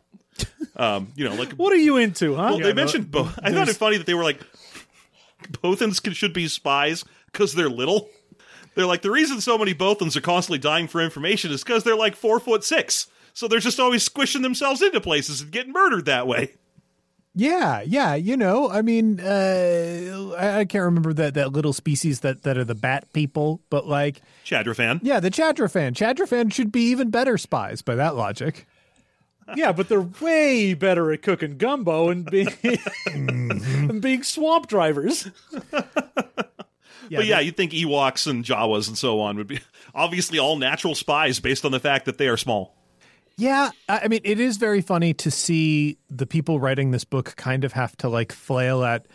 Um, 0.76 1.12
you 1.16 1.28
know, 1.28 1.34
like 1.34 1.52
What 1.56 1.72
are 1.72 1.76
you 1.76 1.96
into, 1.96 2.34
huh? 2.34 2.50
well, 2.50 2.58
they 2.58 2.72
mentioned 2.72 3.10
both. 3.10 3.38
I 3.42 3.52
thought 3.52 3.68
it 3.68 3.76
funny 3.76 3.96
that 3.96 4.06
they 4.06 4.14
were 4.14 4.22
like, 4.22 4.40
Bothans 5.50 6.02
can, 6.02 6.12
should 6.12 6.32
be 6.32 6.48
spies 6.48 7.04
because 7.32 7.54
they're 7.54 7.68
little. 7.68 8.08
They're 8.74 8.86
like 8.86 9.02
the 9.02 9.10
reason 9.10 9.40
so 9.40 9.58
many 9.58 9.74
Bothans 9.74 10.16
are 10.16 10.20
constantly 10.20 10.58
dying 10.58 10.86
for 10.86 11.00
information 11.00 11.50
is 11.50 11.64
because 11.64 11.82
they're 11.82 11.96
like 11.96 12.14
four 12.14 12.38
foot 12.38 12.62
six, 12.62 13.08
so 13.34 13.48
they're 13.48 13.58
just 13.58 13.80
always 13.80 14.04
squishing 14.04 14.42
themselves 14.42 14.82
into 14.82 15.00
places 15.00 15.40
and 15.40 15.50
getting 15.50 15.72
murdered 15.72 16.04
that 16.04 16.26
way. 16.28 16.54
Yeah, 17.34 17.82
yeah. 17.82 18.14
You 18.14 18.36
know, 18.36 18.68
I 18.68 18.82
mean, 18.82 19.20
uh, 19.20 20.34
I, 20.36 20.60
I 20.60 20.64
can't 20.64 20.84
remember 20.84 21.12
that 21.12 21.34
that 21.34 21.52
little 21.52 21.72
species 21.72 22.20
that 22.20 22.42
that 22.42 22.58
are 22.58 22.64
the 22.64 22.74
bat 22.74 23.12
people, 23.12 23.60
but 23.70 23.86
like, 23.86 24.22
Chadrafan. 24.44 25.00
yeah, 25.02 25.20
the 25.20 25.30
Chadrafan. 25.30 25.92
Chadrafan 25.92 26.52
should 26.52 26.72
be 26.72 26.90
even 26.90 27.10
better 27.10 27.38
spies 27.38 27.82
by 27.82 27.94
that 27.94 28.16
logic. 28.16 28.66
Yeah, 29.56 29.72
but 29.72 29.88
they're 29.88 30.02
way 30.02 30.74
better 30.74 31.10
at 31.12 31.22
cooking 31.22 31.56
gumbo 31.56 32.10
and 32.10 32.30
being 32.30 32.48
and 33.06 34.02
being 34.02 34.22
swamp 34.22 34.66
drivers. 34.66 35.28
but 35.70 36.50
yeah, 37.08 37.40
you'd 37.40 37.56
think 37.56 37.72
Ewoks 37.72 38.26
and 38.26 38.44
Jawas 38.44 38.88
and 38.88 38.98
so 38.98 39.20
on 39.20 39.36
would 39.36 39.46
be 39.46 39.60
obviously 39.94 40.38
all 40.38 40.56
natural 40.56 40.94
spies 40.94 41.40
based 41.40 41.64
on 41.64 41.72
the 41.72 41.80
fact 41.80 42.04
that 42.04 42.18
they 42.18 42.28
are 42.28 42.36
small. 42.36 42.74
Yeah, 43.38 43.70
I 43.88 44.08
mean, 44.08 44.20
it 44.24 44.40
is 44.40 44.56
very 44.56 44.80
funny 44.80 45.14
to 45.14 45.30
see 45.30 45.96
the 46.10 46.26
people 46.26 46.58
writing 46.58 46.90
this 46.90 47.04
book 47.04 47.36
kind 47.36 47.62
of 47.62 47.72
have 47.72 47.96
to 47.98 48.08
like 48.08 48.32
flail 48.32 48.82
at. 48.82 49.06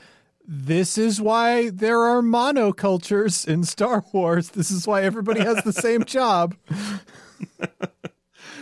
This 0.47 0.97
is 0.97 1.19
why 1.19 1.71
there 1.71 2.01
are 2.01 2.21
monocultures 2.21 3.45
in 3.45 3.65
Star 3.65 4.01
Wars. 4.13 4.51
This 4.51 4.71
is 4.71 4.87
why 4.87 5.03
everybody 5.03 5.41
has 5.41 5.61
the 5.65 5.73
same 5.73 6.03
job. 6.05 6.55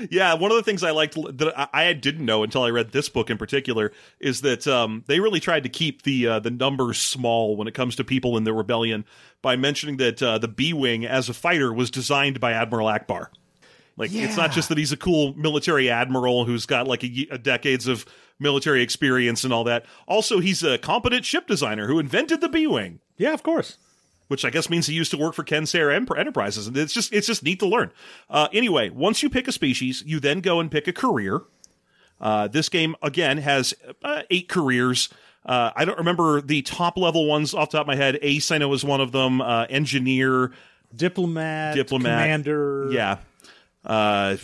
Yeah, 0.10 0.34
one 0.34 0.50
of 0.50 0.58
the 0.58 0.64
things 0.64 0.84
I 0.84 0.92
liked 0.92 1.14
that 1.14 1.54
I 1.56 1.90
I 1.90 1.94
didn't 1.94 2.26
know 2.26 2.42
until 2.42 2.64
I 2.64 2.70
read 2.70 2.92
this 2.92 3.08
book 3.08 3.30
in 3.30 3.38
particular 3.38 3.92
is 4.20 4.42
that 4.42 4.66
um, 4.68 5.04
they 5.06 5.20
really 5.20 5.40
tried 5.40 5.62
to 5.64 5.70
keep 5.70 6.02
the 6.02 6.28
uh, 6.28 6.40
the 6.40 6.50
numbers 6.50 6.98
small 6.98 7.56
when 7.56 7.68
it 7.68 7.76
comes 7.76 7.96
to 7.98 8.04
people 8.04 8.36
in 8.36 8.44
the 8.44 8.54
rebellion 8.54 9.06
by 9.44 9.58
mentioning 9.58 9.98
that 9.98 10.24
uh, 10.24 10.40
the 10.40 10.48
B 10.48 10.74
wing 10.74 11.06
as 11.06 11.30
a 11.30 11.36
fighter 11.36 11.72
was 11.72 11.92
designed 11.92 12.40
by 12.40 12.54
Admiral 12.54 12.88
Ackbar. 12.88 13.28
Like 14.02 14.12
it's 14.14 14.36
not 14.36 14.52
just 14.52 14.68
that 14.70 14.78
he's 14.78 14.92
a 14.92 14.98
cool 14.98 15.34
military 15.36 15.90
admiral 15.90 16.44
who's 16.46 16.66
got 16.66 16.88
like 16.88 17.04
a, 17.04 17.28
a 17.32 17.38
decades 17.38 17.88
of 17.88 18.06
military 18.40 18.82
experience 18.82 19.44
and 19.44 19.54
all 19.54 19.64
that. 19.66 19.86
Also, 20.08 20.40
he's 20.40 20.64
a 20.64 20.78
competent 20.80 21.24
ship 21.24 21.48
designer 21.48 21.88
who 21.88 22.00
invented 22.00 22.42
the 22.42 22.50
B 22.50 22.66
wing 22.68 23.00
Yeah, 23.18 23.34
of 23.34 23.44
course. 23.44 23.78
which 24.28 24.44
I 24.44 24.50
guess 24.50 24.70
means 24.70 24.88
he 24.88 24.94
used 24.96 25.12
to 25.12 25.18
work 25.18 25.36
for 25.36 25.44
Koensayr 25.44 25.94
Enter- 25.96 26.18
Enterprises, 26.18 26.66
and 26.68 26.76
it's 26.76 26.94
just 26.94 27.14
it's 27.14 27.28
just 27.28 27.44
neat 27.44 27.60
to 27.60 27.68
learn. 27.68 27.92
Uh, 28.30 28.48
anyway, 28.52 28.90
once 28.90 29.22
you 29.24 29.30
pick 29.30 29.48
a 29.48 29.52
species, 29.52 30.04
you 30.06 30.20
then 30.20 30.42
go 30.42 30.60
and 30.60 30.70
pick 30.72 30.88
a 30.88 30.94
career. 30.94 31.42
Uh, 32.20 32.48
this 32.48 32.70
game 32.70 32.96
again 33.02 33.38
has 33.38 33.74
uh, 34.04 34.24
eight 34.30 34.48
careers. 34.50 35.10
Uh, 35.46 35.72
I 35.76 35.86
don't 35.86 35.98
remember 35.98 36.40
the 36.42 36.62
top 36.62 36.98
level 36.98 37.26
ones 37.28 37.54
off 37.54 37.72
the 37.72 37.78
top 37.78 37.86
of 37.86 37.88
my 37.88 37.96
head. 37.96 38.20
Ace, 38.22 38.52
I 38.52 38.58
know, 38.60 38.72
is 38.74 38.84
one 38.84 39.02
of 39.02 39.12
them. 39.12 39.42
Uh, 39.42 39.66
engineer, 39.70 40.52
Diplomat, 40.96 41.76
diplomat, 41.76 42.24
commander. 42.24 42.90
Yeah. 42.92 43.18
Uh, 43.86 44.38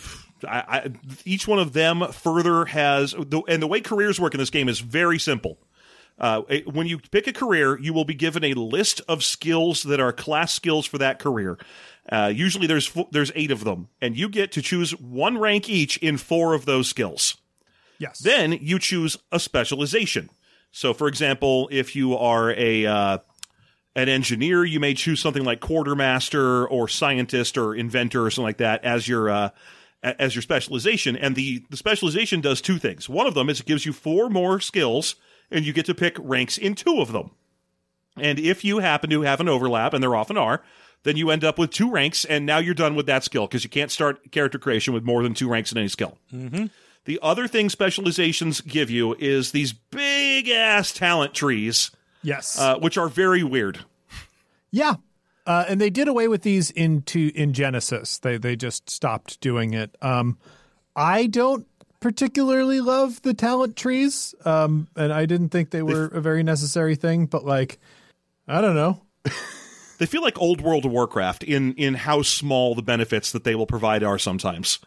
I, 0.46 0.58
I, 0.68 0.90
each 1.24 1.48
one 1.48 1.58
of 1.58 1.72
them 1.72 2.04
further 2.12 2.66
has, 2.66 3.12
the, 3.12 3.42
and 3.48 3.62
the 3.62 3.66
way 3.66 3.80
careers 3.80 4.20
work 4.20 4.34
in 4.34 4.38
this 4.38 4.50
game 4.50 4.68
is 4.68 4.80
very 4.80 5.18
simple. 5.18 5.58
Uh, 6.18 6.42
when 6.66 6.86
you 6.86 6.98
pick 6.98 7.26
a 7.28 7.32
career, 7.32 7.78
you 7.78 7.92
will 7.92 8.04
be 8.04 8.14
given 8.14 8.42
a 8.42 8.54
list 8.54 9.00
of 9.08 9.22
skills 9.22 9.84
that 9.84 10.00
are 10.00 10.12
class 10.12 10.52
skills 10.52 10.84
for 10.84 10.98
that 10.98 11.18
career. 11.20 11.58
Uh, 12.10 12.32
usually, 12.34 12.66
there's 12.66 12.92
there's 13.12 13.30
eight 13.36 13.50
of 13.50 13.64
them, 13.64 13.88
and 14.00 14.16
you 14.16 14.28
get 14.28 14.50
to 14.52 14.62
choose 14.62 14.98
one 14.98 15.38
rank 15.38 15.68
each 15.68 15.96
in 15.98 16.16
four 16.16 16.54
of 16.54 16.64
those 16.64 16.88
skills. 16.88 17.36
Yes. 17.98 18.18
Then 18.18 18.52
you 18.52 18.78
choose 18.78 19.16
a 19.30 19.38
specialization. 19.38 20.30
So, 20.72 20.92
for 20.92 21.06
example, 21.06 21.68
if 21.70 21.94
you 21.94 22.16
are 22.16 22.52
a 22.52 22.86
uh, 22.86 23.18
an 23.98 24.08
engineer, 24.08 24.64
you 24.64 24.78
may 24.78 24.94
choose 24.94 25.20
something 25.20 25.44
like 25.44 25.60
quartermaster 25.60 26.66
or 26.68 26.86
scientist 26.86 27.58
or 27.58 27.74
inventor 27.74 28.24
or 28.24 28.30
something 28.30 28.46
like 28.46 28.58
that 28.58 28.84
as 28.84 29.08
your 29.08 29.28
uh, 29.28 29.50
as 30.02 30.34
your 30.34 30.42
specialization. 30.42 31.16
And 31.16 31.34
the 31.34 31.64
the 31.68 31.76
specialization 31.76 32.40
does 32.40 32.60
two 32.60 32.78
things. 32.78 33.08
One 33.08 33.26
of 33.26 33.34
them 33.34 33.50
is 33.50 33.60
it 33.60 33.66
gives 33.66 33.84
you 33.84 33.92
four 33.92 34.30
more 34.30 34.60
skills 34.60 35.16
and 35.50 35.66
you 35.66 35.72
get 35.72 35.86
to 35.86 35.94
pick 35.94 36.16
ranks 36.20 36.56
in 36.56 36.74
two 36.74 37.00
of 37.00 37.12
them. 37.12 37.32
And 38.16 38.38
if 38.38 38.64
you 38.64 38.78
happen 38.78 39.10
to 39.10 39.22
have 39.22 39.40
an 39.40 39.48
overlap, 39.48 39.94
and 39.94 40.02
there 40.02 40.14
often 40.14 40.36
are, 40.36 40.62
then 41.04 41.16
you 41.16 41.30
end 41.30 41.44
up 41.44 41.58
with 41.58 41.70
two 41.70 41.90
ranks, 41.90 42.24
and 42.24 42.44
now 42.44 42.58
you're 42.58 42.74
done 42.74 42.94
with 42.94 43.06
that 43.06 43.24
skill 43.24 43.46
because 43.46 43.64
you 43.64 43.70
can't 43.70 43.90
start 43.90 44.30
character 44.32 44.58
creation 44.58 44.92
with 44.92 45.04
more 45.04 45.22
than 45.22 45.34
two 45.34 45.48
ranks 45.48 45.72
in 45.72 45.78
any 45.78 45.88
skill. 45.88 46.18
Mm-hmm. 46.32 46.66
The 47.04 47.18
other 47.22 47.48
thing 47.48 47.68
specializations 47.70 48.60
give 48.60 48.90
you 48.90 49.14
is 49.14 49.52
these 49.52 49.72
big 49.72 50.48
ass 50.48 50.92
talent 50.92 51.32
trees, 51.34 51.90
Yes. 52.22 52.58
uh, 52.58 52.78
which 52.78 52.98
are 52.98 53.08
very 53.08 53.42
weird. 53.42 53.80
Yeah. 54.70 54.94
Uh, 55.46 55.64
and 55.68 55.80
they 55.80 55.88
did 55.90 56.08
away 56.08 56.28
with 56.28 56.42
these 56.42 56.70
into 56.70 57.32
in 57.34 57.52
Genesys. 57.52 58.20
They 58.20 58.36
they 58.36 58.54
just 58.54 58.90
stopped 58.90 59.40
doing 59.40 59.72
it. 59.72 59.96
Um, 60.02 60.36
I 60.94 61.26
don't 61.26 61.66
particularly 62.00 62.80
love 62.80 63.22
the 63.22 63.32
talent 63.32 63.74
trees, 63.76 64.34
um, 64.44 64.88
and 64.94 65.10
I 65.12 65.24
didn't 65.24 65.48
think 65.48 65.70
they 65.70 65.82
were 65.82 66.06
a 66.06 66.20
very 66.20 66.42
necessary 66.42 66.96
thing. 66.96 67.26
But 67.26 67.46
like, 67.46 67.78
I 68.46 68.60
don't 68.60 68.74
know. 68.74 69.00
They 69.98 70.06
feel 70.06 70.22
like 70.22 70.40
old 70.40 70.60
World 70.60 70.84
of 70.84 70.92
Warcraft 70.92 71.42
in 71.42 71.74
in 71.74 71.94
how 71.94 72.22
small 72.22 72.74
the 72.74 72.82
benefits 72.82 73.32
that 73.32 73.42
they 73.44 73.54
will 73.54 73.66
provide 73.66 74.02
are 74.04 74.18
sometimes. 74.18 74.78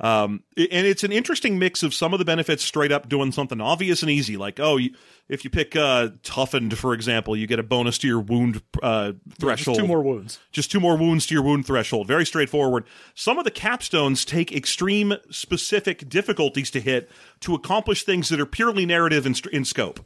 Um, 0.00 0.42
and 0.56 0.86
it's 0.86 1.04
an 1.04 1.12
interesting 1.12 1.58
mix 1.58 1.82
of 1.82 1.92
some 1.92 2.14
of 2.14 2.18
the 2.18 2.24
benefits 2.24 2.64
straight 2.64 2.90
up 2.90 3.08
doing 3.08 3.32
something 3.32 3.60
obvious 3.60 4.00
and 4.00 4.10
easy, 4.10 4.38
like 4.38 4.58
oh, 4.58 4.78
you, 4.78 4.94
if 5.28 5.44
you 5.44 5.50
pick 5.50 5.76
uh, 5.76 6.08
toughened, 6.22 6.78
for 6.78 6.94
example, 6.94 7.36
you 7.36 7.46
get 7.46 7.58
a 7.58 7.62
bonus 7.62 7.98
to 7.98 8.06
your 8.06 8.20
wound 8.20 8.62
uh, 8.82 9.12
threshold. 9.38 9.78
Two 9.78 9.86
more 9.86 10.02
wounds. 10.02 10.38
just 10.52 10.70
two 10.70 10.80
more 10.80 10.96
wounds 10.96 11.26
to 11.26 11.34
your 11.34 11.42
wound 11.42 11.66
threshold. 11.66 12.06
Very 12.06 12.24
straightforward. 12.24 12.84
Some 13.14 13.38
of 13.38 13.44
the 13.44 13.50
capstones 13.50 14.24
take 14.24 14.52
extreme 14.52 15.14
specific 15.30 16.08
difficulties 16.08 16.70
to 16.70 16.80
hit 16.80 17.10
to 17.40 17.54
accomplish 17.54 18.04
things 18.04 18.30
that 18.30 18.40
are 18.40 18.46
purely 18.46 18.86
narrative 18.86 19.26
in, 19.26 19.34
in 19.52 19.66
scope. 19.66 20.00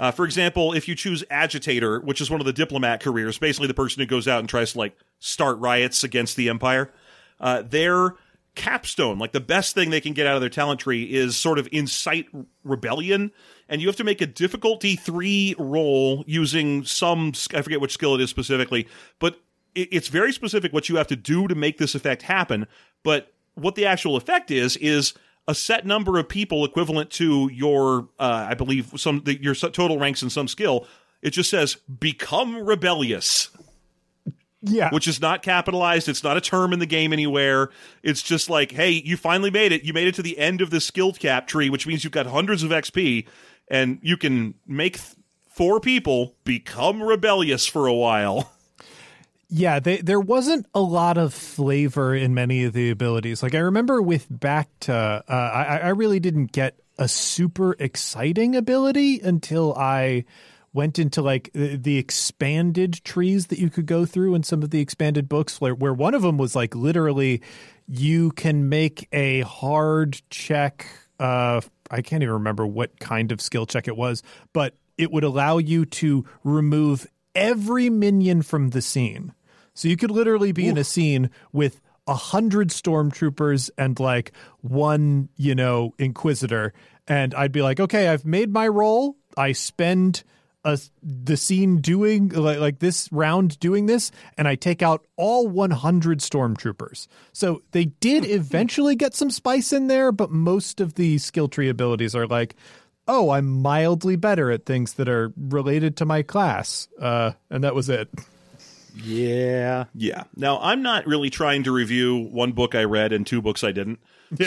Uh, 0.00 0.10
for 0.10 0.24
example, 0.24 0.72
if 0.72 0.88
you 0.88 0.96
choose 0.96 1.22
agitator, 1.30 2.00
which 2.00 2.20
is 2.20 2.30
one 2.30 2.40
of 2.40 2.46
the 2.46 2.52
diplomat 2.52 3.00
careers, 3.00 3.38
basically 3.38 3.68
the 3.68 3.74
person 3.74 4.00
who 4.00 4.06
goes 4.06 4.26
out 4.26 4.40
and 4.40 4.48
tries 4.48 4.72
to 4.72 4.78
like 4.78 4.98
start 5.20 5.58
riots 5.58 6.02
against 6.02 6.36
the 6.36 6.48
empire, 6.48 6.90
uh, 7.38 7.62
their 7.62 8.16
capstone, 8.54 9.18
like 9.18 9.32
the 9.32 9.40
best 9.40 9.74
thing 9.74 9.90
they 9.90 10.00
can 10.00 10.12
get 10.12 10.26
out 10.26 10.34
of 10.34 10.40
their 10.40 10.50
talent 10.50 10.80
tree, 10.80 11.04
is 11.04 11.36
sort 11.36 11.58
of 11.58 11.68
incite 11.72 12.26
rebellion, 12.64 13.32
and 13.68 13.80
you 13.80 13.88
have 13.88 13.96
to 13.96 14.04
make 14.04 14.20
a 14.20 14.26
difficulty 14.26 14.96
three 14.96 15.54
roll 15.58 16.24
using 16.26 16.84
some 16.84 17.32
I 17.54 17.62
forget 17.62 17.80
which 17.80 17.92
skill 17.92 18.14
it 18.14 18.20
is 18.20 18.30
specifically, 18.30 18.88
but 19.18 19.40
it's 19.74 20.08
very 20.08 20.32
specific 20.32 20.72
what 20.72 20.88
you 20.88 20.96
have 20.96 21.06
to 21.06 21.16
do 21.16 21.46
to 21.46 21.54
make 21.54 21.78
this 21.78 21.94
effect 21.94 22.22
happen. 22.22 22.66
But 23.04 23.32
what 23.54 23.76
the 23.76 23.86
actual 23.86 24.16
effect 24.16 24.50
is 24.50 24.76
is 24.76 25.14
a 25.46 25.54
set 25.54 25.86
number 25.86 26.18
of 26.18 26.28
people 26.28 26.64
equivalent 26.64 27.10
to 27.10 27.48
your, 27.52 28.08
uh, 28.18 28.46
I 28.50 28.54
believe, 28.54 28.92
some 28.96 29.22
your 29.26 29.54
total 29.54 29.98
ranks 29.98 30.22
in 30.22 30.30
some 30.30 30.48
skill. 30.48 30.86
It 31.22 31.30
just 31.30 31.50
says 31.50 31.76
become 31.76 32.56
rebellious, 32.56 33.50
Yeah. 34.62 34.90
which 34.90 35.08
is 35.08 35.20
not 35.20 35.42
capitalized. 35.42 36.08
It's 36.08 36.22
not 36.22 36.36
a 36.36 36.40
term 36.40 36.72
in 36.72 36.78
the 36.78 36.86
game 36.86 37.12
anywhere. 37.12 37.70
It's 38.02 38.22
just 38.22 38.50
like, 38.50 38.72
hey, 38.72 38.90
you 38.90 39.16
finally 39.16 39.50
made 39.50 39.72
it. 39.72 39.84
You 39.84 39.92
made 39.92 40.06
it 40.08 40.14
to 40.16 40.22
the 40.22 40.38
end 40.38 40.60
of 40.60 40.70
the 40.70 40.80
skilled 40.80 41.18
cap 41.18 41.46
tree, 41.46 41.70
which 41.70 41.86
means 41.86 42.04
you've 42.04 42.12
got 42.12 42.26
hundreds 42.26 42.62
of 42.62 42.70
XP, 42.70 43.26
and 43.68 43.98
you 44.02 44.16
can 44.16 44.54
make 44.66 44.98
th- 44.98 45.16
four 45.48 45.80
people 45.80 46.36
become 46.44 47.02
rebellious 47.02 47.66
for 47.66 47.86
a 47.86 47.94
while. 47.94 48.52
Yeah, 49.52 49.80
they, 49.80 49.96
there 49.96 50.20
wasn't 50.20 50.66
a 50.76 50.80
lot 50.80 51.18
of 51.18 51.34
flavor 51.34 52.14
in 52.14 52.34
many 52.34 52.62
of 52.62 52.72
the 52.72 52.88
abilities. 52.90 53.42
Like 53.42 53.56
I 53.56 53.58
remember 53.58 54.00
with 54.00 54.30
Bacta, 54.30 55.22
uh, 55.28 55.32
I, 55.32 55.78
I 55.78 55.88
really 55.88 56.20
didn't 56.20 56.52
get 56.52 56.78
a 56.98 57.08
super 57.08 57.74
exciting 57.80 58.54
ability 58.54 59.18
until 59.18 59.74
I 59.74 60.24
went 60.72 60.98
into 60.98 61.20
like 61.22 61.50
the, 61.52 61.98
expanded 61.98 63.04
trees 63.04 63.48
that 63.48 63.58
you 63.58 63.70
could 63.70 63.86
go 63.86 64.04
through 64.06 64.34
in 64.34 64.42
some 64.42 64.62
of 64.62 64.70
the 64.70 64.80
expanded 64.80 65.28
books, 65.28 65.60
where, 65.60 65.74
where 65.74 65.92
one 65.92 66.14
of 66.14 66.22
them 66.22 66.38
was 66.38 66.54
like 66.54 66.74
literally 66.74 67.42
you 67.88 68.30
can 68.32 68.68
make 68.68 69.08
a 69.12 69.40
hard 69.40 70.20
check. 70.30 70.86
Uh, 71.18 71.60
I 71.90 72.02
can't 72.02 72.22
even 72.22 72.34
remember 72.34 72.66
what 72.66 72.98
kind 73.00 73.32
of 73.32 73.40
skill 73.40 73.66
check 73.66 73.88
it 73.88 73.96
was, 73.96 74.22
but 74.52 74.74
it 74.96 75.10
would 75.10 75.24
allow 75.24 75.58
you 75.58 75.84
to 75.86 76.24
remove 76.44 77.06
every 77.34 77.90
minion 77.90 78.42
from 78.42 78.70
the 78.70 78.82
scene. 78.82 79.34
So 79.74 79.88
you 79.88 79.96
could 79.96 80.10
literally 80.10 80.52
be 80.52 80.68
in 80.68 80.78
a 80.78 80.84
scene 80.84 81.30
with 81.52 81.80
a 82.06 82.14
hundred 82.14 82.68
stormtroopers 82.68 83.70
and 83.78 83.98
like 83.98 84.32
one, 84.60 85.28
you 85.36 85.54
know, 85.54 85.94
inquisitor, 85.98 86.72
and 87.08 87.34
I'd 87.34 87.52
be 87.52 87.62
like, 87.62 87.80
okay, 87.80 88.08
I've 88.08 88.24
made 88.24 88.52
my 88.52 88.68
roll. 88.68 89.16
I 89.36 89.52
spend 89.52 90.22
a, 90.64 90.78
the 91.02 91.36
scene 91.36 91.78
doing 91.78 92.28
like, 92.30 92.58
like 92.58 92.78
this 92.78 93.08
round 93.12 93.58
doing 93.60 93.86
this, 93.86 94.10
and 94.36 94.46
I 94.46 94.54
take 94.54 94.82
out 94.82 95.06
all 95.16 95.48
100 95.48 96.20
stormtroopers. 96.20 97.06
So 97.32 97.62
they 97.72 97.86
did 97.86 98.24
eventually 98.30 98.94
get 98.94 99.14
some 99.14 99.30
spice 99.30 99.72
in 99.72 99.86
there, 99.86 100.12
but 100.12 100.30
most 100.30 100.80
of 100.80 100.94
the 100.94 101.18
skill 101.18 101.48
tree 101.48 101.68
abilities 101.68 102.14
are 102.14 102.26
like, 102.26 102.56
oh, 103.08 103.30
I'm 103.30 103.62
mildly 103.62 104.16
better 104.16 104.50
at 104.50 104.66
things 104.66 104.94
that 104.94 105.08
are 105.08 105.32
related 105.36 105.96
to 105.98 106.04
my 106.04 106.22
class, 106.22 106.88
uh, 107.00 107.32
and 107.50 107.64
that 107.64 107.74
was 107.74 107.88
it. 107.88 108.08
Yeah. 108.96 109.84
Yeah. 109.94 110.24
Now, 110.36 110.58
I'm 110.60 110.82
not 110.82 111.06
really 111.06 111.30
trying 111.30 111.64
to 111.64 111.72
review 111.72 112.16
one 112.16 112.52
book 112.52 112.74
I 112.74 112.84
read 112.84 113.12
and 113.12 113.26
two 113.26 113.40
books 113.42 113.62
I 113.64 113.72
didn't. 113.72 114.00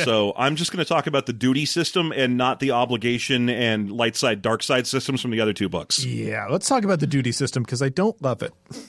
So 0.06 0.32
I'm 0.38 0.56
just 0.56 0.72
going 0.72 0.84
to 0.84 0.88
talk 0.88 1.08
about 1.08 1.26
the 1.26 1.34
duty 1.34 1.66
system 1.66 2.14
and 2.14 2.38
not 2.38 2.62
the 2.62 2.72
obligation 2.72 3.50
and 3.50 3.92
light 3.92 4.16
side, 4.16 4.42
dark 4.42 4.64
side 4.64 4.88
systems 4.88 5.22
from 5.22 5.32
the 5.32 5.42
other 5.42 5.52
two 5.52 5.68
books. 5.68 6.06
Yeah, 6.06 6.48
let's 6.50 6.70
talk 6.70 6.86
about 6.86 7.02
the 7.02 7.08
duty 7.08 7.34
system 7.34 7.64
because 7.64 7.82
I 7.82 7.90
don't 7.90 8.20
love 8.22 8.42
it. 8.42 8.54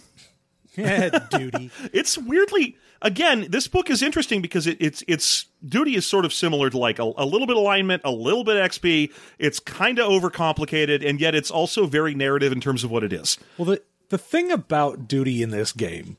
Yeah, 0.76 1.20
duty. 1.30 1.70
It's 1.92 2.18
weirdly, 2.18 2.76
again, 3.00 3.46
this 3.48 3.68
book 3.68 3.90
is 3.90 4.02
interesting 4.02 4.42
because 4.42 4.66
it, 4.66 4.76
it's 4.80 5.04
it's 5.06 5.46
duty 5.64 5.94
is 5.94 6.04
sort 6.04 6.24
of 6.24 6.32
similar 6.32 6.68
to 6.68 6.78
like 6.78 6.98
a, 6.98 7.04
a 7.16 7.24
little 7.24 7.46
bit 7.46 7.56
alignment, 7.56 8.02
a 8.04 8.10
little 8.10 8.42
bit 8.42 8.56
XP. 8.56 9.12
It's 9.38 9.60
kind 9.60 10.00
of 10.00 10.08
overcomplicated, 10.08 11.08
and 11.08 11.20
yet 11.20 11.36
it's 11.36 11.48
also 11.50 11.86
very 11.86 12.14
narrative 12.14 12.50
in 12.50 12.60
terms 12.60 12.82
of 12.82 12.90
what 12.90 13.04
it 13.04 13.12
is. 13.12 13.38
Well, 13.56 13.66
the 13.66 13.82
the 14.08 14.18
thing 14.18 14.50
about 14.50 15.08
duty 15.08 15.42
in 15.42 15.50
this 15.50 15.72
game 15.72 16.16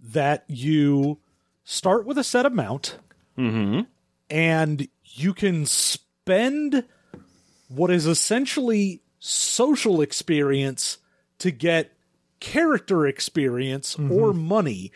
that 0.00 0.44
you 0.48 1.18
start 1.64 2.06
with 2.06 2.18
a 2.18 2.24
set 2.24 2.46
amount, 2.46 2.98
mm-hmm. 3.38 3.80
and 4.30 4.88
you 5.04 5.34
can 5.34 5.66
spend 5.66 6.84
what 7.68 7.90
is 7.90 8.06
essentially 8.06 9.02
social 9.18 10.00
experience 10.00 10.98
to 11.38 11.50
get 11.50 11.92
character 12.40 13.06
experience 13.06 13.94
mm-hmm. 13.94 14.12
or 14.12 14.32
money. 14.32 14.90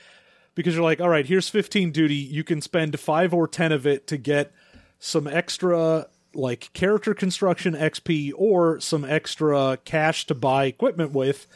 Because 0.54 0.74
you're 0.74 0.84
like 0.84 1.02
all 1.02 1.10
right 1.10 1.26
here's 1.26 1.50
15 1.50 1.92
duty 1.92 2.14
you 2.14 2.42
can 2.42 2.62
spend 2.62 2.98
5 2.98 3.34
or 3.34 3.46
10 3.46 3.72
of 3.72 3.86
it 3.86 4.06
to 4.06 4.16
get 4.16 4.52
some 4.98 5.26
extra 5.26 6.06
like 6.34 6.70
character 6.72 7.12
construction 7.12 7.74
XP 7.74 8.32
or 8.34 8.80
some 8.80 9.04
extra 9.04 9.78
cash 9.84 10.26
to 10.26 10.34
buy 10.34 10.64
equipment 10.64 11.12
with 11.12 11.46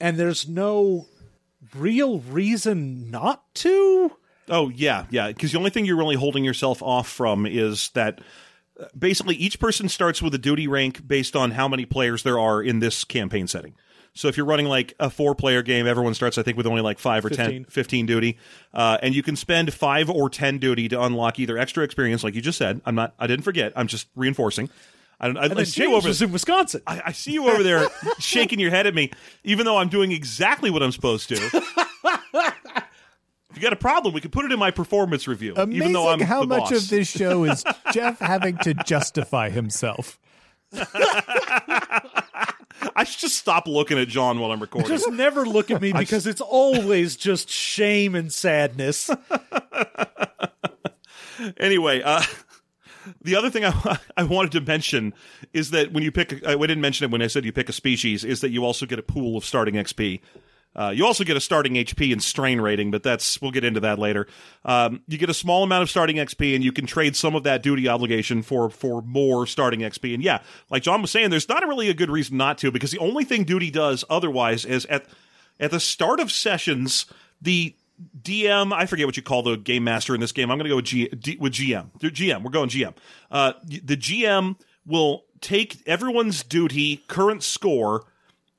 and 0.00 0.16
there's 0.16 0.48
no 0.48 1.06
real 1.74 2.20
reason 2.20 3.10
not 3.10 3.42
to 3.54 4.12
Oh 4.48 4.68
yeah, 4.68 5.06
yeah. 5.10 5.28
Because 5.28 5.52
the 5.52 5.58
only 5.58 5.70
thing 5.70 5.84
you're 5.84 5.96
really 5.96 6.16
holding 6.16 6.44
yourself 6.44 6.82
off 6.82 7.08
from 7.08 7.46
is 7.46 7.90
that 7.90 8.20
uh, 8.80 8.86
basically 8.96 9.34
each 9.36 9.58
person 9.58 9.88
starts 9.88 10.22
with 10.22 10.34
a 10.34 10.38
duty 10.38 10.68
rank 10.68 11.06
based 11.06 11.34
on 11.34 11.52
how 11.52 11.68
many 11.68 11.84
players 11.84 12.22
there 12.22 12.38
are 12.38 12.62
in 12.62 12.78
this 12.78 13.04
campaign 13.04 13.46
setting. 13.46 13.74
So 14.14 14.28
if 14.28 14.36
you're 14.36 14.46
running 14.46 14.66
like 14.66 14.94
a 14.98 15.10
four 15.10 15.34
player 15.34 15.62
game, 15.62 15.86
everyone 15.86 16.14
starts, 16.14 16.38
I 16.38 16.42
think, 16.42 16.56
with 16.56 16.66
only 16.66 16.80
like 16.80 16.98
five 16.98 17.24
or 17.24 17.28
10, 17.28 17.36
15. 17.36 17.64
15 17.66 18.06
duty. 18.06 18.38
Uh, 18.72 18.96
and 19.02 19.14
you 19.14 19.22
can 19.22 19.36
spend 19.36 19.74
five 19.74 20.08
or 20.08 20.30
10 20.30 20.58
duty 20.58 20.88
to 20.88 21.02
unlock 21.02 21.38
either 21.38 21.58
extra 21.58 21.84
experience, 21.84 22.24
like 22.24 22.34
you 22.34 22.40
just 22.40 22.56
said. 22.56 22.80
I'm 22.86 22.94
not, 22.94 23.14
I 23.18 23.26
didn't 23.26 23.44
forget. 23.44 23.74
I'm 23.76 23.88
just 23.88 24.08
reinforcing. 24.16 24.70
I, 25.20 25.26
I, 25.26 25.30
I 25.30 25.44
and 25.46 25.56
then 25.56 25.66
see 25.66 25.82
you 25.82 25.94
over 25.94 26.08
was 26.08 26.20
in 26.20 26.30
Wisconsin 26.32 26.82
I, 26.86 27.02
I 27.06 27.12
see 27.12 27.32
you 27.32 27.48
over 27.48 27.62
there 27.62 27.88
shaking 28.18 28.58
your 28.60 28.70
head 28.70 28.86
at 28.86 28.94
me, 28.94 29.10
even 29.44 29.64
though 29.64 29.78
I'm 29.78 29.88
doing 29.88 30.12
exactly 30.12 30.70
what 30.70 30.82
I'm 30.82 30.92
supposed 30.92 31.28
to. 31.30 31.36
if 31.36 31.52
you 33.54 33.62
got 33.62 33.72
a 33.72 33.76
problem, 33.76 34.12
we 34.14 34.20
can 34.20 34.30
put 34.30 34.44
it 34.44 34.52
in 34.52 34.58
my 34.58 34.70
performance 34.70 35.26
review. 35.26 35.54
Amazing 35.56 35.72
even 35.72 35.92
though 35.92 36.08
I'm 36.08 36.20
how 36.20 36.42
the 36.42 36.48
much 36.48 36.70
boss. 36.70 36.84
of 36.84 36.90
this 36.90 37.08
show 37.08 37.44
is 37.44 37.64
Jeff 37.92 38.18
having 38.18 38.58
to 38.58 38.74
justify 38.74 39.48
himself. 39.50 40.18
I 42.94 43.04
should 43.04 43.20
just 43.20 43.38
stop 43.38 43.66
looking 43.66 43.98
at 43.98 44.08
John 44.08 44.38
while 44.40 44.52
I'm 44.52 44.60
recording. 44.60 44.90
just 44.90 45.10
never 45.10 45.46
look 45.46 45.70
at 45.70 45.80
me 45.80 45.92
because 45.98 46.26
it's 46.26 46.40
always 46.40 47.16
just 47.16 47.48
shame 47.48 48.14
and 48.14 48.32
sadness 48.32 49.10
anyway, 51.58 52.02
uh, 52.02 52.22
the 53.22 53.36
other 53.36 53.50
thing 53.50 53.64
I, 53.64 53.98
I 54.16 54.24
wanted 54.24 54.52
to 54.52 54.60
mention 54.60 55.14
is 55.52 55.70
that 55.70 55.92
when 55.92 56.02
you 56.02 56.12
pick, 56.12 56.46
I 56.46 56.54
didn't 56.56 56.80
mention 56.80 57.04
it 57.04 57.10
when 57.10 57.22
I 57.22 57.26
said 57.26 57.44
you 57.44 57.52
pick 57.52 57.68
a 57.68 57.72
species, 57.72 58.24
is 58.24 58.40
that 58.40 58.50
you 58.50 58.64
also 58.64 58.86
get 58.86 58.98
a 58.98 59.02
pool 59.02 59.36
of 59.36 59.44
starting 59.44 59.74
XP. 59.74 60.20
Uh, 60.74 60.90
you 60.90 61.06
also 61.06 61.24
get 61.24 61.38
a 61.38 61.40
starting 61.40 61.74
HP 61.74 62.12
and 62.12 62.22
strain 62.22 62.60
rating, 62.60 62.90
but 62.90 63.02
that's 63.02 63.40
we'll 63.40 63.50
get 63.50 63.64
into 63.64 63.80
that 63.80 63.98
later. 63.98 64.26
Um, 64.64 65.00
you 65.08 65.16
get 65.16 65.30
a 65.30 65.34
small 65.34 65.62
amount 65.62 65.82
of 65.82 65.88
starting 65.88 66.16
XP, 66.16 66.54
and 66.54 66.62
you 66.62 66.70
can 66.70 66.84
trade 66.84 67.16
some 67.16 67.34
of 67.34 67.44
that 67.44 67.62
duty 67.62 67.88
obligation 67.88 68.42
for 68.42 68.68
for 68.68 69.00
more 69.00 69.46
starting 69.46 69.80
XP. 69.80 70.12
And 70.12 70.22
yeah, 70.22 70.42
like 70.68 70.82
John 70.82 71.00
was 71.00 71.10
saying, 71.10 71.30
there's 71.30 71.48
not 71.48 71.66
really 71.66 71.88
a 71.88 71.94
good 71.94 72.10
reason 72.10 72.36
not 72.36 72.58
to, 72.58 72.70
because 72.70 72.90
the 72.90 72.98
only 72.98 73.24
thing 73.24 73.44
duty 73.44 73.70
does 73.70 74.04
otherwise 74.10 74.66
is 74.66 74.84
at 74.86 75.06
at 75.58 75.70
the 75.70 75.80
start 75.80 76.20
of 76.20 76.30
sessions, 76.30 77.06
the 77.40 77.74
DM, 78.22 78.72
I 78.72 78.86
forget 78.86 79.06
what 79.06 79.16
you 79.16 79.22
call 79.22 79.42
the 79.42 79.56
game 79.56 79.84
master 79.84 80.14
in 80.14 80.20
this 80.20 80.32
game. 80.32 80.50
I'm 80.50 80.58
going 80.58 80.64
to 80.64 80.70
go 80.70 80.76
with, 80.76 80.84
G, 80.84 81.08
D, 81.08 81.36
with 81.40 81.52
GM. 81.52 81.90
GM, 82.00 82.42
we're 82.42 82.50
going 82.50 82.68
GM. 82.68 82.94
Uh, 83.30 83.52
the 83.64 83.96
GM 83.96 84.56
will 84.84 85.24
take 85.40 85.82
everyone's 85.86 86.42
duty 86.42 86.98
current 87.08 87.42
score 87.42 88.04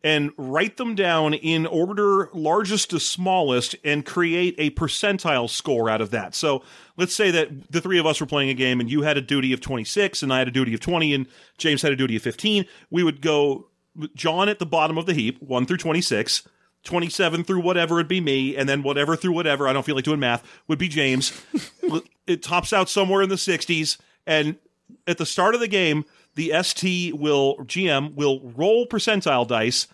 and 0.04 0.32
write 0.38 0.78
them 0.78 0.96
down 0.96 1.34
in 1.34 1.66
order 1.66 2.30
largest 2.34 2.92
to 2.92 3.00
smallest 3.00 3.76
and 3.84 4.06
create 4.06 4.56
a 4.58 4.70
percentile 4.72 5.50
score 5.50 5.90
out 5.90 6.02
of 6.02 6.12
that. 6.12 6.36
So 6.36 6.64
let's 6.98 7.16
say 7.16 7.32
that 7.32 7.72
the 7.72 7.82
three 7.82 7.98
of 7.98 8.06
us 8.06 8.22
were 8.22 8.28
playing 8.28 8.50
a 8.50 8.54
game 8.54 8.80
and 8.80 8.90
you 8.90 9.02
had 9.02 9.18
a 9.18 9.22
duty 9.22 9.54
of 9.54 9.62
26 9.62 10.24
and 10.24 10.32
I 10.32 10.40
had 10.40 10.48
a 10.48 10.52
duty 10.52 10.74
of 10.74 10.80
20 10.80 11.14
and 11.14 11.28
James 11.58 11.82
had 11.82 11.92
a 11.92 11.96
duty 11.96 12.16
of 12.16 12.22
15. 12.22 12.66
We 12.90 13.04
would 13.04 13.22
go 13.22 13.68
John 14.16 14.50
at 14.50 14.60
the 14.60 14.66
bottom 14.66 14.98
of 14.98 15.08
the 15.08 15.14
heap, 15.14 15.42
1 15.42 15.66
through 15.66 15.78
26. 15.78 16.44
27 16.88 17.44
through 17.44 17.62
whatever 17.62 17.96
would 17.96 18.08
be 18.08 18.22
me, 18.22 18.56
and 18.56 18.68
then 18.68 18.82
whatever 18.82 19.16
through 19.16 19.34
whatever, 19.34 19.68
I 19.68 19.74
don't 19.74 19.86
feel 19.86 19.96
like 19.96 20.04
doing 20.04 20.20
math, 20.20 20.44
would 20.68 20.80
be 20.80 20.88
James. 20.88 21.40
it 22.28 22.42
tops 22.42 22.74
out 22.74 22.90
somewhere 22.90 23.22
in 23.22 23.30
the 23.30 23.36
60s, 23.36 23.98
and 24.26 24.56
at 25.06 25.18
the 25.18 25.26
start 25.26 25.54
of 25.54 25.62
the 25.62 25.68
game, 25.68 26.06
the 26.36 26.52
ST 26.64 27.16
will, 27.16 27.58
GM 27.58 28.16
will 28.16 28.42
roll 28.56 28.88
percentile 28.88 29.48
dice, 29.48 29.88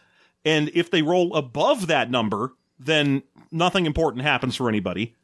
and 0.46 0.72
if 0.74 0.90
they 0.90 1.02
roll 1.02 1.36
above 1.36 1.88
that 1.88 2.10
number, 2.10 2.54
then 2.80 3.24
nothing 3.52 3.86
important 3.86 4.24
happens 4.24 4.56
for 4.56 4.70
anybody. 4.70 5.16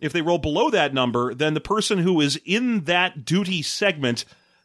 If 0.00 0.12
they 0.12 0.22
roll 0.22 0.38
below 0.38 0.70
that 0.70 0.94
number, 0.94 1.34
then 1.34 1.54
the 1.54 1.60
person 1.60 1.98
who 1.98 2.20
is 2.20 2.40
in 2.44 2.84
that 2.84 3.24
duty 3.24 3.62
segment 3.62 4.24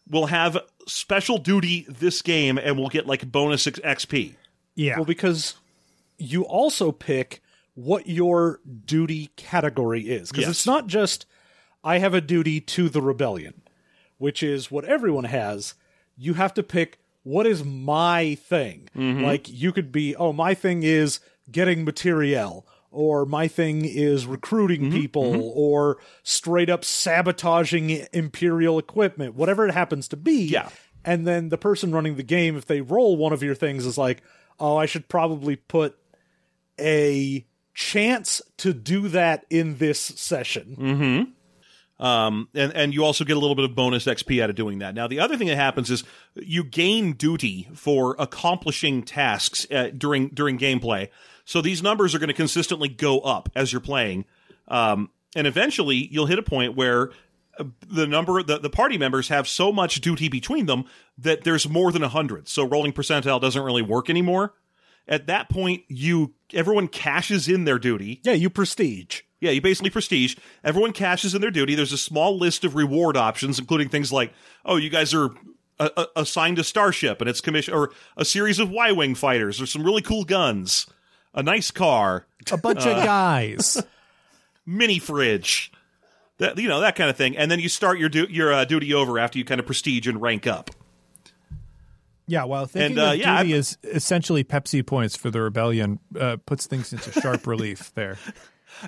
will 0.10 0.28
have 0.28 0.58
special 0.88 1.38
duty 1.38 1.86
this 1.90 2.22
game 2.22 2.58
and 2.58 2.78
will 2.78 2.90
get 2.90 3.08
like 3.08 3.32
bonus 3.32 3.66
XP. 3.66 4.36
Yeah. 4.76 4.98
Well, 4.98 5.06
because 5.06 5.56
you 6.18 6.44
also 6.44 6.92
pick 6.92 7.42
what 7.76 8.08
your 8.08 8.60
duty 8.86 9.30
category 9.36 10.02
is. 10.02 10.30
Because 10.30 10.46
Yes. 10.46 10.52
it's 10.52 10.66
not 10.66 10.88
just, 10.88 11.26
I 11.84 11.98
have 12.00 12.14
a 12.14 12.22
duty 12.22 12.62
to 12.62 12.90
the 12.90 13.02
rebellion, 13.02 13.62
which 14.18 14.44
is 14.44 14.72
what 14.72 14.86
everyone 14.86 15.26
has. 15.26 15.74
You 16.16 16.36
have 16.36 16.54
to 16.56 16.64
pick 16.64 17.00
what 17.24 17.48
is 17.48 17.64
my 17.64 18.36
thing. 18.36 18.90
Mm-hmm. 18.96 19.24
Like, 19.24 19.50
you 19.50 19.72
could 19.72 19.92
be, 19.92 20.16
oh, 20.16 20.34
my 20.34 20.54
thing 20.54 20.84
is 20.84 21.20
getting 21.52 21.84
materiel. 21.84 22.68
Or 22.96 23.26
my 23.26 23.48
thing 23.48 23.86
is 23.86 24.28
recruiting 24.28 24.82
mm-hmm. 24.82 25.00
people, 25.00 25.32
mm-hmm. 25.32 25.42
or 25.42 25.98
straight 26.22 26.70
up 26.70 26.86
sabotaging 26.86 28.06
Imperial 28.14 28.78
equipment, 28.78 29.34
whatever 29.34 29.68
it 29.68 29.74
happens 29.74 30.08
to 30.10 30.16
be. 30.16 30.46
Yeah. 30.46 30.70
And 31.04 31.26
then 31.26 31.50
the 31.50 31.58
person 31.58 31.92
running 31.92 32.18
the 32.18 32.24
game, 32.24 32.56
if 32.56 32.68
they 32.68 32.82
roll 32.82 33.18
one 33.18 33.34
of 33.34 33.42
your 33.42 33.56
things, 33.56 33.88
is 33.88 33.98
like, 33.98 34.22
oh, 34.60 34.78
I 34.78 34.86
should 34.86 35.10
probably 35.10 35.56
put 35.56 35.98
a 36.80 37.46
chance 37.74 38.42
to 38.58 38.74
do 38.74 39.08
that 39.10 39.46
in 39.50 39.78
this 39.78 40.00
session. 40.00 40.76
Um, 42.00 42.50
and 42.54 42.74
and 42.74 42.94
you 42.94 43.06
also 43.06 43.24
get 43.24 43.38
a 43.38 43.40
little 43.40 43.56
bit 43.56 43.66
of 43.66 43.76
bonus 43.76 44.06
XP 44.06 44.42
out 44.42 44.50
of 44.50 44.56
doing 44.56 44.80
that. 44.80 44.94
Now, 44.94 45.08
the 45.08 45.20
other 45.20 45.38
thing 45.38 45.48
that 45.48 45.56
happens 45.56 45.90
is 45.90 46.04
you 46.36 46.64
gain 46.64 47.14
duty 47.14 47.70
for 47.76 48.16
accomplishing 48.20 49.04
tasks 49.04 49.66
uh, 49.72 49.90
during 49.96 50.30
during 50.30 50.58
gameplay. 50.58 51.10
So 51.46 51.62
these 51.62 51.84
numbers 51.84 52.14
are 52.16 52.20
going 52.20 52.30
to 52.30 52.34
consistently 52.34 52.90
go 52.90 53.20
up 53.20 53.50
as 53.56 53.72
you're 53.72 53.80
playing, 53.80 54.26
um, 54.68 55.12
and 55.36 55.46
eventually 55.48 56.08
you'll 56.12 56.26
hit 56.26 56.40
a 56.40 56.44
point 56.44 56.76
where 56.76 57.12
uh, 57.58 57.66
the 57.88 58.08
number 58.08 58.42
the, 58.44 58.58
the 58.58 58.70
party 58.70 58.98
members 58.98 59.30
have 59.30 59.48
so 59.48 59.72
much 59.72 60.02
duty 60.02 60.28
between 60.30 60.66
them 60.66 60.86
that 61.18 61.44
there's 61.44 61.70
more 61.70 61.92
than 61.92 62.04
a 62.04 62.10
hundred. 62.10 62.50
So 62.50 62.66
rolling 62.66 62.92
percentile 62.92 63.40
doesn't 63.40 63.62
really 63.62 63.84
work 63.84 64.10
anymore. 64.10 64.54
At 65.08 65.28
that 65.28 65.50
point, 65.50 65.84
you 65.88 66.34
everyone 66.54 66.88
cashes 66.88 67.48
in 67.48 67.66
their 67.66 67.80
duty. 67.80 68.22
Yeah, 68.24 68.34
you 68.34 68.50
prestige. 68.50 69.22
Yeah, 69.42 69.52
you 69.52 69.62
basically 69.62 69.90
prestige. 69.90 70.38
Everyone 70.64 70.94
cashes 70.94 71.36
in 71.36 71.42
their 71.42 71.52
duty. 71.52 71.76
There's 71.76 71.92
a 71.92 71.98
small 71.98 72.38
list 72.38 72.64
of 72.64 72.76
reward 72.76 73.18
options, 73.18 73.60
including 73.60 73.90
things 73.90 74.12
like, 74.12 74.32
oh, 74.64 74.78
you 74.78 74.90
guys 74.90 75.14
are 75.14 75.32
uh, 75.80 75.90
uh, 75.98 76.06
assigned 76.16 76.60
a 76.60 76.64
starship 76.64 77.20
and 77.20 77.30
it's 77.30 77.42
commission, 77.42 77.74
or 77.74 77.92
a 78.16 78.24
series 78.24 78.60
of 78.60 78.70
Y 78.70 78.94
wing 78.94 79.16
fighters, 79.16 79.60
or 79.60 79.66
some 79.66 79.84
really 79.84 80.02
cool 80.02 80.24
guns, 80.24 80.88
a 81.34 81.44
nice 81.44 81.72
car, 81.72 82.26
A 82.52 82.58
bunch 82.58 82.86
of 82.86 83.04
guys. 83.04 83.84
mini 84.66 85.00
fridge, 85.00 85.72
that 86.38 86.58
you 86.58 86.70
know 86.70 86.80
that 86.80 86.96
kind 86.96 87.10
of 87.10 87.18
thing. 87.18 87.36
And 87.36 87.52
then 87.52 87.60
you 87.60 87.68
start 87.68 88.00
your 88.00 88.08
du- 88.10 88.32
your 88.32 88.54
uh, 88.54 88.64
duty 88.64 88.94
over 88.94 89.20
after 89.20 89.38
you 89.38 89.44
kind 89.44 89.60
of 89.60 89.66
prestige 89.66 90.08
and 90.08 90.22
rank 90.22 90.48
up. 90.48 90.70
Yeah, 92.28 92.46
well, 92.46 92.66
thinking 92.66 92.98
And, 92.98 93.00
uh, 93.00 93.12
of 93.12 93.18
yeah, 93.18 93.38
duty 93.42 93.54
I'm- 93.54 93.60
is 93.60 93.78
essentially 93.84 94.44
Pepsi 94.44 94.86
points 94.86 95.16
for 95.16 95.30
the 95.30 95.42
rebellion 95.42 96.00
uh, 96.20 96.38
puts 96.46 96.68
things 96.68 96.94
into 96.94 97.12
sharp 97.20 97.46
relief 97.48 97.92
there. 97.96 98.18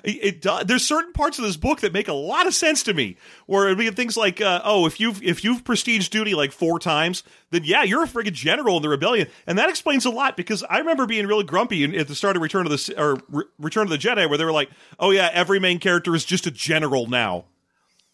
It, 0.02 0.24
it 0.24 0.42
does. 0.42 0.64
There's 0.64 0.84
certain 0.84 1.12
parts 1.12 1.38
of 1.38 1.44
this 1.44 1.56
book 1.56 1.80
that 1.80 1.92
make 1.92 2.08
a 2.08 2.12
lot 2.12 2.46
of 2.48 2.54
sense 2.54 2.82
to 2.84 2.92
me. 2.94 3.16
Where 3.46 3.66
it'd 3.66 3.78
be 3.78 3.88
things 3.90 4.16
like, 4.16 4.40
uh, 4.40 4.60
oh, 4.64 4.84
if 4.86 4.98
you've 4.98 5.22
if 5.22 5.44
you've 5.44 5.62
prestige 5.64 6.08
duty 6.08 6.34
like 6.34 6.50
four 6.50 6.80
times, 6.80 7.22
then 7.50 7.62
yeah, 7.64 7.84
you're 7.84 8.02
a 8.02 8.08
friggin' 8.08 8.32
general 8.32 8.76
in 8.78 8.82
the 8.82 8.88
rebellion, 8.88 9.28
and 9.46 9.56
that 9.58 9.68
explains 9.68 10.04
a 10.04 10.10
lot. 10.10 10.36
Because 10.36 10.64
I 10.68 10.78
remember 10.78 11.06
being 11.06 11.26
really 11.28 11.44
grumpy 11.44 11.84
in- 11.84 11.94
at 11.94 12.08
the 12.08 12.16
start 12.16 12.34
of 12.36 12.42
Return 12.42 12.66
of 12.66 12.72
the 12.72 12.94
or 12.98 13.18
Re- 13.28 13.44
Return 13.60 13.84
of 13.84 13.90
the 13.90 13.98
Jedi, 13.98 14.28
where 14.28 14.36
they 14.36 14.44
were 14.44 14.50
like, 14.52 14.70
oh 14.98 15.12
yeah, 15.12 15.30
every 15.32 15.60
main 15.60 15.78
character 15.78 16.16
is 16.16 16.24
just 16.24 16.48
a 16.48 16.50
general 16.50 17.06
now, 17.06 17.44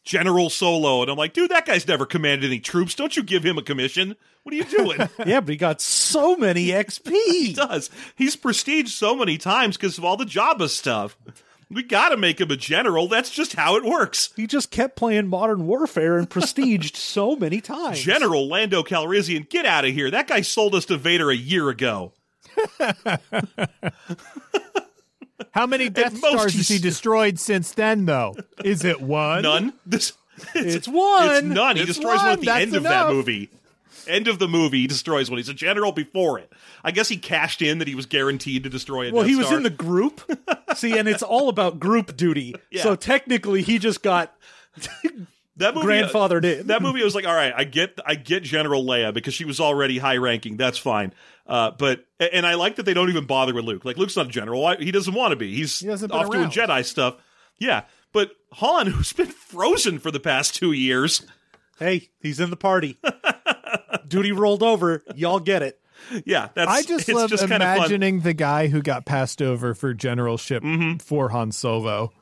General 0.05 0.51
Solo, 0.51 1.03
and 1.03 1.11
I'm 1.11 1.17
like, 1.17 1.33
dude, 1.33 1.51
that 1.51 1.67
guy's 1.67 1.87
never 1.87 2.05
commanded 2.07 2.51
any 2.51 2.59
troops. 2.59 2.95
Don't 2.95 3.17
you 3.17 3.23
give 3.23 3.45
him 3.45 3.57
a 3.57 3.63
commission? 3.63 4.17
What 4.43 4.53
are 4.53 4.57
you 4.57 4.65
doing? 4.65 5.09
Yeah, 5.27 5.41
but 5.41 5.51
he 5.51 5.57
got 5.57 5.81
so 5.81 6.37
many 6.37 6.67
XP. 6.69 7.11
he 7.27 7.53
does. 7.53 7.91
He's 8.17 8.35
prestige 8.35 8.93
so 8.93 9.15
many 9.15 9.39
times 9.39 9.77
because 9.77 9.99
of 9.99 10.05
all 10.05 10.17
the 10.17 10.25
Jabba 10.25 10.69
stuff. 10.69 11.17
We 11.71 11.83
got 11.83 12.11
to 12.11 12.17
make 12.17 12.41
him 12.41 12.51
a 12.51 12.57
general. 12.57 13.09
That's 13.09 13.31
just 13.31 13.55
how 13.55 13.77
it 13.77 13.85
works. 13.85 14.31
He 14.37 14.47
just 14.47 14.71
kept 14.71 14.97
playing 14.97 15.29
Modern 15.29 15.67
Warfare 15.67 16.19
and 16.19 16.29
prestiged 16.29 16.97
so 16.97 17.37
many 17.37 17.61
times. 17.61 18.01
General 18.01 18.47
Lando 18.49 18.83
Calrissian, 18.83 19.49
get 19.49 19.65
out 19.65 19.85
of 19.85 19.95
here. 19.95 20.11
That 20.11 20.27
guy 20.27 20.43
sold 20.43 20.75
us 20.75 20.85
to 20.87 20.97
Vader 20.97 21.31
a 21.31 21.37
year 21.37 21.69
ago. 21.71 22.13
How 25.51 25.67
many 25.67 25.89
Death 25.89 26.13
most 26.21 26.33
Stars 26.33 26.55
has 26.55 26.69
he 26.69 26.79
destroyed 26.79 27.39
since 27.39 27.73
then, 27.73 28.07
though? 28.07 28.35
Is 28.65 28.85
it 28.85 29.01
one? 29.01 29.43
None. 29.43 29.73
This 29.85 30.13
It's 30.55 30.89
one. 30.89 31.29
it's 31.31 31.47
none. 31.47 31.77
He 31.77 31.83
It's 31.83 31.89
destroys 31.95 32.17
one, 32.19 32.25
one. 32.25 32.33
at 32.33 32.41
the 32.41 32.47
That's 32.47 32.63
end 32.63 32.75
of 32.77 32.83
enough. 32.87 33.09
that 33.09 33.13
movie. 33.15 33.51
End 34.09 34.27
of 34.27 34.39
the 34.41 34.49
movie, 34.49 34.81
he 34.81 34.87
destroys 34.89 35.31
one. 35.31 35.39
He's 35.39 35.49
a 35.49 35.55
general 35.55 35.93
before 35.93 36.39
it. 36.39 36.53
I 36.83 36.91
guess 36.91 37.09
he 37.09 37.17
cashed 37.17 37.63
in 37.63 37.79
that 37.79 37.87
he 37.87 37.95
was 37.95 38.07
guaranteed 38.07 38.65
to 38.65 38.69
destroy 38.71 39.09
a 39.09 39.13
Well, 39.13 39.23
Death 39.23 39.31
he 39.31 39.37
was 39.37 39.47
Star. 39.47 39.59
in 39.59 39.63
the 39.63 39.71
group. 39.71 40.21
See, 40.75 40.99
and 40.99 41.09
it's 41.09 41.23
all 41.23 41.49
about 41.49 41.79
group 41.79 42.17
duty. 42.17 42.57
Yeah. 42.71 42.83
So 42.83 42.97
technically, 42.97 43.63
he 43.63 43.79
just 43.79 44.03
got 44.03 44.35
that 45.63 45.75
movie, 45.75 45.87
grandfathered 45.89 46.45
in. 46.45 46.67
that 46.69 46.83
movie 46.83 47.03
was 47.03 47.15
like, 47.15 47.27
all 47.27 47.35
right, 47.35 47.53
I 47.57 47.65
get 47.65 47.99
I 48.07 48.15
get 48.15 48.43
General 48.43 48.85
Leia 48.85 49.13
because 49.13 49.35
she 49.35 49.45
was 49.45 49.59
already 49.61 49.99
high 49.99 50.19
ranking. 50.19 50.57
That's 50.57 50.79
fine. 50.79 51.13
Uh, 51.47 51.73
but 51.73 52.05
and 52.21 52.47
I 52.47 52.55
like 52.55 52.77
that 52.77 52.85
they 52.85 52.95
don't 52.95 53.09
even 53.09 53.27
bother 53.27 53.53
with 53.55 53.65
Luke. 53.65 53.85
Like 53.85 53.97
Luke's 53.97 54.17
not 54.17 54.27
a 54.27 54.29
general. 54.31 54.77
He 54.77 54.93
doesn't 54.93 55.15
want 55.15 55.33
to 55.33 55.37
be. 55.37 55.55
He's 55.55 55.81
He 55.81 55.89
hasn't 55.89 56.13
been 56.13 56.21
off 56.21 56.31
doing. 56.31 56.49
Jedi 56.51 56.85
stuff. 56.85 57.17
Yeah, 57.59 57.83
but 58.13 58.31
Han, 58.53 58.87
who's 58.89 59.13
been 59.13 59.27
frozen 59.27 59.99
for 59.99 60.11
the 60.11 60.21
past 60.21 60.55
two 60.55 60.73
years, 60.73 61.27
hey, 61.79 62.11
he's 62.21 62.39
in 62.41 62.51
the 62.51 62.57
party. 62.57 62.99
duty 64.09 64.33
rolled 64.33 64.63
over. 64.63 65.03
Y'all 65.15 65.41
get 65.41 65.63
it. 65.63 65.79
yeah, 66.25 66.49
that's 66.55 66.71
I 66.71 66.83
just 66.83 67.09
it's 67.09 67.17
love 67.17 67.31
just 67.31 67.47
kind 67.49 67.63
fun. 67.63 67.77
imagining 67.77 68.21
the 68.21 68.33
guy 68.35 68.67
who 68.69 68.83
got 68.83 69.05
passed 69.07 69.41
over 69.41 69.75
for 69.75 69.95
generalship 69.95 70.63
Mm-hmm. 70.63 70.99
for 70.99 71.29
Han 71.31 71.53
Solo. 71.53 72.13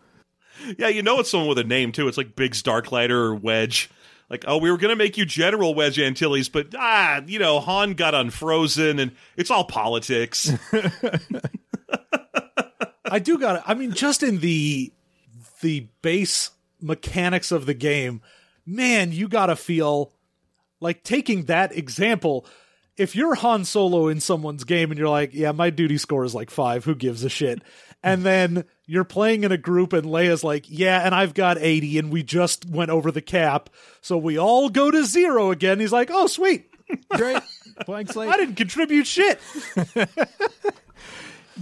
Yeah, 0.79 0.89
you 0.89 1.03
know 1.03 1.21
it's 1.21 1.31
someone 1.31 1.49
with 1.49 1.59
a 1.59 1.65
name 1.65 1.93
too. 1.93 2.09
It's 2.09 2.17
like 2.19 2.37
Biggs 2.37 2.63
Darklighter 2.63 3.11
or 3.11 3.35
Wedge. 3.35 3.91
Like, 4.29 4.45
oh, 4.47 4.59
we 4.59 4.71
were 4.71 4.79
gonna 4.79 4.97
make 4.97 5.19
you 5.19 5.25
General 5.25 5.75
Wedge 5.75 5.99
Antilles, 5.99 6.49
but 6.49 6.75
ah, 6.79 7.21
you 7.27 7.39
know, 7.39 7.59
Han 7.61 7.95
got 7.95 8.15
unfrozen, 8.15 8.99
and 8.99 9.13
it's 9.37 9.51
all 9.51 9.65
politics. 9.65 10.53
I 13.11 13.19
do 13.19 13.39
got 13.39 13.55
to 13.55 13.65
I 13.67 13.75
mean, 13.75 13.93
just 13.93 14.23
in 14.23 14.39
the 14.39 14.93
the 15.61 15.89
base 16.01 16.51
mechanics 16.81 17.51
of 17.51 17.67
the 17.67 17.75
game, 17.75 18.23
man, 18.65 19.13
you 19.13 19.29
got 19.29 19.47
to 19.47 19.57
feel 19.57 20.13
like 20.81 21.03
taking 21.03 21.45
that 21.45 21.77
example. 21.77 22.47
If 22.97 23.17
you're 23.17 23.35
Han 23.35 23.65
Solo 23.65 24.09
in 24.09 24.21
someone's 24.21 24.65
game 24.65 24.91
and 24.91 24.99
you're 24.99 25.09
like, 25.09 25.33
yeah, 25.33 25.53
my 25.53 25.71
duty 25.71 25.97
score 25.97 26.25
is 26.25 26.35
like 26.35 26.51
five, 26.51 26.85
who 26.85 26.95
gives 26.95 27.25
a 27.25 27.31
shit? 27.31 27.63
And 28.03 28.23
then 28.25 28.65
you're 28.91 29.05
playing 29.05 29.45
in 29.45 29.53
a 29.53 29.57
group 29.57 29.93
and 29.93 30.05
Leia's 30.05 30.43
like, 30.43 30.67
yeah, 30.69 31.07
and 31.07 31.15
I've 31.15 31.33
got 31.33 31.59
80 31.59 31.99
and 32.01 32.11
we 32.11 32.25
just 32.25 32.69
went 32.69 32.91
over 32.91 33.13
the 33.13 33.23
cap. 33.23 33.71
So 34.01 34.19
we 34.19 34.37
all 34.37 34.69
go 34.69 34.91
to 34.91 35.05
zero 35.05 35.53
again. 35.53 35.79
He's 35.79 35.93
like, 35.93 36.11
oh, 36.13 36.27
sweet. 36.27 36.69
Great. 37.11 37.41
Blank 37.87 38.13
slate. 38.13 38.29
I 38.31 38.37
didn't 38.37 38.57
contribute 38.57 39.07
shit. 39.07 39.39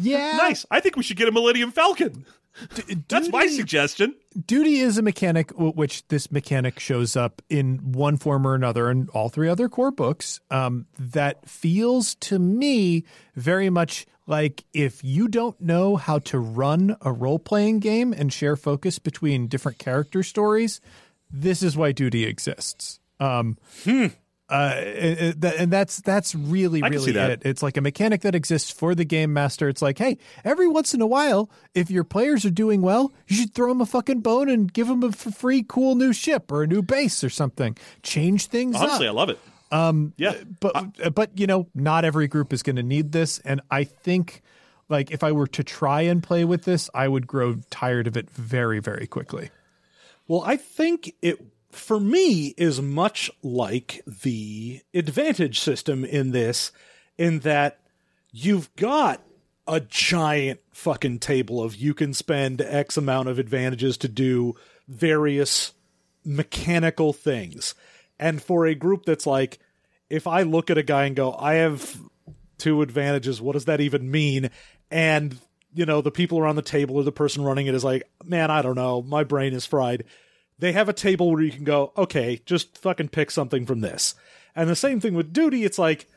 Yeah, 0.00 0.36
Nice. 0.36 0.64
I 0.70 0.78
think 0.78 0.94
we 0.96 1.02
should 1.02 1.16
get 1.16 1.26
a 1.26 1.32
Millennium 1.32 1.72
Falcon. 1.72 2.24
That's 3.08 3.28
my 3.30 3.48
suggestion. 3.48 4.14
Duty 4.46 4.78
is 4.78 4.96
a 4.96 5.02
mechanic, 5.02 5.50
which 5.56 6.06
this 6.06 6.30
mechanic 6.30 6.78
shows 6.78 7.16
up 7.16 7.42
in 7.48 7.92
one 7.92 8.16
form 8.16 8.46
or 8.46 8.54
another 8.54 8.90
in 8.90 9.08
all 9.12 9.28
three 9.28 9.48
other 9.48 9.68
core 9.68 9.90
books. 9.90 10.40
Um, 10.52 10.86
that 10.98 11.48
feels 11.48 12.14
to 12.16 12.38
me 12.38 13.04
very 13.34 13.70
much 13.70 14.06
like 14.28 14.64
if 14.74 15.02
you 15.02 15.26
don't 15.26 15.58
know 15.58 15.96
how 15.96 16.18
to 16.20 16.38
run 16.38 16.96
a 17.00 17.10
role 17.10 17.38
playing 17.38 17.80
game 17.80 18.12
and 18.12 18.32
share 18.32 18.56
focus 18.56 18.98
between 18.98 19.48
different 19.48 19.78
character 19.78 20.22
stories, 20.22 20.80
this 21.30 21.62
is 21.62 21.76
why 21.76 21.92
Duty 21.92 22.24
exists. 22.24 23.00
Um, 23.18 23.56
uh, 24.50 24.74
and, 24.76 25.44
and 25.44 25.72
that's 25.72 26.00
that's 26.02 26.34
really 26.34 26.82
really 26.82 27.12
that. 27.12 27.30
it. 27.30 27.42
It's 27.44 27.62
like 27.62 27.78
a 27.78 27.80
mechanic 27.80 28.20
that 28.20 28.34
exists 28.34 28.70
for 28.70 28.94
the 28.94 29.04
game 29.04 29.32
master. 29.32 29.68
It's 29.68 29.82
like, 29.82 29.98
hey, 29.98 30.18
every 30.44 30.68
once 30.68 30.92
in 30.92 31.00
a 31.00 31.06
while, 31.06 31.50
if 31.74 31.90
your 31.90 32.04
players 32.04 32.44
are 32.44 32.50
doing 32.50 32.82
well, 32.82 33.12
you 33.28 33.36
should 33.36 33.54
throw 33.54 33.68
them 33.68 33.80
a 33.80 33.86
fucking 33.86 34.20
bone 34.20 34.50
and 34.50 34.70
give 34.70 34.88
them 34.88 35.02
a 35.02 35.12
free 35.12 35.64
cool 35.66 35.94
new 35.94 36.12
ship 36.12 36.52
or 36.52 36.62
a 36.62 36.66
new 36.66 36.82
base 36.82 37.24
or 37.24 37.30
something. 37.30 37.76
Change 38.02 38.46
things 38.46 38.76
Honestly, 38.76 39.08
I 39.08 39.10
love 39.10 39.30
it. 39.30 39.38
Um, 39.70 40.14
yeah. 40.16 40.34
But 40.60 40.76
uh, 41.02 41.10
but 41.10 41.38
you 41.38 41.46
know, 41.46 41.68
not 41.74 42.04
every 42.04 42.28
group 42.28 42.52
is 42.52 42.62
going 42.62 42.76
to 42.76 42.82
need 42.82 43.12
this, 43.12 43.38
and 43.40 43.60
I 43.70 43.84
think. 43.84 44.42
Like 44.90 45.10
if 45.10 45.22
I 45.22 45.32
were 45.32 45.46
to 45.48 45.62
try 45.62 46.00
and 46.00 46.22
play 46.22 46.46
with 46.46 46.64
this, 46.64 46.88
I 46.94 47.08
would 47.08 47.26
grow 47.26 47.56
tired 47.68 48.06
of 48.06 48.16
it 48.16 48.30
very, 48.30 48.80
very 48.80 49.06
quickly. 49.06 49.50
Well, 50.26 50.42
I 50.46 50.56
think 50.56 51.14
it 51.20 51.38
for 51.70 52.00
me 52.00 52.54
is 52.56 52.80
much 52.80 53.30
like 53.42 54.02
the 54.06 54.80
advantage 54.94 55.60
system 55.60 56.06
in 56.06 56.30
this, 56.30 56.72
in 57.18 57.40
that 57.40 57.80
you've 58.32 58.74
got 58.76 59.22
a 59.66 59.80
giant 59.80 60.60
fucking 60.72 61.18
table 61.18 61.62
of 61.62 61.76
you 61.76 61.92
can 61.92 62.14
spend 62.14 62.62
X 62.62 62.96
amount 62.96 63.28
of 63.28 63.38
advantages 63.38 63.98
to 63.98 64.08
do 64.08 64.56
various 64.88 65.74
mechanical 66.24 67.12
things. 67.12 67.74
And 68.18 68.42
for 68.42 68.66
a 68.66 68.74
group 68.74 69.04
that's 69.04 69.26
like, 69.26 69.58
if 70.10 70.26
I 70.26 70.42
look 70.42 70.70
at 70.70 70.78
a 70.78 70.82
guy 70.82 71.04
and 71.04 71.14
go, 71.14 71.34
I 71.34 71.54
have 71.54 72.00
two 72.56 72.82
advantages, 72.82 73.40
what 73.40 73.52
does 73.52 73.66
that 73.66 73.80
even 73.80 74.10
mean? 74.10 74.50
And, 74.90 75.38
you 75.74 75.86
know, 75.86 76.00
the 76.00 76.10
people 76.10 76.38
around 76.38 76.56
the 76.56 76.62
table 76.62 76.96
or 76.96 77.04
the 77.04 77.12
person 77.12 77.44
running 77.44 77.66
it 77.66 77.74
is 77.74 77.84
like, 77.84 78.08
man, 78.24 78.50
I 78.50 78.62
don't 78.62 78.74
know, 78.74 79.02
my 79.02 79.24
brain 79.24 79.52
is 79.52 79.66
fried. 79.66 80.04
They 80.58 80.72
have 80.72 80.88
a 80.88 80.94
table 80.94 81.30
where 81.30 81.42
you 81.42 81.52
can 81.52 81.64
go, 81.64 81.92
okay, 81.96 82.40
just 82.44 82.78
fucking 82.78 83.08
pick 83.08 83.30
something 83.30 83.66
from 83.66 83.80
this. 83.80 84.14
And 84.56 84.68
the 84.68 84.74
same 84.74 84.98
thing 84.98 85.14
with 85.14 85.32
duty, 85.32 85.64
it's 85.64 85.78
like, 85.78 86.08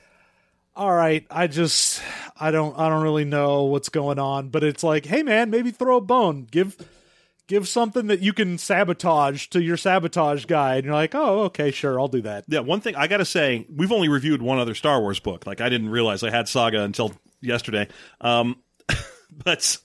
all 0.76 0.94
right, 0.94 1.26
I 1.30 1.48
just 1.48 2.02
I 2.40 2.52
don't 2.52 2.78
I 2.80 2.90
don't 2.90 3.04
really 3.04 3.26
know 3.26 3.66
what's 3.66 3.90
going 3.90 4.20
on, 4.20 4.50
but 4.50 4.64
it's 4.64 4.84
like, 4.84 5.06
hey 5.06 5.22
man, 5.22 5.50
maybe 5.50 5.72
throw 5.72 5.98
a 5.98 6.02
bone. 6.02 6.48
Give 6.50 6.76
give 7.48 7.68
something 7.68 8.08
that 8.08 8.22
you 8.22 8.34
can 8.34 8.58
sabotage 8.58 9.48
to 9.48 9.62
your 9.62 9.78
sabotage 9.78 10.46
guy 10.46 10.76
and 10.76 10.86
you're 10.86 10.94
like, 10.94 11.16
"Oh, 11.16 11.42
okay, 11.46 11.72
sure, 11.72 12.00
I'll 12.00 12.08
do 12.08 12.22
that." 12.22 12.46
Yeah, 12.48 12.60
one 12.60 12.82
thing 12.82 12.96
I 12.96 13.08
got 13.08 13.18
to 13.18 13.26
say, 13.26 13.66
we've 13.74 13.92
only 13.92 14.10
reviewed 14.10 14.42
one 14.42 14.60
other 14.60 14.76
Star 14.76 15.02
Wars 15.02 15.20
book. 15.20 15.46
Like 15.46 15.62
I 15.62 15.70
didn't 15.70 15.90
realize 15.90 16.24
I 16.24 16.30
had 16.30 16.48
Saga 16.48 16.84
until 16.84 17.14
yesterday. 17.42 17.88
Um, 18.22 18.58
but 19.44 19.78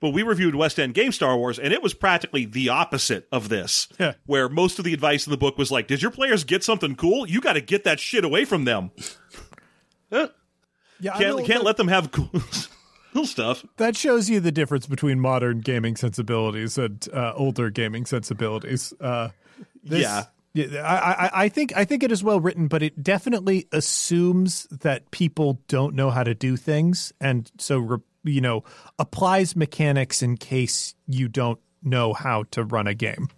but 0.00 0.10
we 0.10 0.22
reviewed 0.22 0.54
West 0.56 0.80
End 0.80 0.94
Game 0.94 1.12
Star 1.12 1.36
Wars, 1.36 1.58
and 1.58 1.72
it 1.72 1.82
was 1.82 1.94
practically 1.94 2.44
the 2.44 2.70
opposite 2.70 3.28
of 3.30 3.48
this. 3.48 3.88
Yeah. 4.00 4.14
Where 4.26 4.48
most 4.48 4.78
of 4.80 4.84
the 4.84 4.92
advice 4.92 5.26
in 5.26 5.30
the 5.30 5.36
book 5.36 5.56
was 5.56 5.70
like, 5.70 5.86
"Did 5.86 6.02
your 6.02 6.10
players 6.10 6.42
get 6.42 6.64
something 6.64 6.96
cool? 6.96 7.28
You 7.28 7.40
got 7.40 7.52
to 7.52 7.60
get 7.60 7.84
that 7.84 8.00
shit 8.00 8.24
away 8.24 8.44
from 8.44 8.64
them. 8.64 8.90
Yeah, 11.00 11.18
Can't 11.18 11.44
can't 11.44 11.64
let 11.64 11.76
them 11.78 11.88
have 11.88 12.12
cool, 12.12 12.30
cool 13.12 13.26
stuff." 13.26 13.64
that 13.76 13.96
shows 13.96 14.28
you 14.30 14.40
the 14.40 14.52
difference 14.52 14.86
between 14.86 15.20
modern 15.20 15.60
gaming 15.60 15.96
sensibilities 15.96 16.78
and 16.78 17.06
uh, 17.12 17.32
older 17.36 17.70
gaming 17.70 18.06
sensibilities. 18.06 18.92
Uh, 19.00 19.28
this- 19.84 20.02
Yeah. 20.02 20.24
yeah. 20.54 20.82
I, 20.82 21.26
I, 21.26 21.30
I 21.44 21.48
think 21.48 21.76
I 21.76 21.84
think 21.84 22.02
it 22.02 22.12
is 22.12 22.22
well 22.24 22.40
written, 22.40 22.68
but 22.68 22.82
it 22.82 23.02
definitely 23.02 23.66
assumes 23.72 24.66
that 24.70 25.10
people 25.10 25.60
don't 25.68 25.94
know 25.94 26.10
how 26.10 26.22
to 26.24 26.34
do 26.34 26.56
things, 26.56 27.12
and 27.20 27.50
so 27.58 27.78
re, 27.78 27.98
you 28.24 28.40
know 28.40 28.62
applies 28.98 29.56
mechanics 29.56 30.22
in 30.22 30.36
case 30.36 30.94
you 31.08 31.28
don't 31.28 31.58
know 31.82 32.12
how 32.12 32.44
to 32.52 32.62
run 32.64 32.86
a 32.86 32.94
game. 32.94 33.28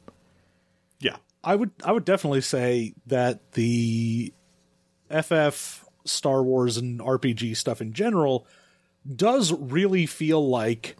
Yeah. 1.00 1.16
I 1.42 1.54
would 1.56 1.70
I 1.84 1.92
would 1.92 2.04
definitely 2.04 2.40
say 2.42 2.94
that 3.06 3.52
the 3.52 4.32
FF 5.10 5.84
Star 6.04 6.42
Wars 6.42 6.76
and 6.76 7.00
RPG 7.00 7.56
stuff 7.56 7.80
in 7.80 7.92
general 7.92 8.46
does 9.04 9.52
really 9.52 10.06
feel 10.06 10.46
like 10.48 10.96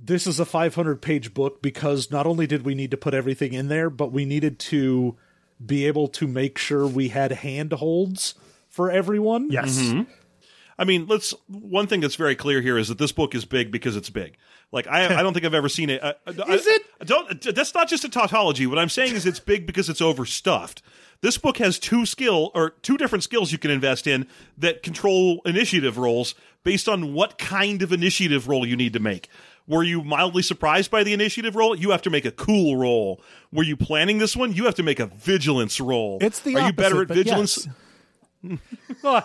this 0.00 0.26
is 0.26 0.38
a 0.38 0.44
500 0.44 1.00
page 1.00 1.34
book 1.34 1.62
because 1.62 2.10
not 2.10 2.26
only 2.26 2.46
did 2.46 2.64
we 2.64 2.74
need 2.74 2.90
to 2.90 2.96
put 2.96 3.14
everything 3.14 3.52
in 3.52 3.68
there, 3.68 3.90
but 3.90 4.12
we 4.12 4.24
needed 4.24 4.58
to 4.58 5.16
be 5.64 5.86
able 5.86 6.08
to 6.08 6.26
make 6.26 6.58
sure 6.58 6.86
we 6.86 7.08
had 7.08 7.32
handholds 7.32 8.34
for 8.68 8.90
everyone. 8.90 9.50
Yes. 9.50 9.94
I 10.78 10.84
mean, 10.84 11.06
let's. 11.06 11.34
One 11.48 11.86
thing 11.86 12.00
that's 12.00 12.16
very 12.16 12.36
clear 12.36 12.60
here 12.60 12.76
is 12.76 12.88
that 12.88 12.98
this 12.98 13.12
book 13.12 13.34
is 13.34 13.44
big 13.46 13.72
because 13.72 13.96
it's 13.96 14.10
big. 14.10 14.36
Like 14.72 14.86
I, 14.86 15.20
I 15.20 15.22
don't 15.22 15.32
think 15.32 15.46
I've 15.46 15.54
ever 15.54 15.68
seen 15.68 15.90
it. 15.90 16.02
Uh, 16.02 16.14
Is 16.48 16.66
it? 16.66 16.82
I 17.00 17.04
don't. 17.04 17.54
That's 17.54 17.74
not 17.74 17.88
just 17.88 18.04
a 18.04 18.08
tautology. 18.08 18.66
What 18.66 18.78
I'm 18.78 18.88
saying 18.88 19.14
is 19.14 19.24
it's 19.24 19.40
big 19.40 19.66
because 19.66 19.88
it's 19.88 20.02
overstuffed. 20.02 20.82
This 21.22 21.38
book 21.38 21.56
has 21.58 21.78
two 21.78 22.04
skill 22.04 22.50
or 22.54 22.70
two 22.70 22.98
different 22.98 23.24
skills 23.24 23.52
you 23.52 23.58
can 23.58 23.70
invest 23.70 24.06
in 24.06 24.26
that 24.58 24.82
control 24.82 25.40
initiative 25.46 25.96
rolls 25.96 26.34
based 26.66 26.88
on 26.88 27.14
what 27.14 27.38
kind 27.38 27.80
of 27.80 27.92
initiative 27.92 28.48
roll 28.48 28.66
you 28.66 28.76
need 28.76 28.92
to 28.92 28.98
make. 29.00 29.28
Were 29.68 29.82
you 29.84 30.02
mildly 30.02 30.42
surprised 30.42 30.90
by 30.90 31.02
the 31.04 31.12
initiative 31.12 31.54
roll? 31.56 31.74
You 31.76 31.90
have 31.92 32.02
to 32.02 32.10
make 32.10 32.24
a 32.24 32.30
cool 32.30 32.76
roll. 32.76 33.20
Were 33.52 33.62
you 33.64 33.76
planning 33.76 34.18
this 34.18 34.36
one? 34.36 34.52
You 34.52 34.64
have 34.66 34.74
to 34.76 34.82
make 34.82 35.00
a 35.00 35.06
vigilance 35.06 35.80
roll. 35.80 36.18
It's 36.20 36.40
the 36.40 36.56
Are 36.56 36.66
you 36.66 36.72
better 36.72 37.02
at 37.02 37.08
vigilance? 37.08 37.66
yes. 38.42 38.58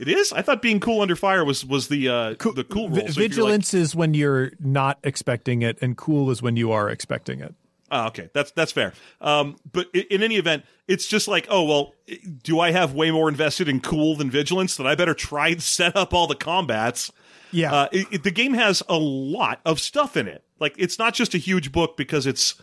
It 0.00 0.06
is. 0.06 0.32
I 0.32 0.42
thought 0.42 0.62
being 0.62 0.78
cool 0.78 1.00
under 1.00 1.16
fire 1.16 1.44
was 1.44 1.64
was 1.64 1.88
the 1.88 2.08
uh, 2.08 2.28
the 2.54 2.64
cool 2.68 2.88
roll. 2.88 3.00
Vi- 3.00 3.08
So 3.10 3.20
you're 3.20 3.28
like- 3.28 3.30
vigilance 3.30 3.74
is 3.74 3.96
when 3.96 4.14
you're 4.14 4.52
not 4.60 4.98
expecting 5.02 5.62
it, 5.62 5.76
and 5.82 5.96
cool 5.96 6.30
is 6.30 6.40
when 6.40 6.56
you 6.56 6.70
are 6.70 6.88
expecting 6.88 7.40
it. 7.40 7.54
Oh, 7.90 8.06
okay, 8.08 8.28
that's 8.34 8.50
that's 8.52 8.72
fair. 8.72 8.92
Um, 9.20 9.56
but 9.72 9.88
in, 9.94 10.04
in 10.10 10.22
any 10.22 10.36
event, 10.36 10.64
it's 10.86 11.06
just 11.06 11.26
like, 11.28 11.46
oh 11.50 11.64
well, 11.64 11.94
do 12.42 12.60
I 12.60 12.70
have 12.72 12.92
way 12.94 13.10
more 13.10 13.28
invested 13.28 13.68
in 13.68 13.80
cool 13.80 14.14
than 14.16 14.30
vigilance? 14.30 14.76
That 14.76 14.86
I 14.86 14.94
better 14.94 15.14
try 15.14 15.48
and 15.48 15.62
set 15.62 15.96
up 15.96 16.12
all 16.12 16.26
the 16.26 16.34
combats. 16.34 17.10
Yeah. 17.50 17.72
Uh, 17.72 17.88
it, 17.92 18.06
it- 18.10 18.22
the 18.24 18.30
game 18.30 18.52
has 18.54 18.82
a 18.88 18.98
lot 18.98 19.60
of 19.64 19.80
stuff 19.80 20.16
in 20.16 20.28
it. 20.28 20.44
Like 20.60 20.74
it's 20.76 20.98
not 20.98 21.14
just 21.14 21.34
a 21.34 21.38
huge 21.38 21.72
book 21.72 21.96
because 21.96 22.26
it's 22.26 22.54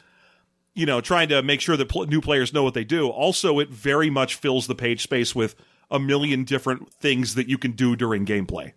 you 0.76 0.86
know 0.86 1.02
trying 1.02 1.30
to 1.30 1.42
make 1.42 1.62
sure 1.62 1.76
that 1.78 1.90
pl- 1.90 2.06
new 2.06 2.22
players 2.22 2.54
know 2.54 2.64
what 2.64 2.74
they 2.76 2.84
do. 2.84 3.08
Also, 3.10 3.58
it 3.60 3.70
very 3.70 4.10
much 4.12 4.36
fills 4.36 4.68
the 4.68 4.76
page 4.76 5.02
space 5.02 5.34
with 5.34 5.56
a 5.90 6.00
million 6.00 6.44
different 6.44 6.92
things 6.94 7.36
that 7.36 7.48
you 7.48 7.58
can 7.58 7.72
do 7.72 7.96
during 7.96 8.26
gameplay. 8.26 8.74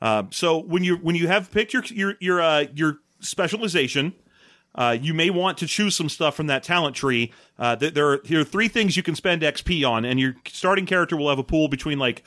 Um, 0.00 0.30
so 0.32 0.58
when 0.58 0.82
you 0.84 0.96
when 0.96 1.14
you 1.16 1.26
have 1.28 1.50
picked 1.52 1.72
your 1.72 1.84
your 1.90 2.14
your 2.20 2.40
uh, 2.40 2.64
your 2.74 2.98
specialization, 3.20 4.14
uh, 4.74 4.96
you 5.00 5.14
may 5.14 5.30
want 5.30 5.58
to 5.58 5.66
choose 5.66 5.96
some 5.96 6.08
stuff 6.08 6.34
from 6.36 6.46
that 6.46 6.62
talent 6.62 6.94
tree. 6.96 7.32
Uh, 7.58 7.76
th- 7.76 7.94
there 7.94 8.08
are 8.10 8.20
here 8.24 8.40
are 8.40 8.44
three 8.44 8.68
things 8.68 8.96
you 8.96 9.02
can 9.02 9.14
spend 9.14 9.42
XP 9.42 9.88
on, 9.88 10.04
and 10.04 10.20
your 10.20 10.36
starting 10.46 10.86
character 10.86 11.16
will 11.16 11.28
have 11.28 11.38
a 11.38 11.44
pool 11.44 11.68
between 11.68 11.98
like 11.98 12.24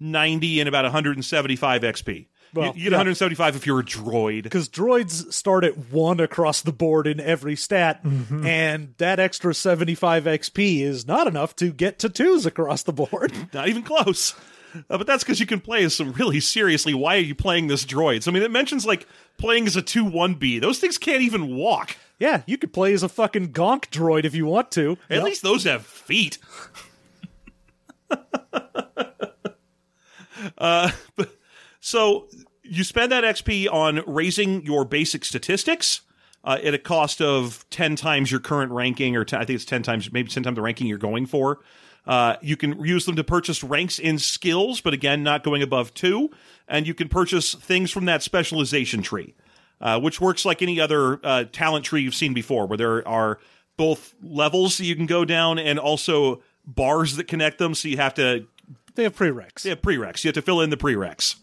ninety 0.00 0.60
and 0.60 0.68
about 0.68 0.84
one 0.84 0.92
hundred 0.92 1.16
and 1.16 1.24
seventy 1.24 1.56
five 1.56 1.82
XP. 1.82 2.26
Well, 2.54 2.66
you, 2.76 2.84
get 2.84 2.92
yeah. 2.92 2.98
175 2.98 3.56
if 3.56 3.66
you're 3.66 3.80
a 3.80 3.84
droid. 3.84 4.42
because 4.42 4.68
droids 4.68 5.32
start 5.32 5.64
at 5.64 5.90
one 5.90 6.20
across 6.20 6.60
the 6.60 6.72
board 6.72 7.06
in 7.06 7.18
every 7.18 7.56
stat, 7.56 8.00
and 8.04 8.94
that 8.98 9.18
extra 9.18 9.54
75 9.54 10.24
XP 10.24 10.80
is 10.82 11.06
not 11.06 11.26
enough 11.26 11.56
to 11.56 11.72
get 11.72 11.98
to 12.00 12.10
twos 12.10 12.44
across 12.44 12.82
the 12.82 12.92
board. 12.92 13.32
Not 13.54 13.68
even 13.68 13.82
close. 13.82 14.34
Uh, 14.74 14.98
but 14.98 15.06
that's 15.06 15.22
because 15.24 15.40
you 15.40 15.46
can 15.46 15.60
play 15.60 15.84
as 15.84 15.94
some 15.94 16.12
really 16.12 16.40
seriously. 16.40 16.94
Why 16.94 17.16
are 17.16 17.20
you 17.20 17.34
playing 17.34 17.66
this 17.66 17.84
droids? 17.84 18.26
I 18.28 18.30
mean, 18.30 18.42
it 18.42 18.50
mentions 18.50 18.86
like 18.86 19.06
playing 19.38 19.66
as 19.66 19.76
a 19.76 19.82
two 19.82 20.04
one 20.04 20.34
B. 20.34 20.58
Those 20.58 20.78
things 20.78 20.98
can't 20.98 21.22
even 21.22 21.54
walk. 21.56 21.96
yeah, 22.18 22.42
you 22.46 22.58
could 22.58 22.72
play 22.72 22.92
as 22.92 23.02
a 23.02 23.08
fucking 23.08 23.52
gonk 23.52 23.88
droid 23.90 24.24
if 24.24 24.34
you 24.34 24.46
want 24.46 24.70
to. 24.72 24.96
At 25.10 25.24
least 25.24 25.42
those 25.42 25.64
have 25.64 25.84
feet. 25.84 26.38
uh, 30.58 30.90
but, 31.16 31.36
so 31.80 32.28
you 32.62 32.84
spend 32.84 33.12
that 33.12 33.24
XP 33.24 33.70
on 33.72 34.02
raising 34.06 34.64
your 34.64 34.84
basic 34.84 35.24
statistics 35.24 36.02
uh, 36.44 36.58
at 36.62 36.74
a 36.74 36.78
cost 36.78 37.20
of 37.20 37.64
10 37.70 37.96
times 37.96 38.30
your 38.30 38.40
current 38.40 38.72
ranking, 38.72 39.16
or 39.16 39.24
10, 39.24 39.40
I 39.40 39.44
think 39.44 39.56
it's 39.56 39.64
10 39.64 39.82
times, 39.82 40.12
maybe 40.12 40.28
10 40.30 40.42
times 40.42 40.56
the 40.56 40.62
ranking 40.62 40.86
you're 40.86 40.98
going 40.98 41.26
for. 41.26 41.60
Uh, 42.06 42.36
you 42.42 42.56
can 42.56 42.84
use 42.84 43.06
them 43.06 43.16
to 43.16 43.24
purchase 43.24 43.62
ranks 43.62 43.98
in 43.98 44.18
skills, 44.18 44.80
but 44.80 44.92
again, 44.92 45.22
not 45.22 45.44
going 45.44 45.62
above 45.62 45.94
two. 45.94 46.30
And 46.66 46.86
you 46.86 46.94
can 46.94 47.08
purchase 47.08 47.54
things 47.54 47.90
from 47.90 48.06
that 48.06 48.22
specialization 48.22 49.02
tree, 49.02 49.34
uh, 49.80 50.00
which 50.00 50.20
works 50.20 50.44
like 50.44 50.62
any 50.62 50.80
other 50.80 51.20
uh, 51.24 51.44
talent 51.52 51.84
tree 51.84 52.02
you've 52.02 52.14
seen 52.14 52.34
before, 52.34 52.66
where 52.66 52.78
there 52.78 53.06
are 53.06 53.38
both 53.76 54.14
levels 54.22 54.78
that 54.78 54.84
you 54.84 54.96
can 54.96 55.06
go 55.06 55.24
down 55.24 55.58
and 55.58 55.78
also 55.78 56.42
bars 56.66 57.16
that 57.16 57.28
connect 57.28 57.58
them. 57.58 57.74
So 57.74 57.88
you 57.88 57.96
have 57.98 58.14
to 58.14 58.46
They 58.94 59.04
have 59.04 59.14
prereqs. 59.16 59.62
they 59.62 59.70
have 59.70 59.82
prereqs. 59.82 60.24
You 60.24 60.28
have 60.28 60.34
to 60.34 60.42
fill 60.42 60.60
in 60.60 60.70
the 60.70 60.76
prereqs. 60.76 61.36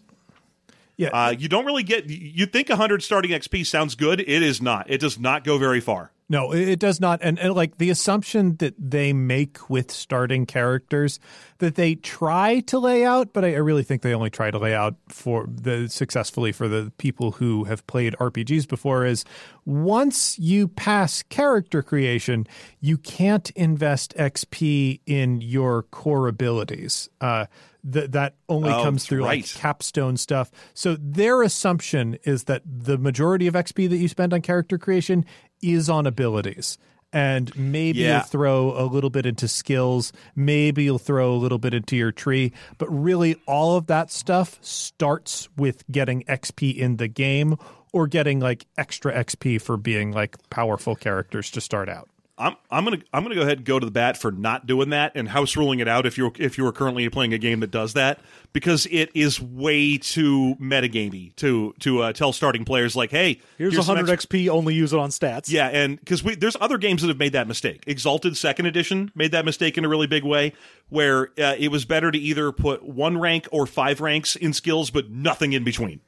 Yeah. 0.98 1.10
Uh, 1.10 1.30
you 1.32 1.48
don't 1.48 1.66
really 1.66 1.84
get. 1.84 2.10
You 2.10 2.46
think 2.46 2.68
100 2.68 3.02
starting 3.02 3.32
XP 3.32 3.66
sounds 3.66 3.96
good. 3.96 4.20
It 4.20 4.44
is 4.44 4.62
not. 4.62 4.90
It 4.90 5.00
does 5.00 5.18
not 5.18 5.46
go 5.46 5.58
very 5.58 5.80
far. 5.80 6.12
No, 6.32 6.54
it 6.54 6.78
does 6.78 7.00
not. 7.02 7.20
And, 7.24 7.40
and 7.40 7.56
like 7.56 7.80
the 7.80 7.90
assumption 7.90 8.56
that 8.58 8.76
they 8.78 9.14
make 9.14 9.68
with 9.68 9.90
starting 9.90 10.46
characters 10.46 11.20
that 11.58 11.74
they 11.74 11.96
try 11.96 12.60
to 12.62 12.78
lay 12.78 13.04
out, 13.04 13.34
but 13.34 13.44
I, 13.44 13.54
I 13.56 13.58
really 13.58 13.82
think 13.82 14.04
they 14.04 14.14
only 14.14 14.30
try 14.30 14.52
to 14.52 14.60
lay 14.60 14.76
out 14.76 14.96
for 15.08 15.48
the 15.50 15.90
successfully 15.90 16.52
for 16.52 16.68
the 16.68 16.92
people 17.00 17.32
who 17.32 17.64
have 17.64 17.86
played 17.88 18.16
RPGs 18.20 18.68
before 18.68 19.06
is 19.06 19.26
once 19.66 20.38
you 20.38 20.68
pass 20.68 21.24
character 21.24 21.82
creation, 21.82 22.46
you 22.80 22.98
can't 22.98 23.50
invest 23.52 24.14
XP 24.16 25.02
in 25.08 25.42
your 25.42 25.84
core 25.84 26.28
abilities. 26.28 27.10
Uh, 27.20 27.48
th- 27.92 28.12
that 28.12 28.36
only 28.48 28.70
Oh, 28.72 28.84
comes 28.84 29.06
through 29.06 29.26
right. 29.26 29.42
like 29.44 29.54
capstone 29.56 30.16
stuff. 30.18 30.52
So 30.74 30.96
their 31.00 31.42
assumption 31.44 32.18
is 32.24 32.46
that 32.46 32.62
the 32.66 32.98
majority 32.98 33.48
of 33.48 33.54
XP 33.56 33.90
that 33.90 33.98
you 33.98 34.08
spend 34.08 34.34
on 34.34 34.42
character 34.42 34.78
creation 34.78 35.26
is 35.62 35.90
on 35.90 36.06
abilities. 36.08 36.78
And 37.12 37.52
maybe 37.58 38.00
Yeah. 38.00 38.18
you'll 38.18 38.24
throw 38.28 38.74
a 38.80 38.86
little 38.86 39.10
bit 39.10 39.26
into 39.26 39.48
skills, 39.48 40.14
maybe 40.36 40.84
you'll 40.84 41.00
throw 41.00 41.34
a 41.34 41.38
little 41.38 41.58
bit 41.58 41.74
into 41.74 41.96
your 41.96 42.12
tree, 42.12 42.52
but 42.78 42.88
really 42.88 43.36
all 43.48 43.76
of 43.78 43.88
that 43.88 44.12
stuff 44.12 44.60
starts 44.62 45.50
with 45.58 45.84
getting 45.92 46.24
XP 46.28 46.78
in 46.78 46.98
the 46.98 47.08
game 47.08 47.56
or 47.92 48.06
getting 48.06 48.40
like 48.40 48.68
extra 48.78 49.12
XP 49.12 49.60
for 49.60 49.76
being 49.76 50.12
like 50.12 50.38
powerful 50.52 50.96
characters 50.96 51.50
to 51.50 51.62
start 51.62 51.90
out. 51.90 52.08
I'm 52.40 52.56
I'm 52.72 52.86
gonna 52.86 53.00
I'm 53.14 53.24
gonna 53.24 53.36
go 53.36 53.42
ahead 53.42 53.58
and 53.58 53.66
go 53.66 53.78
to 53.80 53.86
the 53.86 53.92
bat 53.92 54.16
for 54.18 54.32
not 54.32 54.66
doing 54.66 54.92
that 54.92 55.12
and 55.16 55.28
house 55.28 55.58
ruling 55.58 55.80
it 55.80 55.88
out 55.90 56.06
if 56.06 56.18
you're 56.18 56.32
if 56.40 56.58
you 56.58 56.66
are 56.66 56.72
currently 56.72 57.08
playing 57.10 57.34
a 57.34 57.38
game 57.38 57.60
that 57.60 57.70
does 57.72 57.94
that 57.94 58.20
because 58.54 58.88
it 58.90 59.10
is 59.14 59.42
way 59.42 59.98
too 59.98 60.56
metagamey 60.60 61.36
to 61.36 61.74
to 61.80 62.02
uh, 62.02 62.14
tell 62.14 62.32
starting 62.32 62.64
players 62.64 62.96
like 62.96 63.12
hey 63.12 63.42
Here's, 63.58 63.74
some 63.76 63.86
100 63.98 64.10
ex- 64.12 64.26
XP, 64.26 64.48
only 64.48 64.74
use 64.74 64.94
it 64.94 65.00
on 65.00 65.10
stats. 65.10 65.52
yeah 65.52 65.68
and 65.68 66.00
because 66.00 66.24
we 66.24 66.36
there's 66.36 66.56
other 66.62 66.78
games 66.78 67.02
that 67.02 67.10
have 67.10 67.20
made 67.20 67.34
that 67.34 67.48
mistake 67.48 67.84
Exalted 67.88 68.38
Second 68.38 68.68
Edition 68.68 69.12
made 69.16 69.32
that 69.34 69.44
mistake 69.44 69.78
in 69.78 69.84
a 69.84 69.90
really 69.90 70.08
big 70.08 70.24
way 70.24 70.54
where 70.88 71.32
uh, 71.38 71.56
it 71.60 71.70
was 71.72 71.84
better 71.86 72.10
to 72.10 72.18
either 72.18 72.52
put 72.54 72.84
one 72.84 73.18
rank 73.18 73.48
or 73.52 73.66
five 73.66 74.00
ranks 74.02 74.36
in 74.38 74.54
skills 74.54 74.90
but 74.92 75.10
nothing 75.12 75.52
in 75.54 75.64
between. 75.64 76.00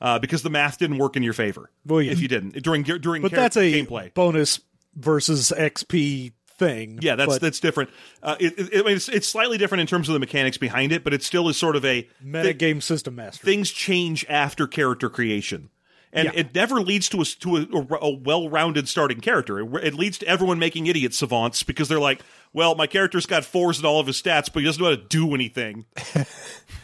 Uh, 0.00 0.18
because 0.18 0.42
the 0.42 0.50
math 0.50 0.76
didn't 0.78 0.98
work 0.98 1.16
in 1.16 1.22
your 1.22 1.32
favor 1.32 1.70
Well, 1.86 2.02
yeah. 2.02 2.12
if 2.12 2.20
you 2.20 2.28
didn't 2.28 2.62
during 2.62 2.82
during 2.82 3.22
But 3.22 3.30
char- 3.30 3.40
that's 3.40 3.56
a 3.56 3.72
gameplay. 3.72 4.12
bonus 4.14 4.60
versus 4.96 5.52
XP 5.56 6.32
thing. 6.58 6.98
Yeah, 7.02 7.16
that's 7.16 7.28
but 7.34 7.40
that's 7.40 7.60
different. 7.60 7.90
Uh, 8.22 8.36
it, 8.38 8.58
it, 8.58 8.80
I 8.80 8.82
mean, 8.84 8.96
it's, 8.96 9.08
it's 9.08 9.28
slightly 9.28 9.58
different 9.58 9.80
in 9.82 9.86
terms 9.86 10.08
of 10.08 10.12
the 10.12 10.20
mechanics 10.20 10.56
behind 10.56 10.92
it, 10.92 11.02
but 11.04 11.12
it 11.12 11.22
still 11.22 11.48
is 11.48 11.56
sort 11.56 11.76
of 11.76 11.84
a 11.84 12.08
meta 12.22 12.48
thi- 12.48 12.52
game 12.54 12.80
system 12.80 13.16
master. 13.16 13.44
things 13.44 13.70
change 13.70 14.24
after 14.28 14.66
character 14.66 15.10
creation, 15.10 15.70
and 16.12 16.26
Yeah. 16.26 16.40
it 16.40 16.54
never 16.54 16.80
leads 16.80 17.08
to 17.08 17.20
a 17.22 17.24
to 17.24 17.56
a, 17.56 17.96
a 18.00 18.10
well-rounded 18.14 18.88
starting 18.88 19.20
character. 19.20 19.58
It, 19.60 19.84
it 19.84 19.94
leads 19.94 20.18
to 20.18 20.26
everyone 20.28 20.58
making 20.60 20.86
idiot 20.86 21.12
savants 21.12 21.64
because 21.64 21.88
they're 21.88 21.98
like, 21.98 22.20
"Well, 22.52 22.76
my 22.76 22.86
character's 22.86 23.26
got 23.26 23.44
fours 23.44 23.80
in 23.80 23.84
all 23.84 23.98
of 23.98 24.06
his 24.06 24.22
stats, 24.22 24.48
but 24.52 24.60
he 24.60 24.64
doesn't 24.64 24.80
know 24.82 24.90
how 24.90 24.96
to 24.96 25.02
do 25.02 25.34
anything." 25.34 25.86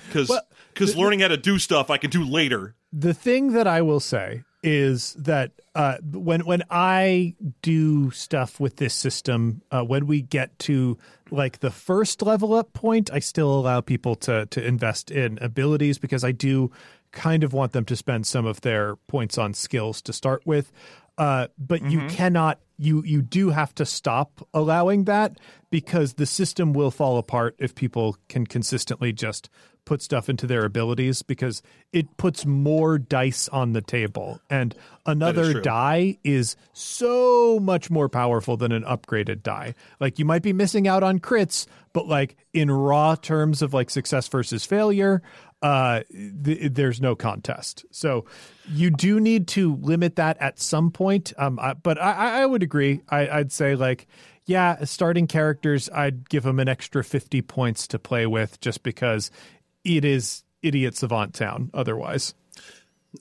Because 0.08 0.40
because 0.74 0.96
learning 0.96 1.20
how 1.20 1.28
to 1.28 1.36
do 1.36 1.56
stuff 1.60 1.88
I 1.88 1.96
can 1.96 2.10
do 2.10 2.24
later. 2.24 2.74
the 2.92 3.14
thing 3.14 3.52
that 3.52 3.68
I 3.68 3.80
will 3.82 4.00
say 4.00 4.42
is 4.62 5.14
that 5.14 5.52
uh, 5.74 5.98
when 6.12 6.44
when 6.44 6.62
I 6.70 7.34
do 7.62 8.10
stuff 8.10 8.60
with 8.60 8.76
this 8.76 8.94
system, 8.94 9.62
uh, 9.70 9.82
when 9.82 10.06
we 10.06 10.22
get 10.22 10.58
to 10.60 10.98
like 11.30 11.60
the 11.60 11.70
first 11.70 12.22
level 12.22 12.54
up 12.54 12.72
point, 12.72 13.10
I 13.12 13.20
still 13.20 13.52
allow 13.52 13.80
people 13.80 14.14
to 14.16 14.46
to 14.46 14.64
invest 14.64 15.10
in 15.10 15.38
abilities 15.40 15.98
because 15.98 16.24
I 16.24 16.32
do 16.32 16.70
kind 17.12 17.42
of 17.42 17.52
want 17.52 17.72
them 17.72 17.84
to 17.86 17.96
spend 17.96 18.26
some 18.26 18.46
of 18.46 18.60
their 18.60 18.96
points 18.96 19.38
on 19.38 19.54
skills 19.54 20.00
to 20.02 20.12
start 20.12 20.42
with. 20.44 20.72
Uh, 21.18 21.48
but 21.58 21.82
you 21.84 22.06
cannot 22.08 22.58
you 22.78 23.02
you 23.04 23.20
do 23.20 23.50
have 23.50 23.74
to 23.74 23.84
stop 23.84 24.46
allowing 24.54 25.04
that 25.04 25.38
because 25.70 26.14
the 26.14 26.24
system 26.24 26.72
will 26.72 26.90
fall 26.90 27.18
apart 27.18 27.54
if 27.58 27.74
people 27.74 28.16
can 28.28 28.46
consistently 28.46 29.12
just 29.12 29.50
put 29.90 30.00
stuff 30.00 30.28
into 30.28 30.46
their 30.46 30.64
abilities 30.64 31.20
because 31.20 31.62
it 31.92 32.16
puts 32.16 32.46
more 32.46 32.96
dice 32.96 33.48
on 33.48 33.72
the 33.72 33.80
table. 33.82 34.40
And 34.48 34.72
another 35.04 35.60
die 35.62 36.16
is 36.22 36.54
so 36.72 37.58
much 37.60 37.90
more 37.90 38.08
powerful 38.08 38.56
than 38.56 38.70
an 38.70 38.84
upgraded 38.84 39.42
die. 39.42 39.74
Like 39.98 40.20
you 40.20 40.24
might 40.24 40.44
be 40.44 40.52
missing 40.52 40.86
out 40.86 41.02
on 41.02 41.18
crits 41.18 41.66
but 41.92 42.06
like 42.06 42.36
in 42.52 42.70
raw 42.70 43.16
terms 43.16 43.62
of 43.62 43.74
like 43.74 43.90
success 43.90 44.28
versus 44.28 44.64
failure 44.64 45.22
uh 45.60 46.02
th- 46.44 46.72
there's 46.72 47.00
no 47.00 47.16
contest. 47.16 47.84
So 47.90 48.26
you 48.68 48.90
do 48.90 49.18
need 49.18 49.48
to 49.48 49.74
limit 49.74 50.14
that 50.16 50.36
at 50.40 50.60
some 50.60 50.92
point 50.92 51.32
um 51.36 51.58
I, 51.58 51.74
but 51.74 52.00
I, 52.00 52.42
I 52.42 52.46
would 52.46 52.62
agree. 52.62 53.00
I, 53.08 53.28
i'd 53.28 53.50
say 53.50 53.74
like 53.74 54.06
yeah 54.46 54.84
starting 54.84 55.26
characters 55.26 55.90
i'd 55.92 56.28
give 56.28 56.44
them 56.44 56.58
an 56.58 56.68
extra 56.68 57.04
50 57.04 57.42
points 57.42 57.86
to 57.88 57.98
play 57.98 58.26
with 58.26 58.58
just 58.60 58.82
because 58.82 59.30
it 59.84 60.04
is 60.04 60.42
idiot 60.62 60.96
savant 60.96 61.34
town 61.34 61.70
otherwise 61.74 62.34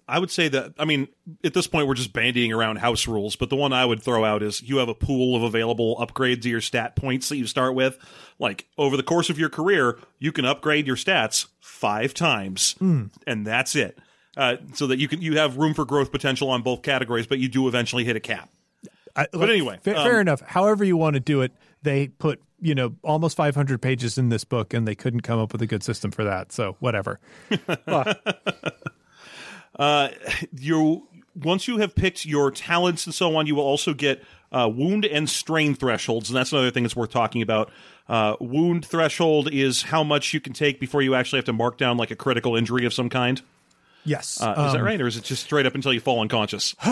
I 0.08 0.20
would 0.20 0.30
say 0.30 0.50
that, 0.50 0.74
I 0.78 0.86
mean, 0.86 1.08
at 1.44 1.54
this 1.56 1.66
point, 1.66 1.88
we're 1.88 1.96
just 1.96 2.14
bandying 2.14 2.54
around 2.56 2.76
house 2.78 3.08
rules, 3.08 3.36
but 3.36 3.50
the 3.50 3.56
one 3.56 3.74
I 3.74 3.84
would 3.86 4.04
throw 4.04 4.24
out 4.24 4.44
is 4.44 4.62
you 4.62 4.78
have 4.78 4.88
a 4.90 4.94
pool 4.94 5.36
of 5.36 5.42
available 5.42 5.96
upgrades 5.98 6.44
to 6.44 6.50
your 6.50 6.62
stat 6.62 6.96
points 6.96 7.30
that 7.30 7.38
you 7.38 7.48
start 7.48 7.74
with. 7.74 7.98
Like, 8.38 8.68
over 8.78 8.96
the 8.96 9.04
course 9.04 9.32
of 9.32 9.40
your 9.40 9.50
career, 9.50 9.98
you 10.20 10.32
can 10.32 10.46
upgrade 10.46 10.86
your 10.86 10.96
stats 10.96 11.48
five 11.60 12.14
times, 12.14 12.76
and 12.80 13.48
that's 13.48 13.76
it. 13.76 13.98
Uh, 14.38 14.58
so 14.74 14.86
that 14.88 15.00
you 15.00 15.08
can 15.08 15.24
you 15.24 15.38
have 15.38 15.58
room 15.58 15.74
for 15.74 15.86
growth 15.86 16.12
potential 16.12 16.52
on 16.52 16.62
both 16.62 16.84
categories, 16.84 17.26
but 17.26 17.40
you 17.40 17.50
do 17.50 17.68
eventually 17.68 18.04
hit 18.06 18.16
a 18.16 18.20
cap. 18.20 18.48
I, 19.16 19.26
But 19.34 19.50
anyway, 19.50 19.80
fa- 19.82 19.98
um, 19.98 20.06
fair 20.06 20.22
enough 20.22 20.42
however 20.42 20.86
you 20.86 20.96
want 20.96 21.16
to 21.16 21.20
do 21.20 21.42
it 21.42 21.52
they 21.82 22.08
put 22.08 22.42
you 22.62 22.76
know 22.76 22.96
almost 23.04 23.38
500 23.38 23.82
pages 23.82 24.18
in 24.18 24.30
this 24.30 24.44
book 24.44 24.74
and 24.74 24.88
they 24.88 24.96
couldn't 24.96 25.22
come 25.22 25.40
up 25.40 25.52
with 25.52 25.62
a 25.62 25.68
good 25.68 25.84
system 25.84 26.12
for 26.12 26.24
that 26.24 26.52
so 26.52 26.76
whatever 26.80 27.20
Uh, 29.80 30.10
you 30.60 31.08
once 31.36 31.68
you 31.68 31.78
have 31.78 31.96
picked 31.96 32.26
your 32.26 32.52
talents 32.52 33.06
and 33.06 33.16
so 33.16 33.36
on, 33.38 33.48
you 33.48 33.56
will 33.56 33.64
also 33.64 33.94
get 33.94 34.22
uh, 34.52 34.70
wound 34.72 35.06
and 35.06 35.30
strain 35.30 35.74
thresholds, 35.74 36.30
and 36.30 36.36
that's 36.36 36.52
another 36.52 36.70
thing 36.70 36.84
that's 36.84 36.96
worth 36.96 37.12
talking 37.12 37.42
about. 37.42 37.72
Uh, 38.10 38.36
wound 38.42 38.86
threshold 38.86 39.52
is 39.54 39.84
how 39.84 40.04
much 40.04 40.34
you 40.34 40.42
can 40.42 40.52
take 40.52 40.80
before 40.80 41.02
you 41.02 41.16
actually 41.16 41.38
have 41.38 41.46
to 41.46 41.54
mark 41.54 41.78
down 41.78 41.96
like 41.96 42.12
a 42.12 42.16
critical 42.16 42.56
injury 42.56 42.86
of 42.86 42.94
some 42.94 43.10
kind. 43.10 43.42
Yes 44.06 44.40
Uh, 44.42 44.52
is 44.68 44.74
that 44.74 44.80
Um, 44.80 44.86
right, 44.86 45.00
or 45.02 45.08
is 45.08 45.18
it 45.18 45.24
just 45.24 45.44
straight 45.44 45.66
up 45.66 45.76
until 45.76 45.94
you 45.94 46.00
fall 46.00 46.22
unconscious? 46.22 46.76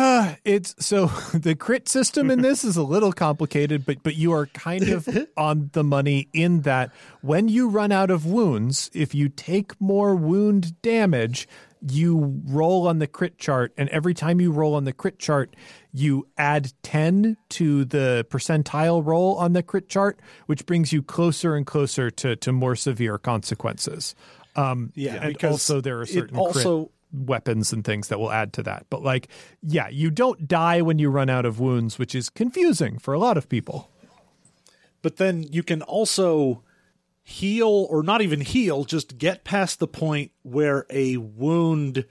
It's 0.46 0.76
so 0.80 1.08
the 1.34 1.56
crit 1.56 1.88
system 1.90 2.30
in 2.32 2.42
this 2.42 2.64
is 2.64 2.78
a 2.78 2.84
little 2.84 3.12
complicated, 3.14 3.86
but 3.86 4.04
but 4.04 4.16
you 4.16 4.32
are 4.34 4.48
kind 4.48 4.90
of 4.90 5.08
on 5.38 5.70
the 5.74 5.84
money 5.84 6.28
in 6.34 6.62
that 6.62 6.92
when 7.22 7.48
you 7.50 7.70
run 7.70 7.92
out 7.92 8.10
of 8.12 8.26
wounds, 8.26 8.90
if 8.94 9.14
you 9.16 9.30
take 9.30 9.80
more 9.82 10.16
wound 10.16 10.80
damage, 10.82 11.48
you 11.88 12.42
roll 12.48 12.88
on 12.88 13.00
the 13.00 13.08
crit 13.08 13.38
chart, 13.38 13.72
and 13.78 13.88
every 13.90 14.14
time 14.14 14.42
you 14.42 14.52
roll 14.52 14.74
on 14.76 14.84
the 14.86 14.94
crit 14.94 15.20
chart, 15.20 15.56
you 15.94 16.28
add 16.38 16.72
ten 16.82 17.38
to 17.50 17.86
the 17.86 18.26
percentile 18.30 19.06
roll 19.06 19.36
on 19.38 19.54
the 19.54 19.62
crit 19.64 19.88
chart, 19.88 20.20
which 20.48 20.66
brings 20.66 20.92
you 20.92 21.02
closer 21.04 21.56
and 21.56 21.66
closer 21.66 22.10
to 22.10 22.36
to 22.38 22.52
more 22.52 22.76
severe 22.76 23.18
consequences. 23.18 24.16
Um, 24.56 24.92
Yeah, 24.96 25.16
and 25.22 25.34
because 25.34 25.52
also 25.52 25.82
there 25.82 26.00
are 26.00 26.04
it 26.04 26.10
certain 26.10 26.38
also- 26.38 26.86
crit 26.86 26.92
weapons 27.26 27.74
and 27.74 27.84
things 27.84 28.08
that 28.10 28.20
will 28.20 28.32
add 28.32 28.54
to 28.54 28.64
that. 28.64 28.86
But 28.90 29.04
like, 29.04 29.28
yeah, 29.62 29.88
you 29.90 30.12
don't 30.12 30.48
die 30.48 30.82
when 30.82 31.00
you 31.00 31.10
run 31.10 31.30
out 31.30 31.46
of 31.46 31.60
wounds, 31.60 31.98
which 31.98 32.14
is 32.14 32.30
confusing 32.30 33.00
for 33.00 33.14
a 33.14 33.20
lot 33.20 33.38
of 33.38 33.50
people. 33.50 33.90
but 35.02 35.18
then 35.18 35.44
you 35.44 35.64
can 35.64 35.82
also 35.82 36.64
heal 37.24 37.88
or 37.90 38.04
not 38.04 38.22
even 38.22 38.42
heal 38.42 38.86
just 38.86 39.18
get 39.18 39.44
past 39.44 39.80
the 39.80 39.88
point 39.88 40.32
where 40.44 40.86
a 40.90 41.18
wound 41.18 42.06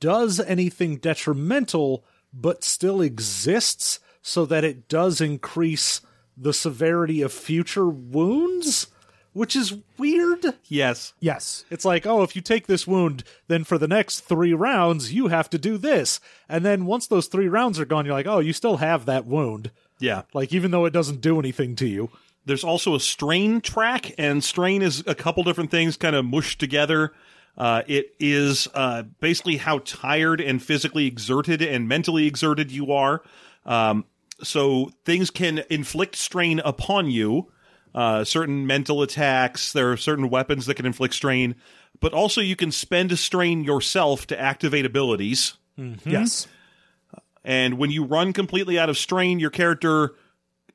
does 0.00 0.40
anything 0.40 0.96
detrimental 0.96 2.04
but 2.32 2.64
still 2.64 3.00
exists 3.00 4.00
so 4.22 4.44
that 4.44 4.64
it 4.64 4.88
does 4.88 5.20
increase 5.20 6.00
the 6.36 6.52
severity 6.52 7.22
of 7.22 7.32
future 7.32 7.88
wounds 7.88 8.88
which 9.36 9.54
is 9.54 9.74
weird 9.98 10.44
Yes. 10.68 11.12
Yes. 11.20 11.64
it's 11.70 11.84
like 11.84 12.06
oh 12.06 12.22
if 12.22 12.34
you 12.34 12.42
take 12.42 12.66
this 12.66 12.86
wound 12.86 13.22
then 13.48 13.64
for 13.64 13.78
the 13.78 13.88
next 13.88 14.20
3 14.20 14.52
rounds 14.54 15.12
you 15.12 15.28
have 15.28 15.48
to 15.50 15.58
do 15.58 15.78
this 15.78 16.20
and 16.48 16.64
then 16.64 16.86
once 16.86 17.06
those 17.06 17.26
3 17.28 17.48
rounds 17.48 17.78
are 17.78 17.84
gone 17.84 18.04
you're 18.06 18.14
like 18.14 18.26
oh 18.26 18.38
you 18.40 18.52
still 18.52 18.78
have 18.78 19.04
that 19.06 19.26
wound 19.26 19.70
Yeah. 20.00 20.22
like 20.32 20.52
even 20.52 20.70
though 20.70 20.84
it 20.86 20.92
doesn't 20.92 21.20
do 21.20 21.38
anything 21.38 21.76
to 21.76 21.86
you 21.86 22.10
There's 22.46 22.64
also 22.64 22.94
a 22.94 23.00
strain 23.00 23.60
track, 23.60 24.14
and 24.18 24.42
strain 24.44 24.80
is 24.82 25.02
a 25.06 25.14
couple 25.16 25.42
different 25.42 25.70
things 25.72 25.96
kind 25.96 26.14
of 26.14 26.24
mushed 26.24 26.60
together. 26.60 27.12
Uh, 27.58 27.82
it 27.88 28.14
is 28.20 28.68
uh, 28.72 29.02
basically 29.20 29.56
how 29.56 29.78
tired 29.80 30.40
and 30.40 30.62
physically 30.62 31.06
exerted 31.06 31.60
and 31.60 31.88
mentally 31.88 32.24
exerted 32.28 32.70
you 32.70 32.92
are. 32.92 33.22
Um, 33.64 34.04
so 34.44 34.92
things 35.04 35.30
can 35.30 35.64
inflict 35.70 36.14
strain 36.14 36.60
upon 36.60 37.10
you. 37.10 37.50
Uh, 37.96 38.22
certain 38.24 38.66
mental 38.66 39.02
attacks. 39.02 39.72
There 39.72 39.90
are 39.90 39.96
certain 39.96 40.28
weapons 40.28 40.66
that 40.66 40.74
can 40.74 40.84
inflict 40.86 41.14
strain, 41.14 41.56
but 41.98 42.12
also 42.12 42.42
you 42.42 42.54
can 42.54 42.70
spend 42.70 43.10
a 43.10 43.16
strain 43.16 43.64
yourself 43.64 44.26
to 44.28 44.38
activate 44.38 44.84
abilities. 44.84 45.54
Yes. 46.04 46.46
And 47.42 47.78
when 47.78 47.90
you 47.90 48.04
run 48.04 48.32
completely 48.32 48.78
out 48.78 48.90
of 48.90 48.98
strain, 48.98 49.38
your 49.38 49.50
character 49.50 50.14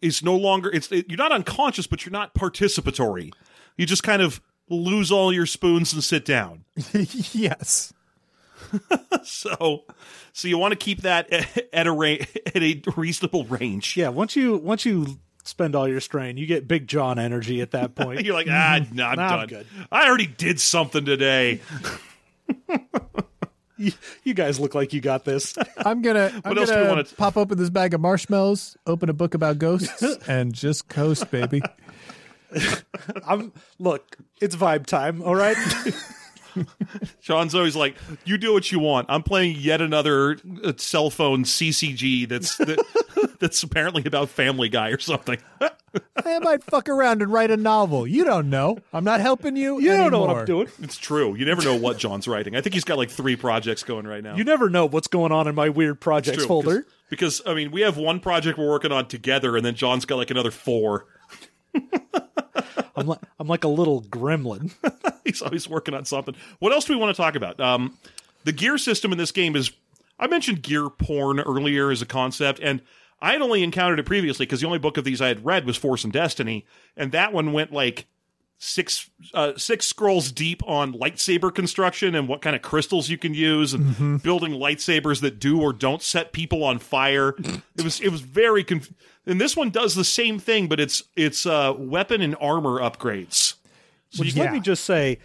is 0.02 0.24
no 0.24 0.36
longer 0.36 0.70
it's 0.74 0.90
you're 0.92 1.18
not 1.18 1.32
unconscious, 1.32 1.86
but 1.86 2.06
you're 2.06 2.12
not 2.12 2.34
participatory. 2.34 3.32
You 3.78 3.86
just 3.86 4.04
kind 4.04 4.22
of 4.22 4.42
lose 4.70 5.12
all 5.12 5.32
your 5.32 5.46
spoons 5.46 5.94
and 5.94 6.04
sit 6.04 6.26
down. 6.26 6.66
yes. 6.94 7.94
So, 9.24 9.84
so 10.32 10.48
you 10.48 10.58
want 10.58 10.72
to 10.72 10.78
keep 10.78 11.02
that 11.02 11.32
at, 11.32 11.68
at 11.74 11.88
a 11.88 11.92
ra- 11.92 12.26
at 12.56 12.64
a 12.64 12.82
reasonable 12.96 13.44
range. 13.46 13.98
Yeah, 13.98 14.10
once 14.10 14.36
you 14.36 14.58
once 14.58 14.86
you 14.86 15.20
spend 15.44 15.76
all 15.76 15.88
your 15.88 16.00
strain, 16.00 16.38
you 16.38 16.46
get 16.46 16.68
Big 16.68 16.88
John 16.88 17.20
energy 17.20 17.62
at 17.62 17.72
that 17.72 17.96
point. 17.96 18.22
You're 18.26 18.34
like, 18.36 18.48
ah, 18.50 18.80
no, 18.92 19.06
I'm 19.06 19.16
Nah, 19.18 19.24
I'm 19.28 19.40
done. 19.40 19.48
good. 19.48 19.68
I 19.92 20.08
already 20.08 20.28
did 20.28 20.60
something 20.60 21.06
today. 21.06 21.62
you, 23.78 23.92
you 24.24 24.34
guys 24.34 24.60
look 24.60 24.76
like 24.76 24.94
you 24.94 25.02
got 25.02 25.26
this. 25.26 25.56
I'm 25.78 26.02
gonna 26.02 26.32
I'm 26.44 26.50
What 26.50 26.58
else 26.58 26.70
do 26.70 26.76
we 26.76 26.82
gonna 26.82 26.90
wanna 26.90 27.04
pop 27.18 27.38
open 27.38 27.58
this 27.58 27.70
bag 27.70 27.94
of 27.94 28.02
marshmallows, 28.02 28.78
open 28.86 29.10
a 29.10 29.14
book 29.14 29.34
about 29.34 29.58
ghosts, 29.58 30.02
and 30.28 30.54
just 30.54 30.88
coast, 30.88 31.32
baby. 31.32 31.62
I'm 33.26 33.54
look, 33.80 34.18
it's 34.42 34.56
vibe 34.56 34.86
time, 34.86 35.22
all 35.24 35.36
right? 35.36 35.56
Sean's 37.22 37.56
always 37.56 37.78
like, 37.78 37.96
"You 38.26 38.38
do 38.38 38.52
what 38.52 38.72
you 38.74 38.80
want." 38.80 39.06
I'm 39.10 39.24
playing 39.24 39.56
yet 39.58 39.80
another 39.82 40.38
uh, 40.64 40.74
cell 40.78 41.10
phone 41.10 41.46
CCG 41.46 42.28
that's 42.28 42.58
that, 42.58 42.78
that's 43.42 43.62
apparently 43.64 44.04
about 44.06 44.30
Family 44.30 44.70
Guy 44.70 44.90
or 44.90 45.00
something. 45.00 45.38
I 46.26 46.40
might 46.40 46.64
fuck 46.64 46.88
around 46.88 47.22
and 47.22 47.34
write 47.34 47.52
a 47.52 47.58
novel. 47.58 48.08
You 48.08 48.24
don't 48.24 48.50
know. 48.50 48.78
I'm 48.94 49.04
not 49.04 49.20
helping 49.20 49.58
you. 49.58 49.82
You 49.82 49.90
don't 49.90 50.12
know 50.12 50.22
what. 50.22 50.38
I'm 50.38 50.46
doing. 50.46 50.70
It's 50.82 50.98
true. 50.98 51.36
You 51.36 51.44
never 51.46 51.62
know 51.62 51.76
what 51.76 51.98
John's 51.98 52.28
writing. 52.28 52.56
I 52.56 52.62
think 52.62 52.74
he's 52.74 52.86
got 52.86 52.98
like 52.98 53.10
three 53.10 53.36
projects 53.36 53.84
going 53.84 54.08
right 54.08 54.24
now. 54.24 54.36
You 54.38 54.46
never 54.46 54.70
know 54.70 54.86
what's 54.86 55.08
going 55.08 55.34
on 55.34 55.48
in 55.48 55.56
my 55.56 55.68
weird 55.68 56.00
projects 56.00 56.38
True, 56.38 56.48
folder. 56.48 56.86
Because, 57.10 57.40
because 57.40 57.42
I 57.46 57.56
mean, 57.56 57.72
we 57.72 57.82
have 57.82 57.98
one 57.98 58.22
project 58.22 58.58
we're 58.58 58.70
working 58.70 58.94
on 58.94 59.08
together, 59.08 59.58
and 59.58 59.66
then 59.66 59.76
John's 59.76 60.06
got 60.06 60.16
like 60.16 60.32
another 60.32 60.52
four. 60.52 61.08
I'm 62.96 63.08
like 63.08 63.20
I'm 63.40 63.48
like 63.48 63.64
a 63.64 63.70
little 63.70 64.02
gremlin. 64.04 64.74
He's 65.26 65.42
always 65.42 65.68
working 65.68 65.94
on 65.94 66.06
something. 66.06 66.36
What 66.60 66.72
else 66.72 66.86
do 66.86 66.94
we 66.94 67.00
want 67.00 67.14
to 67.16 67.22
talk 67.22 67.36
about? 67.36 67.60
Um, 67.60 67.98
the 68.44 68.54
gear 68.54 68.78
system 68.78 69.12
in 69.12 69.18
this 69.18 69.32
game 69.32 69.56
is. 69.56 69.72
I 70.20 70.28
mentioned 70.28 70.62
gear 70.62 70.88
porn 70.88 71.40
earlier 71.40 71.90
as 71.90 72.04
a 72.04 72.06
concept, 72.06 72.60
and 72.60 72.82
I 73.22 73.34
had 73.34 73.42
only 73.42 73.64
encountered 73.64 74.00
it 74.00 74.06
previously 74.06 74.46
because 74.46 74.62
the 74.62 74.68
only 74.68 74.80
book 74.80 74.98
of 74.98 75.04
these 75.04 75.22
I 75.22 75.28
had 75.28 75.46
read 75.46 75.66
was 75.66 75.78
Force 75.78 76.04
and 76.04 76.12
Destiny, 76.12 76.66
and 76.98 77.12
that 77.12 77.34
one 77.34 77.54
went 77.54 77.72
like 77.72 78.08
six 78.58 79.10
uh, 79.34 79.54
six 79.58 79.88
scrolls 79.88 80.32
deep 80.32 80.62
on 80.68 80.94
lightsaber 80.94 81.54
construction 81.54 82.14
and 82.14 82.28
what 82.28 82.42
kind 82.42 82.56
of 82.56 82.62
crystals 82.62 83.10
you 83.10 83.18
can 83.18 83.34
use 83.34 83.74
and 83.74 84.22
building 84.22 84.52
lightsabers 84.52 85.22
that 85.22 85.40
do 85.40 85.60
or 85.60 85.74
don't 85.74 86.04
set 86.04 86.32
people 86.32 86.64
on 86.64 86.78
fire. 86.78 87.36
it 87.76 87.84
was 87.84 88.00
it 88.02 88.10
was 88.10 88.22
very 88.22 88.64
conf- 88.64 88.94
and 89.26 89.42
this 89.42 89.56
one 89.56 89.70
does 89.70 89.96
the 89.96 90.04
same 90.04 90.40
thing, 90.40 90.68
but 90.68 90.80
it's 90.80 91.04
it's 91.16 91.46
uh, 91.46 91.74
weapon 91.78 92.22
and 92.22 92.36
armor 92.40 92.80
upgrades. 92.80 93.56
So 94.10 94.24
you 94.24 94.32
Yeah. 94.32 94.44
Let 94.44 94.54
me 94.54 94.60
just 94.60 94.84
say, 94.84 95.20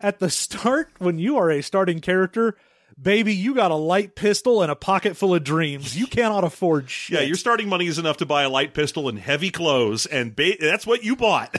at 0.00 0.18
the 0.18 0.30
start, 0.30 0.90
when 0.98 1.18
you 1.18 1.36
are 1.38 1.50
a 1.50 1.62
starting 1.62 2.00
character, 2.00 2.56
baby, 3.00 3.34
you 3.34 3.54
got 3.54 3.70
a 3.70 3.76
light 3.76 4.14
pistol 4.14 4.62
and 4.62 4.70
a 4.70 4.76
pocket 4.76 5.16
full 5.16 5.34
of 5.34 5.44
dreams. 5.44 5.98
You 5.98 6.06
cannot 6.06 6.44
afford 6.44 6.90
shit. 6.90 7.20
Yeah, 7.20 7.26
your 7.26 7.36
starting 7.36 7.68
money 7.68 7.86
is 7.86 7.98
enough 7.98 8.16
to 8.18 8.26
buy 8.26 8.44
a 8.44 8.48
light 8.48 8.74
pistol 8.74 9.08
and 9.08 9.18
heavy 9.18 9.50
clothes, 9.50 10.06
and 10.06 10.34
ba- 10.34 10.56
that's 10.60 10.86
what 10.86 11.04
you 11.04 11.16
bought. 11.16 11.56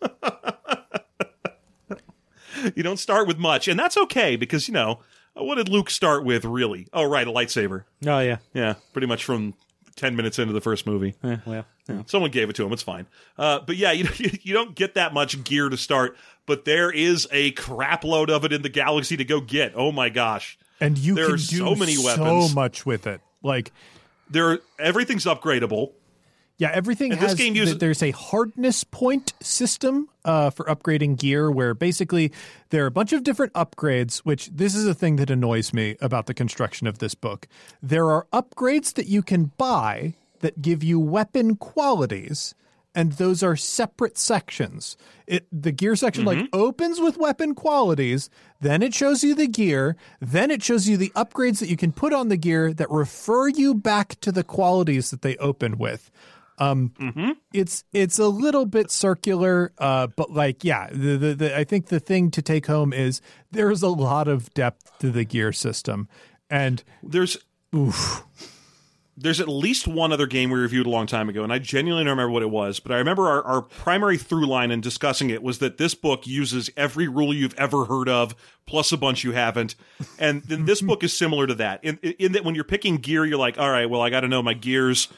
you 2.74 2.82
don't 2.82 2.98
start 2.98 3.26
with 3.26 3.38
much, 3.38 3.68
and 3.68 3.78
that's 3.78 3.96
okay 3.96 4.36
because 4.36 4.68
you 4.68 4.74
know 4.74 5.00
what 5.34 5.56
did 5.56 5.68
Luke 5.68 5.90
start 5.90 6.24
with? 6.24 6.44
Really? 6.44 6.88
Oh, 6.92 7.04
right, 7.04 7.26
a 7.26 7.30
lightsaber. 7.30 7.84
Oh 8.06 8.20
yeah. 8.20 8.38
Yeah, 8.54 8.74
pretty 8.92 9.06
much 9.06 9.24
from 9.24 9.54
ten 9.96 10.16
minutes 10.16 10.38
into 10.38 10.52
the 10.52 10.60
first 10.60 10.86
movie. 10.86 11.14
Eh, 11.22 11.36
well, 11.44 11.64
yeah. 11.88 12.02
Someone 12.06 12.30
gave 12.30 12.50
it 12.50 12.56
to 12.56 12.64
him. 12.64 12.72
It's 12.72 12.82
fine. 12.82 13.06
Uh, 13.38 13.60
but 13.60 13.76
yeah, 13.76 13.92
you, 13.92 14.08
you 14.42 14.54
don't 14.54 14.74
get 14.74 14.94
that 14.94 15.12
much 15.12 15.42
gear 15.44 15.68
to 15.68 15.76
start, 15.76 16.16
but 16.46 16.64
there 16.64 16.90
is 16.90 17.28
a 17.30 17.52
crap 17.52 18.04
load 18.04 18.30
of 18.30 18.44
it 18.44 18.52
in 18.52 18.62
the 18.62 18.68
galaxy 18.68 19.16
to 19.16 19.24
go 19.24 19.40
get. 19.40 19.72
Oh 19.74 19.92
my 19.92 20.08
gosh, 20.08 20.58
And 20.80 20.98
you 20.98 21.14
There 21.14 21.26
can 21.26 21.34
are 21.34 21.38
do 21.38 21.42
so 21.42 21.74
many 21.74 21.94
so 21.94 22.48
much 22.54 22.84
with 22.84 23.06
it. 23.06 23.20
Like 23.42 23.72
there 24.30 24.58
everything's 24.78 25.24
upgradable. 25.24 25.92
Yeah, 26.58 26.70
everything 26.72 27.12
And 27.12 27.20
this 27.20 27.32
has. 27.32 27.38
game 27.38 27.52
th- 27.52 27.66
uses- 27.66 27.78
there's 27.78 28.02
a 28.02 28.12
hardness 28.12 28.82
point 28.82 29.34
system 29.42 30.08
uh, 30.24 30.48
for 30.48 30.64
upgrading 30.64 31.18
gear, 31.18 31.50
where 31.50 31.74
basically 31.74 32.32
there 32.70 32.82
are 32.84 32.86
a 32.86 32.90
bunch 32.90 33.12
of 33.12 33.22
different 33.24 33.52
upgrades. 33.52 34.18
Which 34.20 34.46
this 34.48 34.74
is 34.74 34.86
a 34.86 34.94
thing 34.94 35.16
that 35.16 35.30
annoys 35.30 35.72
me 35.74 35.96
about 36.00 36.26
the 36.26 36.34
construction 36.34 36.86
of 36.86 36.98
this 36.98 37.14
book. 37.14 37.46
There 37.82 38.10
are 38.10 38.26
upgrades 38.32 38.94
that 38.94 39.06
you 39.06 39.22
can 39.22 39.52
buy 39.58 40.14
that 40.40 40.62
give 40.62 40.82
you 40.82 40.98
weapon 40.98 41.56
qualities, 41.56 42.54
and 42.96 43.12
those 43.12 43.42
are 43.42 43.54
separate 43.54 44.16
sections. 44.18 44.96
It 45.26 45.46
the 45.52 45.70
gear 45.70 45.94
section 45.94 46.24
like 46.24 46.48
opens 46.52 46.98
with 46.98 47.18
weapon 47.18 47.54
qualities, 47.54 48.30
then 48.60 48.82
it 48.82 48.94
shows 48.94 49.22
you 49.22 49.34
the 49.34 49.46
gear, 49.46 49.96
then 50.20 50.50
it 50.50 50.62
shows 50.62 50.88
you 50.88 50.96
the 50.96 51.10
upgrades 51.10 51.60
that 51.60 51.68
you 51.68 51.76
can 51.76 51.92
put 51.92 52.12
on 52.12 52.28
the 52.28 52.36
gear 52.36 52.72
that 52.72 52.90
refer 52.90 53.48
you 53.48 53.74
back 53.74 54.18
to 54.20 54.32
the 54.32 54.42
qualities 54.42 55.10
that 55.10 55.22
they 55.22 55.36
open 55.36 55.78
with. 55.78 56.10
Um, 56.58 56.92
it's 57.52 57.84
it's 57.92 58.18
a 58.18 58.28
little 58.28 58.64
bit 58.64 58.90
circular, 58.90 59.72
uh, 59.76 60.06
but 60.06 60.32
like 60.32 60.64
yeah, 60.64 60.88
the, 60.90 61.18
the, 61.18 61.34
the 61.34 61.58
I 61.58 61.64
think 61.64 61.88
the 61.88 62.00
thing 62.00 62.30
to 62.30 62.40
take 62.40 62.66
home 62.66 62.94
is 62.94 63.20
there's 63.50 63.82
a 63.82 63.88
lot 63.88 64.26
of 64.26 64.52
depth 64.54 64.98
to 65.00 65.10
the 65.10 65.24
gear 65.24 65.52
system, 65.52 66.08
and 66.48 66.82
There's 67.02 67.36
there's 69.16 69.40
at 69.40 69.48
least 69.48 69.88
one 69.88 70.12
other 70.12 70.26
game 70.26 70.50
we 70.50 70.58
reviewed 70.58 70.86
a 70.86 70.90
long 70.90 71.06
time 71.06 71.28
ago, 71.28 71.42
and 71.42 71.52
I 71.52 71.58
genuinely 71.58 72.04
don't 72.04 72.10
remember 72.10 72.30
what 72.32 72.42
it 72.42 72.50
was, 72.50 72.80
but 72.80 72.92
I 72.92 72.98
remember 72.98 73.26
our, 73.28 73.42
our 73.44 73.62
primary 73.62 74.18
through 74.18 74.46
line 74.46 74.70
in 74.70 74.80
discussing 74.82 75.30
it 75.30 75.42
was 75.42 75.58
that 75.60 75.78
this 75.78 75.94
book 75.94 76.26
uses 76.26 76.68
every 76.76 77.08
rule 77.08 77.32
you've 77.32 77.54
ever 77.54 77.86
heard 77.86 78.08
of, 78.10 78.34
plus 78.66 78.92
a 78.92 78.96
bunch 78.96 79.24
you 79.24 79.32
haven't. 79.32 79.74
And 80.18 80.42
then 80.42 80.66
this 80.66 80.82
book 80.82 81.02
is 81.02 81.16
similar 81.16 81.46
to 81.46 81.54
that. 81.54 81.82
In, 81.82 81.96
in 81.98 82.32
that 82.32 82.44
when 82.44 82.54
you're 82.54 82.64
picking 82.64 82.96
gear, 82.98 83.24
you're 83.24 83.38
like, 83.38 83.58
all 83.58 83.70
right, 83.70 83.88
well, 83.88 84.02
I 84.02 84.10
got 84.10 84.20
to 84.20 84.28
know 84.28 84.42
my 84.42 84.54
gears. 84.54 85.08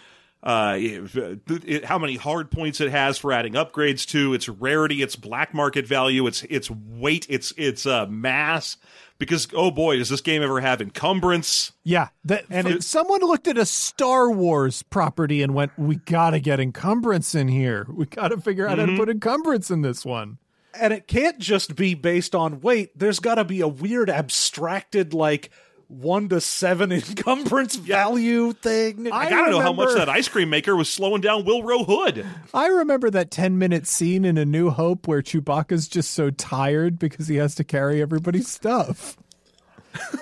Uh, 0.40 0.76
it- 0.78 1.40
it- 1.66 1.84
how 1.84 1.98
many 1.98 2.14
hard 2.14 2.48
points 2.52 2.80
it 2.80 2.92
has 2.92 3.18
for 3.18 3.32
adding 3.32 3.54
upgrades 3.54 4.06
to 4.06 4.32
its 4.34 4.48
rarity, 4.48 5.02
its 5.02 5.16
black 5.16 5.52
market 5.52 5.84
value, 5.84 6.24
its 6.28 6.44
its 6.44 6.70
weight, 6.70 7.26
its 7.28 7.52
its 7.56 7.84
uh, 7.86 8.06
mass. 8.06 8.76
Because 9.18 9.48
oh 9.52 9.70
boy, 9.70 9.96
does 9.98 10.08
this 10.08 10.20
game 10.20 10.42
ever 10.42 10.60
have 10.60 10.80
encumbrance? 10.80 11.72
yeah, 11.82 12.08
that 12.24 12.44
and 12.50 12.68
it- 12.68 12.84
someone 12.84 13.20
looked 13.20 13.48
at 13.48 13.58
a 13.58 13.66
Star 13.66 14.30
Wars 14.30 14.82
property 14.82 15.42
and 15.42 15.54
went, 15.54 15.72
"We 15.76 15.96
got 15.96 16.30
to 16.30 16.40
get 16.40 16.60
encumbrance 16.60 17.34
in 17.34 17.48
here. 17.48 17.86
We 17.90 18.06
got 18.06 18.28
to 18.28 18.40
figure 18.40 18.66
out 18.66 18.78
how 18.78 18.86
to 18.86 18.92
mm-hmm. 18.92 18.96
put 18.96 19.08
encumbrance 19.08 19.70
in 19.70 19.82
this 19.82 20.04
one." 20.04 20.38
And 20.74 20.92
it 20.92 21.08
can't 21.08 21.38
just 21.38 21.74
be 21.74 21.94
based 21.94 22.34
on 22.34 22.60
weight. 22.60 22.96
There's 22.96 23.18
got 23.18 23.36
to 23.36 23.44
be 23.44 23.60
a 23.60 23.68
weird 23.68 24.08
abstracted 24.08 25.12
like 25.12 25.50
one 25.88 26.28
to 26.28 26.40
seven 26.40 26.92
encumbrance 26.92 27.76
value 27.76 28.52
thing. 28.52 29.10
I 29.10 29.28
gotta 29.28 29.50
know 29.50 29.60
how 29.60 29.72
much 29.72 29.94
that 29.94 30.08
ice 30.08 30.28
cream 30.28 30.50
maker 30.50 30.76
was 30.76 30.88
slowing 30.88 31.20
down 31.20 31.44
Willrow 31.44 31.84
Hood. 31.84 32.26
I 32.54 32.66
remember 32.68 33.10
that 33.10 33.30
10 33.30 33.58
minute 33.58 33.86
scene 33.86 34.24
in 34.24 34.38
A 34.38 34.44
New 34.44 34.70
Hope 34.70 35.08
where 35.08 35.22
Chewbacca's 35.22 35.88
just 35.88 36.12
so 36.12 36.30
tired 36.30 36.98
because 36.98 37.28
he 37.28 37.36
has 37.36 37.54
to 37.56 37.64
carry 37.64 38.00
everybody's 38.00 38.48
stuff. 38.48 39.16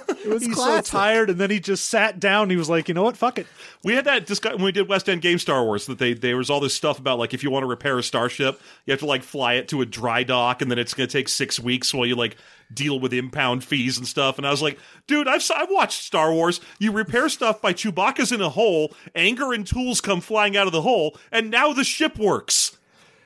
It 0.09 0.31
was 0.31 0.43
He's 0.43 0.55
classic. 0.57 0.87
so 0.87 0.99
tired, 0.99 1.31
and 1.31 1.39
then 1.39 1.51
he 1.51 1.61
just 1.61 1.89
sat 1.89 2.19
down. 2.19 2.45
And 2.45 2.51
he 2.51 2.57
was 2.57 2.69
like, 2.69 2.89
"You 2.89 2.95
know 2.95 3.05
what? 3.05 3.17
Fuck 3.17 3.39
it." 3.39 3.47
We 3.85 3.95
had 3.95 4.07
that 4.07 4.27
discussion 4.27 4.59
when 4.59 4.65
we 4.65 4.73
did 4.73 4.89
West 4.89 5.09
End 5.09 5.23
Game 5.23 5.39
Star 5.39 5.63
Wars 5.65 5.87
that 5.87 5.99
they 5.99 6.15
there 6.15 6.37
was 6.37 6.51
all 6.51 6.59
this 6.59 6.75
stuff 6.75 6.99
about 6.99 7.21
like 7.21 7.33
if 7.33 7.45
you 7.45 7.51
want 7.51 7.63
to 7.63 7.69
repair 7.69 7.97
a 7.97 8.03
starship, 8.03 8.61
you 8.87 8.91
have 8.91 8.99
to 9.01 9.07
like 9.07 9.23
fly 9.23 9.55
it 9.55 9.69
to 9.69 9.83
a 9.83 9.87
dry 9.87 10.25
dock 10.25 10.63
and 10.63 10.71
then 10.71 10.79
it's 10.81 10.95
going 10.95 11.09
to 11.09 11.13
take 11.13 11.29
six 11.29 11.61
weeks 11.61 11.95
while 11.95 12.07
you 12.07 12.17
like 12.17 12.37
deal 12.75 12.99
with 12.99 13.13
impound 13.13 13.63
fees 13.63 13.97
and 13.99 14.07
stuff. 14.09 14.37
And 14.39 14.47
I 14.47 14.51
was 14.51 14.63
like, 14.63 14.79
dude, 15.07 15.29
I've 15.29 15.49
I've 15.55 15.71
watched 15.71 16.03
Star 16.03 16.33
Wars. 16.33 16.61
You 16.81 16.91
repair 16.91 17.29
stuff 17.29 17.63
by 17.63 17.73
Chewbacca's 17.73 18.33
in 18.33 18.41
a 18.41 18.49
hole, 18.51 18.93
anger 19.15 19.53
and 19.53 19.65
tools 19.65 20.01
come 20.01 20.21
flying 20.21 20.57
out 20.57 20.67
of 20.67 20.73
the 20.73 20.83
hole, 20.83 21.17
and 21.31 21.53
now 21.53 21.73
the 21.73 21.85
ship 21.85 22.19
works. 22.19 22.77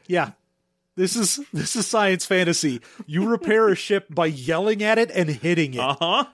Yeah. 0.07 0.33
This 1.01 1.17
is 1.17 1.41
this 1.51 1.77
is 1.77 1.87
science 1.87 2.27
fantasy. 2.27 2.83
You 3.07 3.27
repair 3.27 3.69
a 3.69 3.75
ship 3.75 4.07
by 4.11 4.27
yelling 4.27 4.83
at 4.83 4.99
it 4.99 5.11
and 5.11 5.31
hitting 5.31 5.73
it. 5.73 5.81
Uh 5.81 5.97
huh. 5.99 6.25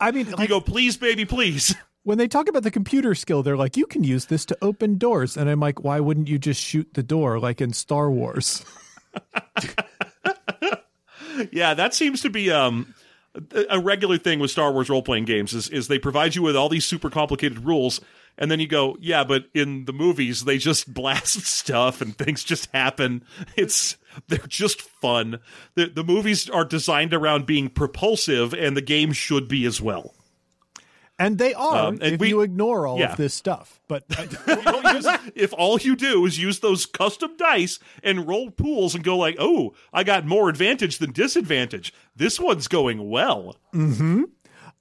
I 0.00 0.10
mean, 0.10 0.34
You 0.36 0.48
go, 0.48 0.60
please, 0.60 0.96
baby, 0.96 1.24
please. 1.24 1.76
when 2.02 2.18
they 2.18 2.26
talk 2.26 2.48
about 2.48 2.64
the 2.64 2.72
computer 2.72 3.14
skill, 3.14 3.44
they're 3.44 3.56
like, 3.56 3.76
you 3.76 3.86
can 3.86 4.02
use 4.02 4.24
this 4.26 4.44
to 4.46 4.58
open 4.60 4.98
doors. 4.98 5.36
And 5.36 5.48
I'm 5.48 5.60
like, 5.60 5.84
why 5.84 6.00
wouldn't 6.00 6.26
you 6.26 6.40
just 6.40 6.60
shoot 6.60 6.92
the 6.94 7.04
door 7.04 7.38
like 7.38 7.60
in 7.60 7.72
Star 7.72 8.10
Wars? 8.10 8.64
Yeah, 11.52 11.74
that 11.74 11.92
seems 11.94 12.22
to 12.22 12.30
be 12.30 12.50
um 12.50 12.94
a 13.54 13.64
a 13.76 13.78
regular 13.78 14.16
thing 14.16 14.38
with 14.38 14.50
Star 14.50 14.72
Wars 14.72 14.88
role 14.88 15.02
playing 15.02 15.26
games 15.26 15.52
is 15.52 15.68
is 15.68 15.86
they 15.88 15.98
provide 15.98 16.34
you 16.34 16.42
with 16.42 16.56
all 16.56 16.68
these 16.70 16.84
super 16.86 17.10
complicated 17.10 17.60
rules 17.64 18.00
And 18.38 18.50
then 18.50 18.58
you 18.60 18.66
go, 18.66 18.96
yeah, 19.00 19.24
but 19.24 19.44
in 19.54 19.84
the 19.84 19.92
movies 19.92 20.44
they 20.44 20.56
just 20.58 20.92
blast 20.94 21.42
stuff 21.46 22.00
and 22.00 22.16
things 22.16 22.42
just 22.42 22.70
happen. 22.72 23.22
It's 23.56 23.96
they're 24.28 24.38
just 24.48 24.80
fun. 24.82 25.40
The 25.74 25.86
the 25.86 26.04
movies 26.04 26.48
are 26.50 26.64
designed 26.64 27.12
around 27.14 27.46
being 27.46 27.68
propulsive, 27.68 28.52
and 28.54 28.76
the 28.76 28.80
game 28.82 29.12
should 29.12 29.48
be 29.48 29.64
as 29.66 29.80
well. 29.80 30.12
And 31.18 31.38
they 31.38 31.54
are 31.54 31.86
Um, 31.86 31.94
and 32.02 32.14
if 32.14 32.20
we- 32.20 32.28
you 32.28 32.42
ignore 32.42 32.86
all 32.86 32.98
yeah. 32.98 33.12
of 33.12 33.16
this 33.16 33.32
stuff. 33.32 33.80
But 33.88 34.04
If 34.10 34.46
you 34.46 34.62
don't 34.62 34.94
use- 34.94 35.06
if 35.34 35.52
all 35.54 35.78
you 35.78 35.96
do 35.96 36.26
is 36.26 36.38
use 36.38 36.60
those 36.60 36.84
custom 36.84 37.38
dice 37.38 37.78
and 38.02 38.28
roll 38.28 38.50
pools 38.50 38.94
and 38.94 39.02
go 39.02 39.16
like, 39.16 39.34
oh, 39.38 39.72
I 39.94 40.04
got 40.04 40.26
more 40.26 40.50
advantage 40.50 40.98
than 40.98 41.12
disadvantage. 41.12 41.94
This 42.14 42.38
one's 42.38 42.68
going 42.68 43.08
well. 43.08 43.56
Hmm. 43.72 44.24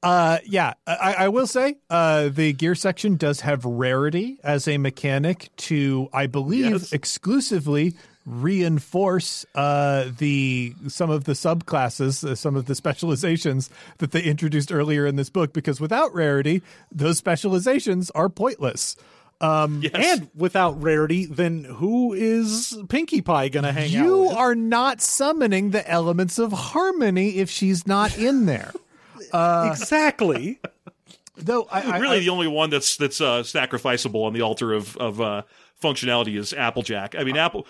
Uh, 0.04 0.40
yeah, 0.46 0.74
I, 0.86 1.16
I 1.20 1.28
will 1.30 1.48
say 1.48 1.76
uh, 1.90 2.28
the 2.28 2.52
gear 2.52 2.76
section 2.76 3.16
does 3.16 3.40
have 3.40 3.64
rarity 3.64 4.38
as 4.44 4.68
a 4.68 4.78
mechanic 4.78 5.50
to, 5.58 6.10
I 6.12 6.28
believe, 6.28 6.72
Yes. 6.74 6.92
exclusively 6.92 7.96
reinforce 8.26 9.46
uh, 9.56 10.10
the 10.18 10.74
some 10.88 11.10
of 11.10 11.26
the 11.26 11.34
subclasses, 11.34 12.24
uh, 12.24 12.36
some 12.36 12.56
of 12.56 12.66
the 12.66 12.76
specializations 12.76 13.70
that 14.00 14.12
they 14.12 14.24
introduced 14.24 14.72
earlier 14.72 15.06
in 15.06 15.16
this 15.16 15.30
book. 15.30 15.54
Because 15.54 15.80
without 15.80 16.14
rarity, 16.14 16.62
those 16.92 17.18
specializations 17.18 18.10
are 18.12 18.30
pointless. 18.30 18.96
Yes. 19.42 19.92
And 19.94 20.30
without 20.36 20.82
rarity, 20.82 21.26
then 21.26 21.66
who 21.66 22.14
is 22.14 22.78
Pinkie 22.90 23.22
Pie 23.22 23.50
going 23.50 23.66
to 23.66 23.72
hang 23.72 23.96
out 23.96 24.04
You 24.04 24.30
are 24.30 24.56
not 24.56 25.02
summoning 25.02 25.72
the 25.72 25.88
elements 25.90 26.40
of 26.40 26.52
harmony 26.52 27.38
if 27.38 27.50
she's 27.50 27.86
not 27.86 28.18
in 28.18 28.46
there. 28.46 28.72
exactly. 29.34 30.60
Though 31.38 31.64
I, 31.72 31.82
I, 31.82 31.98
really 32.00 32.18
I- 32.18 32.20
the 32.22 32.30
only 32.30 32.48
one 32.48 32.70
that's 32.70 32.98
that's 32.98 33.20
uh, 33.22 33.42
sacrificable 33.44 34.26
on 34.26 34.34
the 34.34 34.42
altar 34.42 34.74
of 34.74 34.96
of 34.98 35.20
uh, 35.22 35.42
functionality 35.82 36.38
is 36.38 36.54
Applejack. 36.54 37.16
I 37.18 37.24
mean, 37.24 37.38
Apple. 37.38 37.68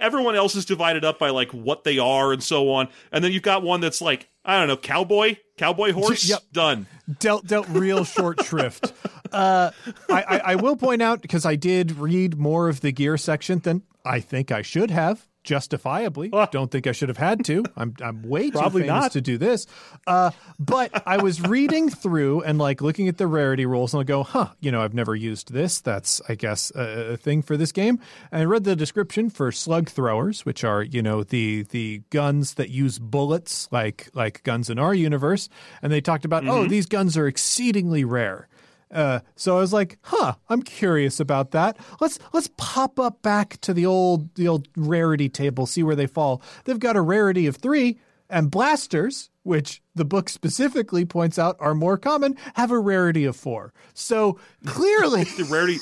Everyone 0.00 0.34
else 0.36 0.54
is 0.56 0.64
divided 0.64 1.04
up 1.04 1.18
by 1.18 1.30
like 1.30 1.50
what 1.52 1.84
they 1.84 1.98
are 1.98 2.32
and 2.32 2.42
so 2.42 2.70
on, 2.72 2.88
and 3.12 3.22
then 3.24 3.32
you've 3.32 3.42
got 3.42 3.62
one 3.62 3.80
that's 3.80 4.00
like 4.00 4.28
I 4.44 4.58
don't 4.58 4.68
know, 4.68 4.76
cowboy, 4.76 5.36
cowboy 5.58 5.92
horse. 5.92 6.28
Yep. 6.28 6.42
Done. 6.52 6.86
dealt 7.18 7.46
dealt 7.46 7.68
real 7.68 8.04
short 8.04 8.42
shrift. 8.44 8.92
Uh, 9.32 9.70
I, 10.08 10.22
I, 10.22 10.38
I 10.38 10.54
will 10.56 10.76
point 10.76 11.02
out 11.02 11.22
because 11.22 11.46
I 11.46 11.54
did 11.56 11.92
read 11.92 12.36
more 12.38 12.68
of 12.68 12.80
the 12.80 12.90
gear 12.90 13.16
section 13.16 13.60
than 13.60 13.82
I 14.04 14.18
think 14.20 14.50
I 14.50 14.62
should 14.62 14.90
have. 14.90 15.28
Justifiably, 15.42 16.28
don't 16.50 16.70
think 16.70 16.86
I 16.86 16.92
should 16.92 17.08
have 17.08 17.16
had 17.16 17.44
to. 17.46 17.64
I'm 17.76 17.94
I'm 18.02 18.22
way 18.22 18.50
Probably 18.50 18.82
too 18.82 18.88
famous 18.88 19.02
not. 19.02 19.12
to 19.12 19.20
do 19.20 19.38
this. 19.38 19.66
Uh, 20.06 20.30
but 20.58 21.02
I 21.06 21.16
was 21.16 21.40
reading 21.40 21.88
through 21.88 22.42
and 22.42 22.58
like 22.58 22.80
looking 22.82 23.08
at 23.08 23.16
the 23.16 23.26
rarity 23.26 23.64
rules, 23.64 23.94
and 23.94 24.00
I 24.00 24.04
go, 24.04 24.22
huh, 24.22 24.50
you 24.60 24.70
know, 24.70 24.82
I've 24.82 24.94
never 24.94 25.14
used 25.14 25.52
this. 25.52 25.80
That's 25.80 26.20
I 26.28 26.34
guess 26.34 26.70
a, 26.74 27.12
a 27.12 27.16
thing 27.16 27.42
for 27.42 27.56
this 27.56 27.72
game. 27.72 27.98
And 28.30 28.42
I 28.42 28.44
read 28.44 28.64
the 28.64 28.76
description 28.76 29.30
for 29.30 29.50
slug 29.50 29.88
throwers, 29.88 30.44
which 30.44 30.62
are 30.62 30.82
you 30.82 31.02
know 31.02 31.22
the 31.22 31.62
the 31.62 32.02
guns 32.10 32.54
that 32.54 32.68
use 32.70 32.98
bullets, 32.98 33.68
like 33.72 34.10
like 34.12 34.42
guns 34.42 34.68
in 34.68 34.78
our 34.78 34.94
universe. 34.94 35.48
And 35.82 35.90
they 35.90 36.00
talked 36.00 36.24
about, 36.24 36.46
oh, 36.46 36.66
these 36.66 36.86
guns 36.86 37.16
are 37.16 37.26
exceedingly 37.26 38.04
rare. 38.04 38.48
Uh, 38.90 39.20
so 39.36 39.56
I 39.56 39.60
was 39.60 39.72
like, 39.72 39.98
"Huh, 40.02 40.34
I'm 40.48 40.62
curious 40.62 41.20
about 41.20 41.52
that. 41.52 41.76
Let's 42.00 42.18
let's 42.32 42.50
pop 42.56 42.98
up 42.98 43.22
back 43.22 43.60
to 43.60 43.72
the 43.72 43.86
old 43.86 44.34
the 44.34 44.48
old 44.48 44.68
rarity 44.76 45.28
table, 45.28 45.66
see 45.66 45.82
where 45.82 45.96
they 45.96 46.06
fall. 46.06 46.42
They've 46.64 46.78
got 46.78 46.96
a 46.96 47.00
rarity 47.00 47.46
of 47.46 47.56
three, 47.56 48.00
and 48.28 48.50
blasters, 48.50 49.30
which 49.42 49.82
the 49.94 50.04
book 50.04 50.28
specifically 50.28 51.04
points 51.04 51.38
out 51.38 51.56
are 51.60 51.74
more 51.74 51.98
common, 51.98 52.36
have 52.54 52.70
a 52.70 52.78
rarity 52.78 53.24
of 53.24 53.36
four. 53.36 53.72
So 53.94 54.38
clearly, 54.66 55.24
The 55.24 55.44
rarity. 55.44 55.78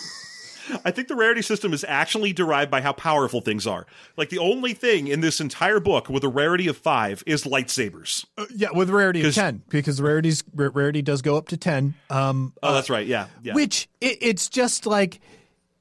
I 0.84 0.90
think 0.90 1.08
the 1.08 1.14
rarity 1.16 1.42
system 1.42 1.72
is 1.72 1.84
actually 1.88 2.32
derived 2.32 2.70
by 2.70 2.80
how 2.80 2.92
powerful 2.92 3.40
things 3.40 3.66
are. 3.66 3.86
Like 4.16 4.28
the 4.28 4.38
only 4.38 4.74
thing 4.74 5.08
in 5.08 5.20
this 5.20 5.40
entire 5.40 5.80
book 5.80 6.08
with 6.08 6.24
a 6.24 6.28
rarity 6.28 6.68
of 6.68 6.76
five 6.76 7.22
is 7.26 7.44
lightsabers. 7.44 8.24
yeah, 8.54 8.68
with 8.74 8.90
rarity 8.90 9.26
of 9.26 9.34
ten, 9.34 9.62
because 9.68 10.00
rarities 10.00 10.44
r- 10.58 10.70
rarity 10.70 11.02
does 11.02 11.22
go 11.22 11.36
up 11.36 11.48
to 11.48 11.56
ten. 11.56 11.94
Um, 12.10 12.52
Oh, 12.62 12.74
that's 12.74 12.90
right. 12.90 13.06
Yeah, 13.06 13.26
yeah. 13.42 13.54
which 13.54 13.88
it, 14.00 14.18
it's 14.20 14.48
just 14.48 14.86
like, 14.86 15.20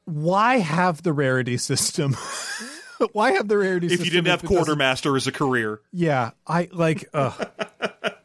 why 0.05 0.57
have 0.59 1.03
the 1.03 1.13
rarity 1.13 1.57
system? 1.57 2.15
why 3.11 3.31
have 3.33 3.47
the 3.47 3.57
rarity 3.57 3.87
if 3.87 3.91
system 3.91 4.01
If 4.01 4.13
you 4.13 4.21
didn't 4.21 4.27
have 4.31 4.43
quartermaster 4.43 5.15
as 5.15 5.27
a 5.27 5.31
career. 5.31 5.81
Yeah, 5.91 6.31
I 6.47 6.69
like. 6.71 7.09
Uh, 7.13 7.31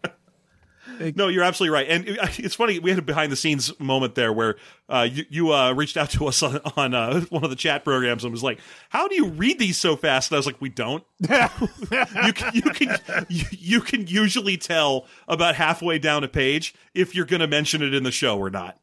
No, 1.17 1.29
you're 1.29 1.43
absolutely 1.43 1.75
right. 1.75 1.89
And 1.89 2.05
it's 2.39 2.55
funny, 2.55 2.79
we 2.79 2.91
had 2.91 2.99
a 2.99 3.03
behind 3.03 3.33
the 3.33 3.37
scenes 3.37 3.79
moment 3.81 4.15
there 4.15 4.33
where 4.33 4.57
uh, 4.89 5.09
you, 5.11 5.25
you 5.29 5.53
uh, 5.53 5.73
reached 5.73 5.97
out 5.97 6.11
to 6.11 6.27
us 6.27 6.43
on, 6.43 6.61
on 6.77 6.95
uh, 6.95 7.21
one 7.31 7.45
of 7.45 7.51
the 7.51 7.57
chat 7.57 7.85
programs 7.85 8.25
and 8.25 8.33
was 8.33 8.43
like, 8.43 8.61
"How 8.91 9.09
do 9.09 9.15
you 9.15 9.29
read 9.29 9.59
these 9.59 9.79
so 9.79 9.97
fast?" 9.97 10.31
And 10.31 10.37
I 10.37 10.39
was 10.39 10.47
like, 10.47 10.61
"We 10.61 10.69
don't. 10.69 11.05
you 11.21 12.33
can 12.33 12.51
you 12.55 12.63
can 12.63 12.97
you, 13.29 13.45
you 13.51 13.81
can 13.81 14.07
usually 14.07 14.57
tell 14.57 15.07
about 15.29 15.55
halfway 15.55 15.99
down 15.99 16.25
a 16.25 16.29
page 16.29 16.75
if 16.95 17.15
you're 17.15 17.27
going 17.27 17.41
to 17.41 17.47
mention 17.47 17.83
it 17.83 17.95
in 17.95 18.03
the 18.03 18.13
show 18.13 18.39
or 18.39 18.51
not." 18.51 18.79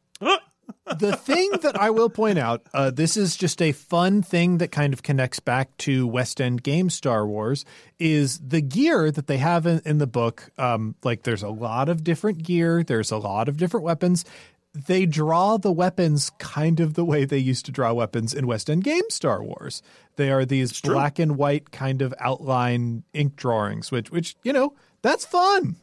The 0.98 1.16
thing 1.16 1.50
that 1.62 1.80
I 1.80 1.90
will 1.90 2.10
point 2.10 2.38
out, 2.38 2.62
uh, 2.74 2.90
this 2.90 3.16
is 3.16 3.36
just 3.36 3.60
a 3.60 3.72
fun 3.72 4.22
thing 4.22 4.58
that 4.58 4.70
kind 4.72 4.92
of 4.92 5.02
connects 5.02 5.40
back 5.40 5.76
to 5.78 6.06
West 6.06 6.40
End 6.40 6.62
game 6.62 6.90
Star 6.90 7.26
Wars, 7.26 7.64
is 7.98 8.38
the 8.38 8.60
gear 8.60 9.10
that 9.10 9.26
they 9.26 9.38
have 9.38 9.66
in, 9.66 9.80
in 9.84 9.98
the 9.98 10.06
book. 10.06 10.50
Um, 10.58 10.94
like, 11.04 11.22
there's 11.22 11.42
a 11.42 11.48
lot 11.48 11.88
of 11.88 12.04
different 12.04 12.42
gear, 12.42 12.82
there's 12.82 13.10
a 13.10 13.18
lot 13.18 13.48
of 13.48 13.56
different 13.56 13.84
weapons. 13.84 14.24
They 14.72 15.04
draw 15.04 15.56
the 15.56 15.72
weapons 15.72 16.30
kind 16.38 16.78
of 16.78 16.94
the 16.94 17.04
way 17.04 17.24
they 17.24 17.38
used 17.38 17.66
to 17.66 17.72
draw 17.72 17.92
weapons 17.92 18.32
in 18.32 18.46
West 18.46 18.70
End 18.70 18.84
game 18.84 19.02
Star 19.08 19.42
Wars. 19.42 19.82
They 20.16 20.30
are 20.30 20.44
these 20.44 20.80
black 20.80 21.18
and 21.18 21.36
white 21.36 21.72
kind 21.72 22.02
of 22.02 22.14
outline 22.20 23.02
ink 23.12 23.34
drawings, 23.36 23.90
which, 23.90 24.10
which 24.12 24.36
you 24.44 24.52
know, 24.52 24.74
that's 25.02 25.24
fun. 25.24 25.76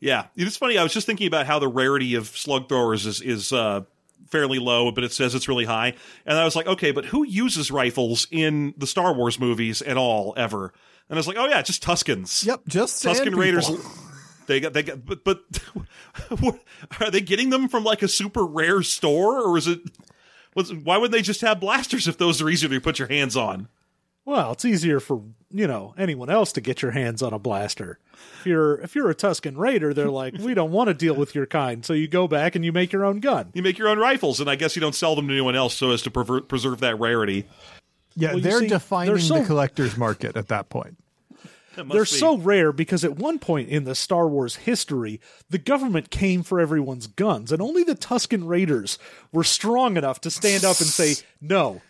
Yeah, 0.00 0.26
it's 0.36 0.56
funny. 0.56 0.76
I 0.76 0.82
was 0.82 0.92
just 0.92 1.06
thinking 1.06 1.26
about 1.26 1.46
how 1.46 1.58
the 1.58 1.68
rarity 1.68 2.14
of 2.14 2.28
slug 2.28 2.68
throwers 2.68 3.06
is 3.06 3.22
is 3.22 3.52
uh, 3.52 3.82
fairly 4.34 4.58
low, 4.58 4.90
but 4.90 5.04
it 5.04 5.12
says 5.12 5.32
it's 5.32 5.46
really 5.46 5.64
high. 5.64 5.94
And 6.26 6.36
I 6.36 6.44
was 6.44 6.56
like, 6.56 6.66
okay, 6.66 6.90
but 6.90 7.04
who 7.04 7.24
uses 7.24 7.70
rifles 7.70 8.26
in 8.32 8.74
the 8.76 8.86
Star 8.86 9.14
Wars 9.14 9.38
movies 9.38 9.80
at 9.80 9.96
all 9.96 10.34
ever? 10.36 10.72
And 11.08 11.16
I 11.16 11.20
was 11.20 11.28
like, 11.28 11.36
oh 11.38 11.46
yeah, 11.46 11.62
just 11.62 11.84
Tuskens. 11.84 12.44
Yep, 12.44 12.62
just 12.66 13.04
Tusken 13.04 13.16
sand 13.16 13.36
Raiders. 13.36 13.70
They 14.46 14.60
got 14.60 14.74
they 14.74 14.82
got, 14.82 15.06
but 15.06 15.24
but 15.24 15.38
what, 16.38 16.58
are 17.00 17.10
they 17.10 17.22
getting 17.22 17.48
them 17.48 17.66
from 17.66 17.82
like 17.82 18.02
a 18.02 18.08
super 18.08 18.44
rare 18.44 18.82
store, 18.82 19.40
or 19.40 19.56
is 19.56 19.66
it? 19.66 19.80
Why 20.52 20.98
would 20.98 21.12
they 21.12 21.22
just 21.22 21.40
have 21.40 21.60
blasters 21.60 22.06
if 22.06 22.18
those 22.18 22.42
are 22.42 22.50
easier 22.50 22.68
to 22.68 22.78
put 22.78 22.98
your 22.98 23.08
hands 23.08 23.38
on? 23.38 23.68
Well, 24.26 24.52
it's 24.52 24.64
easier 24.64 25.00
for 25.00 25.22
you 25.50 25.66
know 25.66 25.94
anyone 25.98 26.30
else 26.30 26.52
to 26.52 26.60
get 26.60 26.80
your 26.82 26.92
hands 26.92 27.22
on 27.22 27.32
a 27.32 27.38
blaster. 27.38 27.98
If 28.40 28.46
you're 28.46 28.80
if 28.80 28.94
you're 28.94 29.10
a 29.10 29.14
Tusken 29.14 29.56
Raider, 29.56 29.92
they're 29.92 30.10
like, 30.10 30.34
we 30.38 30.54
don't 30.54 30.70
want 30.70 30.88
to 30.88 30.94
deal 30.94 31.14
with 31.14 31.34
your 31.34 31.46
kind, 31.46 31.84
so 31.84 31.92
you 31.92 32.08
go 32.08 32.26
back 32.26 32.54
and 32.54 32.64
you 32.64 32.72
make 32.72 32.92
your 32.92 33.04
own 33.04 33.20
gun. 33.20 33.50
You 33.54 33.62
make 33.62 33.78
your 33.78 33.88
own 33.88 33.98
rifles, 33.98 34.40
and 34.40 34.48
I 34.48 34.56
guess 34.56 34.76
you 34.76 34.80
don't 34.80 34.94
sell 34.94 35.14
them 35.14 35.28
to 35.28 35.32
anyone 35.34 35.56
else 35.56 35.74
so 35.74 35.90
as 35.90 36.02
to 36.02 36.10
prever- 36.10 36.40
preserve 36.40 36.80
that 36.80 36.98
rarity. 36.98 37.46
Yeah, 38.16 38.32
Well, 38.34 38.42
they're 38.42 38.60
see, 38.60 38.68
defining 38.68 39.12
they're 39.14 39.20
so- 39.22 39.40
the 39.40 39.44
collector's 39.46 39.96
market 39.96 40.36
at 40.36 40.48
that 40.48 40.68
point. 40.70 40.96
That 41.76 41.88
They're 41.88 42.02
be- 42.02 42.06
so 42.06 42.38
rare 42.38 42.70
because 42.70 43.02
at 43.04 43.16
one 43.16 43.40
point 43.40 43.68
in 43.68 43.82
the 43.82 43.96
Star 43.96 44.28
Wars 44.28 44.54
history, 44.54 45.20
the 45.50 45.58
government 45.58 46.08
came 46.10 46.44
for 46.44 46.60
everyone's 46.60 47.08
guns, 47.08 47.50
and 47.50 47.60
only 47.60 47.82
the 47.82 47.96
Tusken 47.96 48.46
Raiders 48.46 48.96
were 49.32 49.42
strong 49.42 49.96
enough 49.96 50.20
to 50.20 50.30
stand 50.30 50.64
up 50.64 50.78
and 50.78 50.86
say, 50.88 51.16
"No, 51.40 51.82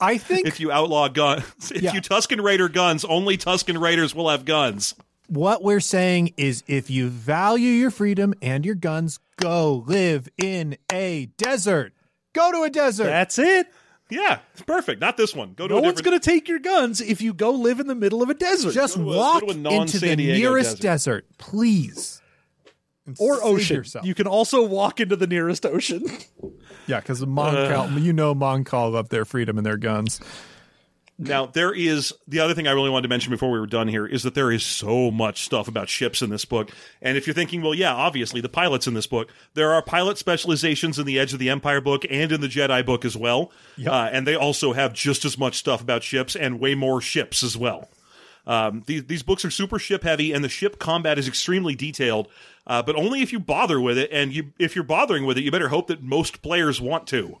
I 0.00 0.18
think 0.18 0.46
if 0.46 0.60
you 0.60 0.70
outlaw 0.72 1.08
guns, 1.08 1.44
if 1.74 1.82
Yeah. 1.82 1.94
you 1.94 2.00
Tusken 2.00 2.42
Raider 2.42 2.68
guns, 2.68 3.04
only 3.04 3.36
Tusken 3.38 3.80
Raiders 3.80 4.14
will 4.14 4.28
have 4.28 4.44
guns. 4.44 4.94
what 5.28 5.62
we're 5.62 5.80
saying 5.80 6.34
is 6.36 6.62
if 6.66 6.88
you 6.90 7.08
value 7.08 7.70
your 7.70 7.90
freedom 7.90 8.34
and 8.42 8.64
your 8.64 8.74
guns, 8.74 9.18
go 9.38 9.84
live 9.86 10.28
in 10.38 10.76
a 10.92 11.26
desert. 11.36 11.92
Go 12.34 12.52
to 12.52 12.62
a 12.62 12.70
desert. 12.70 13.04
that's 13.04 13.38
it. 13.38 13.66
Yeah, 14.08 14.38
it's 14.52 14.62
perfect. 14.62 15.00
Not 15.00 15.16
this 15.16 15.34
one. 15.34 15.54
Go 15.54 15.66
to 15.66 15.74
No 15.74 15.78
a 15.80 15.82
one's 15.82 15.96
different. 15.96 16.04
going 16.04 16.20
to 16.20 16.30
take 16.30 16.48
your 16.48 16.60
guns 16.60 17.00
if 17.00 17.20
you 17.20 17.34
go 17.34 17.50
live 17.50 17.80
in 17.80 17.88
the 17.88 17.94
middle 17.96 18.22
of 18.22 18.30
a 18.30 18.34
desert 18.34 18.72
Just 18.72 18.96
Go 18.96 19.02
a- 19.10 19.16
walk 19.16 19.42
a 19.42 19.48
into 19.50 19.98
the 19.98 20.14
nearest 20.14 20.80
desert. 20.80 21.24
desert, 21.24 21.26
please. 21.38 22.22
And 23.06 23.16
or 23.20 23.36
save 23.36 23.44
ocean. 23.44 23.76
yourself. 23.76 24.06
You 24.06 24.14
can 24.14 24.26
also 24.26 24.64
walk 24.64 25.00
into 25.00 25.16
the 25.16 25.26
nearest 25.26 25.64
ocean. 25.64 26.04
yeah, 26.86 27.00
because 27.00 27.24
Mon 27.24 27.54
Cal, 27.54 27.90
you 27.98 28.12
know, 28.12 28.34
Mon 28.34 28.64
Cal 28.64 28.90
love 28.90 29.08
their 29.08 29.24
freedom 29.24 29.58
and 29.58 29.66
their 29.66 29.76
guns. 29.76 30.20
Now 31.18 31.46
there 31.46 31.72
is 31.72 32.12
the 32.28 32.40
other 32.40 32.52
thing 32.52 32.66
I 32.66 32.72
really 32.72 32.90
wanted 32.90 33.04
to 33.04 33.08
mention 33.08 33.30
before 33.30 33.50
we 33.50 33.58
were 33.58 33.66
done 33.66 33.88
here 33.88 34.06
is 34.06 34.22
that 34.24 34.34
there 34.34 34.52
is 34.52 34.62
so 34.62 35.10
much 35.10 35.44
stuff 35.44 35.66
about 35.66 35.88
ships 35.88 36.20
in 36.20 36.28
this 36.28 36.44
book. 36.44 36.70
And 37.00 37.16
if 37.16 37.26
you're 37.26 37.32
thinking, 37.32 37.62
well, 37.62 37.72
yeah, 37.74 37.94
obviously 37.94 38.42
the 38.42 38.50
pilots 38.50 38.86
in 38.86 38.92
this 38.92 39.06
book, 39.06 39.30
there 39.54 39.72
are 39.72 39.80
pilot 39.80 40.18
specializations 40.18 40.98
in 40.98 41.06
the 41.06 41.18
Edge 41.18 41.32
of 41.32 41.38
the 41.38 41.48
Empire 41.48 41.80
book 41.80 42.04
and 42.10 42.32
in 42.32 42.42
the 42.42 42.48
Jedi 42.48 42.84
book 42.84 43.04
as 43.06 43.16
well. 43.16 43.50
Uh, 43.90 44.10
and 44.12 44.26
they 44.26 44.34
also 44.34 44.74
have 44.74 44.92
just 44.92 45.24
as 45.24 45.38
much 45.38 45.56
stuff 45.56 45.80
about 45.80 46.02
ships 46.02 46.36
and 46.36 46.60
way 46.60 46.74
more 46.74 47.00
ships 47.00 47.42
as 47.42 47.56
well. 47.56 47.88
Um, 48.46 48.82
these, 48.86 49.04
these 49.06 49.22
books 49.22 49.44
are 49.44 49.50
super 49.50 49.78
ship 49.78 50.04
heavy, 50.04 50.32
and 50.32 50.44
the 50.44 50.48
ship 50.48 50.78
combat 50.78 51.18
is 51.18 51.26
extremely 51.26 51.74
detailed. 51.74 52.28
Uh, 52.66 52.82
but 52.82 52.96
only 52.96 53.22
if 53.22 53.32
you 53.32 53.40
bother 53.40 53.80
with 53.80 53.98
it, 53.98 54.10
and 54.12 54.32
you 54.32 54.52
if 54.58 54.74
you're 54.74 54.84
bothering 54.84 55.26
with 55.26 55.38
it, 55.38 55.44
you 55.44 55.50
better 55.50 55.68
hope 55.68 55.86
that 55.88 56.02
most 56.02 56.42
players 56.42 56.80
want 56.80 57.06
to, 57.08 57.38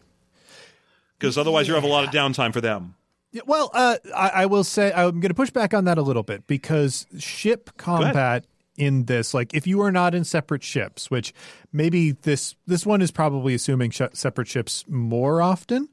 because 1.18 1.38
otherwise 1.38 1.68
you 1.68 1.74
have 1.74 1.84
a 1.84 1.88
lot 1.88 2.04
of 2.04 2.10
downtime 2.10 2.52
for 2.52 2.60
them. 2.60 2.94
Yeah, 3.32 3.42
well, 3.46 3.70
uh, 3.74 3.96
I, 4.14 4.28
I 4.28 4.46
will 4.46 4.64
say 4.64 4.92
I'm 4.92 5.20
going 5.20 5.30
to 5.30 5.34
push 5.34 5.50
back 5.50 5.74
on 5.74 5.84
that 5.84 5.98
a 5.98 6.02
little 6.02 6.22
bit 6.22 6.46
because 6.46 7.06
ship 7.18 7.70
combat 7.76 8.46
in 8.76 9.04
this, 9.06 9.34
like 9.34 9.52
if 9.54 9.66
you 9.66 9.80
are 9.82 9.92
not 9.92 10.14
in 10.14 10.24
separate 10.24 10.62
ships, 10.62 11.10
which 11.10 11.32
maybe 11.72 12.12
this 12.12 12.54
this 12.66 12.86
one 12.86 13.02
is 13.02 13.10
probably 13.10 13.54
assuming 13.54 13.90
sh- 13.90 14.02
separate 14.12 14.48
ships 14.48 14.84
more 14.88 15.42
often, 15.42 15.88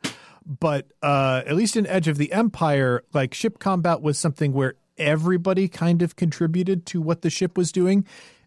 but 0.45 0.87
uh, 1.01 1.41
at 1.45 1.55
least 1.55 1.75
in 1.75 1.87
Edge 1.87 2.07
of 2.07 2.17
the 2.17 2.31
Empire, 2.31 3.03
like 3.13 3.33
ship 3.33 3.59
combat 3.59 4.01
was 4.01 4.19
something 4.19 4.53
where 4.53 4.75
everybody 4.97 5.67
kind 5.67 6.01
of 6.01 6.15
contributed 6.15 6.85
to 6.87 7.01
what 7.01 7.21
the 7.21 7.29
ship 7.29 7.57
was 7.57 7.71
doing. 7.71 8.05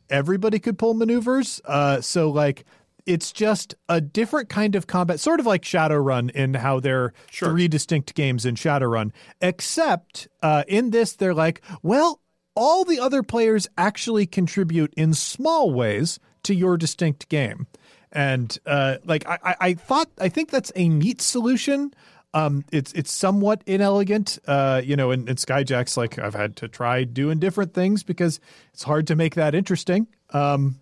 Everybody 0.08 0.58
could 0.58 0.78
pull 0.78 0.94
maneuvers, 0.94 1.60
uh, 1.64 2.00
so 2.00 2.30
like 2.30 2.64
it's 3.06 3.32
just 3.32 3.74
a 3.88 4.00
different 4.00 4.48
kind 4.48 4.74
of 4.74 4.86
combat, 4.88 5.20
sort 5.20 5.38
of 5.38 5.46
like 5.46 5.62
Shadowrun 5.62 6.30
in 6.32 6.54
how 6.54 6.80
there 6.80 7.04
are 7.04 7.14
Sure. 7.30 7.50
three 7.50 7.68
distinct 7.68 8.14
games 8.14 8.44
in 8.44 8.56
Shadowrun. 8.56 9.12
Except 9.40 10.28
uh, 10.42 10.64
in 10.66 10.90
this, 10.90 11.14
they're 11.14 11.34
like, 11.34 11.62
well, 11.82 12.20
all 12.56 12.84
the 12.84 12.98
other 12.98 13.22
players 13.22 13.68
actually 13.78 14.26
contribute 14.26 14.92
in 14.96 15.14
small 15.14 15.72
ways 15.72 16.18
to 16.42 16.54
your 16.54 16.76
distinct 16.76 17.28
game. 17.28 17.66
And 18.10 18.58
uh, 18.66 18.96
like 19.04 19.26
I, 19.28 19.38
I, 19.42 19.56
I 19.60 19.74
thought, 19.74 20.08
I 20.18 20.28
think 20.28 20.50
that's 20.50 20.72
a 20.74 20.88
neat 20.88 21.20
solution. 21.20 21.92
Um, 22.36 22.66
it's 22.70 22.92
it's 22.92 23.10
somewhat 23.10 23.62
inelegant, 23.64 24.38
uh, 24.46 24.82
you 24.84 24.94
know. 24.94 25.10
And, 25.10 25.26
and 25.26 25.38
Skyjack's 25.38 25.96
like 25.96 26.18
I've 26.18 26.34
had 26.34 26.56
to 26.56 26.68
try 26.68 27.04
doing 27.04 27.38
different 27.38 27.72
things 27.72 28.02
because 28.02 28.40
it's 28.74 28.82
hard 28.82 29.06
to 29.06 29.16
make 29.16 29.36
that 29.36 29.54
interesting. 29.54 30.06
Um, 30.34 30.78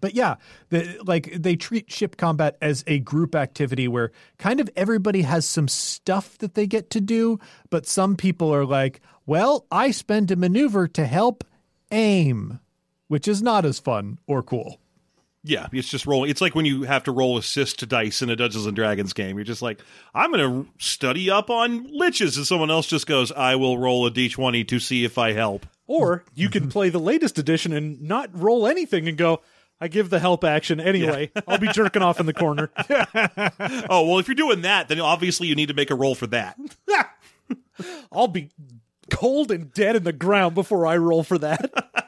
but 0.00 0.14
yeah, 0.14 0.36
the, 0.68 1.00
like 1.04 1.32
they 1.32 1.56
treat 1.56 1.90
ship 1.90 2.16
combat 2.16 2.56
as 2.62 2.84
a 2.86 3.00
group 3.00 3.34
activity 3.34 3.88
where 3.88 4.12
kind 4.38 4.60
of 4.60 4.70
everybody 4.76 5.22
has 5.22 5.44
some 5.44 5.66
stuff 5.66 6.38
that 6.38 6.54
they 6.54 6.68
get 6.68 6.90
to 6.90 7.00
do, 7.00 7.40
but 7.70 7.84
some 7.84 8.14
people 8.14 8.54
are 8.54 8.64
like, 8.64 9.00
well, 9.26 9.66
I 9.72 9.90
spend 9.90 10.30
a 10.30 10.36
maneuver 10.36 10.86
to 10.86 11.04
help 11.04 11.42
aim, 11.90 12.60
which 13.08 13.26
is 13.26 13.42
not 13.42 13.64
as 13.64 13.80
fun 13.80 14.18
or 14.28 14.44
cool. 14.44 14.78
Yeah, 15.44 15.68
it's 15.72 15.88
just 15.88 16.06
rolling. 16.06 16.30
It's 16.30 16.40
like 16.40 16.54
when 16.54 16.64
you 16.64 16.82
have 16.82 17.04
to 17.04 17.12
roll 17.12 17.38
assist 17.38 17.88
dice 17.88 18.22
in 18.22 18.28
a 18.30 18.36
Dungeons 18.36 18.66
and 18.66 18.74
Dragons 18.74 19.12
game. 19.12 19.36
You're 19.36 19.44
just 19.44 19.62
like, 19.62 19.80
I'm 20.14 20.32
going 20.32 20.64
to 20.64 20.70
study 20.78 21.30
up 21.30 21.48
on 21.48 21.86
liches, 21.88 22.36
and 22.36 22.46
someone 22.46 22.70
else 22.70 22.86
just 22.86 23.06
goes, 23.06 23.30
I 23.32 23.54
will 23.54 23.78
roll 23.78 24.06
a 24.06 24.10
d20 24.10 24.66
to 24.68 24.80
see 24.80 25.04
if 25.04 25.16
I 25.16 25.32
help. 25.32 25.64
Or 25.86 26.24
you 26.34 26.50
can 26.50 26.68
play 26.68 26.90
the 26.90 26.98
latest 26.98 27.38
edition 27.38 27.72
and 27.72 28.02
not 28.02 28.30
roll 28.32 28.66
anything 28.66 29.08
and 29.08 29.16
go, 29.16 29.40
I 29.80 29.88
give 29.88 30.10
the 30.10 30.18
help 30.18 30.42
action 30.42 30.80
anyway. 30.80 31.30
I'll 31.46 31.58
be 31.58 31.68
jerking 31.68 32.02
off 32.02 32.18
in 32.20 32.26
the 32.26 32.34
corner. 32.34 32.70
Oh, 33.90 34.06
well, 34.06 34.18
if 34.18 34.28
you're 34.28 34.34
doing 34.34 34.62
that, 34.62 34.88
then 34.88 35.00
obviously 35.00 35.46
you 35.46 35.54
need 35.54 35.68
to 35.68 35.74
make 35.74 35.90
a 35.90 35.94
roll 35.94 36.14
for 36.14 36.26
that. 36.28 36.58
I'll 38.12 38.28
be 38.28 38.50
cold 39.10 39.50
and 39.50 39.72
dead 39.72 39.96
in 39.96 40.04
the 40.04 40.12
ground 40.12 40.54
before 40.54 40.86
I 40.86 40.96
roll 40.96 41.22
for 41.22 41.38
that. 41.38 41.70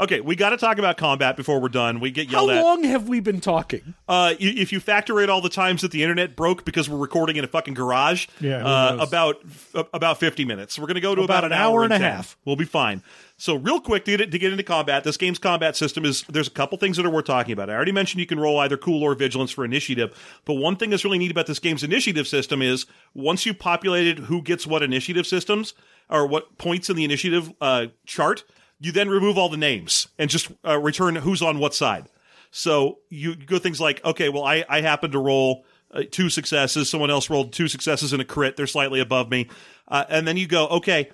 Okay, 0.00 0.20
we 0.20 0.36
got 0.36 0.50
to 0.50 0.56
talk 0.56 0.78
about 0.78 0.96
combat 0.96 1.36
before 1.36 1.60
we're 1.60 1.68
done. 1.68 2.00
We 2.00 2.10
get 2.10 2.30
How 2.30 2.46
yelled 2.46 2.50
at. 2.50 2.62
long 2.62 2.84
have 2.84 3.08
we 3.08 3.20
been 3.20 3.40
talking? 3.40 3.94
Uh, 4.08 4.34
i- 4.34 4.36
if 4.40 4.72
you 4.72 4.80
factor 4.80 5.20
in 5.20 5.30
all 5.30 5.40
the 5.40 5.48
times 5.48 5.82
that 5.82 5.90
the 5.90 6.02
internet 6.02 6.36
broke 6.36 6.64
because 6.64 6.88
we're 6.88 6.98
recording 6.98 7.36
in 7.36 7.44
a 7.44 7.48
fucking 7.48 7.74
garage, 7.74 8.26
Yeah, 8.40 8.64
uh, 8.64 8.98
about 9.00 9.36
f- 9.44 9.86
about 9.92 10.18
fifty 10.20 10.44
minutes. 10.44 10.78
We're 10.78 10.86
gonna 10.86 11.00
go 11.00 11.14
to 11.14 11.22
about, 11.22 11.44
About 11.44 11.52
an 11.52 11.58
hour 11.58 11.84
and 11.84 11.92
a 11.92 11.98
half. 11.98 12.36
We'll 12.44 12.56
be 12.56 12.64
fine. 12.64 13.02
So, 13.38 13.56
real 13.56 13.80
quick 13.80 14.04
to 14.04 14.16
get, 14.16 14.30
to 14.30 14.38
get 14.38 14.52
into 14.52 14.62
combat, 14.62 15.02
this 15.02 15.16
game's 15.16 15.38
combat 15.38 15.74
system 15.76 16.04
is 16.04 16.22
there's 16.28 16.46
a 16.46 16.50
couple 16.52 16.78
things 16.78 16.96
that 16.96 17.04
are 17.04 17.10
worth 17.10 17.24
talking 17.24 17.52
about. 17.52 17.70
I 17.70 17.74
already 17.74 17.90
mentioned 17.90 18.20
you 18.20 18.26
can 18.26 18.38
roll 18.38 18.58
either 18.60 18.76
cool 18.76 19.02
or 19.02 19.14
vigilance 19.16 19.50
for 19.50 19.64
initiative, 19.64 20.14
but 20.44 20.54
one 20.54 20.76
thing 20.76 20.90
that's 20.90 21.04
really 21.04 21.18
neat 21.18 21.32
about 21.32 21.46
this 21.46 21.58
game's 21.58 21.82
initiative 21.82 22.28
system 22.28 22.62
is 22.62 22.86
once 23.14 23.44
you've 23.44 23.58
populated 23.58 24.20
who 24.20 24.42
gets 24.42 24.64
what 24.64 24.82
initiative 24.82 25.26
systems 25.26 25.74
or 26.08 26.24
what 26.26 26.56
points 26.58 26.88
in 26.88 26.94
the 26.94 27.04
initiative 27.04 27.52
uh, 27.60 27.86
chart, 28.06 28.44
you 28.82 28.90
then 28.90 29.08
remove 29.08 29.38
all 29.38 29.48
the 29.48 29.56
names 29.56 30.08
and 30.18 30.28
just 30.28 30.50
uh, 30.66 30.76
return 30.76 31.14
who's 31.14 31.40
on 31.40 31.60
what 31.60 31.72
side. 31.72 32.06
So 32.50 32.98
you 33.08 33.36
go 33.36 33.58
things 33.58 33.80
like, 33.80 34.04
okay, 34.04 34.28
well, 34.28 34.44
I, 34.44 34.64
I 34.68 34.80
happen 34.80 35.12
to 35.12 35.20
roll 35.20 35.64
uh, 35.92 36.02
two 36.10 36.28
successes. 36.28 36.90
Someone 36.90 37.10
else 37.10 37.30
rolled 37.30 37.52
two 37.52 37.68
successes 37.68 38.12
and 38.12 38.20
a 38.20 38.24
crit. 38.24 38.56
They're 38.56 38.66
slightly 38.66 38.98
above 38.98 39.30
me. 39.30 39.48
Uh, 39.86 40.04
and 40.08 40.26
then 40.26 40.36
you 40.36 40.48
go, 40.48 40.66
okay, 40.66 41.10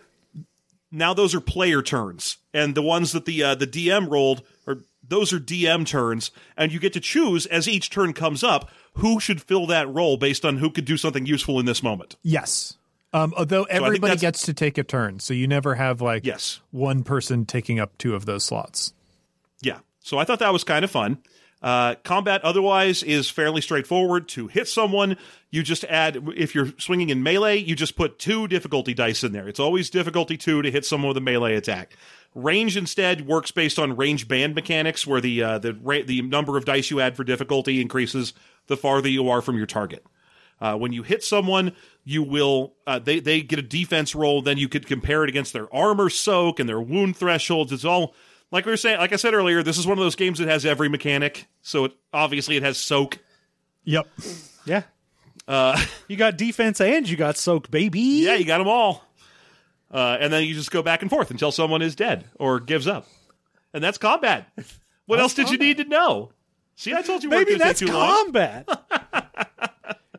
now 0.90 1.12
those 1.12 1.34
are 1.34 1.40
player 1.42 1.82
turns. 1.82 2.38
And 2.54 2.74
the 2.74 2.82
ones 2.82 3.12
that 3.12 3.26
the, 3.26 3.42
uh, 3.42 3.54
the 3.54 3.66
DM 3.66 4.10
rolled 4.10 4.42
are, 4.66 4.78
those 5.06 5.34
are 5.34 5.38
DM 5.38 5.86
turns. 5.86 6.30
And 6.56 6.72
you 6.72 6.80
get 6.80 6.94
to 6.94 7.00
choose 7.00 7.44
as 7.44 7.68
each 7.68 7.90
turn 7.90 8.14
comes 8.14 8.42
up 8.42 8.70
who 8.94 9.20
should 9.20 9.42
fill 9.42 9.66
that 9.66 9.92
role 9.92 10.16
based 10.16 10.44
on 10.44 10.56
who 10.56 10.70
could 10.70 10.86
do 10.86 10.96
something 10.96 11.26
useful 11.26 11.60
in 11.60 11.66
this 11.66 11.82
moment. 11.82 12.16
Yes. 12.22 12.77
Um, 13.12 13.32
although 13.36 13.64
everybody 13.64 14.00
that's- 14.00 14.20
gets 14.20 14.42
to 14.42 14.52
take 14.54 14.76
a 14.78 14.84
turn, 14.84 15.18
so 15.20 15.32
you 15.34 15.46
never 15.48 15.74
have 15.76 16.00
like 16.02 16.26
Yes. 16.26 16.60
one 16.70 17.02
person 17.04 17.46
taking 17.46 17.78
up 17.80 17.96
two 17.98 18.14
of 18.14 18.26
those 18.26 18.44
slots. 18.44 18.92
Yeah. 19.62 19.78
So 20.00 20.18
I 20.18 20.24
thought 20.24 20.38
that 20.40 20.52
was 20.52 20.64
kind 20.64 20.84
of 20.84 20.90
fun. 20.90 21.18
Uh, 21.60 21.96
combat 22.04 22.40
otherwise 22.44 23.02
is 23.02 23.28
fairly 23.30 23.60
straightforward. 23.60 24.28
To 24.28 24.46
hit 24.46 24.68
someone, 24.68 25.16
you 25.50 25.64
just 25.64 25.82
add, 25.84 26.22
if 26.36 26.54
you're 26.54 26.72
swinging 26.78 27.08
in 27.10 27.22
melee, 27.22 27.56
you 27.58 27.74
just 27.74 27.96
put 27.96 28.18
two 28.20 28.46
difficulty 28.46 28.94
dice 28.94 29.24
in 29.24 29.32
there. 29.32 29.48
It's 29.48 29.58
always 29.58 29.90
difficulty 29.90 30.36
two 30.36 30.62
to 30.62 30.70
hit 30.70 30.84
someone 30.84 31.08
with 31.08 31.16
a 31.16 31.20
melee 31.20 31.56
attack. 31.56 31.96
Range 32.34 32.76
instead 32.76 33.26
works 33.26 33.50
based 33.50 33.78
on 33.78 33.96
range 33.96 34.28
band 34.28 34.54
mechanics, 34.54 35.04
where 35.04 35.20
the 35.20 35.42
uh, 35.42 35.58
the 35.58 35.74
ra- 35.82 36.02
the 36.06 36.22
number 36.22 36.56
of 36.56 36.64
dice 36.64 36.90
you 36.90 37.00
add 37.00 37.16
for 37.16 37.24
difficulty 37.24 37.80
increases 37.80 38.34
the 38.68 38.76
farther 38.76 39.08
you 39.08 39.28
are 39.28 39.42
from 39.42 39.56
your 39.56 39.66
target. 39.66 40.04
Uh, 40.60 40.76
when 40.76 40.92
you 40.92 41.02
hit 41.02 41.22
someone, 41.22 41.72
you 42.04 42.22
will 42.22 42.74
uh, 42.86 42.98
they 42.98 43.20
they 43.20 43.42
get 43.42 43.58
a 43.58 43.62
defense 43.62 44.14
roll. 44.14 44.42
Then 44.42 44.58
you 44.58 44.68
could 44.68 44.86
compare 44.86 45.22
it 45.22 45.28
against 45.28 45.52
their 45.52 45.72
armor 45.74 46.10
soak 46.10 46.58
and 46.58 46.68
their 46.68 46.80
wound 46.80 47.16
thresholds. 47.16 47.72
It's 47.72 47.84
all 47.84 48.14
like 48.50 48.66
we 48.66 48.72
were 48.72 48.76
saying. 48.76 48.98
Like 48.98 49.12
I 49.12 49.16
said 49.16 49.34
earlier, 49.34 49.62
this 49.62 49.78
is 49.78 49.86
one 49.86 49.98
of 49.98 50.04
those 50.04 50.16
games 50.16 50.38
that 50.38 50.48
has 50.48 50.66
every 50.66 50.88
mechanic. 50.88 51.46
So 51.62 51.84
it, 51.84 51.92
obviously 52.12 52.56
it 52.56 52.62
has 52.62 52.78
soak. 52.78 53.18
Yep. 53.84 54.08
Yeah. 54.64 54.82
Uh, 55.46 55.82
you 56.08 56.16
got 56.16 56.36
defense 56.36 56.80
and 56.80 57.08
you 57.08 57.16
got 57.16 57.36
soak, 57.36 57.70
baby. 57.70 58.00
Yeah, 58.00 58.34
you 58.34 58.44
got 58.44 58.58
them 58.58 58.68
all. 58.68 59.04
Uh, 59.90 60.18
and 60.20 60.30
then 60.32 60.44
you 60.44 60.54
just 60.54 60.70
go 60.70 60.82
back 60.82 61.00
and 61.00 61.10
forth 61.10 61.30
until 61.30 61.50
someone 61.50 61.80
is 61.80 61.96
dead 61.96 62.26
or 62.38 62.60
gives 62.60 62.86
up, 62.86 63.06
and 63.72 63.82
that's 63.82 63.96
combat. 63.96 64.46
What 65.06 65.18
else 65.18 65.32
did 65.32 65.48
you 65.48 65.56
need 65.56 65.78
to 65.78 65.84
know? 65.84 66.32
See, 66.76 66.92
I 66.92 67.00
told 67.00 67.22
you 67.22 67.30
Maybe 67.30 67.54
that's 67.54 67.80
take 67.80 67.88
too 67.88 67.94
long. 67.94 68.24
combat. 68.24 68.68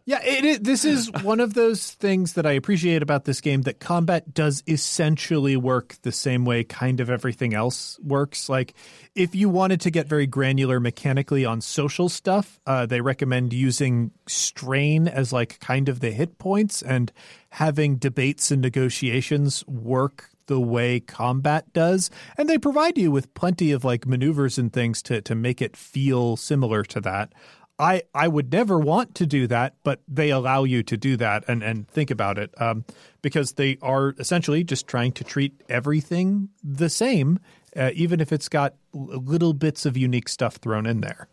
Yeah, 0.10 0.24
it, 0.24 0.44
it, 0.44 0.64
this 0.64 0.86
is 0.86 1.12
one 1.22 1.40
of 1.40 1.54
those 1.54 1.92
things 1.92 2.34
that 2.34 2.44
I 2.44 2.54
appreciate 2.54 3.04
about 3.04 3.26
this 3.26 3.42
game 3.42 3.62
that 3.62 3.80
combat 3.80 4.34
does 4.34 4.64
essentially 4.68 5.56
work 5.56 5.98
the 6.02 6.12
same 6.12 6.46
way 6.46 6.64
kind 6.64 7.00
of 7.00 7.12
everything 7.12 7.54
else 7.54 8.00
works. 8.00 8.50
Like, 8.50 8.74
if 9.14 9.36
you 9.36 9.50
wanted 9.50 9.82
to 9.82 9.92
get 9.92 10.08
very 10.08 10.26
granular 10.26 10.80
mechanically 10.80 11.46
on 11.46 11.62
social 11.62 12.10
stuff, 12.10 12.60
uh, 12.66 12.88
they 12.88 13.02
recommend 13.02 13.54
using 13.54 14.10
strain 14.26 15.08
as 15.08 15.32
like 15.32 15.60
kind 15.60 15.88
of 15.88 16.00
the 16.00 16.10
hit 16.10 16.40
points 16.40 16.82
and 16.82 17.12
having 17.52 17.98
debates 17.98 18.50
and 18.50 18.64
negotiations 18.64 19.64
work 19.68 20.32
the 20.48 20.60
way 20.60 21.00
combat 21.00 21.72
does 21.74 22.10
and 22.36 22.50
they 22.50 22.58
provide 22.58 22.98
you 22.98 23.12
with 23.12 23.32
plenty 23.36 23.72
of 23.72 23.84
like 23.84 24.08
maneuvers 24.08 24.58
and 24.58 24.74
things 24.74 25.00
to 25.04 25.22
to 25.22 25.36
make 25.36 25.62
it 25.62 25.78
feel 25.78 26.36
similar 26.36 26.82
to 26.82 27.00
that 27.00 27.32
I, 27.80 28.04
I 28.14 28.28
would 28.28 28.52
never 28.52 28.78
want 28.78 29.16
to 29.16 29.26
do 29.26 29.48
that, 29.48 29.76
but 29.84 30.02
they 30.06 30.32
allow 30.32 30.66
you 30.66 30.84
to 30.84 30.98
do 30.98 31.16
that 31.18 31.46
and, 31.48 31.64
and 31.64 31.88
think 31.88 32.12
about 32.12 32.38
it 32.38 32.54
um, 32.62 32.84
because 33.22 33.54
they 33.54 33.78
are 33.82 34.14
essentially 34.20 34.66
just 34.66 34.86
trying 34.86 35.14
to 35.14 35.24
treat 35.24 35.64
everything 35.70 36.50
the 36.62 36.90
same, 36.90 37.40
uh, 37.78 37.92
even 37.94 38.20
if 38.20 38.34
it's 38.34 38.50
got 38.50 38.76
little 38.94 39.54
bits 39.54 39.86
of 39.86 39.96
unique 39.96 40.28
stuff 40.28 40.58
thrown 40.58 40.86
in 40.86 41.00
there. 41.00 41.30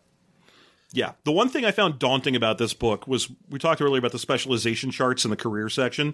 Yeah. 0.93 1.13
The 1.25 1.33
one 1.33 1.49
thing 1.49 1.65
I 1.65 1.71
found 1.71 1.99
daunting 1.99 2.37
about 2.37 2.59
this 2.59 2.73
book 2.73 3.07
was 3.07 3.29
we 3.49 3.59
talked 3.59 3.81
earlier 3.81 3.99
about 3.99 4.13
the 4.13 4.19
specialization 4.19 4.89
charts 4.89 5.25
in 5.25 5.31
the 5.31 5.37
career 5.37 5.67
section. 5.67 6.13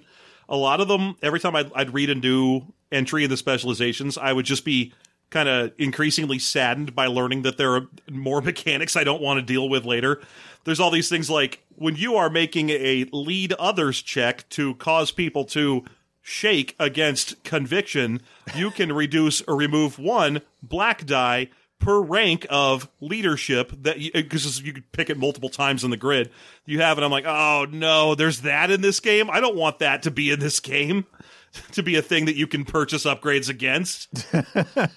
A 0.50 0.58
lot 0.58 0.82
of 0.82 0.88
them, 0.88 1.16
every 1.22 1.40
time 1.40 1.56
I'd, 1.56 1.72
I'd 1.74 1.94
read 1.94 2.10
a 2.10 2.16
new 2.16 2.74
entry 2.92 3.24
in 3.24 3.30
the 3.30 3.38
specializations, 3.38 4.18
I 4.18 4.34
would 4.34 4.46
just 4.46 4.66
be 4.66 4.94
kind 5.34 5.50
of 5.50 5.74
increasingly 5.80 6.38
saddened 6.38 6.96
by 6.96 7.08
learning 7.08 7.42
that 7.42 7.58
there 7.58 7.74
are 7.76 7.88
more 8.10 8.40
mechanics 8.52 8.96
I 8.96 9.04
don't 9.04 9.22
want 9.22 9.40
to 9.40 9.46
deal 9.46 9.68
with 9.68 9.84
later. 9.84 10.22
There's 10.64 10.80
all 10.80 10.92
these 10.92 11.10
things 11.10 11.30
like 11.30 11.66
when 11.76 11.96
you 11.96 12.16
are 12.16 12.30
making 12.30 12.70
a 12.70 13.06
lead 13.12 13.52
others 13.54 14.02
check 14.02 14.48
to 14.50 14.76
cause 14.76 15.12
people 15.12 15.44
to 15.46 15.84
shake 16.22 16.76
against 16.80 17.44
conviction, 17.44 18.22
you 18.56 18.72
can 18.72 18.94
reduce 18.94 19.42
or 19.42 19.58
remove 19.58 20.00
one 20.00 20.42
black 20.62 21.06
die 21.06 21.50
per 21.80 22.00
rank 22.00 22.46
of 22.50 22.88
leadership 23.02 23.74
that 23.82 23.98
because 23.98 24.62
you, 24.62 24.72
could 24.72 24.90
pick 24.94 25.10
it 25.10 25.18
multiple 25.18 25.50
times 25.50 25.84
in 25.84 25.90
the 25.90 25.98
grid. 25.98 26.30
You 26.66 26.80
have 26.80 26.98
it 26.98 27.04
i'm 27.04 27.12
like 27.12 27.26
oh 27.28 27.68
no 27.70 28.16
there's 28.16 28.42
that 28.42 28.72
in 28.72 28.80
this 28.80 29.02
game? 29.02 29.30
I 29.30 29.42
don't 29.42 29.58
want 29.58 29.80
that 29.80 30.04
to 30.04 30.12
be 30.12 30.32
in 30.32 30.40
this 30.40 30.62
game 30.62 31.06
to 31.74 31.84
be 31.84 31.96
a 31.96 32.02
thing 32.02 32.26
that 32.26 32.36
you 32.36 32.48
can 32.48 32.66
purchase 32.66 33.06
upgrades 33.06 33.50
against. 33.50 34.10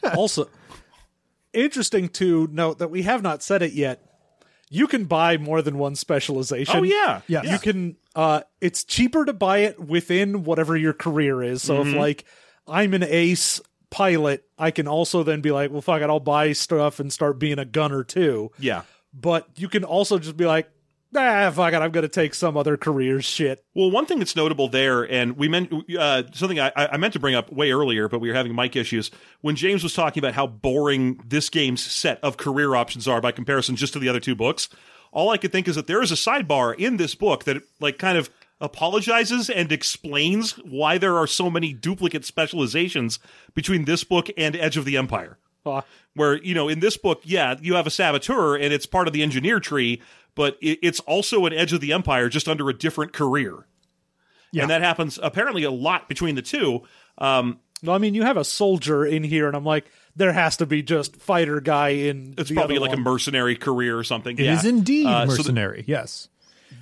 also, 0.16 0.48
interesting 1.52 2.08
to 2.10 2.48
note 2.52 2.78
that 2.78 2.88
we 2.90 3.02
have 3.02 3.22
not 3.22 3.42
said 3.42 3.62
it 3.62 3.72
yet. 3.72 4.02
You 4.68 4.86
can 4.88 5.04
buy 5.04 5.36
more 5.36 5.62
than 5.62 5.78
one 5.78 5.94
specialization. 5.94 6.76
Oh 6.76 6.82
yeah, 6.82 7.20
Yes. 7.28 7.46
You 7.46 7.58
can. 7.58 7.96
Uh, 8.16 8.40
it's 8.60 8.82
cheaper 8.82 9.24
to 9.24 9.32
buy 9.32 9.58
it 9.58 9.78
within 9.78 10.42
whatever 10.44 10.76
your 10.76 10.92
career 10.94 11.42
is. 11.42 11.62
So 11.62 11.76
Mm-hmm. 11.78 11.90
if 11.90 11.96
like 11.96 12.24
I'm 12.66 12.94
an 12.94 13.04
ace 13.04 13.60
pilot, 13.90 14.44
I 14.58 14.72
can 14.72 14.88
also 14.88 15.22
then 15.22 15.40
be 15.40 15.52
like, 15.52 15.70
well, 15.70 15.82
fuck 15.82 16.02
it, 16.02 16.10
I'll 16.10 16.18
buy 16.18 16.52
stuff 16.52 16.98
and 16.98 17.12
start 17.12 17.38
being 17.38 17.58
a 17.58 17.64
gunner 17.64 18.02
too. 18.02 18.50
yeah. 18.58 18.82
But 19.18 19.46
you 19.56 19.68
can 19.68 19.82
also 19.84 20.18
just 20.18 20.36
be 20.36 20.44
like, 20.44 20.68
ah, 21.16 21.50
fuck 21.50 21.72
it, 21.72 21.76
I'm 21.76 21.90
gonna 21.90 22.08
take 22.08 22.34
some 22.34 22.56
other 22.56 22.76
career's 22.76 23.24
shit. 23.24 23.64
Well, 23.74 23.90
one 23.90 24.06
thing 24.06 24.18
that's 24.18 24.36
notable 24.36 24.68
there, 24.68 25.02
and 25.10 25.36
we 25.36 25.48
meant 25.48 25.72
uh, 25.98 26.24
something 26.32 26.60
I, 26.60 26.72
I 26.76 26.96
meant 26.96 27.12
to 27.14 27.18
bring 27.18 27.34
up 27.34 27.52
way 27.52 27.72
earlier, 27.72 28.08
but 28.08 28.20
we 28.20 28.28
were 28.28 28.34
having 28.34 28.54
mic 28.54 28.76
issues 28.76 29.10
when 29.40 29.56
James 29.56 29.82
was 29.82 29.94
talking 29.94 30.20
about 30.20 30.34
how 30.34 30.46
boring 30.46 31.20
this 31.26 31.48
game's 31.48 31.84
set 31.84 32.22
of 32.22 32.36
career 32.36 32.74
options 32.74 33.08
are 33.08 33.20
by 33.20 33.32
comparison 33.32 33.76
just 33.76 33.92
to 33.94 33.98
the 33.98 34.08
other 34.08 34.20
two 34.20 34.34
books. 34.34 34.68
All 35.12 35.30
I 35.30 35.38
could 35.38 35.52
think 35.52 35.66
is 35.68 35.76
that 35.76 35.86
there 35.86 36.02
is 36.02 36.12
a 36.12 36.16
sidebar 36.16 36.74
in 36.76 36.98
this 36.98 37.14
book 37.14 37.44
that 37.44 37.62
like 37.80 37.98
kind 37.98 38.18
of 38.18 38.28
apologizes 38.60 39.50
and 39.50 39.70
explains 39.70 40.52
why 40.64 40.98
there 40.98 41.16
are 41.16 41.26
so 41.26 41.50
many 41.50 41.72
duplicate 41.72 42.24
specializations 42.24 43.18
between 43.54 43.84
this 43.84 44.04
book 44.04 44.28
and 44.36 44.56
Edge 44.56 44.76
of 44.76 44.84
the 44.84 44.96
Empire 44.96 45.38
where 46.14 46.42
you 46.42 46.54
know 46.54 46.68
in 46.68 46.80
this 46.80 46.96
book 46.96 47.20
yeah 47.24 47.56
you 47.60 47.74
have 47.74 47.86
a 47.86 47.90
saboteur 47.90 48.54
and 48.54 48.72
it's 48.72 48.86
part 48.86 49.08
of 49.08 49.12
the 49.12 49.22
engineer 49.22 49.58
tree 49.58 50.00
but 50.36 50.56
it, 50.60 50.78
it's 50.82 51.00
also 51.00 51.44
an 51.46 51.52
edge 51.52 51.72
of 51.72 51.80
the 51.80 51.92
empire 51.92 52.28
just 52.28 52.46
under 52.46 52.68
a 52.70 52.72
different 52.78 53.12
career 53.12 53.66
Yeah. 54.52 54.62
and 54.62 54.70
that 54.70 54.82
happens 54.82 55.18
apparently 55.20 55.64
a 55.64 55.70
lot 55.72 56.08
between 56.08 56.36
the 56.36 56.42
two 56.42 56.82
um, 57.18 57.58
no, 57.82 57.92
I 57.92 57.98
mean 57.98 58.14
you 58.14 58.22
have 58.22 58.36
a 58.38 58.44
soldier 58.44 59.04
in 59.04 59.22
here, 59.22 59.46
and 59.48 59.54
I'm 59.56 59.64
like, 59.64 59.84
there 60.16 60.32
has 60.32 60.56
to 60.58 60.66
be 60.66 60.82
just 60.82 61.16
fighter 61.16 61.60
guy 61.60 61.88
in. 61.90 62.34
it's 62.38 62.48
the 62.48 62.54
probably 62.54 62.76
other 62.78 62.86
like 62.86 62.96
a 62.96 63.00
mercenary 63.00 63.54
career 63.56 63.98
or 63.98 64.02
something 64.04 64.38
It 64.38 64.46
is 64.46 64.62
yeah. 64.64 64.70
indeed 64.70 65.06
Uh, 65.06 65.26
so 65.26 65.32
the- 65.32 65.38
mercenary. 65.38 65.84
yes. 65.86 66.28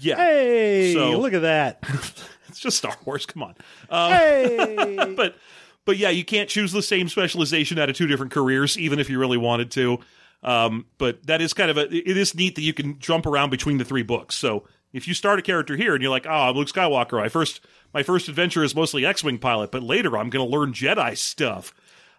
yeah 0.01 0.17
Hey, 0.17 0.93
So- 0.95 1.19
look 1.19 1.33
at 1.33 1.43
that! 1.43 1.79
it's 2.49 2.61
just 2.61 2.77
star 2.79 2.97
wars 3.05 3.27
come 3.27 3.43
on 3.43 3.55
um, 3.91 4.13
hey, 4.13 5.15
but 5.17 5.37
but 5.85 5.97
yeah 5.99 6.11
you 6.11 6.25
can't 6.25 6.49
choose 6.49 6.71
the 6.73 6.83
same 6.83 7.09
specialization 7.09 7.79
out 7.79 7.91
of 7.91 7.97
two 7.97 8.07
different 8.07 8.31
careers 8.33 8.79
even 8.79 8.99
if 9.01 9.11
you 9.11 9.19
really 9.19 9.37
wanted 9.39 9.71
to 9.73 9.99
um, 10.45 10.87
but 10.99 11.27
that 11.27 11.41
is 11.41 11.53
kind 11.55 11.71
of 11.71 11.77
a 11.79 11.83
it 11.93 12.17
is 12.17 12.35
neat 12.35 12.55
that 12.55 12.63
you 12.63 12.73
can 12.75 12.99
jump 13.01 13.27
around 13.27 13.51
between 13.51 13.79
the 13.79 13.85
three 13.85 14.03
books 14.03 14.35
so 14.35 14.65
if 14.93 15.09
you 15.09 15.15
start 15.15 15.39
a 15.39 15.43
character 15.43 15.75
here 15.77 15.95
and 15.95 16.03
you're 16.03 16.11
like 16.11 16.27
oh 16.27 16.31
i'm 16.31 16.55
luke 16.55 16.69
skywalker 16.69 17.21
i 17.21 17.29
first 17.29 17.61
my 17.93 18.03
first 18.03 18.29
adventure 18.29 18.63
is 18.63 18.75
mostly 18.77 19.05
x-wing 19.07 19.39
pilot 19.39 19.71
but 19.71 19.83
later 19.83 20.17
i'm 20.19 20.31
going 20.31 20.45
to 20.49 20.57
learn 20.57 20.73
jedi 20.73 21.17
stuff 21.17 21.73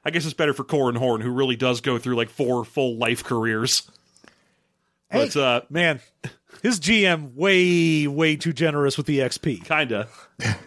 i 0.04 0.10
guess 0.10 0.26
it's 0.26 0.34
better 0.34 0.54
for 0.54 0.64
Corran 0.64 0.98
Horn 0.98 1.22
who 1.22 1.30
really 1.30 1.56
does 1.56 1.82
go 1.82 1.98
through 1.98 2.16
like 2.16 2.30
four 2.30 2.66
full 2.66 2.98
life 2.98 3.24
careers 3.24 3.90
but 5.12 5.36
uh 5.38 5.62
man, 5.70 6.02
his 6.64 6.80
GM 6.80 7.36
way 7.36 8.08
way 8.08 8.36
too 8.36 8.52
generous 8.54 8.98
with 8.98 9.06
the 9.06 9.20
XP. 9.20 9.64
kinda 9.64 10.08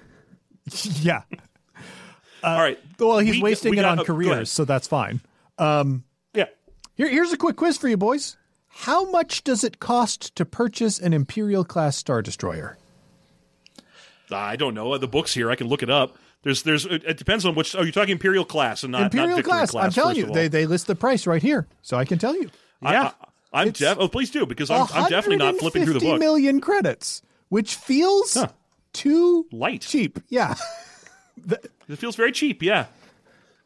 Yeah. 1.01 1.22
all 2.44 2.59
right 2.59 2.78
Well, 2.98 3.18
he's 3.18 3.35
We- 3.36 3.43
wasting 3.43 3.70
we 3.72 3.78
it 3.80 3.85
on 3.85 3.94
ahead. 3.98 4.06
careers, 4.06 4.51
so 4.51 4.64
that's 4.64 4.86
fine. 4.86 5.20
Um, 5.59 6.05
Here, 6.99 7.09
here's 7.09 7.33
a 7.33 7.37
quick 7.37 7.55
quiz 7.55 7.79
for 7.79 7.89
you, 7.89 7.97
boys. 7.97 8.37
How 8.66 9.09
much 9.11 9.45
does 9.45 9.62
it 9.62 9.79
cost 9.79 10.35
to 10.35 10.45
purchase 10.45 10.99
an 10.99 11.12
Imperial 11.12 11.65
class 11.65 11.97
Star 11.97 12.20
Destroyer? 12.23 12.77
i 14.31 14.57
don't 14.57 14.75
know 14.75 14.99
the 14.99 15.09
books 15.09 15.33
here 15.33 15.51
i 15.51 15.55
can 15.55 15.69
look 15.69 15.83
it 15.83 15.89
up 15.89 16.19
there's 16.43 16.62
there's 16.62 16.85
it 16.85 17.16
depends 17.16 17.47
on 17.47 17.55
which 17.55 17.75
oh 17.75 17.81
you're 17.81 17.93
talking 17.93 18.12
imperial 18.12 18.45
class 18.45 18.83
and 18.83 18.93
not 18.93 19.05
Imperial 19.05 19.31
not 19.31 19.37
Victory 19.37 19.51
class. 19.51 19.75
I'm 19.75 19.91
telling 19.91 20.16
you, 20.16 20.27
they, 20.27 20.49
they 20.49 20.66
list 20.66 20.87
the 20.87 20.95
price 20.95 21.27
right 21.27 21.41
here, 21.41 21.66
so 21.81 21.97
I 21.97 22.05
can 22.05 22.19
tell 22.19 22.37
you. 22.37 22.51
I, 22.83 23.12
I, 23.55 23.62
am 23.62 23.70
def- 23.70 23.97
oh, 23.99 24.07
please 24.07 24.31
do 24.31 24.45
because 24.45 24.70
I'm, 24.70 24.87
I'm 24.93 25.09
definitely 25.09 25.39
not 25.39 25.57
flipping 25.57 25.85
through 25.85 25.99
the 25.99 26.07
150 26.07 26.07
book. 26.07 26.20
million 26.20 26.61
credits, 26.61 27.23
which 27.49 27.75
feels 27.77 28.35
Huh. 28.35 28.49
too 28.93 29.47
Light. 29.51 29.81
cheap. 29.81 30.20
Yeah. 30.29 30.57
It 31.89 31.97
feels 31.97 32.15
very 32.16 32.33
cheap, 32.33 32.62
yeah, 32.62 32.87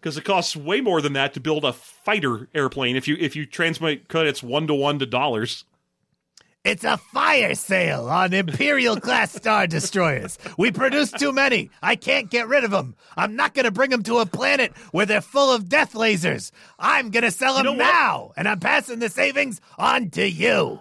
because 0.03 0.17
it 0.19 0.25
costs 0.25 0.57
way 0.57 0.81
more 0.81 1.01
than 1.01 1.13
that 1.13 1.33
to 1.35 1.41
build 1.41 1.65
a 1.65 1.73
fighter 1.73 2.49
airplane. 2.55 2.97
If 2.97 3.07
you 3.07 3.17
if 3.21 3.37
you 3.37 3.47
transmit 3.47 4.09
credits 4.09 4.43
one 4.43 4.67
to 4.67 4.75
one 4.75 4.99
to 4.99 5.07
dollars, 5.07 5.65
It's 6.65 6.85
a 6.85 6.97
fire 6.97 7.55
sale 7.55 8.09
on 8.09 8.33
Imperial 8.33 8.97
class 8.97 9.33
Star 9.33 9.67
Destroyers. 9.67 10.39
We 10.59 10.71
produce 10.73 11.11
too 11.13 11.33
many. 11.33 11.71
I 11.83 11.97
can't 11.97 12.31
get 12.31 12.49
rid 12.49 12.65
of 12.65 12.71
them. 12.73 12.95
I'm 13.17 13.37
not 13.37 13.55
going 13.55 13.65
to 13.65 13.71
bring 13.71 13.91
them 13.91 14.03
to 14.05 14.19
a 14.19 14.27
planet 14.27 14.73
where 14.93 15.07
they're 15.07 15.21
full 15.21 15.53
of 15.53 15.69
death 15.69 15.95
lasers. 15.95 16.51
I'm 16.79 17.11
going 17.11 17.25
to 17.25 17.31
sell 17.31 17.55
them 17.55 17.65
know 17.65 17.73
what? 17.73 17.79
now, 17.79 18.33
and 18.37 18.49
I'm 18.49 18.61
passing 18.61 18.99
the 19.01 19.09
savings 19.09 19.61
on 19.79 20.11
to 20.11 20.29
you. 20.29 20.81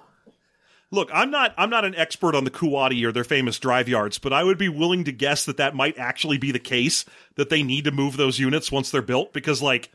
Look, 0.91 1.09
I'm 1.13 1.31
not 1.31 1.53
I'm 1.57 1.69
not 1.69 1.85
an 1.85 1.95
expert 1.95 2.35
on 2.35 2.43
the 2.43 2.51
Kuati 2.51 3.03
or 3.05 3.11
their 3.11 3.23
famous 3.23 3.57
drive 3.59 3.87
yards, 3.87 4.19
but 4.19 4.33
I 4.33 4.43
would 4.43 4.57
be 4.57 4.69
willing 4.69 5.05
to 5.05 5.11
guess 5.11 5.45
that 5.45 5.57
that 5.57 5.73
might 5.75 5.97
actually 5.97 6.37
be 6.37 6.51
the 6.51 6.59
case 6.59 7.05
that 7.35 7.49
they 7.49 7.63
need 7.63 7.85
to 7.85 7.91
move 7.91 8.17
those 8.17 8.39
units 8.39 8.71
once 8.71 8.91
they're 8.91 9.01
built 9.01 9.33
because 9.33 9.61
like. 9.61 9.89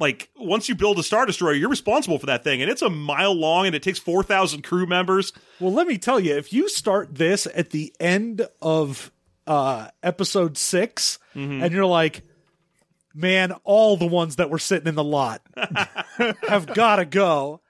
Like 0.00 0.28
once 0.36 0.68
you 0.68 0.76
build 0.76 0.96
a 1.00 1.02
star 1.02 1.26
destroyer, 1.26 1.54
you're 1.54 1.68
responsible 1.68 2.20
for 2.20 2.26
that 2.26 2.44
thing, 2.44 2.62
and 2.62 2.70
it's 2.70 2.82
a 2.82 2.88
mile 2.88 3.34
long, 3.34 3.66
and 3.66 3.74
it 3.74 3.82
takes 3.82 3.98
four 3.98 4.22
thousand 4.22 4.62
crew 4.62 4.86
members. 4.86 5.32
Well, 5.58 5.72
let 5.72 5.88
me 5.88 5.98
tell 5.98 6.20
you, 6.20 6.36
if 6.36 6.52
you 6.52 6.68
start 6.68 7.16
this 7.16 7.48
at 7.52 7.70
the 7.70 7.92
end 7.98 8.46
of 8.62 9.10
uh, 9.48 9.88
episode 10.00 10.56
6 10.56 11.18
Mm-hmm. 11.34 11.62
and 11.64 11.72
you're 11.72 11.84
like, 11.84 12.22
man, 13.12 13.52
all 13.64 13.96
the 13.96 14.06
ones 14.06 14.36
that 14.36 14.50
were 14.50 14.60
sitting 14.60 14.86
in 14.86 14.94
the 14.94 15.02
lot 15.02 15.42
have 16.46 16.66
got 16.74 16.96
to 16.96 17.04
go. 17.04 17.60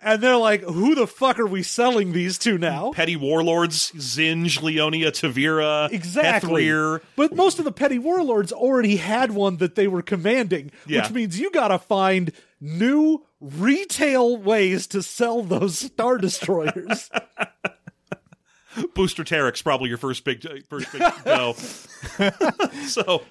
And 0.00 0.22
they're 0.22 0.36
like, 0.36 0.62
who 0.62 0.94
the 0.94 1.06
fuck 1.08 1.40
are 1.40 1.46
we 1.46 1.62
selling 1.64 2.12
these 2.12 2.38
to 2.38 2.56
now? 2.56 2.92
Petty 2.92 3.16
warlords: 3.16 3.90
Zsinj, 3.96 4.60
Leonia, 4.60 5.08
Tavira, 5.10 5.90
Exactly. 5.92 6.66
Hethrir. 6.66 7.00
But 7.16 7.34
most 7.34 7.58
of 7.58 7.64
the 7.64 7.72
petty 7.72 7.98
warlords 7.98 8.52
already 8.52 8.96
had 8.96 9.32
one 9.32 9.56
that 9.56 9.74
they 9.74 9.88
were 9.88 10.02
commanding, 10.02 10.70
Yeah. 10.86 11.02
which 11.02 11.10
means 11.10 11.40
you 11.40 11.50
got 11.50 11.68
to 11.68 11.78
find 11.80 12.30
new 12.60 13.24
retail 13.40 14.36
ways 14.36 14.86
to 14.88 15.02
sell 15.02 15.42
those 15.42 15.78
star 15.78 16.18
destroyers. 16.18 17.10
Booster 18.94 19.24
Terrik 19.24 19.62
probably 19.64 19.88
your 19.88 19.98
first 19.98 20.22
big 20.24 20.46
uh, 20.46 20.50
first 20.68 20.92
big 20.92 21.02
go. 21.24 21.54
so 22.86 23.22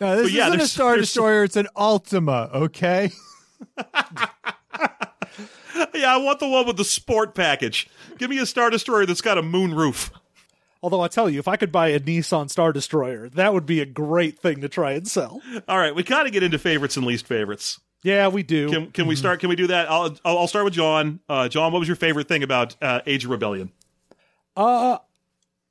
No, 0.00 0.22
this 0.22 0.30
yeah, 0.32 0.46
isn't 0.48 0.60
a 0.60 0.66
Star 0.68 0.96
Destroyer, 0.96 1.42
it's 1.44 1.56
an 1.56 1.66
Altima, 1.76 2.52
okay? 2.54 3.10
yeah, 5.94 6.14
I 6.14 6.16
want 6.18 6.40
the 6.40 6.48
one 6.48 6.66
with 6.66 6.76
the 6.76 6.84
sport 6.84 7.34
package. 7.34 7.88
Give 8.18 8.30
me 8.30 8.38
a 8.38 8.46
Star 8.46 8.70
Destroyer 8.70 9.06
that's 9.06 9.20
got 9.20 9.38
a 9.38 9.42
moon 9.42 9.74
roof. 9.74 10.10
Although 10.82 11.00
I 11.00 11.08
tell 11.08 11.28
you, 11.28 11.38
if 11.38 11.48
I 11.48 11.56
could 11.56 11.72
buy 11.72 11.88
a 11.88 12.00
Nissan 12.00 12.50
Star 12.50 12.72
Destroyer, 12.72 13.28
that 13.30 13.52
would 13.52 13.66
be 13.66 13.80
a 13.80 13.86
great 13.86 14.38
thing 14.38 14.60
to 14.60 14.68
try 14.68 14.92
and 14.92 15.08
sell. 15.08 15.40
All 15.66 15.78
right, 15.78 15.94
we 15.94 16.02
kind 16.02 16.26
of 16.26 16.32
get 16.32 16.42
into 16.42 16.58
favorites 16.58 16.96
and 16.96 17.06
least 17.06 17.26
favorites. 17.26 17.80
Yeah, 18.02 18.28
we 18.28 18.42
do. 18.44 18.70
Can 18.70 18.90
can 18.92 19.06
we 19.08 19.16
start? 19.16 19.40
Can 19.40 19.48
we 19.48 19.56
do 19.56 19.66
that? 19.66 19.90
I'll 19.90 20.16
I'll 20.24 20.38
I'll 20.38 20.46
start 20.46 20.64
with 20.64 20.74
John. 20.74 21.18
Uh, 21.28 21.48
John, 21.48 21.72
what 21.72 21.80
was 21.80 21.88
your 21.88 21.96
favorite 21.96 22.28
thing 22.28 22.44
about 22.44 22.76
uh, 22.80 23.00
Age 23.04 23.24
of 23.24 23.30
Rebellion? 23.30 23.72
Uh, 24.56 24.98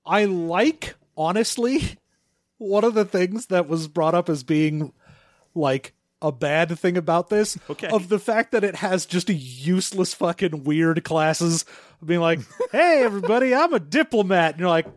I 0.06 0.26
like 0.26 0.96
honestly 1.16 1.98
one 2.58 2.84
of 2.84 2.94
the 2.94 3.06
things 3.06 3.46
that 3.46 3.70
was 3.70 3.88
brought 3.88 4.16
up 4.16 4.28
as 4.28 4.44
being 4.44 4.92
like 5.54 5.94
a 6.26 6.32
bad 6.32 6.78
thing 6.80 6.98
about 6.98 7.30
this 7.30 7.58
Okay. 7.70 7.88
of 7.88 8.10
the 8.10 8.20
fact 8.20 8.52
that 8.52 8.64
it 8.64 8.76
has 8.78 9.06
just 9.06 9.30
a 9.30 9.34
useless 9.34 10.14
fucking 10.14 10.64
weird 10.64 11.04
classes 11.04 11.66
being 12.04 12.20
like, 12.20 12.40
"Hey 12.72 13.04
everybody, 13.04 13.54
I'm 13.54 13.74
a 13.74 13.80
diplomat." 13.80 14.54
And 14.54 14.60
you're 14.62 14.70
like, 14.70 14.88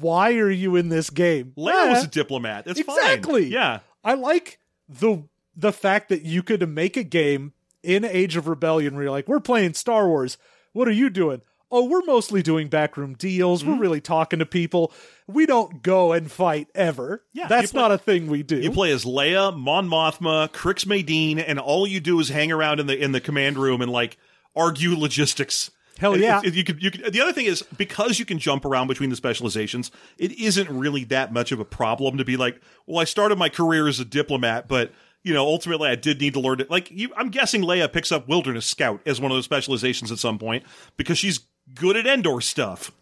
"Why 0.00 0.34
are 0.34 0.50
you 0.50 0.76
in 0.76 0.88
this 0.88 1.10
game?" 1.10 1.52
Leia 1.56 1.90
was 1.90 2.04
Eh. 2.04 2.06
a 2.06 2.06
diplomat. 2.08 2.64
Fine. 2.64 2.76
exactly. 2.78 3.46
Yeah. 3.46 3.80
I 4.04 4.14
like 4.14 4.58
the 4.88 5.24
the 5.56 5.72
fact 5.72 6.08
that 6.10 6.22
you 6.22 6.42
could 6.42 6.68
make 6.68 6.96
a 6.96 7.02
game 7.02 7.52
in 7.82 8.04
Age 8.04 8.36
of 8.36 8.46
Rebellion 8.46 8.94
where 8.94 9.04
you're 9.04 9.10
like, 9.12 9.26
we're 9.28 9.40
playing 9.40 9.74
Star 9.74 10.06
Wars. 10.06 10.36
What 10.72 10.86
are 10.86 10.92
you 10.92 11.10
doing? 11.10 11.42
Oh, 11.70 11.84
we're 11.84 12.02
mostly 12.02 12.42
doing 12.42 12.68
backroom 12.68 13.14
deals. 13.14 13.62
Mm-hmm. 13.62 13.72
We're 13.72 13.78
really 13.78 14.00
talking 14.00 14.38
to 14.38 14.46
people. 14.46 14.92
We 15.26 15.44
don't 15.44 15.82
go 15.82 16.12
and 16.12 16.30
fight 16.30 16.68
ever. 16.74 17.24
Yeah, 17.34 17.46
that's 17.48 17.72
play- 17.72 17.80
not 17.82 17.92
a 17.92 17.98
thing 17.98 18.28
we 18.28 18.42
do. 18.42 18.56
You 18.58 18.70
play 18.70 18.90
as 18.92 19.04
Leia, 19.04 19.54
Mon 19.56 19.88
Mothma, 19.88 20.48
Crix 20.50 20.86
Madine, 20.86 21.44
and 21.46 21.58
all 21.58 21.86
you 21.86 22.00
do 22.00 22.18
is 22.20 22.30
hang 22.30 22.50
around 22.52 22.80
in 22.80 22.86
the 22.86 22.98
in 22.98 23.12
the 23.12 23.20
command 23.20 23.58
room 23.58 23.82
and 23.82 23.92
like 23.92 24.16
argue 24.56 24.96
logistics. 24.96 25.70
Hell 25.98 26.16
yeah. 26.16 26.38
if- 26.38 26.44
if 26.46 26.56
you 26.56 26.64
could, 26.64 26.82
you 26.82 26.90
could, 26.92 27.12
the 27.12 27.20
other 27.20 27.32
thing 27.32 27.46
is 27.46 27.62
because 27.76 28.18
you 28.20 28.24
can 28.24 28.38
jump 28.38 28.64
around 28.64 28.86
between 28.86 29.10
the 29.10 29.16
specializations, 29.16 29.90
it 30.16 30.32
isn't 30.32 30.70
really 30.70 31.02
that 31.04 31.32
much 31.32 31.50
of 31.52 31.58
a 31.58 31.64
problem 31.64 32.18
to 32.18 32.24
be 32.24 32.36
like, 32.36 32.60
well, 32.86 33.00
I 33.00 33.04
started 33.04 33.36
my 33.36 33.48
career 33.48 33.88
as 33.88 33.98
a 33.98 34.04
diplomat, 34.04 34.68
but 34.68 34.92
you 35.24 35.34
know, 35.34 35.44
ultimately 35.44 35.88
I 35.90 35.96
did 35.96 36.20
need 36.20 36.34
to 36.34 36.40
learn 36.40 36.60
it. 36.60 36.70
Like, 36.70 36.90
you, 36.92 37.10
I'm 37.16 37.28
guessing 37.30 37.62
Leia 37.62 37.92
picks 37.92 38.12
up 38.12 38.28
Wilderness 38.28 38.64
Scout 38.64 39.00
as 39.04 39.20
one 39.20 39.32
of 39.32 39.36
those 39.36 39.44
specializations 39.44 40.12
at 40.12 40.18
some 40.20 40.38
point 40.38 40.62
because 40.96 41.18
she's 41.18 41.40
good 41.74 41.96
at 41.96 42.06
Endor 42.06 42.40
stuff. 42.40 42.92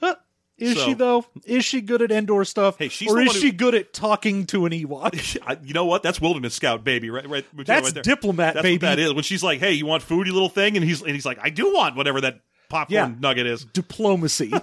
Huh. 0.00 0.16
Is 0.58 0.76
So- 0.78 0.84
she 0.86 0.94
though? 0.94 1.24
Is 1.44 1.64
she 1.64 1.80
good 1.80 2.00
at 2.02 2.10
Endor 2.12 2.44
stuff? 2.44 2.78
Hey, 2.78 2.88
she's 2.88 3.10
or 3.10 3.20
is 3.20 3.32
who- 3.34 3.40
she 3.40 3.50
good 3.52 3.74
at 3.74 3.92
talking 3.92 4.46
to 4.46 4.66
an 4.66 4.72
Ewok? 4.72 5.38
I, 5.46 5.58
you 5.64 5.74
know 5.74 5.84
what? 5.86 6.02
That's 6.02 6.20
wilderness 6.20 6.54
scout, 6.54 6.84
baby. 6.84 7.10
Right, 7.10 7.28
right. 7.28 7.44
right 7.54 7.66
That's 7.66 7.92
there. 7.92 8.02
diplomat, 8.02 8.54
That's 8.54 8.62
baby. 8.62 8.76
what 8.76 8.80
that 8.96 8.98
is. 8.98 9.12
When 9.14 9.24
she's 9.24 9.42
like, 9.42 9.58
"Hey, 9.60 9.72
you 9.72 9.86
want 9.86 10.02
food, 10.02 10.26
you 10.26 10.32
little 10.32 10.48
thing?" 10.48 10.76
and 10.76 10.84
he's 10.84 11.00
and 11.02 11.10
he's 11.10 11.26
like, 11.26 11.38
"I 11.42 11.50
do 11.50 11.72
want 11.74 11.96
whatever 11.96 12.20
that 12.20 12.40
popcorn 12.68 12.94
Yeah. 12.94 13.14
nugget 13.20 13.46
is." 13.46 13.64
Diplomacy. 13.64 14.52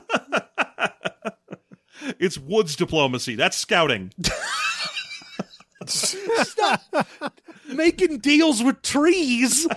It's 2.19 2.35
woods 2.37 2.75
diplomacy. 2.75 3.35
That's 3.35 3.55
scouting. 3.55 4.11
Making 7.67 8.17
deals 8.19 8.63
with 8.63 8.81
trees. 8.81 9.67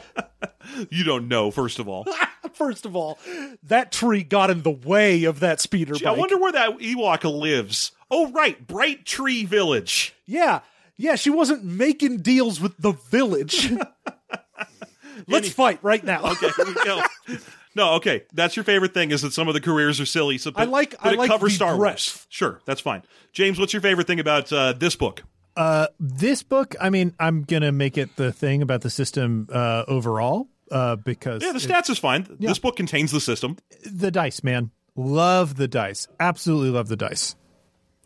You 0.91 1.05
don't 1.05 1.29
know, 1.29 1.51
first 1.51 1.79
of 1.79 1.89
all. 1.89 2.07
First 2.55 2.87
of 2.87 2.95
all, 2.97 3.19
that 3.65 3.93
tree 3.93 4.23
got 4.23 4.51
in 4.51 4.63
the 4.63 4.71
way 4.71 5.25
of 5.25 5.41
that 5.41 5.61
speeder 5.61 5.95
Gee, 5.95 6.07
I 6.07 6.11
bike. 6.11 6.19
wonder 6.19 6.39
where 6.39 6.53
that 6.53 6.79
Ewok 6.79 7.25
lives. 7.41 7.93
Oh, 8.11 8.31
right, 8.31 8.65
Bright 8.67 9.05
Tree 9.05 9.45
Village. 9.45 10.15
Yeah, 10.27 10.61
yeah, 10.97 11.17
she 11.17 11.31
wasn't 11.31 11.65
making 11.65 12.19
deals 12.19 12.61
with 12.61 12.77
the 12.79 12.93
village. 12.93 13.73
Let's 15.29 15.49
fight 15.51 15.79
right 15.83 16.03
now. 16.03 16.23
Okay, 16.33 16.49
here 16.57 16.67
we 16.67 16.75
go. 16.85 17.03
No, 17.77 17.95
okay. 17.95 18.23
That's 18.33 18.55
your 18.55 18.63
favorite 18.63 18.95
thing 18.95 19.11
is 19.11 19.23
that 19.23 19.33
some 19.33 19.49
of 19.49 19.55
the 19.55 19.61
careers 19.61 20.01
are 20.01 20.07
silly. 20.07 20.39
So, 20.39 20.53
but, 20.53 20.61
I 20.61 20.65
like- 20.67 20.91
but 20.93 21.09
I 21.09 21.13
it 21.15 21.19
like 21.19 21.29
covers 21.29 21.51
the 21.51 21.57
Star 21.57 21.71
Wars. 21.71 21.81
breadth. 21.81 22.27
Sure, 22.29 22.61
that's 22.67 22.81
fine. 22.81 23.03
James, 23.33 23.59
what's 23.59 23.73
your 23.73 23.83
favorite 23.83 24.07
thing 24.07 24.21
about 24.21 24.53
uh, 24.53 24.75
this 24.75 24.95
book? 24.95 25.25
Uh, 25.57 25.89
this 25.99 26.45
book, 26.45 26.77
I 26.81 26.91
mean, 26.91 27.15
I'm 27.19 27.43
gonna 27.43 27.73
make 27.73 27.99
it 27.99 28.15
the 28.15 28.33
thing 28.33 28.63
about 28.63 28.83
the 28.83 28.91
system 28.91 29.49
uh, 29.53 29.83
overall 29.89 30.47
uh, 30.75 30.97
because 30.97 31.43
Yeah, 31.43 31.53
the 31.53 31.59
stats 31.59 31.89
is 31.89 31.99
fine. 31.99 32.27
This 32.39 32.59
book 32.59 32.77
contains 32.77 33.11
the 33.13 33.21
system. 33.21 33.57
the 33.91 34.11
dice, 34.11 34.43
man, 34.45 34.71
love 34.95 35.55
the 35.57 35.69
dice, 35.69 36.07
absolutely 36.21 36.69
love 36.71 36.89
the 36.89 36.97
dice. 36.97 37.37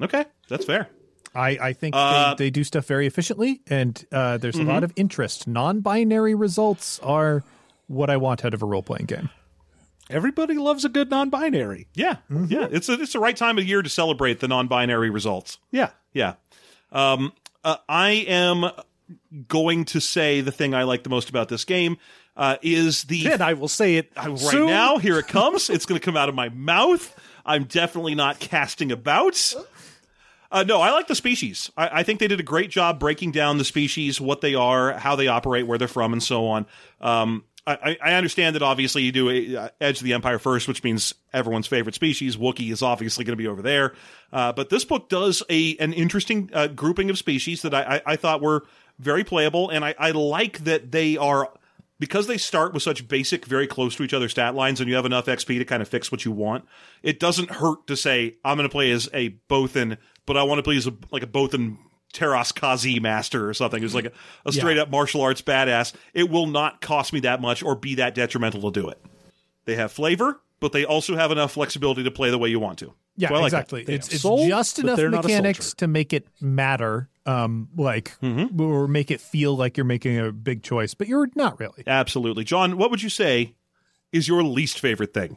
Okay, 0.00 0.24
that's 0.48 0.64
fair. 0.64 0.88
I, 1.34 1.48
I 1.60 1.72
think 1.72 1.94
Uh, 1.96 2.34
they, 2.34 2.44
they 2.46 2.50
do 2.50 2.62
stuff 2.64 2.86
very 2.86 3.06
efficiently, 3.06 3.60
and 3.68 4.04
uh, 4.12 4.38
there's 4.38 4.56
a 4.56 4.62
lot 4.62 4.84
of 4.84 4.92
interest. 4.96 5.46
Non-binary 5.48 6.34
results 6.34 6.98
are 7.00 7.42
what 7.88 8.08
I 8.10 8.16
want 8.16 8.44
out 8.44 8.54
of 8.54 8.62
a 8.62 8.66
role-playing 8.66 9.06
game. 9.06 9.28
Everybody 10.10 10.54
loves 10.54 10.84
a 10.86 10.88
good 10.88 11.10
non-binary. 11.10 11.86
Yeah, 11.94 12.16
yeah. 12.30 12.66
It's 12.70 12.88
a, 12.88 12.94
it's 12.94 13.12
the 13.12 13.18
right 13.18 13.36
time 13.36 13.58
of 13.58 13.64
year 13.64 13.82
to 13.82 13.88
celebrate 13.90 14.40
the 14.40 14.48
non-binary 14.48 15.10
results. 15.10 15.58
Yeah. 15.70 15.90
Yeah. 16.14 16.34
Um, 16.90 17.32
uh, 17.62 17.76
I 17.88 18.10
am 18.26 18.70
going 19.48 19.84
to 19.86 20.00
say 20.00 20.40
the 20.40 20.50
thing 20.52 20.74
I 20.74 20.84
like 20.84 21.02
the 21.02 21.10
most 21.10 21.28
about 21.28 21.48
this 21.50 21.64
game 21.66 21.98
uh, 22.38 22.56
is 22.62 23.04
the 23.04 23.32
And 23.32 23.42
I 23.42 23.52
will 23.52 23.68
say 23.68 23.96
it 23.96 24.10
right 24.16 24.38
soon. 24.38 24.66
now. 24.68 24.96
Here 24.96 25.18
it 25.18 25.26
comes. 25.26 25.68
it's 25.68 25.84
going 25.84 26.00
to 26.00 26.04
come 26.04 26.16
out 26.16 26.28
of 26.30 26.34
my 26.34 26.48
mouth. 26.48 27.14
I'm 27.44 27.64
definitely 27.64 28.14
not 28.14 28.38
casting 28.38 28.92
about. 28.92 29.54
Uh, 30.50 30.62
no, 30.62 30.80
I 30.80 30.92
like 30.92 31.08
the 31.08 31.14
species. 31.14 31.70
I, 31.76 32.00
I 32.00 32.02
think 32.04 32.20
they 32.20 32.28
did 32.28 32.40
a 32.40 32.44
great 32.44 32.70
job 32.70 32.98
breaking 32.98 33.32
down 33.32 33.58
the 33.58 33.64
species, 33.64 34.20
what 34.20 34.40
they 34.40 34.54
are, 34.54 34.92
how 34.94 35.16
they 35.16 35.26
operate, 35.26 35.66
where 35.66 35.76
they're 35.76 35.88
from, 35.88 36.12
and 36.14 36.22
so 36.22 36.46
on. 36.46 36.66
Um, 37.02 37.44
I, 37.66 37.98
I 38.02 38.14
understand 38.14 38.54
that 38.54 38.62
obviously 38.62 39.02
you 39.02 39.12
do 39.12 39.28
a, 39.28 39.56
uh, 39.56 39.68
Edge 39.78 39.98
of 39.98 40.04
the 40.04 40.14
Empire 40.14 40.38
first, 40.38 40.68
which 40.68 40.82
means 40.82 41.14
everyone's 41.34 41.66
favorite 41.66 41.94
species. 41.94 42.38
Wookiee 42.38 42.72
is 42.72 42.80
obviously 42.80 43.26
going 43.26 43.36
to 43.36 43.42
be 43.42 43.46
over 43.46 43.60
there. 43.60 43.92
Uh, 44.32 44.52
but 44.54 44.70
this 44.70 44.86
book 44.86 45.10
does 45.10 45.42
a 45.50 45.76
an 45.76 45.92
interesting 45.92 46.48
uh, 46.54 46.68
grouping 46.68 47.10
of 47.10 47.18
species 47.18 47.60
that 47.62 47.74
I, 47.74 47.96
I, 47.96 48.12
I 48.12 48.16
thought 48.16 48.40
were 48.40 48.64
very 48.98 49.22
playable, 49.22 49.68
and 49.68 49.84
I, 49.84 49.94
I 49.98 50.12
like 50.12 50.60
that 50.60 50.92
they 50.92 51.18
are 51.18 51.50
because 51.98 52.26
they 52.26 52.38
start 52.38 52.72
with 52.72 52.82
such 52.82 53.08
basic, 53.08 53.44
very 53.44 53.66
close 53.66 53.96
to 53.96 54.02
each 54.02 54.14
other 54.14 54.28
stat 54.28 54.54
lines, 54.54 54.80
and 54.80 54.88
you 54.88 54.96
have 54.96 55.06
enough 55.06 55.26
XP 55.26 55.58
to 55.58 55.64
kind 55.64 55.82
of 55.82 55.88
fix 55.88 56.12
what 56.12 56.24
you 56.24 56.32
want. 56.32 56.64
It 57.02 57.18
doesn't 57.18 57.50
hurt 57.50 57.86
to 57.88 57.96
say 57.96 58.36
I'm 58.44 58.56
going 58.56 58.68
to 58.68 58.72
play 58.72 58.90
as 58.90 59.08
a 59.12 59.30
Bothan, 59.48 59.98
but 60.26 60.36
I 60.36 60.42
want 60.42 60.58
to 60.58 60.62
play 60.62 60.76
as 60.76 60.86
a, 60.86 60.94
like 61.10 61.22
a 61.22 61.26
Bothan 61.26 61.78
Teräs 62.12 62.52
Käsi 62.52 63.00
master 63.00 63.48
or 63.48 63.54
something 63.54 63.82
who's 63.82 63.94
like 63.94 64.06
a, 64.06 64.12
a 64.46 64.52
straight 64.52 64.78
up 64.78 64.90
martial 64.90 65.20
arts 65.20 65.42
badass. 65.42 65.92
It 66.14 66.30
will 66.30 66.46
not 66.46 66.80
cost 66.80 67.12
me 67.12 67.20
that 67.20 67.40
much 67.40 67.62
or 67.62 67.74
be 67.74 67.96
that 67.96 68.14
detrimental 68.14 68.70
to 68.70 68.80
do 68.80 68.88
it. 68.88 69.00
They 69.66 69.74
have 69.74 69.92
flavor, 69.92 70.40
but 70.60 70.72
they 70.72 70.84
also 70.84 71.16
have 71.16 71.30
enough 71.30 71.52
flexibility 71.52 72.04
to 72.04 72.10
play 72.10 72.30
the 72.30 72.38
way 72.38 72.48
you 72.48 72.60
want 72.60 72.78
to. 72.78 72.94
Yeah, 73.16 73.28
So 73.28 73.34
like 73.34 73.44
exactly. 73.44 73.84
They 73.84 73.94
It's 73.94 74.08
it's 74.08 74.22
soul, 74.22 74.46
just 74.46 74.78
enough 74.78 74.96
they're 74.96 75.10
not 75.10 75.24
a 75.24 75.28
mechanics 75.28 75.74
to 75.74 75.88
make 75.88 76.12
it 76.12 76.26
matter, 76.40 77.08
um, 77.28 77.68
like 77.76 78.16
or 78.22 78.88
make 78.88 79.10
it 79.10 79.20
feel 79.20 79.54
like 79.56 79.76
you're 79.76 79.84
making 79.84 80.18
a 80.18 80.32
big 80.32 80.62
choice, 80.62 80.94
but 80.94 81.08
you're 81.08 81.28
not 81.34 81.60
really. 81.60 81.84
Absolutely. 81.86 82.44
John, 82.44 82.78
what 82.78 82.90
would 82.90 83.02
you 83.02 83.10
say 83.10 83.54
is 84.12 84.26
your 84.26 84.42
least 84.42 84.80
favorite 84.80 85.12
thing? 85.12 85.36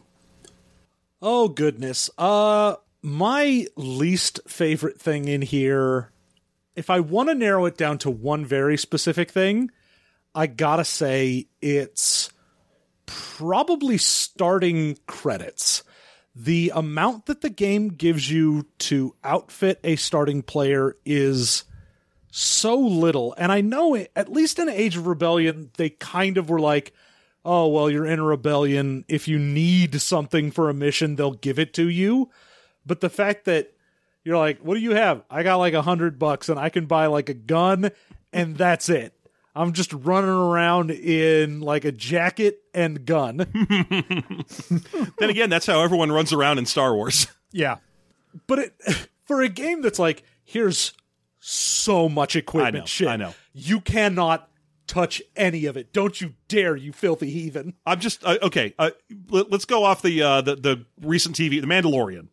Oh 1.21 1.49
goodness. 1.49 2.09
Uh 2.17 2.75
my 3.03 3.65
least 3.75 4.39
favorite 4.47 5.01
thing 5.01 5.27
in 5.27 5.41
here 5.41 6.11
if 6.75 6.89
I 6.89 6.99
want 7.01 7.29
to 7.29 7.35
narrow 7.35 7.65
it 7.65 7.77
down 7.77 7.97
to 7.99 8.09
one 8.09 8.45
very 8.45 8.77
specific 8.77 9.29
thing, 9.31 9.71
I 10.33 10.47
got 10.47 10.77
to 10.77 10.85
say 10.85 11.47
it's 11.61 12.31
probably 13.05 13.97
starting 13.97 14.97
credits. 15.05 15.83
The 16.33 16.71
amount 16.73 17.25
that 17.25 17.41
the 17.41 17.49
game 17.49 17.89
gives 17.89 18.31
you 18.31 18.67
to 18.79 19.13
outfit 19.23 19.81
a 19.83 19.97
starting 19.97 20.43
player 20.43 20.95
is 21.05 21.65
so 22.31 22.75
little. 22.75 23.35
And 23.37 23.51
I 23.51 23.61
know 23.61 23.93
it, 23.93 24.11
at 24.15 24.31
least 24.31 24.57
in 24.57 24.69
Age 24.69 24.97
of 24.97 25.05
Rebellion, 25.05 25.69
they 25.77 25.91
kind 25.91 26.37
of 26.37 26.49
were 26.49 26.59
like, 26.59 26.93
oh, 27.43 27.67
well, 27.67 27.89
you're 27.89 28.05
in 28.05 28.19
a 28.19 28.23
rebellion. 28.23 29.05
If 29.07 29.27
you 29.27 29.37
need 29.37 30.01
something 30.01 30.51
for 30.51 30.69
a 30.69 30.73
mission, 30.73 31.15
they'll 31.15 31.31
give 31.31 31.59
it 31.59 31.73
to 31.75 31.89
you. 31.89 32.29
But 32.85 33.01
the 33.01 33.09
fact 33.09 33.45
that 33.45 33.73
you're 34.23 34.37
like, 34.37 34.59
what 34.59 34.75
do 34.75 34.79
you 34.79 34.91
have? 34.95 35.23
I 35.29 35.43
got 35.43 35.57
like 35.57 35.73
a 35.73 35.81
hundred 35.81 36.19
bucks 36.19 36.49
and 36.49 36.59
I 36.59 36.69
can 36.69 36.85
buy 36.85 37.07
like 37.07 37.29
a 37.29 37.33
gun 37.33 37.91
and 38.31 38.55
that's 38.55 38.89
it. 38.89 39.13
I'm 39.53 39.73
just 39.73 39.91
running 39.91 40.29
around 40.29 40.91
in 40.91 41.59
like 41.59 41.83
a 41.83 41.91
jacket 41.91 42.59
and 42.73 43.05
gun. 43.05 43.37
Then 45.19 45.29
again, 45.29 45.49
that's 45.49 45.65
how 45.65 45.81
everyone 45.83 46.11
runs 46.11 46.33
around 46.33 46.57
in 46.57 46.65
Star 46.65 46.95
Wars. 46.95 47.27
Yeah. 47.51 47.77
but 48.47 48.59
it 48.59 48.73
for 49.25 49.41
a 49.41 49.49
game 49.49 49.81
that's 49.81 49.99
like, 49.99 50.23
here's 50.43 50.93
so 51.41 52.07
much 52.07 52.35
equipment 52.35 52.75
I 52.75 52.79
know, 52.79 52.85
shit. 52.85 53.07
I 53.07 53.15
know. 53.17 53.33
You 53.53 53.81
cannot 53.81 54.49
touch 54.87 55.21
any 55.35 55.65
of 55.65 55.75
it. 55.75 55.91
Don't 55.91 56.21
you 56.21 56.35
dare, 56.47 56.75
you 56.75 56.93
filthy 56.93 57.29
heathen. 57.29 57.73
I'm 57.85 57.99
just 57.99 58.23
uh, 58.23 58.37
okay. 58.43 58.73
Uh, 58.79 58.91
let, 59.29 59.51
us 59.51 59.65
go 59.65 59.83
off 59.83 60.01
the, 60.01 60.21
uh, 60.21 60.41
the 60.41 60.55
the 60.55 60.85
recent 61.01 61.35
TV, 61.35 61.59
The 61.59 61.67
Mandalorian. 61.67 62.27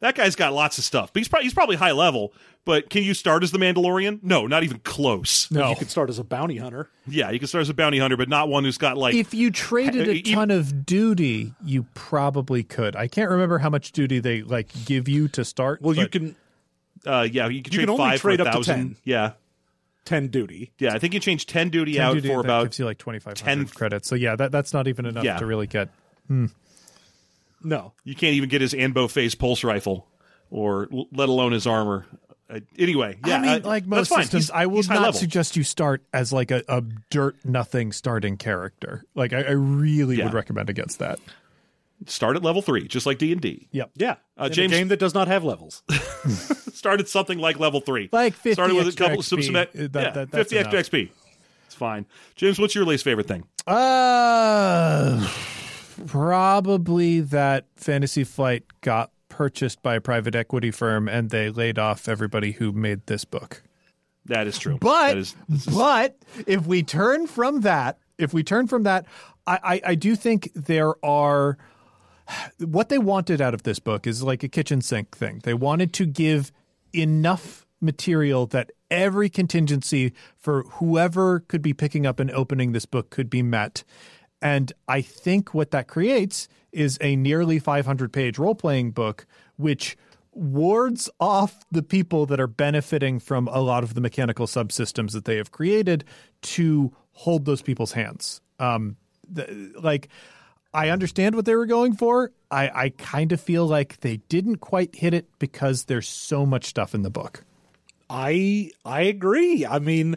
That 0.00 0.16
guy's 0.16 0.34
got 0.34 0.52
lots 0.52 0.78
of 0.78 0.84
stuff, 0.84 1.12
but 1.12 1.20
he's 1.20 1.28
probably 1.28 1.44
he's 1.44 1.54
probably 1.54 1.76
high 1.76 1.92
level. 1.92 2.32
But 2.64 2.90
can 2.90 3.02
you 3.02 3.14
start 3.14 3.42
as 3.42 3.50
the 3.50 3.58
Mandalorian? 3.58 4.20
No, 4.22 4.46
not 4.46 4.62
even 4.62 4.78
close. 4.80 5.50
No. 5.50 5.70
You 5.70 5.76
can 5.76 5.88
start 5.88 6.10
as 6.10 6.18
a 6.18 6.24
bounty 6.24 6.56
hunter. 6.56 6.88
Yeah, 7.06 7.30
you 7.30 7.38
can 7.38 7.48
start 7.48 7.62
as 7.62 7.68
a 7.68 7.74
bounty 7.74 7.98
hunter, 7.98 8.16
but 8.16 8.28
not 8.28 8.48
one 8.48 8.64
who's 8.64 8.78
got 8.78 8.96
like 8.96 9.14
If 9.14 9.32
you 9.32 9.50
traded 9.50 10.08
a 10.08 10.22
ton 10.22 10.50
of 10.50 10.84
duty, 10.84 11.54
you 11.64 11.86
probably 11.94 12.62
could. 12.62 12.94
I 12.96 13.08
can't 13.08 13.30
remember 13.30 13.58
how 13.58 13.70
much 13.70 13.92
duty 13.92 14.18
they 14.18 14.42
like 14.42 14.68
give 14.84 15.08
you 15.08 15.28
to 15.28 15.44
start. 15.44 15.82
Well, 15.82 15.96
you 15.96 16.08
can 16.08 16.36
uh, 17.06 17.26
yeah, 17.30 17.48
you 17.48 17.62
can 17.62 17.72
You 17.72 17.78
trade 17.78 17.86
can 17.86 17.90
only 17.90 18.02
five 18.12 18.20
trade 18.20 18.40
for 18.40 18.46
up 18.46 18.52
to 18.52 18.58
thousand. 18.58 18.76
10. 18.76 18.96
Yeah, 19.04 19.32
10 20.04 20.28
duty. 20.28 20.72
yeah. 20.78 20.94
I 20.94 20.98
think 20.98 21.14
you 21.14 21.20
change 21.20 21.46
ten 21.46 21.68
duty 21.70 21.94
10 21.94 22.02
out 22.02 22.14
for 22.16 22.20
that 22.22 22.38
about 22.40 22.62
gives 22.64 22.78
you 22.78 22.84
like 22.84 22.98
2500 22.98 23.44
10 23.44 23.68
credits. 23.74 24.08
So 24.08 24.14
yeah, 24.14 24.36
that, 24.36 24.50
that's 24.52 24.72
not 24.72 24.88
even 24.88 25.06
enough 25.06 25.24
Yeah. 25.24 25.38
to 25.38 25.46
really 25.46 25.66
get. 25.66 25.88
No. 27.64 27.92
you 28.04 28.14
can't 28.14 28.34
even 28.34 28.48
get 28.48 28.60
his 28.60 28.72
Amban 28.74 29.10
phase 29.10 29.34
pulse 29.34 29.62
rifle, 29.64 30.06
or 30.50 30.88
l- 30.92 31.06
let 31.12 31.28
alone 31.28 31.52
his 31.52 31.66
armor. 31.66 32.06
Uh, 32.50 32.60
anyway, 32.78 33.18
yeah, 33.24 33.36
I 33.36 33.40
mean, 33.40 33.50
uh, 33.64 33.68
like 33.68 33.84
that's 33.84 33.88
most 33.88 34.08
fine. 34.08 34.22
systems, 34.24 34.44
He's- 34.46 34.50
I 34.54 34.66
will 34.66 34.76
he's 34.76 34.86
high 34.88 34.94
not 34.94 35.02
level. 35.02 35.20
suggest 35.20 35.56
you 35.56 35.62
start 35.62 36.02
as 36.12 36.32
like 36.32 36.50
a, 36.50 36.62
a 36.68 36.82
dirt 37.10 37.36
nothing 37.44 37.92
starting 37.92 38.36
character. 38.36 39.04
Like 39.14 39.32
I, 39.32 39.42
I 39.42 39.50
really 39.52 40.16
Yeah. 40.16 40.24
would 40.24 40.34
recommend 40.34 40.68
against 40.68 40.98
that. 40.98 41.18
Start 42.06 42.36
at 42.36 42.42
level 42.42 42.62
three, 42.62 42.86
just 42.88 43.06
like 43.06 43.18
D 43.18 43.32
and 43.32 43.40
D. 43.40 43.68
Yep. 43.72 43.90
Yeah. 43.96 44.16
Uh, 44.38 44.44
In 44.46 44.52
James- 44.52 44.72
a 44.72 44.76
game 44.76 44.88
that 44.88 44.98
does 44.98 45.14
not 45.14 45.28
have 45.28 45.44
levels. 45.44 45.82
Start 46.72 47.00
at 47.00 47.08
something 47.08 47.38
like 47.38 47.60
level 47.60 47.80
three, 47.80 48.08
Like 48.12 48.34
50 48.34 48.54
started 48.54 48.74
with 48.74 48.88
a 48.88 48.96
couple 48.96 49.18
XP. 49.18 49.44
some, 49.44 49.52
That- 49.54 49.70
yeah, 49.74 49.86
that- 49.88 50.14
that's 50.14 50.52
fifty 50.52 50.58
extra. 50.58 50.80
XP. 51.00 51.10
It's 51.66 51.74
fine. 51.74 52.06
James, 52.34 52.58
what's 52.58 52.74
your 52.74 52.84
least 52.84 53.04
favorite 53.04 53.28
thing? 53.28 53.44
Uh, 53.66 55.28
probably 56.06 57.20
that 57.20 57.66
Fantasy 57.76 58.24
Flight 58.24 58.64
got 58.80 59.10
purchased 59.28 59.82
by 59.82 59.94
a 59.96 60.00
private 60.00 60.34
equity 60.34 60.70
firm 60.70 61.08
and 61.08 61.30
they 61.30 61.50
laid 61.50 61.78
off 61.78 62.08
everybody 62.08 62.52
who 62.52 62.72
made 62.72 63.06
this 63.06 63.24
book. 63.24 63.62
That 64.26 64.46
is 64.46 64.58
true. 64.58 64.78
But 64.80 65.08
that 65.08 65.16
is, 65.16 65.34
but 65.74 66.16
if 66.46 66.66
we 66.66 66.82
turn 66.82 67.26
from 67.26 67.62
that, 67.62 67.98
if 68.18 68.32
we 68.34 68.42
turn 68.42 68.66
from 68.66 68.84
that, 68.84 69.06
I, 69.46 69.58
I, 69.62 69.80
I 69.90 69.94
do 69.94 70.14
think 70.14 70.50
there 70.54 70.94
are 71.04 71.58
what 72.58 72.88
they 72.88 72.98
wanted 72.98 73.40
out 73.40 73.54
of 73.54 73.62
this 73.62 73.78
book 73.78 74.06
is 74.06 74.22
like 74.22 74.42
a 74.42 74.48
kitchen 74.48 74.80
sink 74.80 75.16
thing. 75.16 75.40
They 75.42 75.54
wanted 75.54 75.92
to 75.94 76.06
give 76.06 76.52
enough 76.94 77.66
material 77.80 78.46
that 78.46 78.70
every 78.90 79.28
contingency 79.28 80.12
for 80.36 80.62
whoever 80.74 81.40
could 81.40 81.62
be 81.62 81.72
picking 81.72 82.06
up 82.06 82.20
and 82.20 82.30
opening 82.30 82.72
this 82.72 82.86
book 82.86 83.10
could 83.10 83.28
be 83.28 83.42
met. 83.42 83.82
And 84.40 84.72
I 84.88 85.00
think 85.00 85.54
what 85.54 85.70
that 85.70 85.88
creates 85.88 86.48
is 86.72 86.98
a 87.00 87.16
nearly 87.16 87.58
500 87.58 88.12
page 88.12 88.38
role 88.38 88.54
playing 88.54 88.92
book, 88.92 89.26
which 89.56 89.96
wards 90.32 91.10
off 91.20 91.64
the 91.70 91.82
people 91.82 92.26
that 92.26 92.40
are 92.40 92.46
benefiting 92.46 93.20
from 93.20 93.48
a 93.48 93.60
lot 93.60 93.82
of 93.82 93.94
the 93.94 94.00
mechanical 94.00 94.46
subsystems 94.46 95.12
that 95.12 95.26
they 95.26 95.36
have 95.36 95.50
created 95.50 96.04
to 96.40 96.92
hold 97.12 97.44
those 97.44 97.62
people's 97.62 97.92
hands. 97.92 98.40
Um, 98.58 98.96
the, 99.30 99.72
like, 99.80 100.08
I 100.74 100.88
understand 100.88 101.34
what 101.34 101.44
they 101.44 101.54
were 101.54 101.66
going 101.66 101.94
for. 101.94 102.32
I, 102.50 102.70
I 102.74 102.88
kind 102.90 103.32
of 103.32 103.40
feel 103.40 103.66
like 103.66 104.00
they 104.00 104.18
didn't 104.28 104.56
quite 104.56 104.94
hit 104.94 105.12
it 105.14 105.26
because 105.38 105.84
there's 105.84 106.08
so 106.08 106.46
much 106.46 106.64
stuff 106.64 106.94
in 106.94 107.02
the 107.02 107.10
book. 107.10 107.44
I 108.08 108.70
I 108.84 109.02
agree. 109.02 109.64
I 109.66 109.78
mean, 109.78 110.16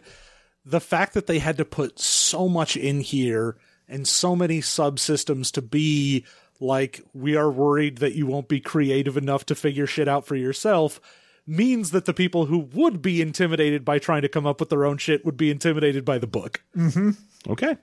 the 0.64 0.80
fact 0.80 1.14
that 1.14 1.26
they 1.26 1.38
had 1.38 1.56
to 1.58 1.64
put 1.64 1.98
so 1.98 2.48
much 2.48 2.76
in 2.76 3.00
here 3.00 3.56
and 3.88 4.06
so 4.06 4.34
many 4.34 4.60
subsystems 4.60 5.52
to 5.52 5.62
be 5.62 6.24
like 6.60 7.00
we 7.12 7.36
are 7.36 7.50
worried 7.50 7.98
that 7.98 8.14
you 8.14 8.26
won't 8.26 8.48
be 8.48 8.60
creative 8.60 9.16
enough 9.16 9.46
to 9.46 9.54
figure 9.54 9.86
shit 9.86 10.08
out 10.08 10.26
for 10.26 10.36
yourself 10.36 11.00
means 11.46 11.90
that 11.92 12.06
the 12.06 12.14
people 12.14 12.46
who 12.46 12.58
would 12.58 13.00
be 13.00 13.22
intimidated 13.22 13.84
by 13.84 13.98
trying 13.98 14.22
to 14.22 14.28
come 14.28 14.46
up 14.46 14.58
with 14.58 14.68
their 14.68 14.84
own 14.84 14.98
shit 14.98 15.24
would 15.24 15.36
be 15.36 15.50
intimidated 15.50 16.04
by 16.04 16.18
the 16.18 16.26
book. 16.26 16.62
Mm-hmm. 16.76 17.10
Okay. 17.50 17.76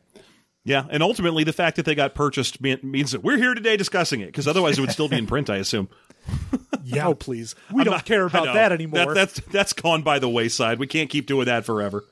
Yeah, 0.65 0.85
and 0.89 1.03
ultimately, 1.03 1.43
the 1.43 1.51
fact 1.53 1.75
that 1.75 1.83
they 1.85 1.93
got 1.95 2.15
purchased 2.15 2.61
means 2.61 3.11
that 3.11 3.21
we're 3.21 3.37
here 3.37 3.53
today 3.53 3.75
discussing 3.75 4.21
it, 4.21 4.27
because 4.27 4.47
otherwise 4.47 4.77
it 4.77 4.81
would 4.81 4.91
still 4.91 5.09
be 5.09 5.17
in 5.17 5.27
print, 5.27 5.49
I 5.49 5.57
assume. 5.57 5.89
Yeah. 6.85 7.07
Oh, 7.07 7.13
please. 7.15 7.55
We 7.71 7.79
I'm 7.81 7.85
don't 7.85 7.93
not- 7.93 8.05
care 8.05 8.25
about 8.25 8.53
that 8.55 8.73
anymore. 8.73 9.05
That, 9.05 9.13
that's 9.15 9.39
that's 9.51 9.71
gone 9.73 10.01
by 10.03 10.19
the 10.19 10.27
wayside. 10.27 10.79
We 10.79 10.87
can't 10.87 11.09
keep 11.09 11.27
doing 11.27 11.45
that 11.45 11.63
forever. 11.65 12.03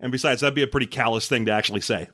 And 0.00 0.10
besides, 0.10 0.40
that'd 0.40 0.54
be 0.54 0.62
a 0.62 0.66
pretty 0.66 0.86
callous 0.86 1.28
thing 1.28 1.44
to 1.46 1.52
actually 1.52 1.82
say. 1.82 2.08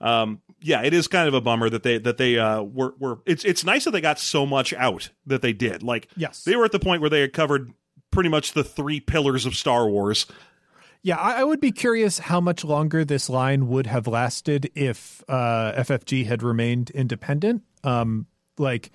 Um, 0.00 0.40
yeah, 0.60 0.82
it 0.82 0.94
is 0.94 1.08
kind 1.08 1.26
of 1.26 1.34
a 1.34 1.40
bummer 1.40 1.68
that 1.70 1.82
they 1.82 1.98
that 1.98 2.18
they 2.18 2.38
uh, 2.38 2.62
were 2.62 2.94
were. 3.00 3.18
It's 3.26 3.44
it's 3.44 3.64
nice 3.64 3.84
that 3.84 3.90
they 3.90 4.00
got 4.00 4.20
so 4.20 4.46
much 4.46 4.72
out 4.74 5.10
that 5.26 5.42
they 5.42 5.52
did. 5.52 5.82
Like, 5.82 6.06
Yes. 6.16 6.44
they 6.44 6.54
were 6.54 6.64
at 6.64 6.72
the 6.72 6.78
point 6.78 7.00
where 7.00 7.10
they 7.10 7.20
had 7.22 7.32
covered 7.32 7.72
pretty 8.12 8.28
much 8.28 8.52
the 8.52 8.62
three 8.64 9.00
pillars 9.00 9.44
of 9.44 9.56
Star 9.56 9.88
Wars. 9.88 10.26
Yeah, 11.04 11.16
I, 11.18 11.40
I 11.42 11.44
would 11.44 11.60
be 11.60 11.70
curious 11.70 12.18
how 12.18 12.40
much 12.40 12.64
longer 12.64 13.04
this 13.04 13.28
line 13.28 13.68
would 13.68 13.86
have 13.86 14.06
lasted 14.08 14.72
if 14.74 15.22
uh, 15.28 15.72
FFG 15.76 16.24
had 16.26 16.42
remained 16.42 16.88
independent. 16.90 17.62
Um, 17.84 18.26
like, 18.58 18.90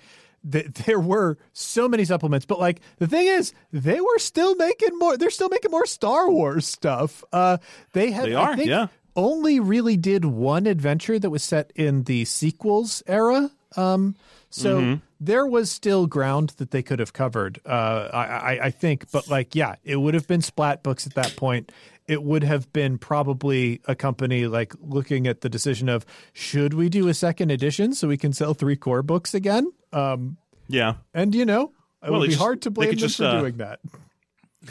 th- 0.50 0.66
there 0.86 0.98
were 0.98 1.38
so 1.52 1.88
many 1.88 2.04
supplements, 2.04 2.46
but 2.46 2.58
like 2.58 2.80
the 2.98 3.06
thing 3.06 3.28
is, 3.28 3.52
they 3.72 4.00
were 4.00 4.18
still 4.18 4.56
making 4.56 4.98
more. 4.98 5.16
They're 5.16 5.30
still 5.30 5.48
making 5.48 5.70
more 5.70 5.86
Star 5.86 6.28
Wars 6.28 6.66
stuff. 6.66 7.22
Uh, 7.32 7.58
they 7.92 8.10
had, 8.10 8.26
They 8.28 8.34
I 8.34 8.42
are, 8.42 8.56
think, 8.56 8.68
yeah. 8.68 8.88
only 9.14 9.60
really 9.60 9.96
did 9.96 10.24
one 10.24 10.66
adventure 10.66 11.16
that 11.18 11.30
was 11.30 11.44
set 11.44 11.72
in 11.76 12.02
the 12.04 12.24
sequels 12.24 13.04
era. 13.06 13.50
Um, 13.76 14.16
so 14.52 14.80
Mm-hmm. 14.80 14.94
there 15.20 15.46
was 15.46 15.70
still 15.70 16.08
ground 16.08 16.54
that 16.56 16.72
they 16.72 16.82
could 16.82 16.98
have 16.98 17.12
covered. 17.12 17.60
Uh, 17.64 18.08
I, 18.12 18.18
I, 18.24 18.60
I 18.64 18.70
think, 18.72 19.08
but 19.12 19.28
like, 19.28 19.54
yeah, 19.54 19.76
it 19.84 19.94
would 19.94 20.14
have 20.14 20.26
been 20.26 20.42
splat 20.42 20.82
books 20.82 21.06
at 21.06 21.14
that 21.14 21.36
point. 21.36 21.70
It 22.10 22.24
would 22.24 22.42
have 22.42 22.72
been 22.72 22.98
probably 22.98 23.80
a 23.86 23.94
company 23.94 24.48
like 24.48 24.74
looking 24.80 25.28
at 25.28 25.42
the 25.42 25.48
decision 25.48 25.88
of 25.88 26.04
should 26.32 26.74
we 26.74 26.88
do 26.88 27.06
a 27.06 27.14
second 27.14 27.52
edition 27.52 27.94
so 27.94 28.08
we 28.08 28.16
can 28.16 28.32
sell 28.32 28.52
three 28.52 28.74
core 28.74 29.02
books 29.04 29.32
again? 29.32 29.70
Um, 29.92 30.36
Yeah, 30.66 30.94
and 31.14 31.32
you 31.34 31.44
know, 31.44 31.72
it 32.02 32.10
Well, 32.10 32.18
would 32.18 32.26
be 32.26 32.30
just- 32.32 32.40
hard 32.42 32.62
to 32.62 32.70
blame 32.72 32.88
them 32.90 32.98
just, 32.98 33.18
for 33.18 33.24
uh, 33.26 33.40
doing 33.40 33.58
that. 33.58 33.78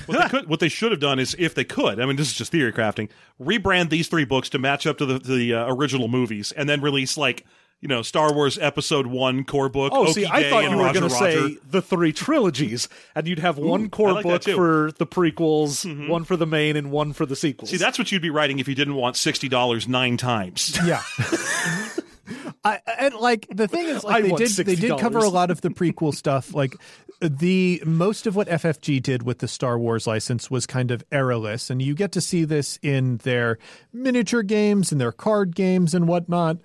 what 0.06 0.22
they 0.22 0.28
could, 0.30 0.50
what 0.50 0.60
they 0.60 0.68
should 0.70 0.92
have 0.92 1.00
done 1.00 1.18
is, 1.18 1.34
if 1.40 1.56
they 1.56 1.64
could, 1.64 2.00
I 2.02 2.06
mean, 2.06 2.18
this 2.18 2.28
is 2.28 2.34
just 2.34 2.52
theory 2.52 2.74
crafting, 2.74 3.10
rebrand 3.42 3.90
these 3.90 4.08
three 4.10 4.26
books 4.26 4.50
to 4.50 4.60
match 4.60 4.86
up 4.86 4.98
to 4.98 5.06
the 5.06 5.20
the 5.20 5.54
uh, 5.54 5.74
original 5.74 6.08
movies, 6.10 6.52
and 6.52 6.68
then 6.68 6.82
release 6.82 7.16
like 7.18 7.46
you 7.82 7.88
know 7.88 8.02
Star 8.02 8.34
Wars 8.34 8.58
Episode 8.58 9.08
One 9.08 9.44
core 9.44 9.70
book. 9.70 9.94
Oh, 9.96 10.06
Okie 10.06 10.14
see, 10.14 10.26
I 10.26 10.44
Day 10.44 10.50
thought 10.50 10.64
and 10.66 10.74
you 10.74 10.78
were 10.78 10.94
going 10.94 11.04
to 11.04 11.10
say 11.10 11.58
the 11.70 11.82
three 11.82 12.14
trilogies, 12.14 12.90
and 13.16 13.28
you'd 13.28 13.40
have 13.40 13.58
one 13.58 13.90
core 13.90 14.14
like 14.14 14.24
book 14.24 14.44
for 14.44 14.92
the 14.98 15.08
prequels, 15.08 15.86
mm-hmm. 15.86 16.08
one 16.08 16.24
for 16.24 16.36
the 16.36 16.48
main, 16.48 16.76
and 16.76 16.92
one 16.92 17.14
for 17.14 17.26
the 17.26 17.36
sequels. 17.36 17.70
See, 17.70 17.78
that's 17.78 17.98
what 17.98 18.12
you'd 18.12 18.22
be 18.22 18.30
writing 18.30 18.60
if 18.60 18.68
you 18.68 18.76
didn't 18.76 18.96
want 18.96 19.16
sixty 19.16 19.48
dollars 19.48 19.88
nine 19.88 20.18
times. 20.18 20.78
Yeah. 20.90 21.02
I, 22.64 22.80
and 22.98 23.14
like 23.16 23.48
the 23.52 23.68
thing 23.68 23.86
is, 23.88 24.04
like 24.04 24.16
I 24.16 24.22
they 24.22 24.30
want 24.30 24.44
did, 24.44 24.66
they 24.66 24.76
did 24.76 24.98
cover 24.98 25.20
a 25.20 25.30
lot 25.30 25.52
of 25.52 25.62
the 25.62 25.70
prequel 25.70 26.14
stuff. 26.14 26.54
Like 26.54 26.76
the 27.22 27.82
most 27.86 28.28
of 28.28 28.36
what 28.36 28.48
FFG 28.48 29.02
did 29.02 29.24
with 29.24 29.40
the 29.40 29.48
Star 29.48 29.78
Wars 29.78 30.08
license 30.08 30.50
was 30.50 30.66
kind 30.66 30.92
of 30.92 31.04
errorless, 31.12 31.70
and 31.70 31.82
you 31.82 31.94
get 31.94 32.12
to 32.14 32.22
see 32.22 32.46
this 32.46 32.80
in 32.82 33.18
their 33.18 33.60
miniature 33.94 34.44
games 34.44 34.92
and 34.92 35.00
their 35.00 35.12
card 35.12 35.56
games 35.56 35.94
and 35.94 36.08
whatnot. 36.08 36.58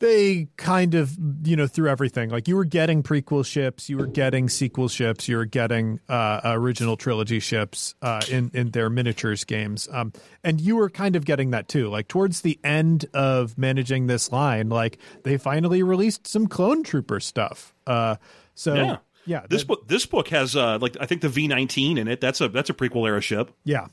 They 0.00 0.46
kind 0.56 0.94
of, 0.94 1.16
you 1.42 1.56
know, 1.56 1.66
threw 1.66 1.88
everything. 1.88 2.30
Like 2.30 2.46
you 2.46 2.54
were 2.54 2.64
getting 2.64 3.02
prequel 3.02 3.44
ships, 3.44 3.90
you 3.90 3.98
were 3.98 4.06
getting 4.06 4.48
sequel 4.48 4.86
ships, 4.86 5.26
you 5.26 5.36
were 5.36 5.44
getting 5.44 5.98
uh, 6.08 6.40
original 6.44 6.96
trilogy 6.96 7.40
ships 7.40 7.96
uh, 8.00 8.20
in 8.30 8.52
in 8.54 8.70
their 8.70 8.90
miniatures 8.90 9.42
games, 9.42 9.88
um, 9.90 10.12
and 10.44 10.60
you 10.60 10.76
were 10.76 10.88
kind 10.88 11.16
of 11.16 11.24
getting 11.24 11.50
that 11.50 11.66
too. 11.66 11.88
Like 11.88 12.06
towards 12.06 12.42
the 12.42 12.60
end 12.62 13.06
of 13.12 13.58
managing 13.58 14.06
this 14.06 14.30
line, 14.30 14.68
like 14.68 14.98
they 15.24 15.36
finally 15.36 15.82
released 15.82 16.28
some 16.28 16.46
clone 16.46 16.84
trooper 16.84 17.18
stuff. 17.18 17.74
Uh, 17.84 18.16
so 18.54 18.74
Yeah. 18.74 18.96
yeah, 19.26 19.46
This 19.50 19.64
book, 19.64 19.88
this 19.88 20.06
book 20.06 20.28
has 20.28 20.54
uh, 20.54 20.78
like 20.80 20.96
I 21.00 21.06
think 21.06 21.22
the 21.22 21.28
V 21.28 21.48
nineteen 21.48 21.98
in 21.98 22.06
it. 22.06 22.20
That's 22.20 22.40
a 22.40 22.48
that's 22.48 22.70
a 22.70 22.74
prequel 22.74 23.08
era 23.08 23.20
ship. 23.20 23.50
yeah, 23.64 23.88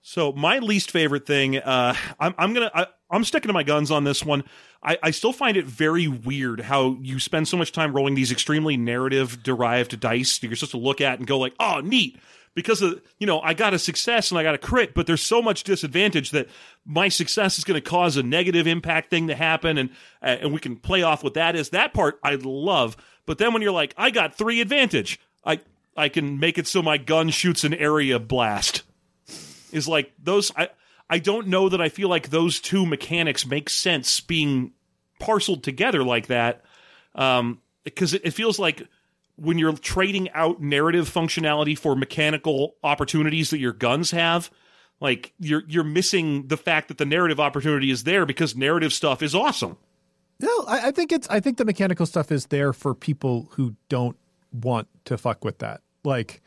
So 0.00 0.32
my 0.32 0.58
least 0.58 0.90
favorite 0.90 1.26
thing, 1.26 1.58
uh, 1.58 1.94
I'm, 2.18 2.34
I'm 2.38 2.54
gonna, 2.54 2.70
I, 2.74 2.86
I'm 3.10 3.24
sticking 3.24 3.48
to 3.48 3.52
my 3.52 3.62
guns 3.62 3.90
on 3.90 4.04
this 4.04 4.24
one. 4.24 4.44
I, 4.82 4.98
I 5.02 5.10
still 5.10 5.32
find 5.32 5.56
it 5.56 5.66
very 5.66 6.08
weird 6.08 6.60
how 6.60 6.96
you 7.00 7.18
spend 7.18 7.48
so 7.48 7.56
much 7.56 7.72
time 7.72 7.92
rolling 7.92 8.14
these 8.14 8.32
extremely 8.32 8.76
narrative 8.76 9.42
derived 9.42 9.98
dice 10.00 10.42
you're 10.42 10.54
supposed 10.54 10.70
to 10.72 10.78
look 10.78 11.00
at 11.00 11.18
and 11.18 11.26
go 11.26 11.38
like, 11.38 11.54
oh, 11.58 11.80
neat. 11.80 12.18
Because 12.54 12.82
of, 12.82 13.00
you 13.18 13.26
know, 13.26 13.40
I 13.40 13.54
got 13.54 13.74
a 13.74 13.78
success 13.78 14.30
and 14.30 14.38
I 14.38 14.42
got 14.42 14.56
a 14.56 14.58
crit, 14.58 14.92
but 14.92 15.06
there's 15.06 15.22
so 15.22 15.40
much 15.40 15.62
disadvantage 15.62 16.30
that 16.30 16.48
my 16.84 17.08
success 17.08 17.58
is 17.58 17.64
going 17.64 17.80
to 17.80 17.88
cause 17.88 18.16
a 18.16 18.24
negative 18.24 18.66
impact 18.66 19.08
thing 19.08 19.28
to 19.28 19.36
happen, 19.36 19.78
and 19.78 19.90
uh, 20.20 20.38
and 20.40 20.52
we 20.52 20.58
can 20.58 20.74
play 20.74 21.02
off 21.02 21.22
what 21.22 21.34
that 21.34 21.54
is. 21.54 21.70
That 21.70 21.94
part 21.94 22.18
I 22.24 22.34
love, 22.34 22.96
but 23.24 23.38
then 23.38 23.52
when 23.52 23.62
you're 23.62 23.70
like, 23.70 23.94
I 23.96 24.10
got 24.10 24.34
three 24.34 24.60
advantage, 24.60 25.20
I 25.44 25.60
I 25.96 26.08
can 26.08 26.40
make 26.40 26.58
it 26.58 26.66
so 26.66 26.82
my 26.82 26.98
gun 26.98 27.30
shoots 27.30 27.62
an 27.62 27.72
area 27.72 28.18
blast 28.18 28.82
is 29.72 29.86
like 29.86 30.12
those 30.20 30.50
I 30.56 30.70
I 31.10 31.18
don't 31.18 31.48
know 31.48 31.68
that 31.68 31.80
I 31.80 31.90
feel 31.90 32.08
like 32.08 32.30
those 32.30 32.60
two 32.60 32.86
mechanics 32.86 33.44
make 33.44 33.68
sense 33.68 34.20
being 34.20 34.72
parceled 35.18 35.62
together 35.62 36.02
like 36.02 36.28
that 36.28 36.64
um 37.14 37.60
because 37.84 38.14
it, 38.14 38.32
feels 38.32 38.58
like 38.58 38.88
when 39.36 39.58
you're 39.58 39.74
trading 39.74 40.30
out 40.30 40.62
narrative 40.62 41.10
functionality 41.10 41.76
for 41.76 41.94
mechanical 41.94 42.76
opportunities 42.82 43.50
that 43.50 43.58
your 43.58 43.74
guns 43.74 44.12
have 44.12 44.50
like 44.98 45.34
you're 45.38 45.62
you're 45.68 45.84
missing 45.84 46.46
the 46.46 46.56
fact 46.56 46.88
that 46.88 46.96
the 46.96 47.04
narrative 47.04 47.38
opportunity 47.38 47.90
is 47.90 48.04
there 48.04 48.24
because 48.24 48.56
narrative 48.56 48.94
stuff 48.94 49.22
is 49.22 49.34
awesome 49.34 49.76
No, 50.40 50.64
I, 50.66 50.88
I 50.88 50.90
think 50.90 51.12
it's. 51.12 51.28
I 51.28 51.40
think 51.40 51.58
the 51.58 51.66
mechanical 51.66 52.06
stuff 52.06 52.32
is 52.32 52.46
there 52.46 52.72
for 52.72 52.94
people 52.94 53.48
who 53.52 53.76
don't 53.90 54.16
want 54.52 54.88
to 55.04 55.18
fuck 55.18 55.44
with 55.44 55.58
that. 55.58 55.82
Like 56.02 56.40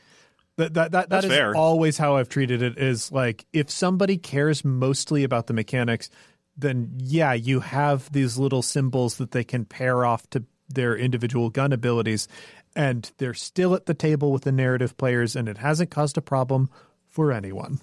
that. 0.57 0.73
That 0.73 0.91
that, 0.91 0.91
that 0.91 1.09
That's 1.09 1.25
fair. 1.27 1.55
always 1.55 1.97
how 1.97 2.17
I've 2.17 2.30
treated 2.30 2.61
it. 2.61 2.77
Is 2.77 3.11
like 3.11 3.45
if 3.53 3.69
somebody 3.69 4.17
cares 4.17 4.63
mostly 4.63 5.23
about 5.23 5.47
the 5.47 5.53
mechanics, 5.53 6.09
then 6.57 6.93
yeah, 6.97 7.34
you 7.34 7.59
have 7.61 8.11
these 8.11 8.38
little 8.38 8.61
symbols 8.61 9.17
that 9.17 9.31
they 9.31 9.43
can 9.43 9.65
pair 9.65 10.05
off 10.05 10.30
to 10.31 10.43
their 10.69 10.95
individual 10.95 11.49
gun 11.49 11.71
abilities, 11.73 12.27
and 12.75 13.11
they're 13.17 13.34
still 13.34 13.75
at 13.75 13.85
the 13.85 13.93
table 13.93 14.31
with 14.31 14.43
the 14.43 14.51
narrative 14.51 14.97
players, 14.97 15.35
and 15.35 15.47
it 15.49 15.57
hasn't 15.57 15.91
caused 15.91 16.17
a 16.17 16.21
problem 16.21 16.69
for 17.07 17.31
anyone. 17.31 17.80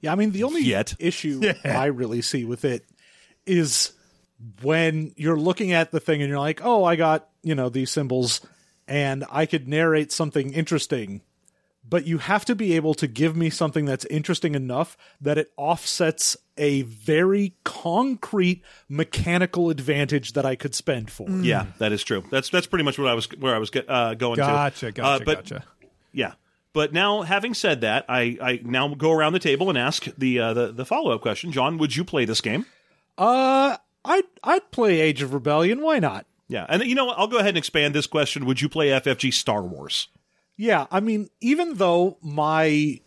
Yeah, 0.00 0.12
I 0.12 0.14
mean 0.14 0.30
the 0.32 0.44
only 0.44 0.62
Yet. 0.62 0.94
issue 1.00 1.40
I 1.64 1.86
really 1.86 2.22
see 2.22 2.44
with 2.44 2.64
it 2.64 2.84
is 3.46 3.92
when 4.62 5.12
you're 5.16 5.38
looking 5.38 5.72
at 5.72 5.90
the 5.90 6.00
thing 6.00 6.22
and 6.22 6.28
you're 6.28 6.38
like, 6.38 6.60
"Oh, 6.62 6.84
I 6.84 6.96
got, 6.96 7.28
you 7.42 7.54
know, 7.54 7.68
these 7.68 7.90
symbols 7.90 8.40
and 8.86 9.24
I 9.30 9.46
could 9.46 9.66
narrate 9.66 10.12
something 10.12 10.52
interesting." 10.52 11.22
But 11.88 12.06
you 12.06 12.18
have 12.18 12.44
to 12.44 12.54
be 12.54 12.74
able 12.76 12.94
to 12.94 13.06
give 13.06 13.36
me 13.36 13.48
something 13.50 13.84
that's 13.86 14.04
interesting 14.06 14.54
enough 14.54 14.96
that 15.20 15.38
it 15.38 15.50
offsets 15.56 16.36
a 16.56 16.82
very 16.82 17.54
concrete 17.64 18.62
mechanical 18.88 19.70
advantage 19.70 20.32
that 20.34 20.44
I 20.44 20.56
could 20.56 20.74
spend 20.74 21.10
for. 21.10 21.28
yeah 21.30 21.66
that 21.78 21.92
is 21.92 22.02
true 22.02 22.24
that's 22.30 22.48
that's 22.50 22.66
pretty 22.66 22.82
much 22.84 22.98
what 22.98 23.08
I 23.08 23.14
was 23.14 23.26
where 23.38 23.54
I 23.54 23.58
was 23.58 23.70
uh, 23.88 24.14
going 24.14 24.36
Gotcha, 24.36 24.86
to 24.86 24.92
gotcha, 24.92 25.22
Uh, 25.22 25.24
but 25.24 25.36
gotcha. 25.48 25.64
Yeah. 26.12 26.32
But 26.74 26.92
now, 26.92 27.22
having 27.22 27.54
said 27.54 27.80
that, 27.80 28.04
I, 28.08 28.36
I 28.40 28.60
now 28.62 28.94
go 28.94 29.10
around 29.12 29.32
the 29.32 29.38
table 29.38 29.68
and 29.70 29.78
ask 29.78 30.04
the 30.18 30.38
uh, 30.38 30.52
the, 30.54 30.72
the 30.72 30.84
follow 30.84 31.12
up 31.12 31.22
question. 31.22 31.50
John, 31.50 31.78
would 31.78 31.96
you 31.96 32.04
play 32.04 32.24
this 32.24 32.40
game? 32.40 32.66
Uh, 33.16 33.76
I'd 34.04 34.24
I'd 34.44 34.70
play 34.70 35.00
Age 35.00 35.22
of 35.22 35.32
Rebellion. 35.34 35.80
Why 35.80 35.98
not? 35.98 36.26
Yeah, 36.46 36.66
and 36.68 36.82
you 36.84 36.94
know 36.94 37.06
what? 37.06 37.18
I'll 37.18 37.26
go 37.26 37.36
ahead 37.38 37.50
and 37.50 37.58
expand 37.58 37.94
this 37.94 38.06
question. 38.06 38.44
Would 38.46 38.60
you 38.60 38.68
play 38.68 38.88
FFG 38.88 39.32
Star 39.32 39.62
Wars? 39.62 40.08
Yeah, 40.58 40.86
I 40.90 40.98
mean, 41.00 41.30
even 41.40 41.74
though 41.74 42.18
my 42.20 43.00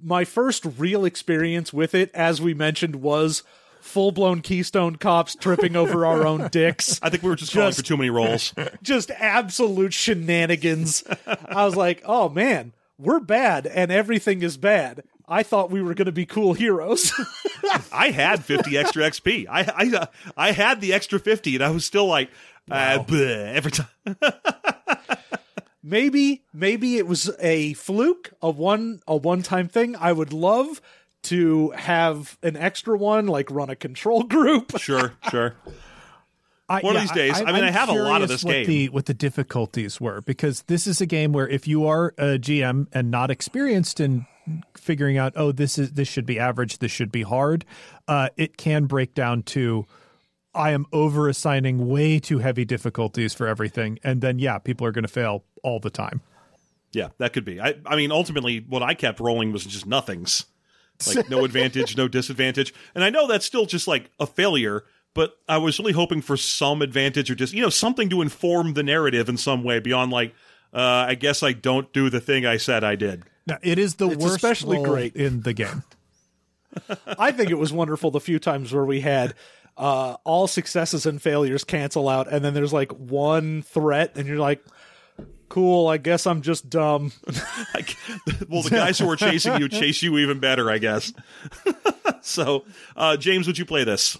my 0.00 0.24
first 0.24 0.64
real 0.78 1.04
experience 1.04 1.72
with 1.72 1.94
it, 1.94 2.10
as 2.14 2.40
we 2.40 2.54
mentioned, 2.54 2.96
was 2.96 3.42
full 3.80 4.12
blown 4.12 4.40
Keystone 4.40 4.96
cops 4.96 5.34
tripping 5.34 5.74
over 5.74 6.06
our 6.06 6.24
own 6.24 6.48
dicks. 6.52 7.00
I 7.02 7.10
think 7.10 7.24
we 7.24 7.28
were 7.28 7.36
just, 7.36 7.52
calling 7.52 7.68
Just- 7.68 7.80
for 7.80 7.84
too 7.84 7.96
many 7.96 8.10
roles. 8.10 8.54
Just 8.82 9.10
absolute 9.10 9.92
shenanigans. 9.92 11.02
I 11.26 11.64
was 11.64 11.74
like, 11.76 12.02
oh 12.04 12.28
man, 12.28 12.72
we're 12.98 13.20
bad 13.20 13.66
and 13.66 13.90
everything 13.90 14.42
is 14.42 14.56
bad. 14.56 15.02
I 15.28 15.42
thought 15.42 15.70
we 15.70 15.82
were 15.82 15.94
going 15.94 16.06
to 16.06 16.12
be 16.12 16.26
cool 16.26 16.52
heroes. 16.52 17.12
I 17.92 18.10
had 18.10 18.44
50 18.44 18.76
extra 18.78 19.02
XP. 19.04 19.46
I 19.50 19.60
I 19.62 19.96
uh, 19.96 20.06
I 20.36 20.52
had 20.52 20.80
the 20.80 20.92
extra 20.92 21.18
50, 21.18 21.56
and 21.56 21.64
I 21.64 21.70
was 21.70 21.84
still 21.84 22.06
like, 22.06 22.30
uh, 22.70 22.98
bleh, 23.04 23.54
every 23.54 23.72
time. 23.72 23.88
Maybe 25.82 26.42
maybe 26.52 26.96
it 26.96 27.06
was 27.06 27.30
a 27.40 27.74
fluke 27.74 28.32
a 28.40 28.50
one 28.50 29.00
a 29.06 29.16
one 29.16 29.42
time 29.42 29.68
thing 29.68 29.96
i 29.96 30.12
would 30.12 30.32
love 30.32 30.80
to 31.22 31.70
have 31.70 32.38
an 32.42 32.56
extra 32.56 32.96
one 32.96 33.26
like 33.26 33.50
run 33.50 33.70
a 33.70 33.76
control 33.76 34.22
group 34.24 34.78
Sure, 34.78 35.14
sure. 35.30 35.54
I, 36.68 36.80
One 36.80 36.96
of 36.96 37.02
these 37.02 37.12
days. 37.12 37.38
I 37.38 37.52
mean, 37.52 37.64
I 37.64 37.66
I'm 37.66 37.72
have 37.74 37.88
a 37.90 37.92
lot 37.92 38.22
of 38.22 38.28
this 38.28 38.42
what 38.42 38.52
game. 38.52 38.66
The, 38.66 38.88
what 38.88 39.04
the 39.04 39.12
difficulties 39.12 40.00
were 40.00 40.22
because 40.22 40.62
this 40.62 40.86
is 40.86 41.02
a 41.02 41.06
game 41.06 41.32
where 41.32 41.46
if 41.46 41.68
you 41.68 41.86
are 41.86 42.14
a 42.16 42.38
GM 42.38 42.86
and 42.92 43.10
not 43.10 43.30
experienced 43.30 44.00
in 44.00 44.26
figuring 44.74 45.18
out, 45.18 45.34
oh, 45.36 45.52
this 45.52 45.78
is 45.78 45.92
this 45.92 46.08
should 46.08 46.24
be 46.24 46.38
average, 46.38 46.78
this 46.78 46.90
should 46.90 47.12
be 47.12 47.22
hard, 47.22 47.66
uh, 48.08 48.30
it 48.36 48.56
can 48.56 48.86
break 48.86 49.14
down 49.14 49.42
to. 49.42 49.86
I 50.54 50.72
am 50.72 50.86
over 50.92 51.28
assigning 51.28 51.88
way 51.88 52.18
too 52.18 52.38
heavy 52.38 52.64
difficulties 52.64 53.32
for 53.34 53.46
everything, 53.46 53.98
and 54.04 54.20
then 54.20 54.38
yeah, 54.38 54.58
people 54.58 54.86
are 54.86 54.92
going 54.92 55.04
to 55.04 55.08
fail 55.08 55.44
all 55.62 55.80
the 55.80 55.90
time. 55.90 56.20
Yeah, 56.92 57.08
that 57.18 57.32
could 57.32 57.44
be. 57.44 57.60
I 57.60 57.74
I 57.86 57.96
mean, 57.96 58.12
ultimately, 58.12 58.64
what 58.68 58.82
I 58.82 58.94
kept 58.94 59.18
rolling 59.20 59.52
was 59.52 59.64
just 59.64 59.86
nothings. 59.86 60.44
Like 61.06 61.28
no 61.30 61.44
advantage, 61.44 61.96
no 61.96 62.06
disadvantage. 62.06 62.74
And 62.94 63.02
I 63.02 63.10
know 63.10 63.26
that's 63.26 63.46
still 63.46 63.66
just 63.66 63.88
like 63.88 64.10
a 64.20 64.26
failure, 64.26 64.84
but 65.14 65.38
I 65.48 65.56
was 65.58 65.78
really 65.78 65.92
hoping 65.92 66.20
for 66.20 66.36
some 66.36 66.82
advantage 66.82 67.30
or 67.30 67.34
just, 67.34 67.54
you 67.54 67.62
know, 67.62 67.70
something 67.70 68.08
to 68.10 68.20
inform 68.22 68.74
the 68.74 68.82
narrative 68.82 69.28
in 69.28 69.36
some 69.38 69.64
way 69.64 69.80
beyond 69.80 70.12
like, 70.12 70.34
uh, 70.74 71.06
I 71.08 71.14
guess 71.14 71.42
I 71.42 71.52
don't 71.52 71.90
do 71.92 72.10
the 72.10 72.20
thing 72.20 72.44
I 72.46 72.56
said 72.58 72.84
I 72.84 72.94
did. 72.96 73.24
Now, 73.46 73.58
it 73.62 73.78
is 73.78 73.94
the 73.96 74.10
It's 74.10 74.22
worst 74.22 74.36
especially 74.36 74.76
roll 74.76 74.86
great. 74.86 75.16
in 75.16 75.42
the 75.42 75.52
game. 75.54 75.82
i 77.18 77.30
think 77.30 77.50
it 77.50 77.58
was 77.58 77.70
wonderful 77.70 78.10
the 78.10 78.20
few 78.20 78.38
times 78.38 78.72
where 78.72 78.84
we 78.86 79.00
had 79.02 79.34
uh, 79.82 80.16
all 80.24 80.46
successes 80.46 81.06
and 81.06 81.20
failures 81.20 81.64
cancel 81.64 82.08
out 82.08 82.32
and 82.32 82.44
then 82.44 82.54
there's 82.54 82.72
like 82.72 82.92
one 82.92 83.62
threat 83.62 84.16
and 84.16 84.28
you're 84.28 84.38
like 84.38 84.64
cool 85.48 85.88
i 85.88 85.96
guess 85.98 86.24
i'm 86.26 86.40
just 86.40 86.70
dumb 86.70 87.10
well, 88.48 88.62
the 88.62 88.70
guys 88.70 88.98
who 88.98 89.10
are 89.10 89.16
chasing 89.16 89.58
you 89.60 89.68
chase 89.68 90.00
you 90.02 90.16
even 90.18 90.38
better, 90.38 90.70
I 90.70 90.78
guess. 90.78 91.12
so, 92.22 92.64
uh, 92.96 93.16
James, 93.16 93.46
would 93.46 93.58
you 93.58 93.64
play 93.66 93.84
this? 93.84 94.16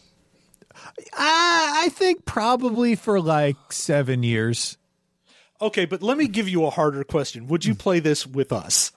I, 1.17 1.83
I 1.85 1.89
think 1.91 2.25
probably 2.25 2.97
for 2.97 3.21
like 3.21 3.57
seven 3.73 4.23
years. 4.23 4.77
okay 5.61 5.85
but 5.87 6.03
let 6.03 6.19
me 6.19 6.27
give 6.29 6.49
you 6.49 6.65
a 6.67 6.71
harder 6.71 7.05
question 7.05 7.47
would 7.47 7.65
you 7.65 7.75
play 7.75 8.01
this 8.01 8.27
with 8.27 8.53
us 8.53 8.91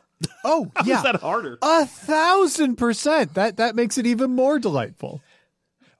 Oh 0.44 0.72
yeah, 0.86 0.98
Is 0.98 1.04
that 1.04 1.18
harder? 1.22 1.58
a 1.62 1.86
thousand 1.86 2.78
percent. 2.78 3.34
That 3.36 3.58
that 3.58 3.76
makes 3.76 3.98
it 3.98 4.06
even 4.08 4.32
more 4.32 4.60
delightful. 4.60 5.22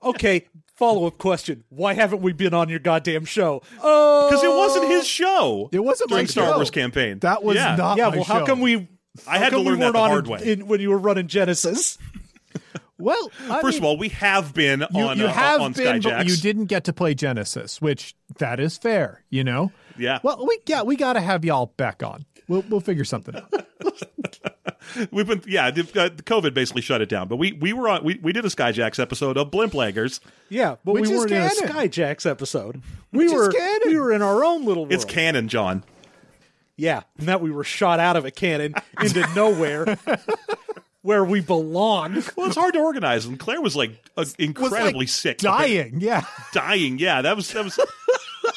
Okay 0.06 0.46
follow-up 0.76 1.16
question 1.16 1.64
why 1.70 1.94
haven't 1.94 2.20
we 2.20 2.34
been 2.34 2.52
on 2.52 2.68
your 2.68 2.78
goddamn 2.78 3.24
show 3.24 3.62
oh 3.82 4.28
Because 4.28 4.44
it 4.44 4.50
wasn't 4.50 4.86
his 4.88 5.06
show. 5.06 5.70
It 5.72 5.78
wasn't 5.82 6.10
during 6.10 6.24
my 6.24 6.28
Star 6.28 6.50
show. 6.50 6.56
Wars 6.56 6.70
campaign. 6.70 7.18
That 7.20 7.42
was 7.42 7.56
yeah. 7.56 7.76
not. 7.76 7.96
yeah 7.96 8.10
my 8.10 8.16
well 8.16 8.24
how 8.24 8.40
show. 8.40 8.44
come 8.46 8.60
we 8.60 8.86
I 9.26 9.38
had 9.38 9.46
to 9.50 9.56
come 9.56 9.64
we 9.64 9.70
learn 9.70 9.80
that 9.80 9.84
weren't 9.86 9.94
the 9.94 10.00
on 10.00 10.10
hard 10.10 10.26
in- 10.26 10.30
way. 10.32 10.52
in- 10.52 10.66
when 10.66 10.80
you 10.80 10.90
were 10.90 10.98
running 10.98 11.28
Genesys 11.28 11.96
Well, 12.98 13.30
I 13.50 13.60
First 13.60 13.74
mean, 13.76 13.82
of 13.82 13.84
all, 13.84 13.98
we 13.98 14.08
have 14.08 14.54
been 14.54 14.80
you, 14.94 15.02
on 15.06 15.18
you 15.18 15.26
uh, 15.26 15.32
have 15.32 15.60
on 15.60 15.72
been, 15.72 16.00
but 16.00 16.26
you 16.26 16.34
didn't 16.36 16.64
get 16.64 16.84
to 16.84 16.94
play 16.94 17.14
Genesys, 17.14 17.78
which 17.80 18.14
that 18.38 18.58
is 18.58 18.78
fair. 18.78 19.22
You 19.28 19.44
know. 19.44 19.70
Yeah. 19.98 20.20
Well, 20.22 20.46
we 20.46 20.58
yeah 20.66 20.82
we 20.82 20.96
got 20.96 21.12
to 21.12 21.20
have 21.20 21.44
y'all 21.44 21.66
back 21.76 22.02
on. 22.02 22.24
We'll 22.48 22.64
we'll 22.68 22.80
figure 22.80 23.04
something 23.04 23.34
out. 23.36 23.52
We've 25.10 25.26
been 25.26 25.42
yeah. 25.46 25.70
The, 25.70 25.82
uh, 25.82 26.08
the 26.08 26.22
COVID 26.22 26.54
basically 26.54 26.80
shut 26.80 27.00
it 27.02 27.08
down, 27.08 27.28
but 27.28 27.36
we 27.36 27.52
we 27.52 27.72
were 27.72 27.88
on. 27.88 28.04
We, 28.04 28.18
we 28.22 28.32
did 28.32 28.44
a 28.44 28.48
Skyjacks 28.48 28.98
episode 28.98 29.36
of 29.36 29.50
Blimp 29.50 29.72
Laggers. 29.72 30.20
Yeah, 30.48 30.76
but 30.84 30.92
Which 30.92 31.08
we 31.08 31.12
is 31.14 31.18
weren't 31.18 31.32
in 31.32 31.42
a 31.42 31.48
canon. 31.50 31.74
Skyjacks 31.90 32.24
episode. 32.28 32.80
We 33.12 33.24
Which 33.24 33.26
is 33.26 33.32
were 33.34 33.52
canon. 33.52 33.80
we 33.88 33.98
were 33.98 34.12
in 34.12 34.22
our 34.22 34.44
own 34.44 34.64
little 34.64 34.84
world. 34.84 34.92
It's 34.94 35.04
canon, 35.04 35.48
John. 35.48 35.84
yeah, 36.76 37.02
and 37.18 37.28
that 37.28 37.40
we 37.40 37.50
were 37.50 37.64
shot 37.64 38.00
out 38.00 38.16
of 38.16 38.24
a 38.24 38.30
cannon 38.30 38.74
into 39.02 39.26
nowhere 39.34 39.98
where 41.02 41.24
we 41.24 41.40
belong. 41.40 42.22
Well, 42.36 42.46
it's 42.46 42.56
hard 42.56 42.74
to 42.74 42.80
organize, 42.80 43.26
and 43.26 43.38
Claire 43.38 43.60
was 43.60 43.76
like 43.76 43.90
uh, 44.16 44.22
Was, 44.22 44.38
like, 44.38 44.48
incredibly 44.48 45.06
sick, 45.06 45.38
dying. 45.38 46.00
Yeah. 46.00 46.24
dying. 46.52 46.98
Yeah, 46.98 47.22
that 47.22 47.36
was 47.36 47.52
that 47.52 47.64
was. 47.64 47.78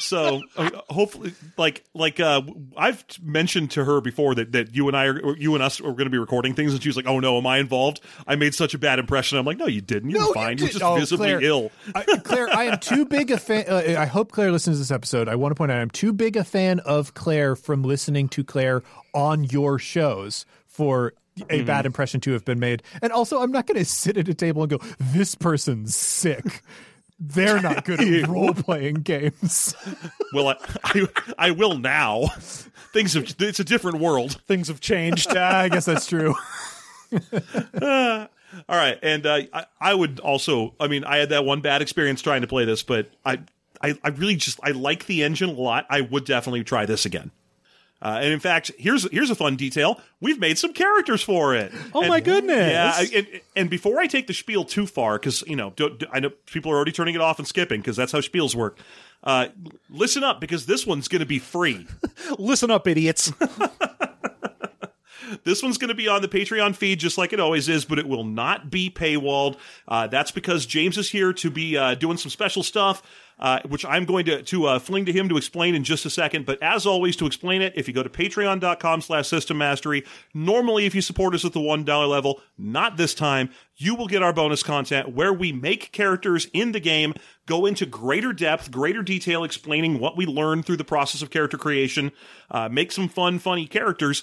So 0.00 0.42
uh, 0.56 0.70
hopefully, 0.88 1.32
like 1.56 1.84
like 1.94 2.18
uh, 2.20 2.42
I've 2.76 3.04
mentioned 3.22 3.72
to 3.72 3.84
her 3.84 4.00
before 4.00 4.34
that 4.34 4.52
that 4.52 4.74
you 4.74 4.88
and 4.88 4.96
I 4.96 5.06
are 5.06 5.20
or 5.20 5.36
you 5.36 5.54
and 5.54 5.62
us 5.62 5.80
are 5.80 5.92
going 5.92 6.04
to 6.04 6.10
be 6.10 6.18
recording 6.18 6.54
things, 6.54 6.72
and 6.72 6.82
she's 6.82 6.96
like, 6.96 7.06
"Oh 7.06 7.20
no, 7.20 7.38
am 7.38 7.46
I 7.46 7.58
involved? 7.58 8.00
I 8.26 8.36
made 8.36 8.54
such 8.54 8.74
a 8.74 8.78
bad 8.78 8.98
impression." 8.98 9.38
I'm 9.38 9.44
like, 9.44 9.58
"No, 9.58 9.66
you 9.66 9.80
didn't. 9.80 10.10
You 10.10 10.18
No, 10.18 10.32
fine. 10.32 10.58
You 10.58 10.66
are 10.66 10.68
just 10.68 10.82
oh, 10.82 10.96
visibly 10.96 11.28
Claire. 11.28 11.42
ill." 11.42 11.70
I, 11.94 12.02
Claire, 12.24 12.48
I 12.50 12.64
am 12.64 12.78
too 12.78 13.04
big 13.04 13.30
a 13.30 13.38
fan. 13.38 13.64
Uh, 13.68 13.96
I 13.98 14.06
hope 14.06 14.32
Claire 14.32 14.52
listens 14.52 14.76
to 14.76 14.80
this 14.80 14.90
episode. 14.90 15.28
I 15.28 15.36
want 15.36 15.52
to 15.52 15.54
point 15.54 15.70
out 15.70 15.78
I'm 15.78 15.90
too 15.90 16.12
big 16.12 16.36
a 16.36 16.44
fan 16.44 16.80
of 16.80 17.14
Claire 17.14 17.56
from 17.56 17.82
listening 17.82 18.28
to 18.30 18.44
Claire 18.44 18.82
on 19.14 19.44
your 19.44 19.78
shows 19.78 20.46
for 20.66 21.14
a 21.48 21.62
bad 21.62 21.86
impression 21.86 22.20
to 22.20 22.32
have 22.32 22.44
been 22.44 22.58
made. 22.58 22.82
And 23.02 23.12
also, 23.12 23.40
I'm 23.40 23.52
not 23.52 23.66
going 23.66 23.78
to 23.78 23.84
sit 23.84 24.16
at 24.16 24.28
a 24.28 24.34
table 24.34 24.62
and 24.62 24.70
go, 24.70 24.78
"This 24.98 25.34
person's 25.34 25.94
sick." 25.94 26.62
They're 27.20 27.60
not 27.60 27.84
good 27.84 28.00
at 28.00 28.28
role 28.28 28.54
playing 28.54 29.02
games. 29.02 29.74
Well, 30.32 30.46
I, 30.50 30.56
I 30.84 31.06
I 31.38 31.50
will 31.50 31.76
now. 31.76 32.28
Things 32.92 33.14
have 33.14 33.34
it's 33.40 33.58
a 33.58 33.64
different 33.64 33.98
world. 33.98 34.40
Things 34.46 34.68
have 34.68 34.78
changed. 34.80 35.32
yeah, 35.34 35.58
I 35.58 35.68
guess 35.68 35.86
that's 35.86 36.06
true. 36.06 36.36
All 37.12 38.76
right, 38.76 38.96
and 39.02 39.26
uh, 39.26 39.40
I, 39.52 39.66
I 39.80 39.92
would 39.94 40.20
also. 40.20 40.74
I 40.78 40.86
mean, 40.86 41.02
I 41.02 41.16
had 41.16 41.30
that 41.30 41.44
one 41.44 41.62
bad 41.62 41.82
experience 41.82 42.22
trying 42.22 42.42
to 42.42 42.46
play 42.46 42.64
this, 42.64 42.84
but 42.84 43.10
I, 43.24 43.40
I, 43.82 43.98
I 44.04 44.10
really 44.10 44.36
just 44.36 44.60
I 44.62 44.70
like 44.70 45.06
the 45.06 45.24
engine 45.24 45.48
a 45.50 45.60
lot. 45.60 45.84
I 45.90 46.02
would 46.02 46.24
definitely 46.26 46.62
try 46.62 46.86
this 46.86 47.04
again. 47.04 47.32
Uh, 48.02 48.18
and 48.22 48.32
in 48.32 48.40
fact, 48.40 48.70
here's 48.78 49.10
here's 49.10 49.28
a 49.30 49.34
fun 49.34 49.56
detail: 49.56 50.00
we've 50.20 50.38
made 50.38 50.56
some 50.58 50.72
characters 50.72 51.22
for 51.22 51.54
it. 51.54 51.70
Oh 51.94 52.00
And- 52.00 52.08
my 52.08 52.20
goodness. 52.20 52.72
Yeah, 52.72 52.92
I- 52.94 53.10
and, 53.14 53.26
and 53.56 53.70
before 53.70 54.00
I 54.00 54.06
take 54.06 54.26
the 54.26 54.34
spiel 54.34 54.64
too 54.64 54.86
far, 54.86 55.18
because 55.18 55.42
you 55.46 55.56
know, 55.56 55.72
don't, 55.76 56.02
I 56.12 56.20
know 56.20 56.30
people 56.46 56.72
are 56.72 56.76
already 56.76 56.92
turning 56.92 57.14
it 57.14 57.20
off 57.20 57.38
and 57.38 57.46
skipping 57.46 57.80
because 57.80 57.96
that's 57.96 58.12
how 58.12 58.20
spiels 58.20 58.54
work. 58.54 58.78
Uh, 59.22 59.48
listen 59.90 60.24
up, 60.24 60.40
because 60.40 60.64
this 60.64 60.86
one's 60.86 61.06
going 61.08 61.20
to 61.20 61.26
be 61.26 61.38
free. 61.38 61.86
Listen 62.38 62.70
up, 62.70 62.88
idiots. 62.88 63.30
This 65.44 65.62
one's 65.62 65.78
going 65.78 65.90
to 65.90 65.94
be 65.94 66.08
on 66.08 66.22
the 66.22 66.28
Patreon 66.28 66.74
feed 66.74 66.98
just 66.98 67.16
like 67.16 67.32
it 67.32 67.38
always 67.38 67.68
is, 67.68 67.84
but 67.84 68.00
it 68.00 68.08
will 68.08 68.24
not 68.24 68.68
be 68.68 68.90
paywalled. 68.90 69.58
Uh, 69.86 70.08
that's 70.08 70.32
because 70.32 70.66
James 70.66 70.98
is 70.98 71.08
here 71.08 71.32
to 71.34 71.50
be 71.50 71.76
uh, 71.76 71.94
doing 71.94 72.16
some 72.16 72.30
special 72.30 72.64
stuff, 72.64 73.00
uh, 73.40 73.60
which 73.66 73.84
I'm 73.84 74.04
going 74.04 74.26
to, 74.26 74.42
to 74.42 74.66
uh, 74.66 74.78
fling 74.78 75.06
to 75.06 75.12
him 75.12 75.28
to 75.30 75.36
explain 75.36 75.74
in 75.74 75.82
just 75.82 76.06
a 76.06 76.10
second. 76.10 76.46
But 76.46 76.62
as 76.62 76.86
always, 76.86 77.16
to 77.16 77.26
explain 77.26 77.62
it, 77.62 77.72
if 77.74 77.88
you 77.88 77.94
go 77.94 78.02
to 78.02 78.08
patreon.com 78.08 79.00
slash 79.00 79.28
system 79.28 79.58
mastery, 79.58 80.04
normally 80.34 80.86
if 80.86 80.94
you 80.94 81.00
support 81.00 81.34
us 81.34 81.44
at 81.44 81.52
the 81.52 81.60
$1 81.60 82.08
level, 82.08 82.40
not 82.58 82.96
this 82.96 83.14
time, 83.14 83.50
you 83.76 83.94
will 83.94 84.06
get 84.06 84.22
our 84.22 84.32
bonus 84.32 84.62
content 84.62 85.14
where 85.14 85.32
we 85.32 85.52
make 85.52 85.90
characters 85.90 86.46
in 86.52 86.72
the 86.72 86.80
game 86.80 87.14
go 87.46 87.66
into 87.66 87.86
greater 87.86 88.32
depth, 88.32 88.70
greater 88.70 89.02
detail, 89.02 89.42
explaining 89.42 89.98
what 89.98 90.16
we 90.16 90.26
learned 90.26 90.66
through 90.66 90.76
the 90.76 90.84
process 90.84 91.22
of 91.22 91.30
character 91.30 91.56
creation, 91.56 92.12
uh, 92.50 92.68
make 92.68 92.92
some 92.92 93.08
fun, 93.08 93.38
funny 93.38 93.66
characters 93.66 94.22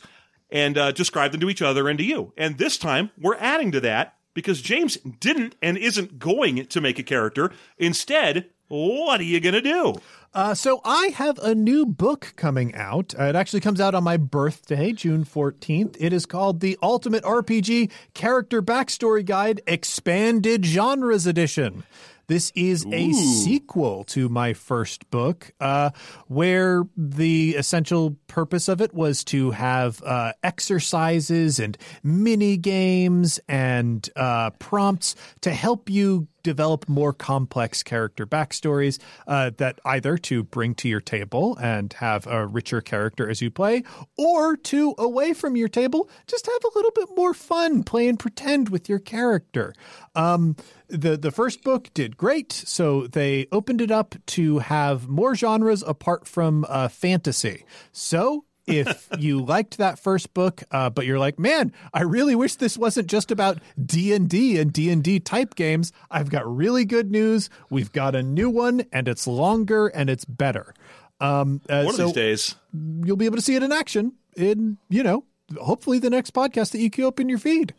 and 0.49 0.77
uh, 0.77 0.91
describe 0.91 1.31
them 1.31 1.41
to 1.41 1.49
each 1.49 1.61
other 1.61 1.89
and 1.89 1.99
to 1.99 2.06
you. 2.06 2.34
And 2.38 2.57
this 2.57 2.77
time, 2.77 3.11
we're 3.19 3.35
adding 3.35 3.72
to 3.73 3.80
that 3.81 4.15
because 4.34 4.61
James 4.61 4.98
didn't 4.98 5.56
and 5.61 5.77
isn't 5.77 6.19
going 6.19 6.68
to 6.68 6.81
make 6.81 6.99
a 6.99 7.03
character. 7.03 7.52
Instead, 7.77 8.49
what 8.68 9.19
are 9.19 9.23
you 9.23 9.39
going 9.39 9.53
to 9.56 9.61
do? 9.61 9.95
Uh, 10.34 10.53
so 10.53 10.81
I 10.84 11.07
have 11.15 11.39
a 11.39 11.56
new 11.56 11.85
book 11.85 12.34
coming 12.35 12.76
out. 12.76 13.15
Uh, 13.18 13.23
it 13.23 13.35
actually 13.35 13.61
comes 13.61 13.81
out 13.81 13.95
on 13.95 14.03
my 14.03 14.18
birthday, 14.18 14.91
June 14.91 15.26
14th. 15.26 15.95
It 15.99 16.14
is 16.14 16.26
called 16.26 16.60
The 16.60 16.77
Ultimate 16.84 17.23
RPG 17.23 17.91
Character 18.14 18.61
Backstory 18.61 19.26
Guide 19.26 19.61
Expanded 19.65 20.65
Genres 20.65 21.26
Edition. 21.26 21.84
This 22.27 22.52
is 22.56 22.85
a 22.91 23.14
sequel 23.14 24.03
to 24.06 24.27
my 24.27 24.52
first 24.52 25.10
book, 25.10 25.53
uh, 25.61 25.91
where 26.27 26.84
the 26.98 27.56
essential 27.57 28.18
purpose 28.27 28.68
of 28.68 28.81
it 28.81 28.94
was 28.94 29.23
to 29.26 29.52
have 29.52 30.03
uh, 30.03 30.34
exercises 30.44 31.57
and 31.57 31.77
mini 32.03 32.57
games 32.57 33.39
and 33.48 34.10
uh, 34.18 34.49
prompts 34.52 35.15
to 35.39 35.52
help 35.53 35.89
you 35.89 36.27
develop 36.48 36.88
more 36.88 37.11
complex 37.11 37.84
character 37.84 38.26
backstories 38.26 38.99
uh, 39.28 39.52
that 39.57 39.82
either 39.84 40.18
to 40.18 40.44
bring 40.44 40.74
to 40.76 40.88
your 40.88 41.02
table 41.02 41.57
and 41.57 41.91
have 41.94 42.26
a 42.26 42.48
richer 42.48 42.80
character 42.80 43.30
as 43.30 43.41
you 43.41 43.52
play, 43.52 43.84
or 44.18 44.56
to 44.56 44.95
away 44.98 45.34
from 45.34 45.57
your 45.57 45.68
table, 45.68 46.10
just 46.26 46.45
have 46.45 46.64
a 46.64 46.74
little 46.78 46.91
bit 46.95 47.10
more 47.18 47.34
fun, 47.34 47.84
play 47.84 48.07
and 48.07 48.18
pretend 48.18 48.69
with 48.69 48.88
your 48.88 48.99
character. 48.99 49.74
Um, 50.15 50.56
the 50.88 51.18
the 51.18 51.32
first 51.32 51.64
book 51.64 51.90
did 51.94 52.15
great, 52.15 52.53
so 52.53 53.07
they 53.07 53.48
opened 53.52 53.82
it 53.82 53.91
up 53.91 54.15
to 54.38 54.60
have 54.60 55.10
more 55.10 55.36
genres 55.36 55.84
apart 55.84 56.26
from 56.28 56.65
uh, 56.69 56.88
fantasy. 56.88 57.65
So 57.91 58.45
if 58.68 59.07
you 59.18 59.44
liked 59.44 59.77
that 59.77 59.98
first 59.98 60.34
book, 60.34 60.64
uh, 60.72 60.89
but 60.89 61.06
you're 61.06 61.19
like, 61.19 61.39
man, 61.39 61.73
I 61.94 62.02
really 62.03 62.35
wish 62.35 62.56
this 62.56 62.77
wasn't 62.77 63.07
just 63.07 63.31
about 63.31 63.60
D 63.84 64.14
and 64.14 64.30
D 64.30 64.60
and 64.60 64.72
D 64.72 64.89
and 64.89 65.03
D 65.03 65.19
type 65.19 65.56
games. 65.56 65.91
I've 66.11 66.30
got 66.30 66.45
really 66.53 66.85
good 66.85 67.10
news. 67.10 67.49
We've 67.69 67.91
got 67.91 68.14
a 68.15 68.22
new 68.23 68.49
one, 68.49 68.84
and 68.91 69.07
it's 69.07 69.26
longer 69.26 69.88
and 69.88 70.10
it's 70.10 70.26
better. 70.26 70.73
Um, 71.19 71.61
uh, 71.69 71.84
One 71.84 71.94
of 71.94 71.95
so 71.95 72.06
these 72.06 72.14
days. 72.14 72.56
you'll 73.03 73.18
be 73.18 73.26
able 73.26 73.38
to 73.38 73.41
see 73.41 73.56
it 73.56 73.64
in 73.64 73.72
action 73.72 74.14
in 74.35 74.77
you 74.88 75.02
know 75.02 75.23
hopefully 75.60 75.98
the 75.98 76.10
next 76.11 76.31
podcast 76.34 76.72
that 76.72 76.80
you 76.80 76.89
queue 76.89 77.07
up 77.07 77.19
in 77.19 77.27
your 77.30 77.39
feed. 77.39 77.73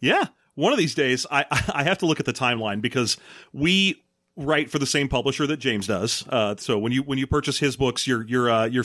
Yeah, 0.00 0.24
one 0.54 0.72
of 0.72 0.78
these 0.78 0.94
days, 0.94 1.26
I 1.30 1.44
I 1.72 1.84
have 1.84 1.98
to 1.98 2.06
look 2.06 2.18
at 2.20 2.26
the 2.26 2.32
timeline 2.32 2.80
because 2.80 3.16
we 3.52 4.02
write 4.36 4.68
for 4.70 4.80
the 4.80 4.86
same 4.86 5.08
publisher 5.08 5.46
that 5.46 5.58
James 5.58 5.86
does. 5.86 6.24
Uh, 6.28 6.56
so 6.58 6.78
when 6.78 6.90
you 6.92 7.02
when 7.02 7.18
you 7.18 7.26
purchase 7.26 7.58
his 7.58 7.76
books, 7.76 8.06
you're 8.06 8.24
you're 8.26 8.50
uh, 8.50 8.64
you're 8.66 8.84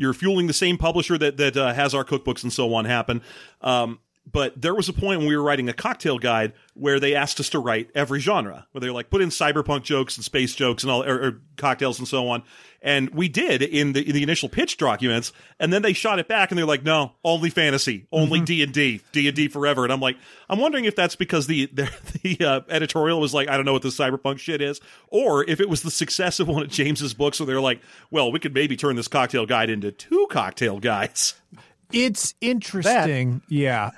you're 0.00 0.14
fueling 0.14 0.46
the 0.46 0.54
same 0.54 0.78
publisher 0.78 1.18
that 1.18 1.36
that 1.36 1.56
uh, 1.56 1.74
has 1.74 1.94
our 1.94 2.04
cookbooks 2.04 2.42
and 2.42 2.52
so 2.52 2.72
on 2.74 2.86
happen. 2.86 3.20
Um, 3.60 3.98
but 4.26 4.60
there 4.60 4.74
was 4.74 4.88
a 4.88 4.92
point 4.92 5.18
when 5.18 5.28
we 5.28 5.36
were 5.36 5.42
writing 5.42 5.68
a 5.68 5.72
cocktail 5.72 6.18
guide 6.18 6.52
where 6.74 7.00
they 7.00 7.14
asked 7.14 7.40
us 7.40 7.48
to 7.50 7.58
write 7.58 7.90
every 7.94 8.20
genre, 8.20 8.66
where 8.72 8.80
they're 8.80 8.92
like 8.92 9.10
put 9.10 9.22
in 9.22 9.28
cyberpunk 9.30 9.82
jokes 9.82 10.16
and 10.16 10.24
space 10.24 10.54
jokes 10.54 10.82
and 10.82 10.90
all, 10.90 11.02
or, 11.02 11.22
or 11.22 11.40
cocktails 11.56 11.98
and 11.98 12.06
so 12.06 12.28
on. 12.28 12.42
And 12.82 13.10
we 13.10 13.28
did 13.28 13.62
in 13.62 13.92
the 13.92 14.06
in 14.06 14.14
the 14.14 14.22
initial 14.22 14.48
pitch 14.48 14.78
documents, 14.78 15.32
and 15.58 15.72
then 15.72 15.82
they 15.82 15.92
shot 15.92 16.18
it 16.18 16.28
back 16.28 16.50
and 16.50 16.58
they're 16.58 16.66
like, 16.66 16.82
no, 16.82 17.12
only 17.24 17.50
fantasy, 17.50 18.06
only 18.10 18.40
D 18.40 18.62
and 18.62 18.72
D, 18.72 19.02
D 19.12 19.26
and 19.26 19.36
D 19.36 19.48
forever. 19.48 19.84
And 19.84 19.92
I'm 19.92 20.00
like, 20.00 20.16
I'm 20.48 20.58
wondering 20.58 20.86
if 20.86 20.96
that's 20.96 21.16
because 21.16 21.46
the 21.46 21.66
the, 21.66 21.90
the 22.22 22.46
uh, 22.46 22.60
editorial 22.68 23.20
was 23.20 23.34
like, 23.34 23.48
I 23.48 23.56
don't 23.56 23.66
know 23.66 23.74
what 23.74 23.82
this 23.82 23.98
cyberpunk 23.98 24.38
shit 24.38 24.62
is, 24.62 24.80
or 25.08 25.48
if 25.48 25.60
it 25.60 25.68
was 25.68 25.82
the 25.82 25.90
success 25.90 26.40
of 26.40 26.48
one 26.48 26.62
of 26.62 26.70
James's 26.70 27.12
books, 27.12 27.40
where 27.40 27.46
they're 27.46 27.60
like, 27.60 27.80
well, 28.10 28.32
we 28.32 28.38
could 28.38 28.54
maybe 28.54 28.76
turn 28.76 28.96
this 28.96 29.08
cocktail 29.08 29.44
guide 29.44 29.68
into 29.70 29.92
two 29.92 30.26
cocktail 30.30 30.78
guides. 30.78 31.34
It's 31.92 32.34
interesting, 32.40 33.42
yeah. 33.48 33.90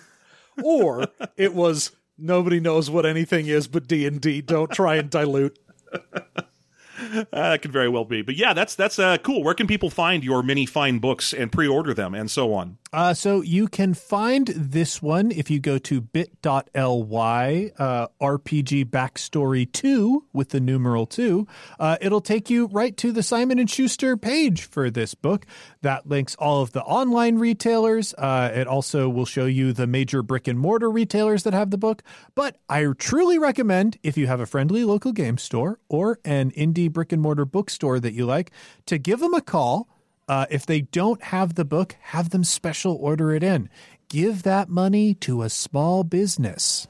or 0.62 1.06
it 1.36 1.54
was 1.54 1.92
nobody 2.16 2.60
knows 2.60 2.90
what 2.90 3.06
anything 3.06 3.46
is 3.46 3.68
but 3.68 3.86
D&D. 3.86 4.42
Don't 4.42 4.70
try 4.70 4.96
and 4.96 5.10
dilute. 5.10 5.58
Uh, 5.92 7.22
that 7.30 7.62
could 7.62 7.72
very 7.72 7.88
well 7.88 8.04
be, 8.04 8.22
but 8.22 8.34
yeah, 8.34 8.52
that's 8.52 8.74
that's 8.74 8.98
uh, 8.98 9.18
cool. 9.18 9.44
Where 9.44 9.54
can 9.54 9.68
people 9.68 9.88
find 9.88 10.24
your 10.24 10.42
many 10.42 10.66
fine 10.66 10.98
books 10.98 11.32
and 11.32 11.50
pre-order 11.50 11.94
them 11.94 12.12
and 12.12 12.28
so 12.30 12.52
on? 12.54 12.78
Uh, 12.92 13.12
so 13.14 13.42
you 13.42 13.68
can 13.68 13.94
find 13.94 14.48
this 14.48 15.02
one 15.02 15.30
if 15.30 15.50
you 15.50 15.60
go 15.60 15.78
to 15.78 16.00
bit.ly 16.00 17.70
uh, 17.78 18.06
RPG 18.20 18.86
Backstory 18.86 19.70
2 19.70 20.24
with 20.32 20.50
the 20.50 20.60
numeral 20.60 21.06
2. 21.06 21.46
Uh, 21.78 21.96
it'll 22.00 22.20
take 22.20 22.48
you 22.48 22.66
right 22.66 22.96
to 22.96 23.12
the 23.12 23.22
Simon 23.22 23.66
& 23.66 23.68
Schuster 23.68 24.16
page 24.16 24.62
for 24.62 24.90
this 24.90 25.14
book. 25.14 25.46
That 25.82 26.08
links 26.08 26.34
all 26.36 26.62
of 26.62 26.72
the 26.72 26.82
online 26.82 27.38
retailers. 27.38 28.14
Uh, 28.14 28.50
it 28.54 28.66
also 28.66 29.08
will 29.08 29.26
show 29.26 29.46
you 29.46 29.72
the 29.72 29.86
major 29.86 30.22
brick 30.22 30.48
and 30.48 30.58
mortar 30.58 30.90
retailers 30.90 31.42
that 31.42 31.52
have 31.52 31.70
the 31.70 31.78
book. 31.78 32.02
But 32.34 32.56
I 32.68 32.86
truly 32.98 33.38
recommend 33.38 33.98
if 34.02 34.16
you 34.16 34.26
have 34.26 34.40
a 34.40 34.46
friendly 34.46 34.84
local 34.84 35.12
game 35.12 35.38
store 35.38 35.78
or 35.88 36.18
an 36.24 36.50
indie 36.52 36.90
brick 36.90 37.12
and 37.12 37.20
mortar 37.20 37.44
bookstore 37.44 38.00
that 38.00 38.14
you 38.14 38.24
like 38.24 38.50
to 38.86 38.98
give 38.98 39.20
them 39.20 39.34
a 39.34 39.42
call 39.42 39.88
uh, 40.28 40.46
if 40.50 40.66
they 40.66 40.82
don't 40.82 41.22
have 41.24 41.54
the 41.54 41.64
book, 41.64 41.96
have 42.00 42.30
them 42.30 42.44
special 42.44 42.96
order 42.96 43.32
it 43.32 43.42
in. 43.42 43.68
Give 44.08 44.42
that 44.42 44.68
money 44.68 45.14
to 45.14 45.42
a 45.42 45.50
small 45.50 46.04
business. 46.04 46.86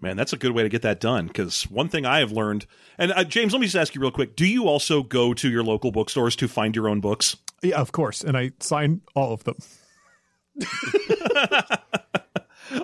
Man, 0.00 0.16
that's 0.16 0.32
a 0.32 0.36
good 0.36 0.50
way 0.52 0.64
to 0.64 0.68
get 0.68 0.82
that 0.82 0.98
done. 0.98 1.28
Because 1.28 1.62
one 1.70 1.88
thing 1.88 2.04
I 2.04 2.18
have 2.18 2.32
learned, 2.32 2.66
and 2.98 3.12
uh, 3.12 3.24
James, 3.24 3.52
let 3.52 3.60
me 3.60 3.66
just 3.66 3.76
ask 3.76 3.94
you 3.94 4.00
real 4.00 4.10
quick: 4.10 4.34
Do 4.34 4.46
you 4.46 4.66
also 4.66 5.02
go 5.02 5.32
to 5.34 5.48
your 5.48 5.62
local 5.62 5.92
bookstores 5.92 6.34
to 6.36 6.48
find 6.48 6.74
your 6.74 6.88
own 6.88 7.00
books? 7.00 7.36
Yeah, 7.62 7.80
of 7.80 7.92
course. 7.92 8.24
And 8.24 8.36
I 8.36 8.50
sign 8.58 9.02
all 9.14 9.32
of 9.32 9.44
them. 9.44 9.56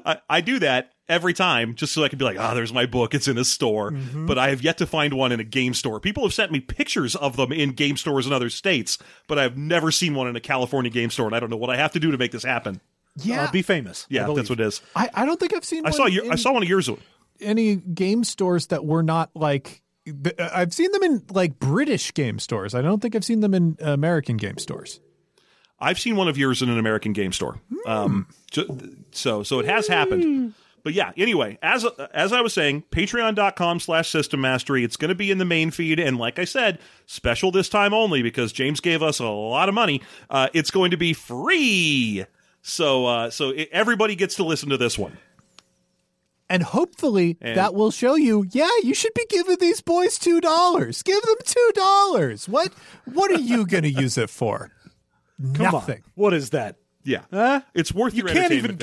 I, 0.04 0.18
I 0.28 0.40
do 0.40 0.58
that 0.60 0.92
every 1.08 1.32
time 1.32 1.74
just 1.74 1.92
so 1.92 2.04
I 2.04 2.08
can 2.08 2.18
be 2.18 2.24
like, 2.24 2.38
ah, 2.38 2.54
there's 2.54 2.72
my 2.72 2.86
book. 2.86 3.14
It's 3.14 3.28
in 3.28 3.38
a 3.38 3.44
store. 3.44 3.90
But 3.90 4.38
I 4.38 4.50
have 4.50 4.62
yet 4.62 4.78
to 4.78 4.86
find 4.86 5.14
one 5.14 5.32
in 5.32 5.40
a 5.40 5.44
game 5.44 5.74
store. 5.74 6.00
People 6.00 6.22
have 6.24 6.34
sent 6.34 6.52
me 6.52 6.60
pictures 6.60 7.16
of 7.16 7.36
them 7.36 7.52
in 7.52 7.70
game 7.72 7.96
stores 7.96 8.26
in 8.26 8.32
other 8.32 8.50
states, 8.50 8.98
but 9.26 9.38
I've 9.38 9.56
never 9.56 9.90
seen 9.90 10.14
one 10.14 10.28
in 10.28 10.36
a 10.36 10.40
California 10.40 10.90
game 10.90 11.10
store, 11.10 11.26
and 11.26 11.34
I 11.34 11.40
don't 11.40 11.50
know 11.50 11.56
what 11.56 11.70
I 11.70 11.76
have 11.76 11.92
to 11.92 12.00
do 12.00 12.10
to 12.10 12.18
make 12.18 12.32
this 12.32 12.44
happen. 12.44 12.80
Yeah. 13.16 13.44
Uh, 13.44 13.50
be 13.50 13.62
famous. 13.62 14.06
Yeah, 14.08 14.26
that's 14.32 14.50
what 14.50 14.60
it 14.60 14.66
is. 14.66 14.80
I, 14.94 15.08
I 15.12 15.26
don't 15.26 15.40
think 15.40 15.54
I've 15.54 15.64
seen 15.64 15.84
I 15.84 15.90
one 15.90 15.92
saw 15.94 16.06
your, 16.06 16.24
in 16.26 16.32
I 16.32 16.36
saw 16.36 16.52
one 16.52 16.62
of 16.62 16.68
yours. 16.68 16.88
any 17.40 17.76
game 17.76 18.24
stores 18.24 18.68
that 18.68 18.84
were 18.84 19.02
not 19.02 19.30
like. 19.34 19.82
I've 20.38 20.72
seen 20.72 20.90
them 20.92 21.02
in 21.02 21.22
like 21.30 21.58
British 21.58 22.14
game 22.14 22.38
stores. 22.38 22.74
I 22.74 22.80
don't 22.80 23.00
think 23.00 23.14
I've 23.14 23.24
seen 23.24 23.40
them 23.40 23.52
in 23.54 23.76
American 23.80 24.36
game 24.36 24.56
stores. 24.56 25.00
I've 25.80 25.98
seen 25.98 26.16
one 26.16 26.28
of 26.28 26.36
yours 26.36 26.60
in 26.62 26.68
an 26.68 26.78
American 26.78 27.12
game 27.12 27.32
store. 27.32 27.60
Um, 27.86 28.26
so 29.12 29.42
so 29.42 29.58
it 29.60 29.66
has 29.66 29.86
happened. 29.86 30.54
But 30.84 30.94
yeah, 30.94 31.12
anyway, 31.16 31.58
as 31.60 31.84
as 32.14 32.32
I 32.32 32.40
was 32.40 32.52
saying, 32.52 32.84
patreon.com 32.90 33.80
slash 33.80 34.08
system 34.10 34.40
mastery. 34.40 34.84
It's 34.84 34.96
going 34.96 35.10
to 35.10 35.14
be 35.14 35.30
in 35.30 35.38
the 35.38 35.44
main 35.44 35.70
feed. 35.70 36.00
And 36.00 36.16
like 36.18 36.38
I 36.38 36.44
said, 36.44 36.78
special 37.06 37.50
this 37.50 37.68
time 37.68 37.92
only 37.92 38.22
because 38.22 38.52
James 38.52 38.80
gave 38.80 39.02
us 39.02 39.18
a 39.18 39.26
lot 39.26 39.68
of 39.68 39.74
money. 39.74 40.00
Uh, 40.30 40.48
it's 40.54 40.70
going 40.70 40.90
to 40.92 40.96
be 40.96 41.12
free. 41.12 42.24
So 42.62 43.06
uh, 43.06 43.30
so 43.30 43.50
it, 43.50 43.68
everybody 43.72 44.14
gets 44.16 44.36
to 44.36 44.44
listen 44.44 44.68
to 44.70 44.76
this 44.76 44.98
one. 44.98 45.18
And 46.50 46.62
hopefully 46.62 47.36
And- 47.42 47.58
that 47.58 47.74
will 47.74 47.90
show 47.90 48.14
you, 48.14 48.46
yeah, 48.50 48.70
you 48.82 48.94
should 48.94 49.12
be 49.12 49.26
giving 49.28 49.58
these 49.60 49.82
boys 49.82 50.18
two 50.18 50.40
dollars. 50.40 51.02
Give 51.02 51.20
them 51.22 51.36
two 51.44 51.70
dollars. 51.74 52.48
What 52.48 52.72
what 53.12 53.30
are 53.30 53.40
you 53.40 53.66
gonna 53.66 53.88
use 53.88 54.16
it 54.16 54.30
for? 54.30 54.70
Come 55.40 55.52
Nothing. 55.72 55.96
on. 55.98 56.12
What 56.14 56.34
is 56.34 56.50
that? 56.50 56.76
Yeah. 57.04 57.22
Huh? 57.32 57.60
It's 57.74 57.92
worth 57.94 58.14
You 58.14 58.24
your 58.24 58.32
can't 58.34 58.52
even 58.52 58.72
entertainment 58.72 58.78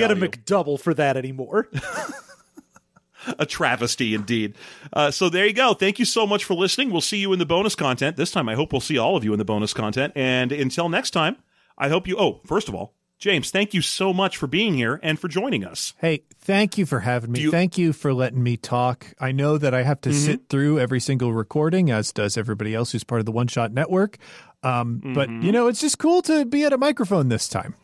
get 0.46 0.52
a. 0.52 0.62
McDouble 0.64 0.80
for 0.80 0.94
that 0.94 1.18
anymore. 1.18 1.70
a 3.40 3.46
travesty 3.46 4.14
indeed. 4.14 4.56
Uh, 4.94 5.10
so 5.12 5.30
there 5.30 5.46
you 5.46 5.54
go. 5.54 5.74
Thank 5.74 6.00
you 6.00 6.06
so 6.06 6.28
much 6.28 6.44
for 6.44 6.54
listening. 6.54 6.92
We'll 6.92 7.02
see 7.02 7.18
you 7.18 7.34
in 7.34 7.40
the 7.40 7.46
bonus 7.46 7.76
content. 7.76 8.18
This 8.18 8.32
time, 8.32 8.48
I 8.48 8.56
hope 8.56 8.72
we'll 8.72 8.82
see 8.82 8.98
all 8.98 9.16
of 9.18 9.24
you 9.24 9.34
in 9.34 9.40
the 9.40 9.46
bonus 9.46 9.74
content. 9.74 10.14
And 10.16 10.52
until 10.52 10.90
next 10.90 11.12
time, 11.12 11.38
I 11.78 11.90
hope 11.90 12.08
you. 12.08 12.18
Oh, 12.18 12.42
first 12.46 12.70
of 12.70 12.76
all, 12.76 12.94
James, 13.18 13.50
thank 13.50 13.74
you 13.74 13.82
so 13.82 14.12
much 14.14 14.38
for 14.38 14.46
being 14.46 14.74
here 14.76 15.00
and 15.02 15.18
for 15.20 15.28
joining 15.28 15.64
us. 15.64 15.94
Hey, 16.00 16.24
thank 16.40 16.78
you 16.78 16.86
for 16.86 17.00
having 17.00 17.32
me. 17.32 17.42
you- 17.42 17.52
thank 17.52 17.78
you 17.78 17.94
for 17.94 18.14
letting 18.14 18.44
me 18.44 18.58
talk. 18.58 19.08
I 19.20 19.32
know 19.32 19.58
that 19.58 19.74
I 19.74 19.84
have 19.84 20.02
to 20.02 20.14
sit 20.14 20.50
through 20.50 20.80
every 20.80 21.00
single 21.00 21.34
recording, 21.34 21.90
as 21.90 22.12
does 22.12 22.38
everybody 22.38 22.76
else 22.76 22.92
who's 22.92 23.04
part 23.06 23.20
of 23.20 23.26
the 23.26 23.32
One 23.32 23.48
Shot 23.48 23.72
Network. 23.72 24.18
Um, 24.64 25.02
But, 25.14 25.30
you 25.30 25.52
know, 25.52 25.68
it's 25.68 25.82
just 25.82 26.00
cool 26.00 26.22
to 26.24 26.46
be 26.46 26.64
at 26.64 26.74
a 26.74 26.78
microphone 26.78 27.30
this 27.30 27.48
time. 27.48 27.76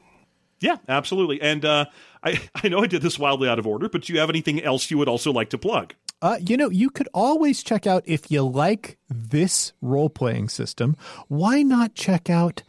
Yeah, 0.59 0.77
absolutely. 0.87 1.41
And 1.41 1.65
uh, 1.65 1.85
I, 2.23 2.39
I 2.55 2.69
know 2.69 2.83
I 2.83 2.87
did 2.87 3.01
this 3.01 3.17
wildly 3.17 3.49
out 3.49 3.59
of 3.59 3.67
order, 3.67 3.89
but 3.89 4.03
do 4.03 4.13
you 4.13 4.19
have 4.19 4.29
anything 4.29 4.61
else 4.61 4.89
you 4.91 4.97
would 4.97 5.09
also 5.09 5.31
like 5.31 5.49
to 5.49 5.57
plug? 5.57 5.93
Uh, 6.21 6.37
you 6.39 6.55
know, 6.55 6.69
you 6.69 6.91
could 6.91 7.09
always 7.15 7.63
check 7.63 7.87
out 7.87 8.03
if 8.05 8.29
you 8.29 8.43
like 8.43 8.99
this 9.09 9.73
role 9.81 10.09
playing 10.09 10.49
system, 10.49 10.95
why 11.27 11.63
not 11.63 11.95
check 11.95 12.29
out 12.29 12.61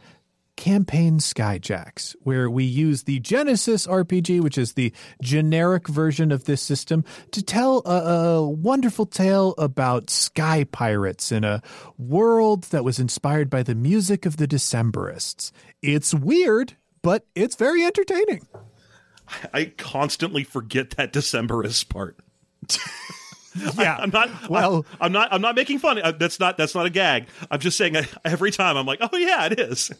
Campaign 0.63 1.19
Skyjacks, 1.19 2.15
where 2.21 2.49
we 2.49 2.63
use 2.63 3.03
the 3.03 3.19
Genesys 3.19 3.85
RPG, 3.85 4.39
which 4.39 4.57
is 4.57 4.73
the 4.73 4.93
generic 5.21 5.89
version 5.89 6.31
of 6.31 6.45
this 6.45 6.61
system, 6.61 7.03
to 7.31 7.43
tell 7.43 7.81
a, 7.85 8.37
a 8.37 8.49
wonderful 8.49 9.05
tale 9.05 9.55
about 9.57 10.09
sky 10.09 10.63
pirates 10.63 11.33
in 11.33 11.43
a 11.43 11.61
world 11.97 12.63
that 12.71 12.85
was 12.85 12.97
inspired 12.97 13.49
by 13.49 13.61
the 13.61 13.75
music 13.75 14.25
of 14.25 14.37
the 14.37 14.47
Decemberists. 14.47 15.51
It's 15.81 16.13
weird, 16.13 16.77
but 17.01 17.25
it's 17.35 17.57
very 17.57 17.83
entertaining. 17.83 18.47
I 19.53 19.65
constantly 19.77 20.45
forget 20.45 20.91
that 20.91 21.11
Decemberist 21.11 21.89
part. 21.89 22.17
Yeah. 23.77 23.97
I'm 23.99 24.09
not. 24.09 24.49
Well- 24.49 24.83
I'm 24.99 25.11
not. 25.11 25.31
I'm 25.31 25.41
not 25.41 25.55
making 25.55 25.77
fun. 25.77 26.01
Uh, 26.01 26.11
That's 26.11 26.39
not. 26.39 26.57
That's 26.57 26.73
not 26.73 26.87
a 26.87 26.89
gag. 26.89 27.27
I'm 27.51 27.59
just 27.59 27.77
saying. 27.77 27.95
I, 27.95 28.07
every 28.25 28.49
time 28.49 28.77
I'm 28.77 28.87
like, 28.87 28.97
oh 28.99 29.15
yeah, 29.15 29.45
it 29.45 29.59
is. 29.59 29.91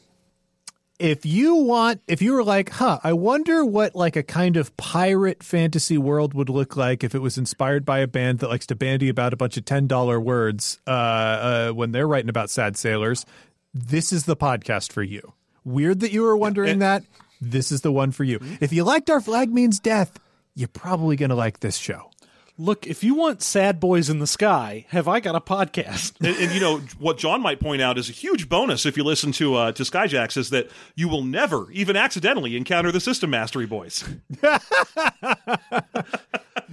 If 1.03 1.25
you 1.25 1.55
want, 1.55 2.01
if 2.07 2.21
you 2.21 2.31
were 2.31 2.45
like, 2.45 2.69
huh, 2.69 2.97
I 3.03 3.11
wonder 3.11 3.65
what 3.65 3.93
like 3.93 4.15
a 4.15 4.23
kind 4.23 4.55
of 4.55 4.75
pirate 4.77 5.43
fantasy 5.43 5.97
world 5.97 6.33
would 6.33 6.47
look 6.47 6.77
like 6.77 7.03
if 7.03 7.13
it 7.13 7.19
was 7.19 7.37
inspired 7.37 7.83
by 7.83 7.99
a 7.99 8.07
band 8.07 8.39
that 8.39 8.47
likes 8.47 8.67
to 8.67 8.75
bandy 8.75 9.09
about 9.09 9.33
a 9.33 9.35
bunch 9.35 9.57
of 9.57 9.65
ten 9.65 9.85
dollar 9.85 10.17
words 10.17 10.79
uh, 10.87 10.91
uh, 10.91 11.71
when 11.71 11.91
they're 11.91 12.07
writing 12.07 12.29
about 12.29 12.49
sad 12.49 12.77
sailors, 12.77 13.25
this 13.73 14.13
is 14.13 14.23
the 14.23 14.37
podcast 14.37 14.93
for 14.93 15.03
you. 15.03 15.33
Weird 15.65 15.99
that 15.99 16.13
you 16.13 16.21
were 16.21 16.37
wondering 16.37 16.79
that. 16.79 17.03
This 17.41 17.73
is 17.73 17.81
the 17.81 17.91
one 17.91 18.13
for 18.13 18.23
you. 18.23 18.39
If 18.61 18.71
you 18.71 18.85
liked 18.85 19.09
Our 19.09 19.19
Flag 19.19 19.53
Means 19.53 19.81
Death, 19.81 20.17
you're 20.55 20.69
probably 20.69 21.17
going 21.17 21.31
to 21.31 21.35
like 21.35 21.59
this 21.59 21.75
show. 21.75 22.11
Look, 22.57 22.85
if 22.85 23.03
you 23.03 23.15
want 23.15 23.41
sad 23.41 23.79
boys 23.79 24.11
in 24.11 24.19
the 24.19 24.27
sky, 24.27 24.85
have 24.89 25.07
I 25.07 25.19
got 25.19 25.33
a 25.35 25.41
podcast? 25.41 26.13
and, 26.19 26.37
and, 26.37 26.51
you 26.51 26.59
know 26.59 26.81
what 26.99 27.17
John 27.17 27.41
might 27.41 27.59
point 27.59 27.81
out 27.81 27.97
is 27.97 28.09
a 28.09 28.11
huge 28.13 28.47
bonus 28.47 28.85
if 28.85 28.95
you 28.95 29.03
listen 29.03 29.31
to 29.33 29.55
uh, 29.55 29.71
to 29.71 29.81
Skyjacks 29.83 30.37
is 30.37 30.51
that 30.51 30.69
you 30.95 31.07
will 31.09 31.23
never, 31.23 31.71
even 31.71 31.95
accidentally, 31.95 32.55
encounter 32.55 32.91
the 32.91 32.99
System 32.99 33.31
Mastery 33.31 33.65
boys. 33.65 34.03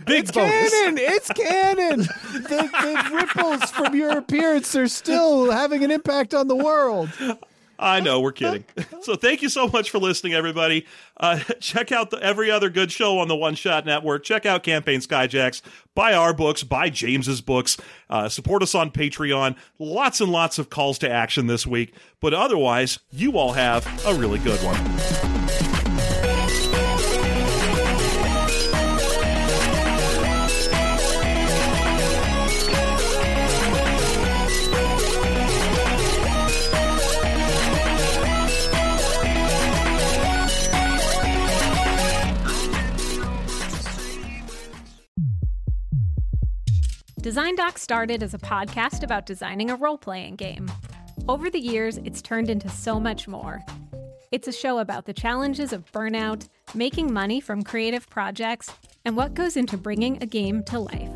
Big 0.07 0.25
It's 0.25 0.33
bonus. 0.33 0.71
canon. 0.71 0.99
It's 0.99 1.29
canon. 1.33 2.01
the, 2.01 2.71
the 2.83 3.11
ripples 3.15 3.71
from 3.71 3.95
your 3.95 4.19
appearance 4.19 4.75
are 4.77 4.89
still 4.89 5.51
having 5.51 5.83
an 5.85 5.91
impact 5.91 6.35
on 6.35 6.49
the 6.49 6.57
world. 6.57 7.11
I 7.81 8.01
know 8.01 8.21
we're 8.21 8.33
kidding. 8.33 8.65
so 9.01 9.17
thank 9.17 9.41
you 9.41 9.49
so 9.49 9.67
much 9.67 9.91
for 9.91 9.99
listening, 9.99 10.35
everybody. 10.35 10.87
Uh, 11.17 11.39
check 11.61 11.91
out 11.91 12.11
the, 12.11 12.19
every 12.19 12.51
other 12.51 12.69
good 12.69 12.93
show 12.93 13.19
on 13.19 13.29
the 13.29 13.35
One 13.35 13.55
Shot 13.55 13.87
Network. 13.87 14.23
Check 14.23 14.45
out 14.45 14.63
Campaign 14.63 15.01
Skyjacks. 15.01 15.63
Buy 15.95 16.13
our 16.13 16.35
books. 16.35 16.63
Buy 16.63 16.91
James's 16.91 17.41
books. 17.41 17.79
Uh, 18.11 18.29
support 18.29 18.63
us 18.63 18.75
on 18.75 18.91
Patreon. 18.91 19.57
Lots 19.79 20.21
and 20.21 20.31
lots 20.31 20.59
of 20.59 20.69
calls 20.69 20.99
to 20.99 21.11
action 21.11 21.47
this 21.47 21.67
week. 21.67 21.95
But 22.21 22.35
otherwise, 22.35 22.99
you 23.11 23.39
all 23.39 23.53
have 23.53 23.87
a 24.07 24.15
really 24.15 24.39
good 24.39 24.61
one. 24.63 25.40
Design 47.23 47.55
Doc 47.55 47.77
started 47.77 48.23
as 48.23 48.33
a 48.33 48.39
podcast 48.39 49.03
about 49.03 49.27
designing 49.27 49.71
a 49.71 49.77
role 49.77 49.99
playing 49.99 50.37
game. 50.37 50.71
Over 51.29 51.51
the 51.51 51.61
years, 51.61 51.99
it's 51.99 52.23
turned 52.23 52.49
into 52.49 52.71
so 52.71 52.99
much 52.99 53.29
more. 53.29 53.63
It's 54.33 54.49
a 54.49 54.53
show 54.53 54.79
about 54.79 55.05
the 55.05 55.13
challenges 55.13 55.75
of 55.75 55.85
burnout, 55.93 56.49
making 56.75 57.13
money 57.13 57.39
from 57.39 57.63
creative 57.63 58.09
projects, 58.09 58.73
and 59.05 59.19
what 59.19 59.35
goes 59.35 59.59
into 59.59 59.77
bringing 59.77 60.23
a 60.23 60.27
game 60.27 60.65
to 60.65 60.79
life. 60.79 61.11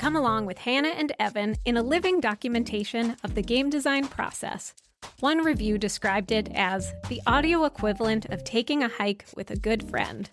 Come 0.00 0.16
along 0.16 0.46
with 0.46 0.58
Hannah 0.58 0.88
and 0.88 1.12
Evan 1.20 1.54
in 1.64 1.76
a 1.76 1.82
living 1.84 2.18
documentation 2.18 3.14
of 3.22 3.36
the 3.36 3.42
game 3.42 3.70
design 3.70 4.08
process. 4.08 4.74
One 5.20 5.38
review 5.38 5.78
described 5.78 6.32
it 6.32 6.48
as 6.54 6.92
the 7.08 7.22
audio 7.26 7.64
equivalent 7.64 8.26
of 8.26 8.44
taking 8.44 8.82
a 8.82 8.88
hike 8.88 9.24
with 9.36 9.50
a 9.50 9.56
good 9.56 9.88
friend. 9.88 10.28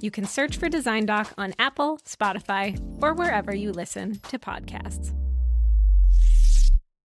You 0.00 0.10
can 0.10 0.26
search 0.26 0.56
for 0.56 0.68
Design 0.68 1.06
Doc 1.06 1.32
on 1.38 1.54
Apple, 1.58 1.98
Spotify, 2.04 2.78
or 3.02 3.14
wherever 3.14 3.54
you 3.54 3.72
listen 3.72 4.20
to 4.28 4.38
podcasts. 4.38 5.14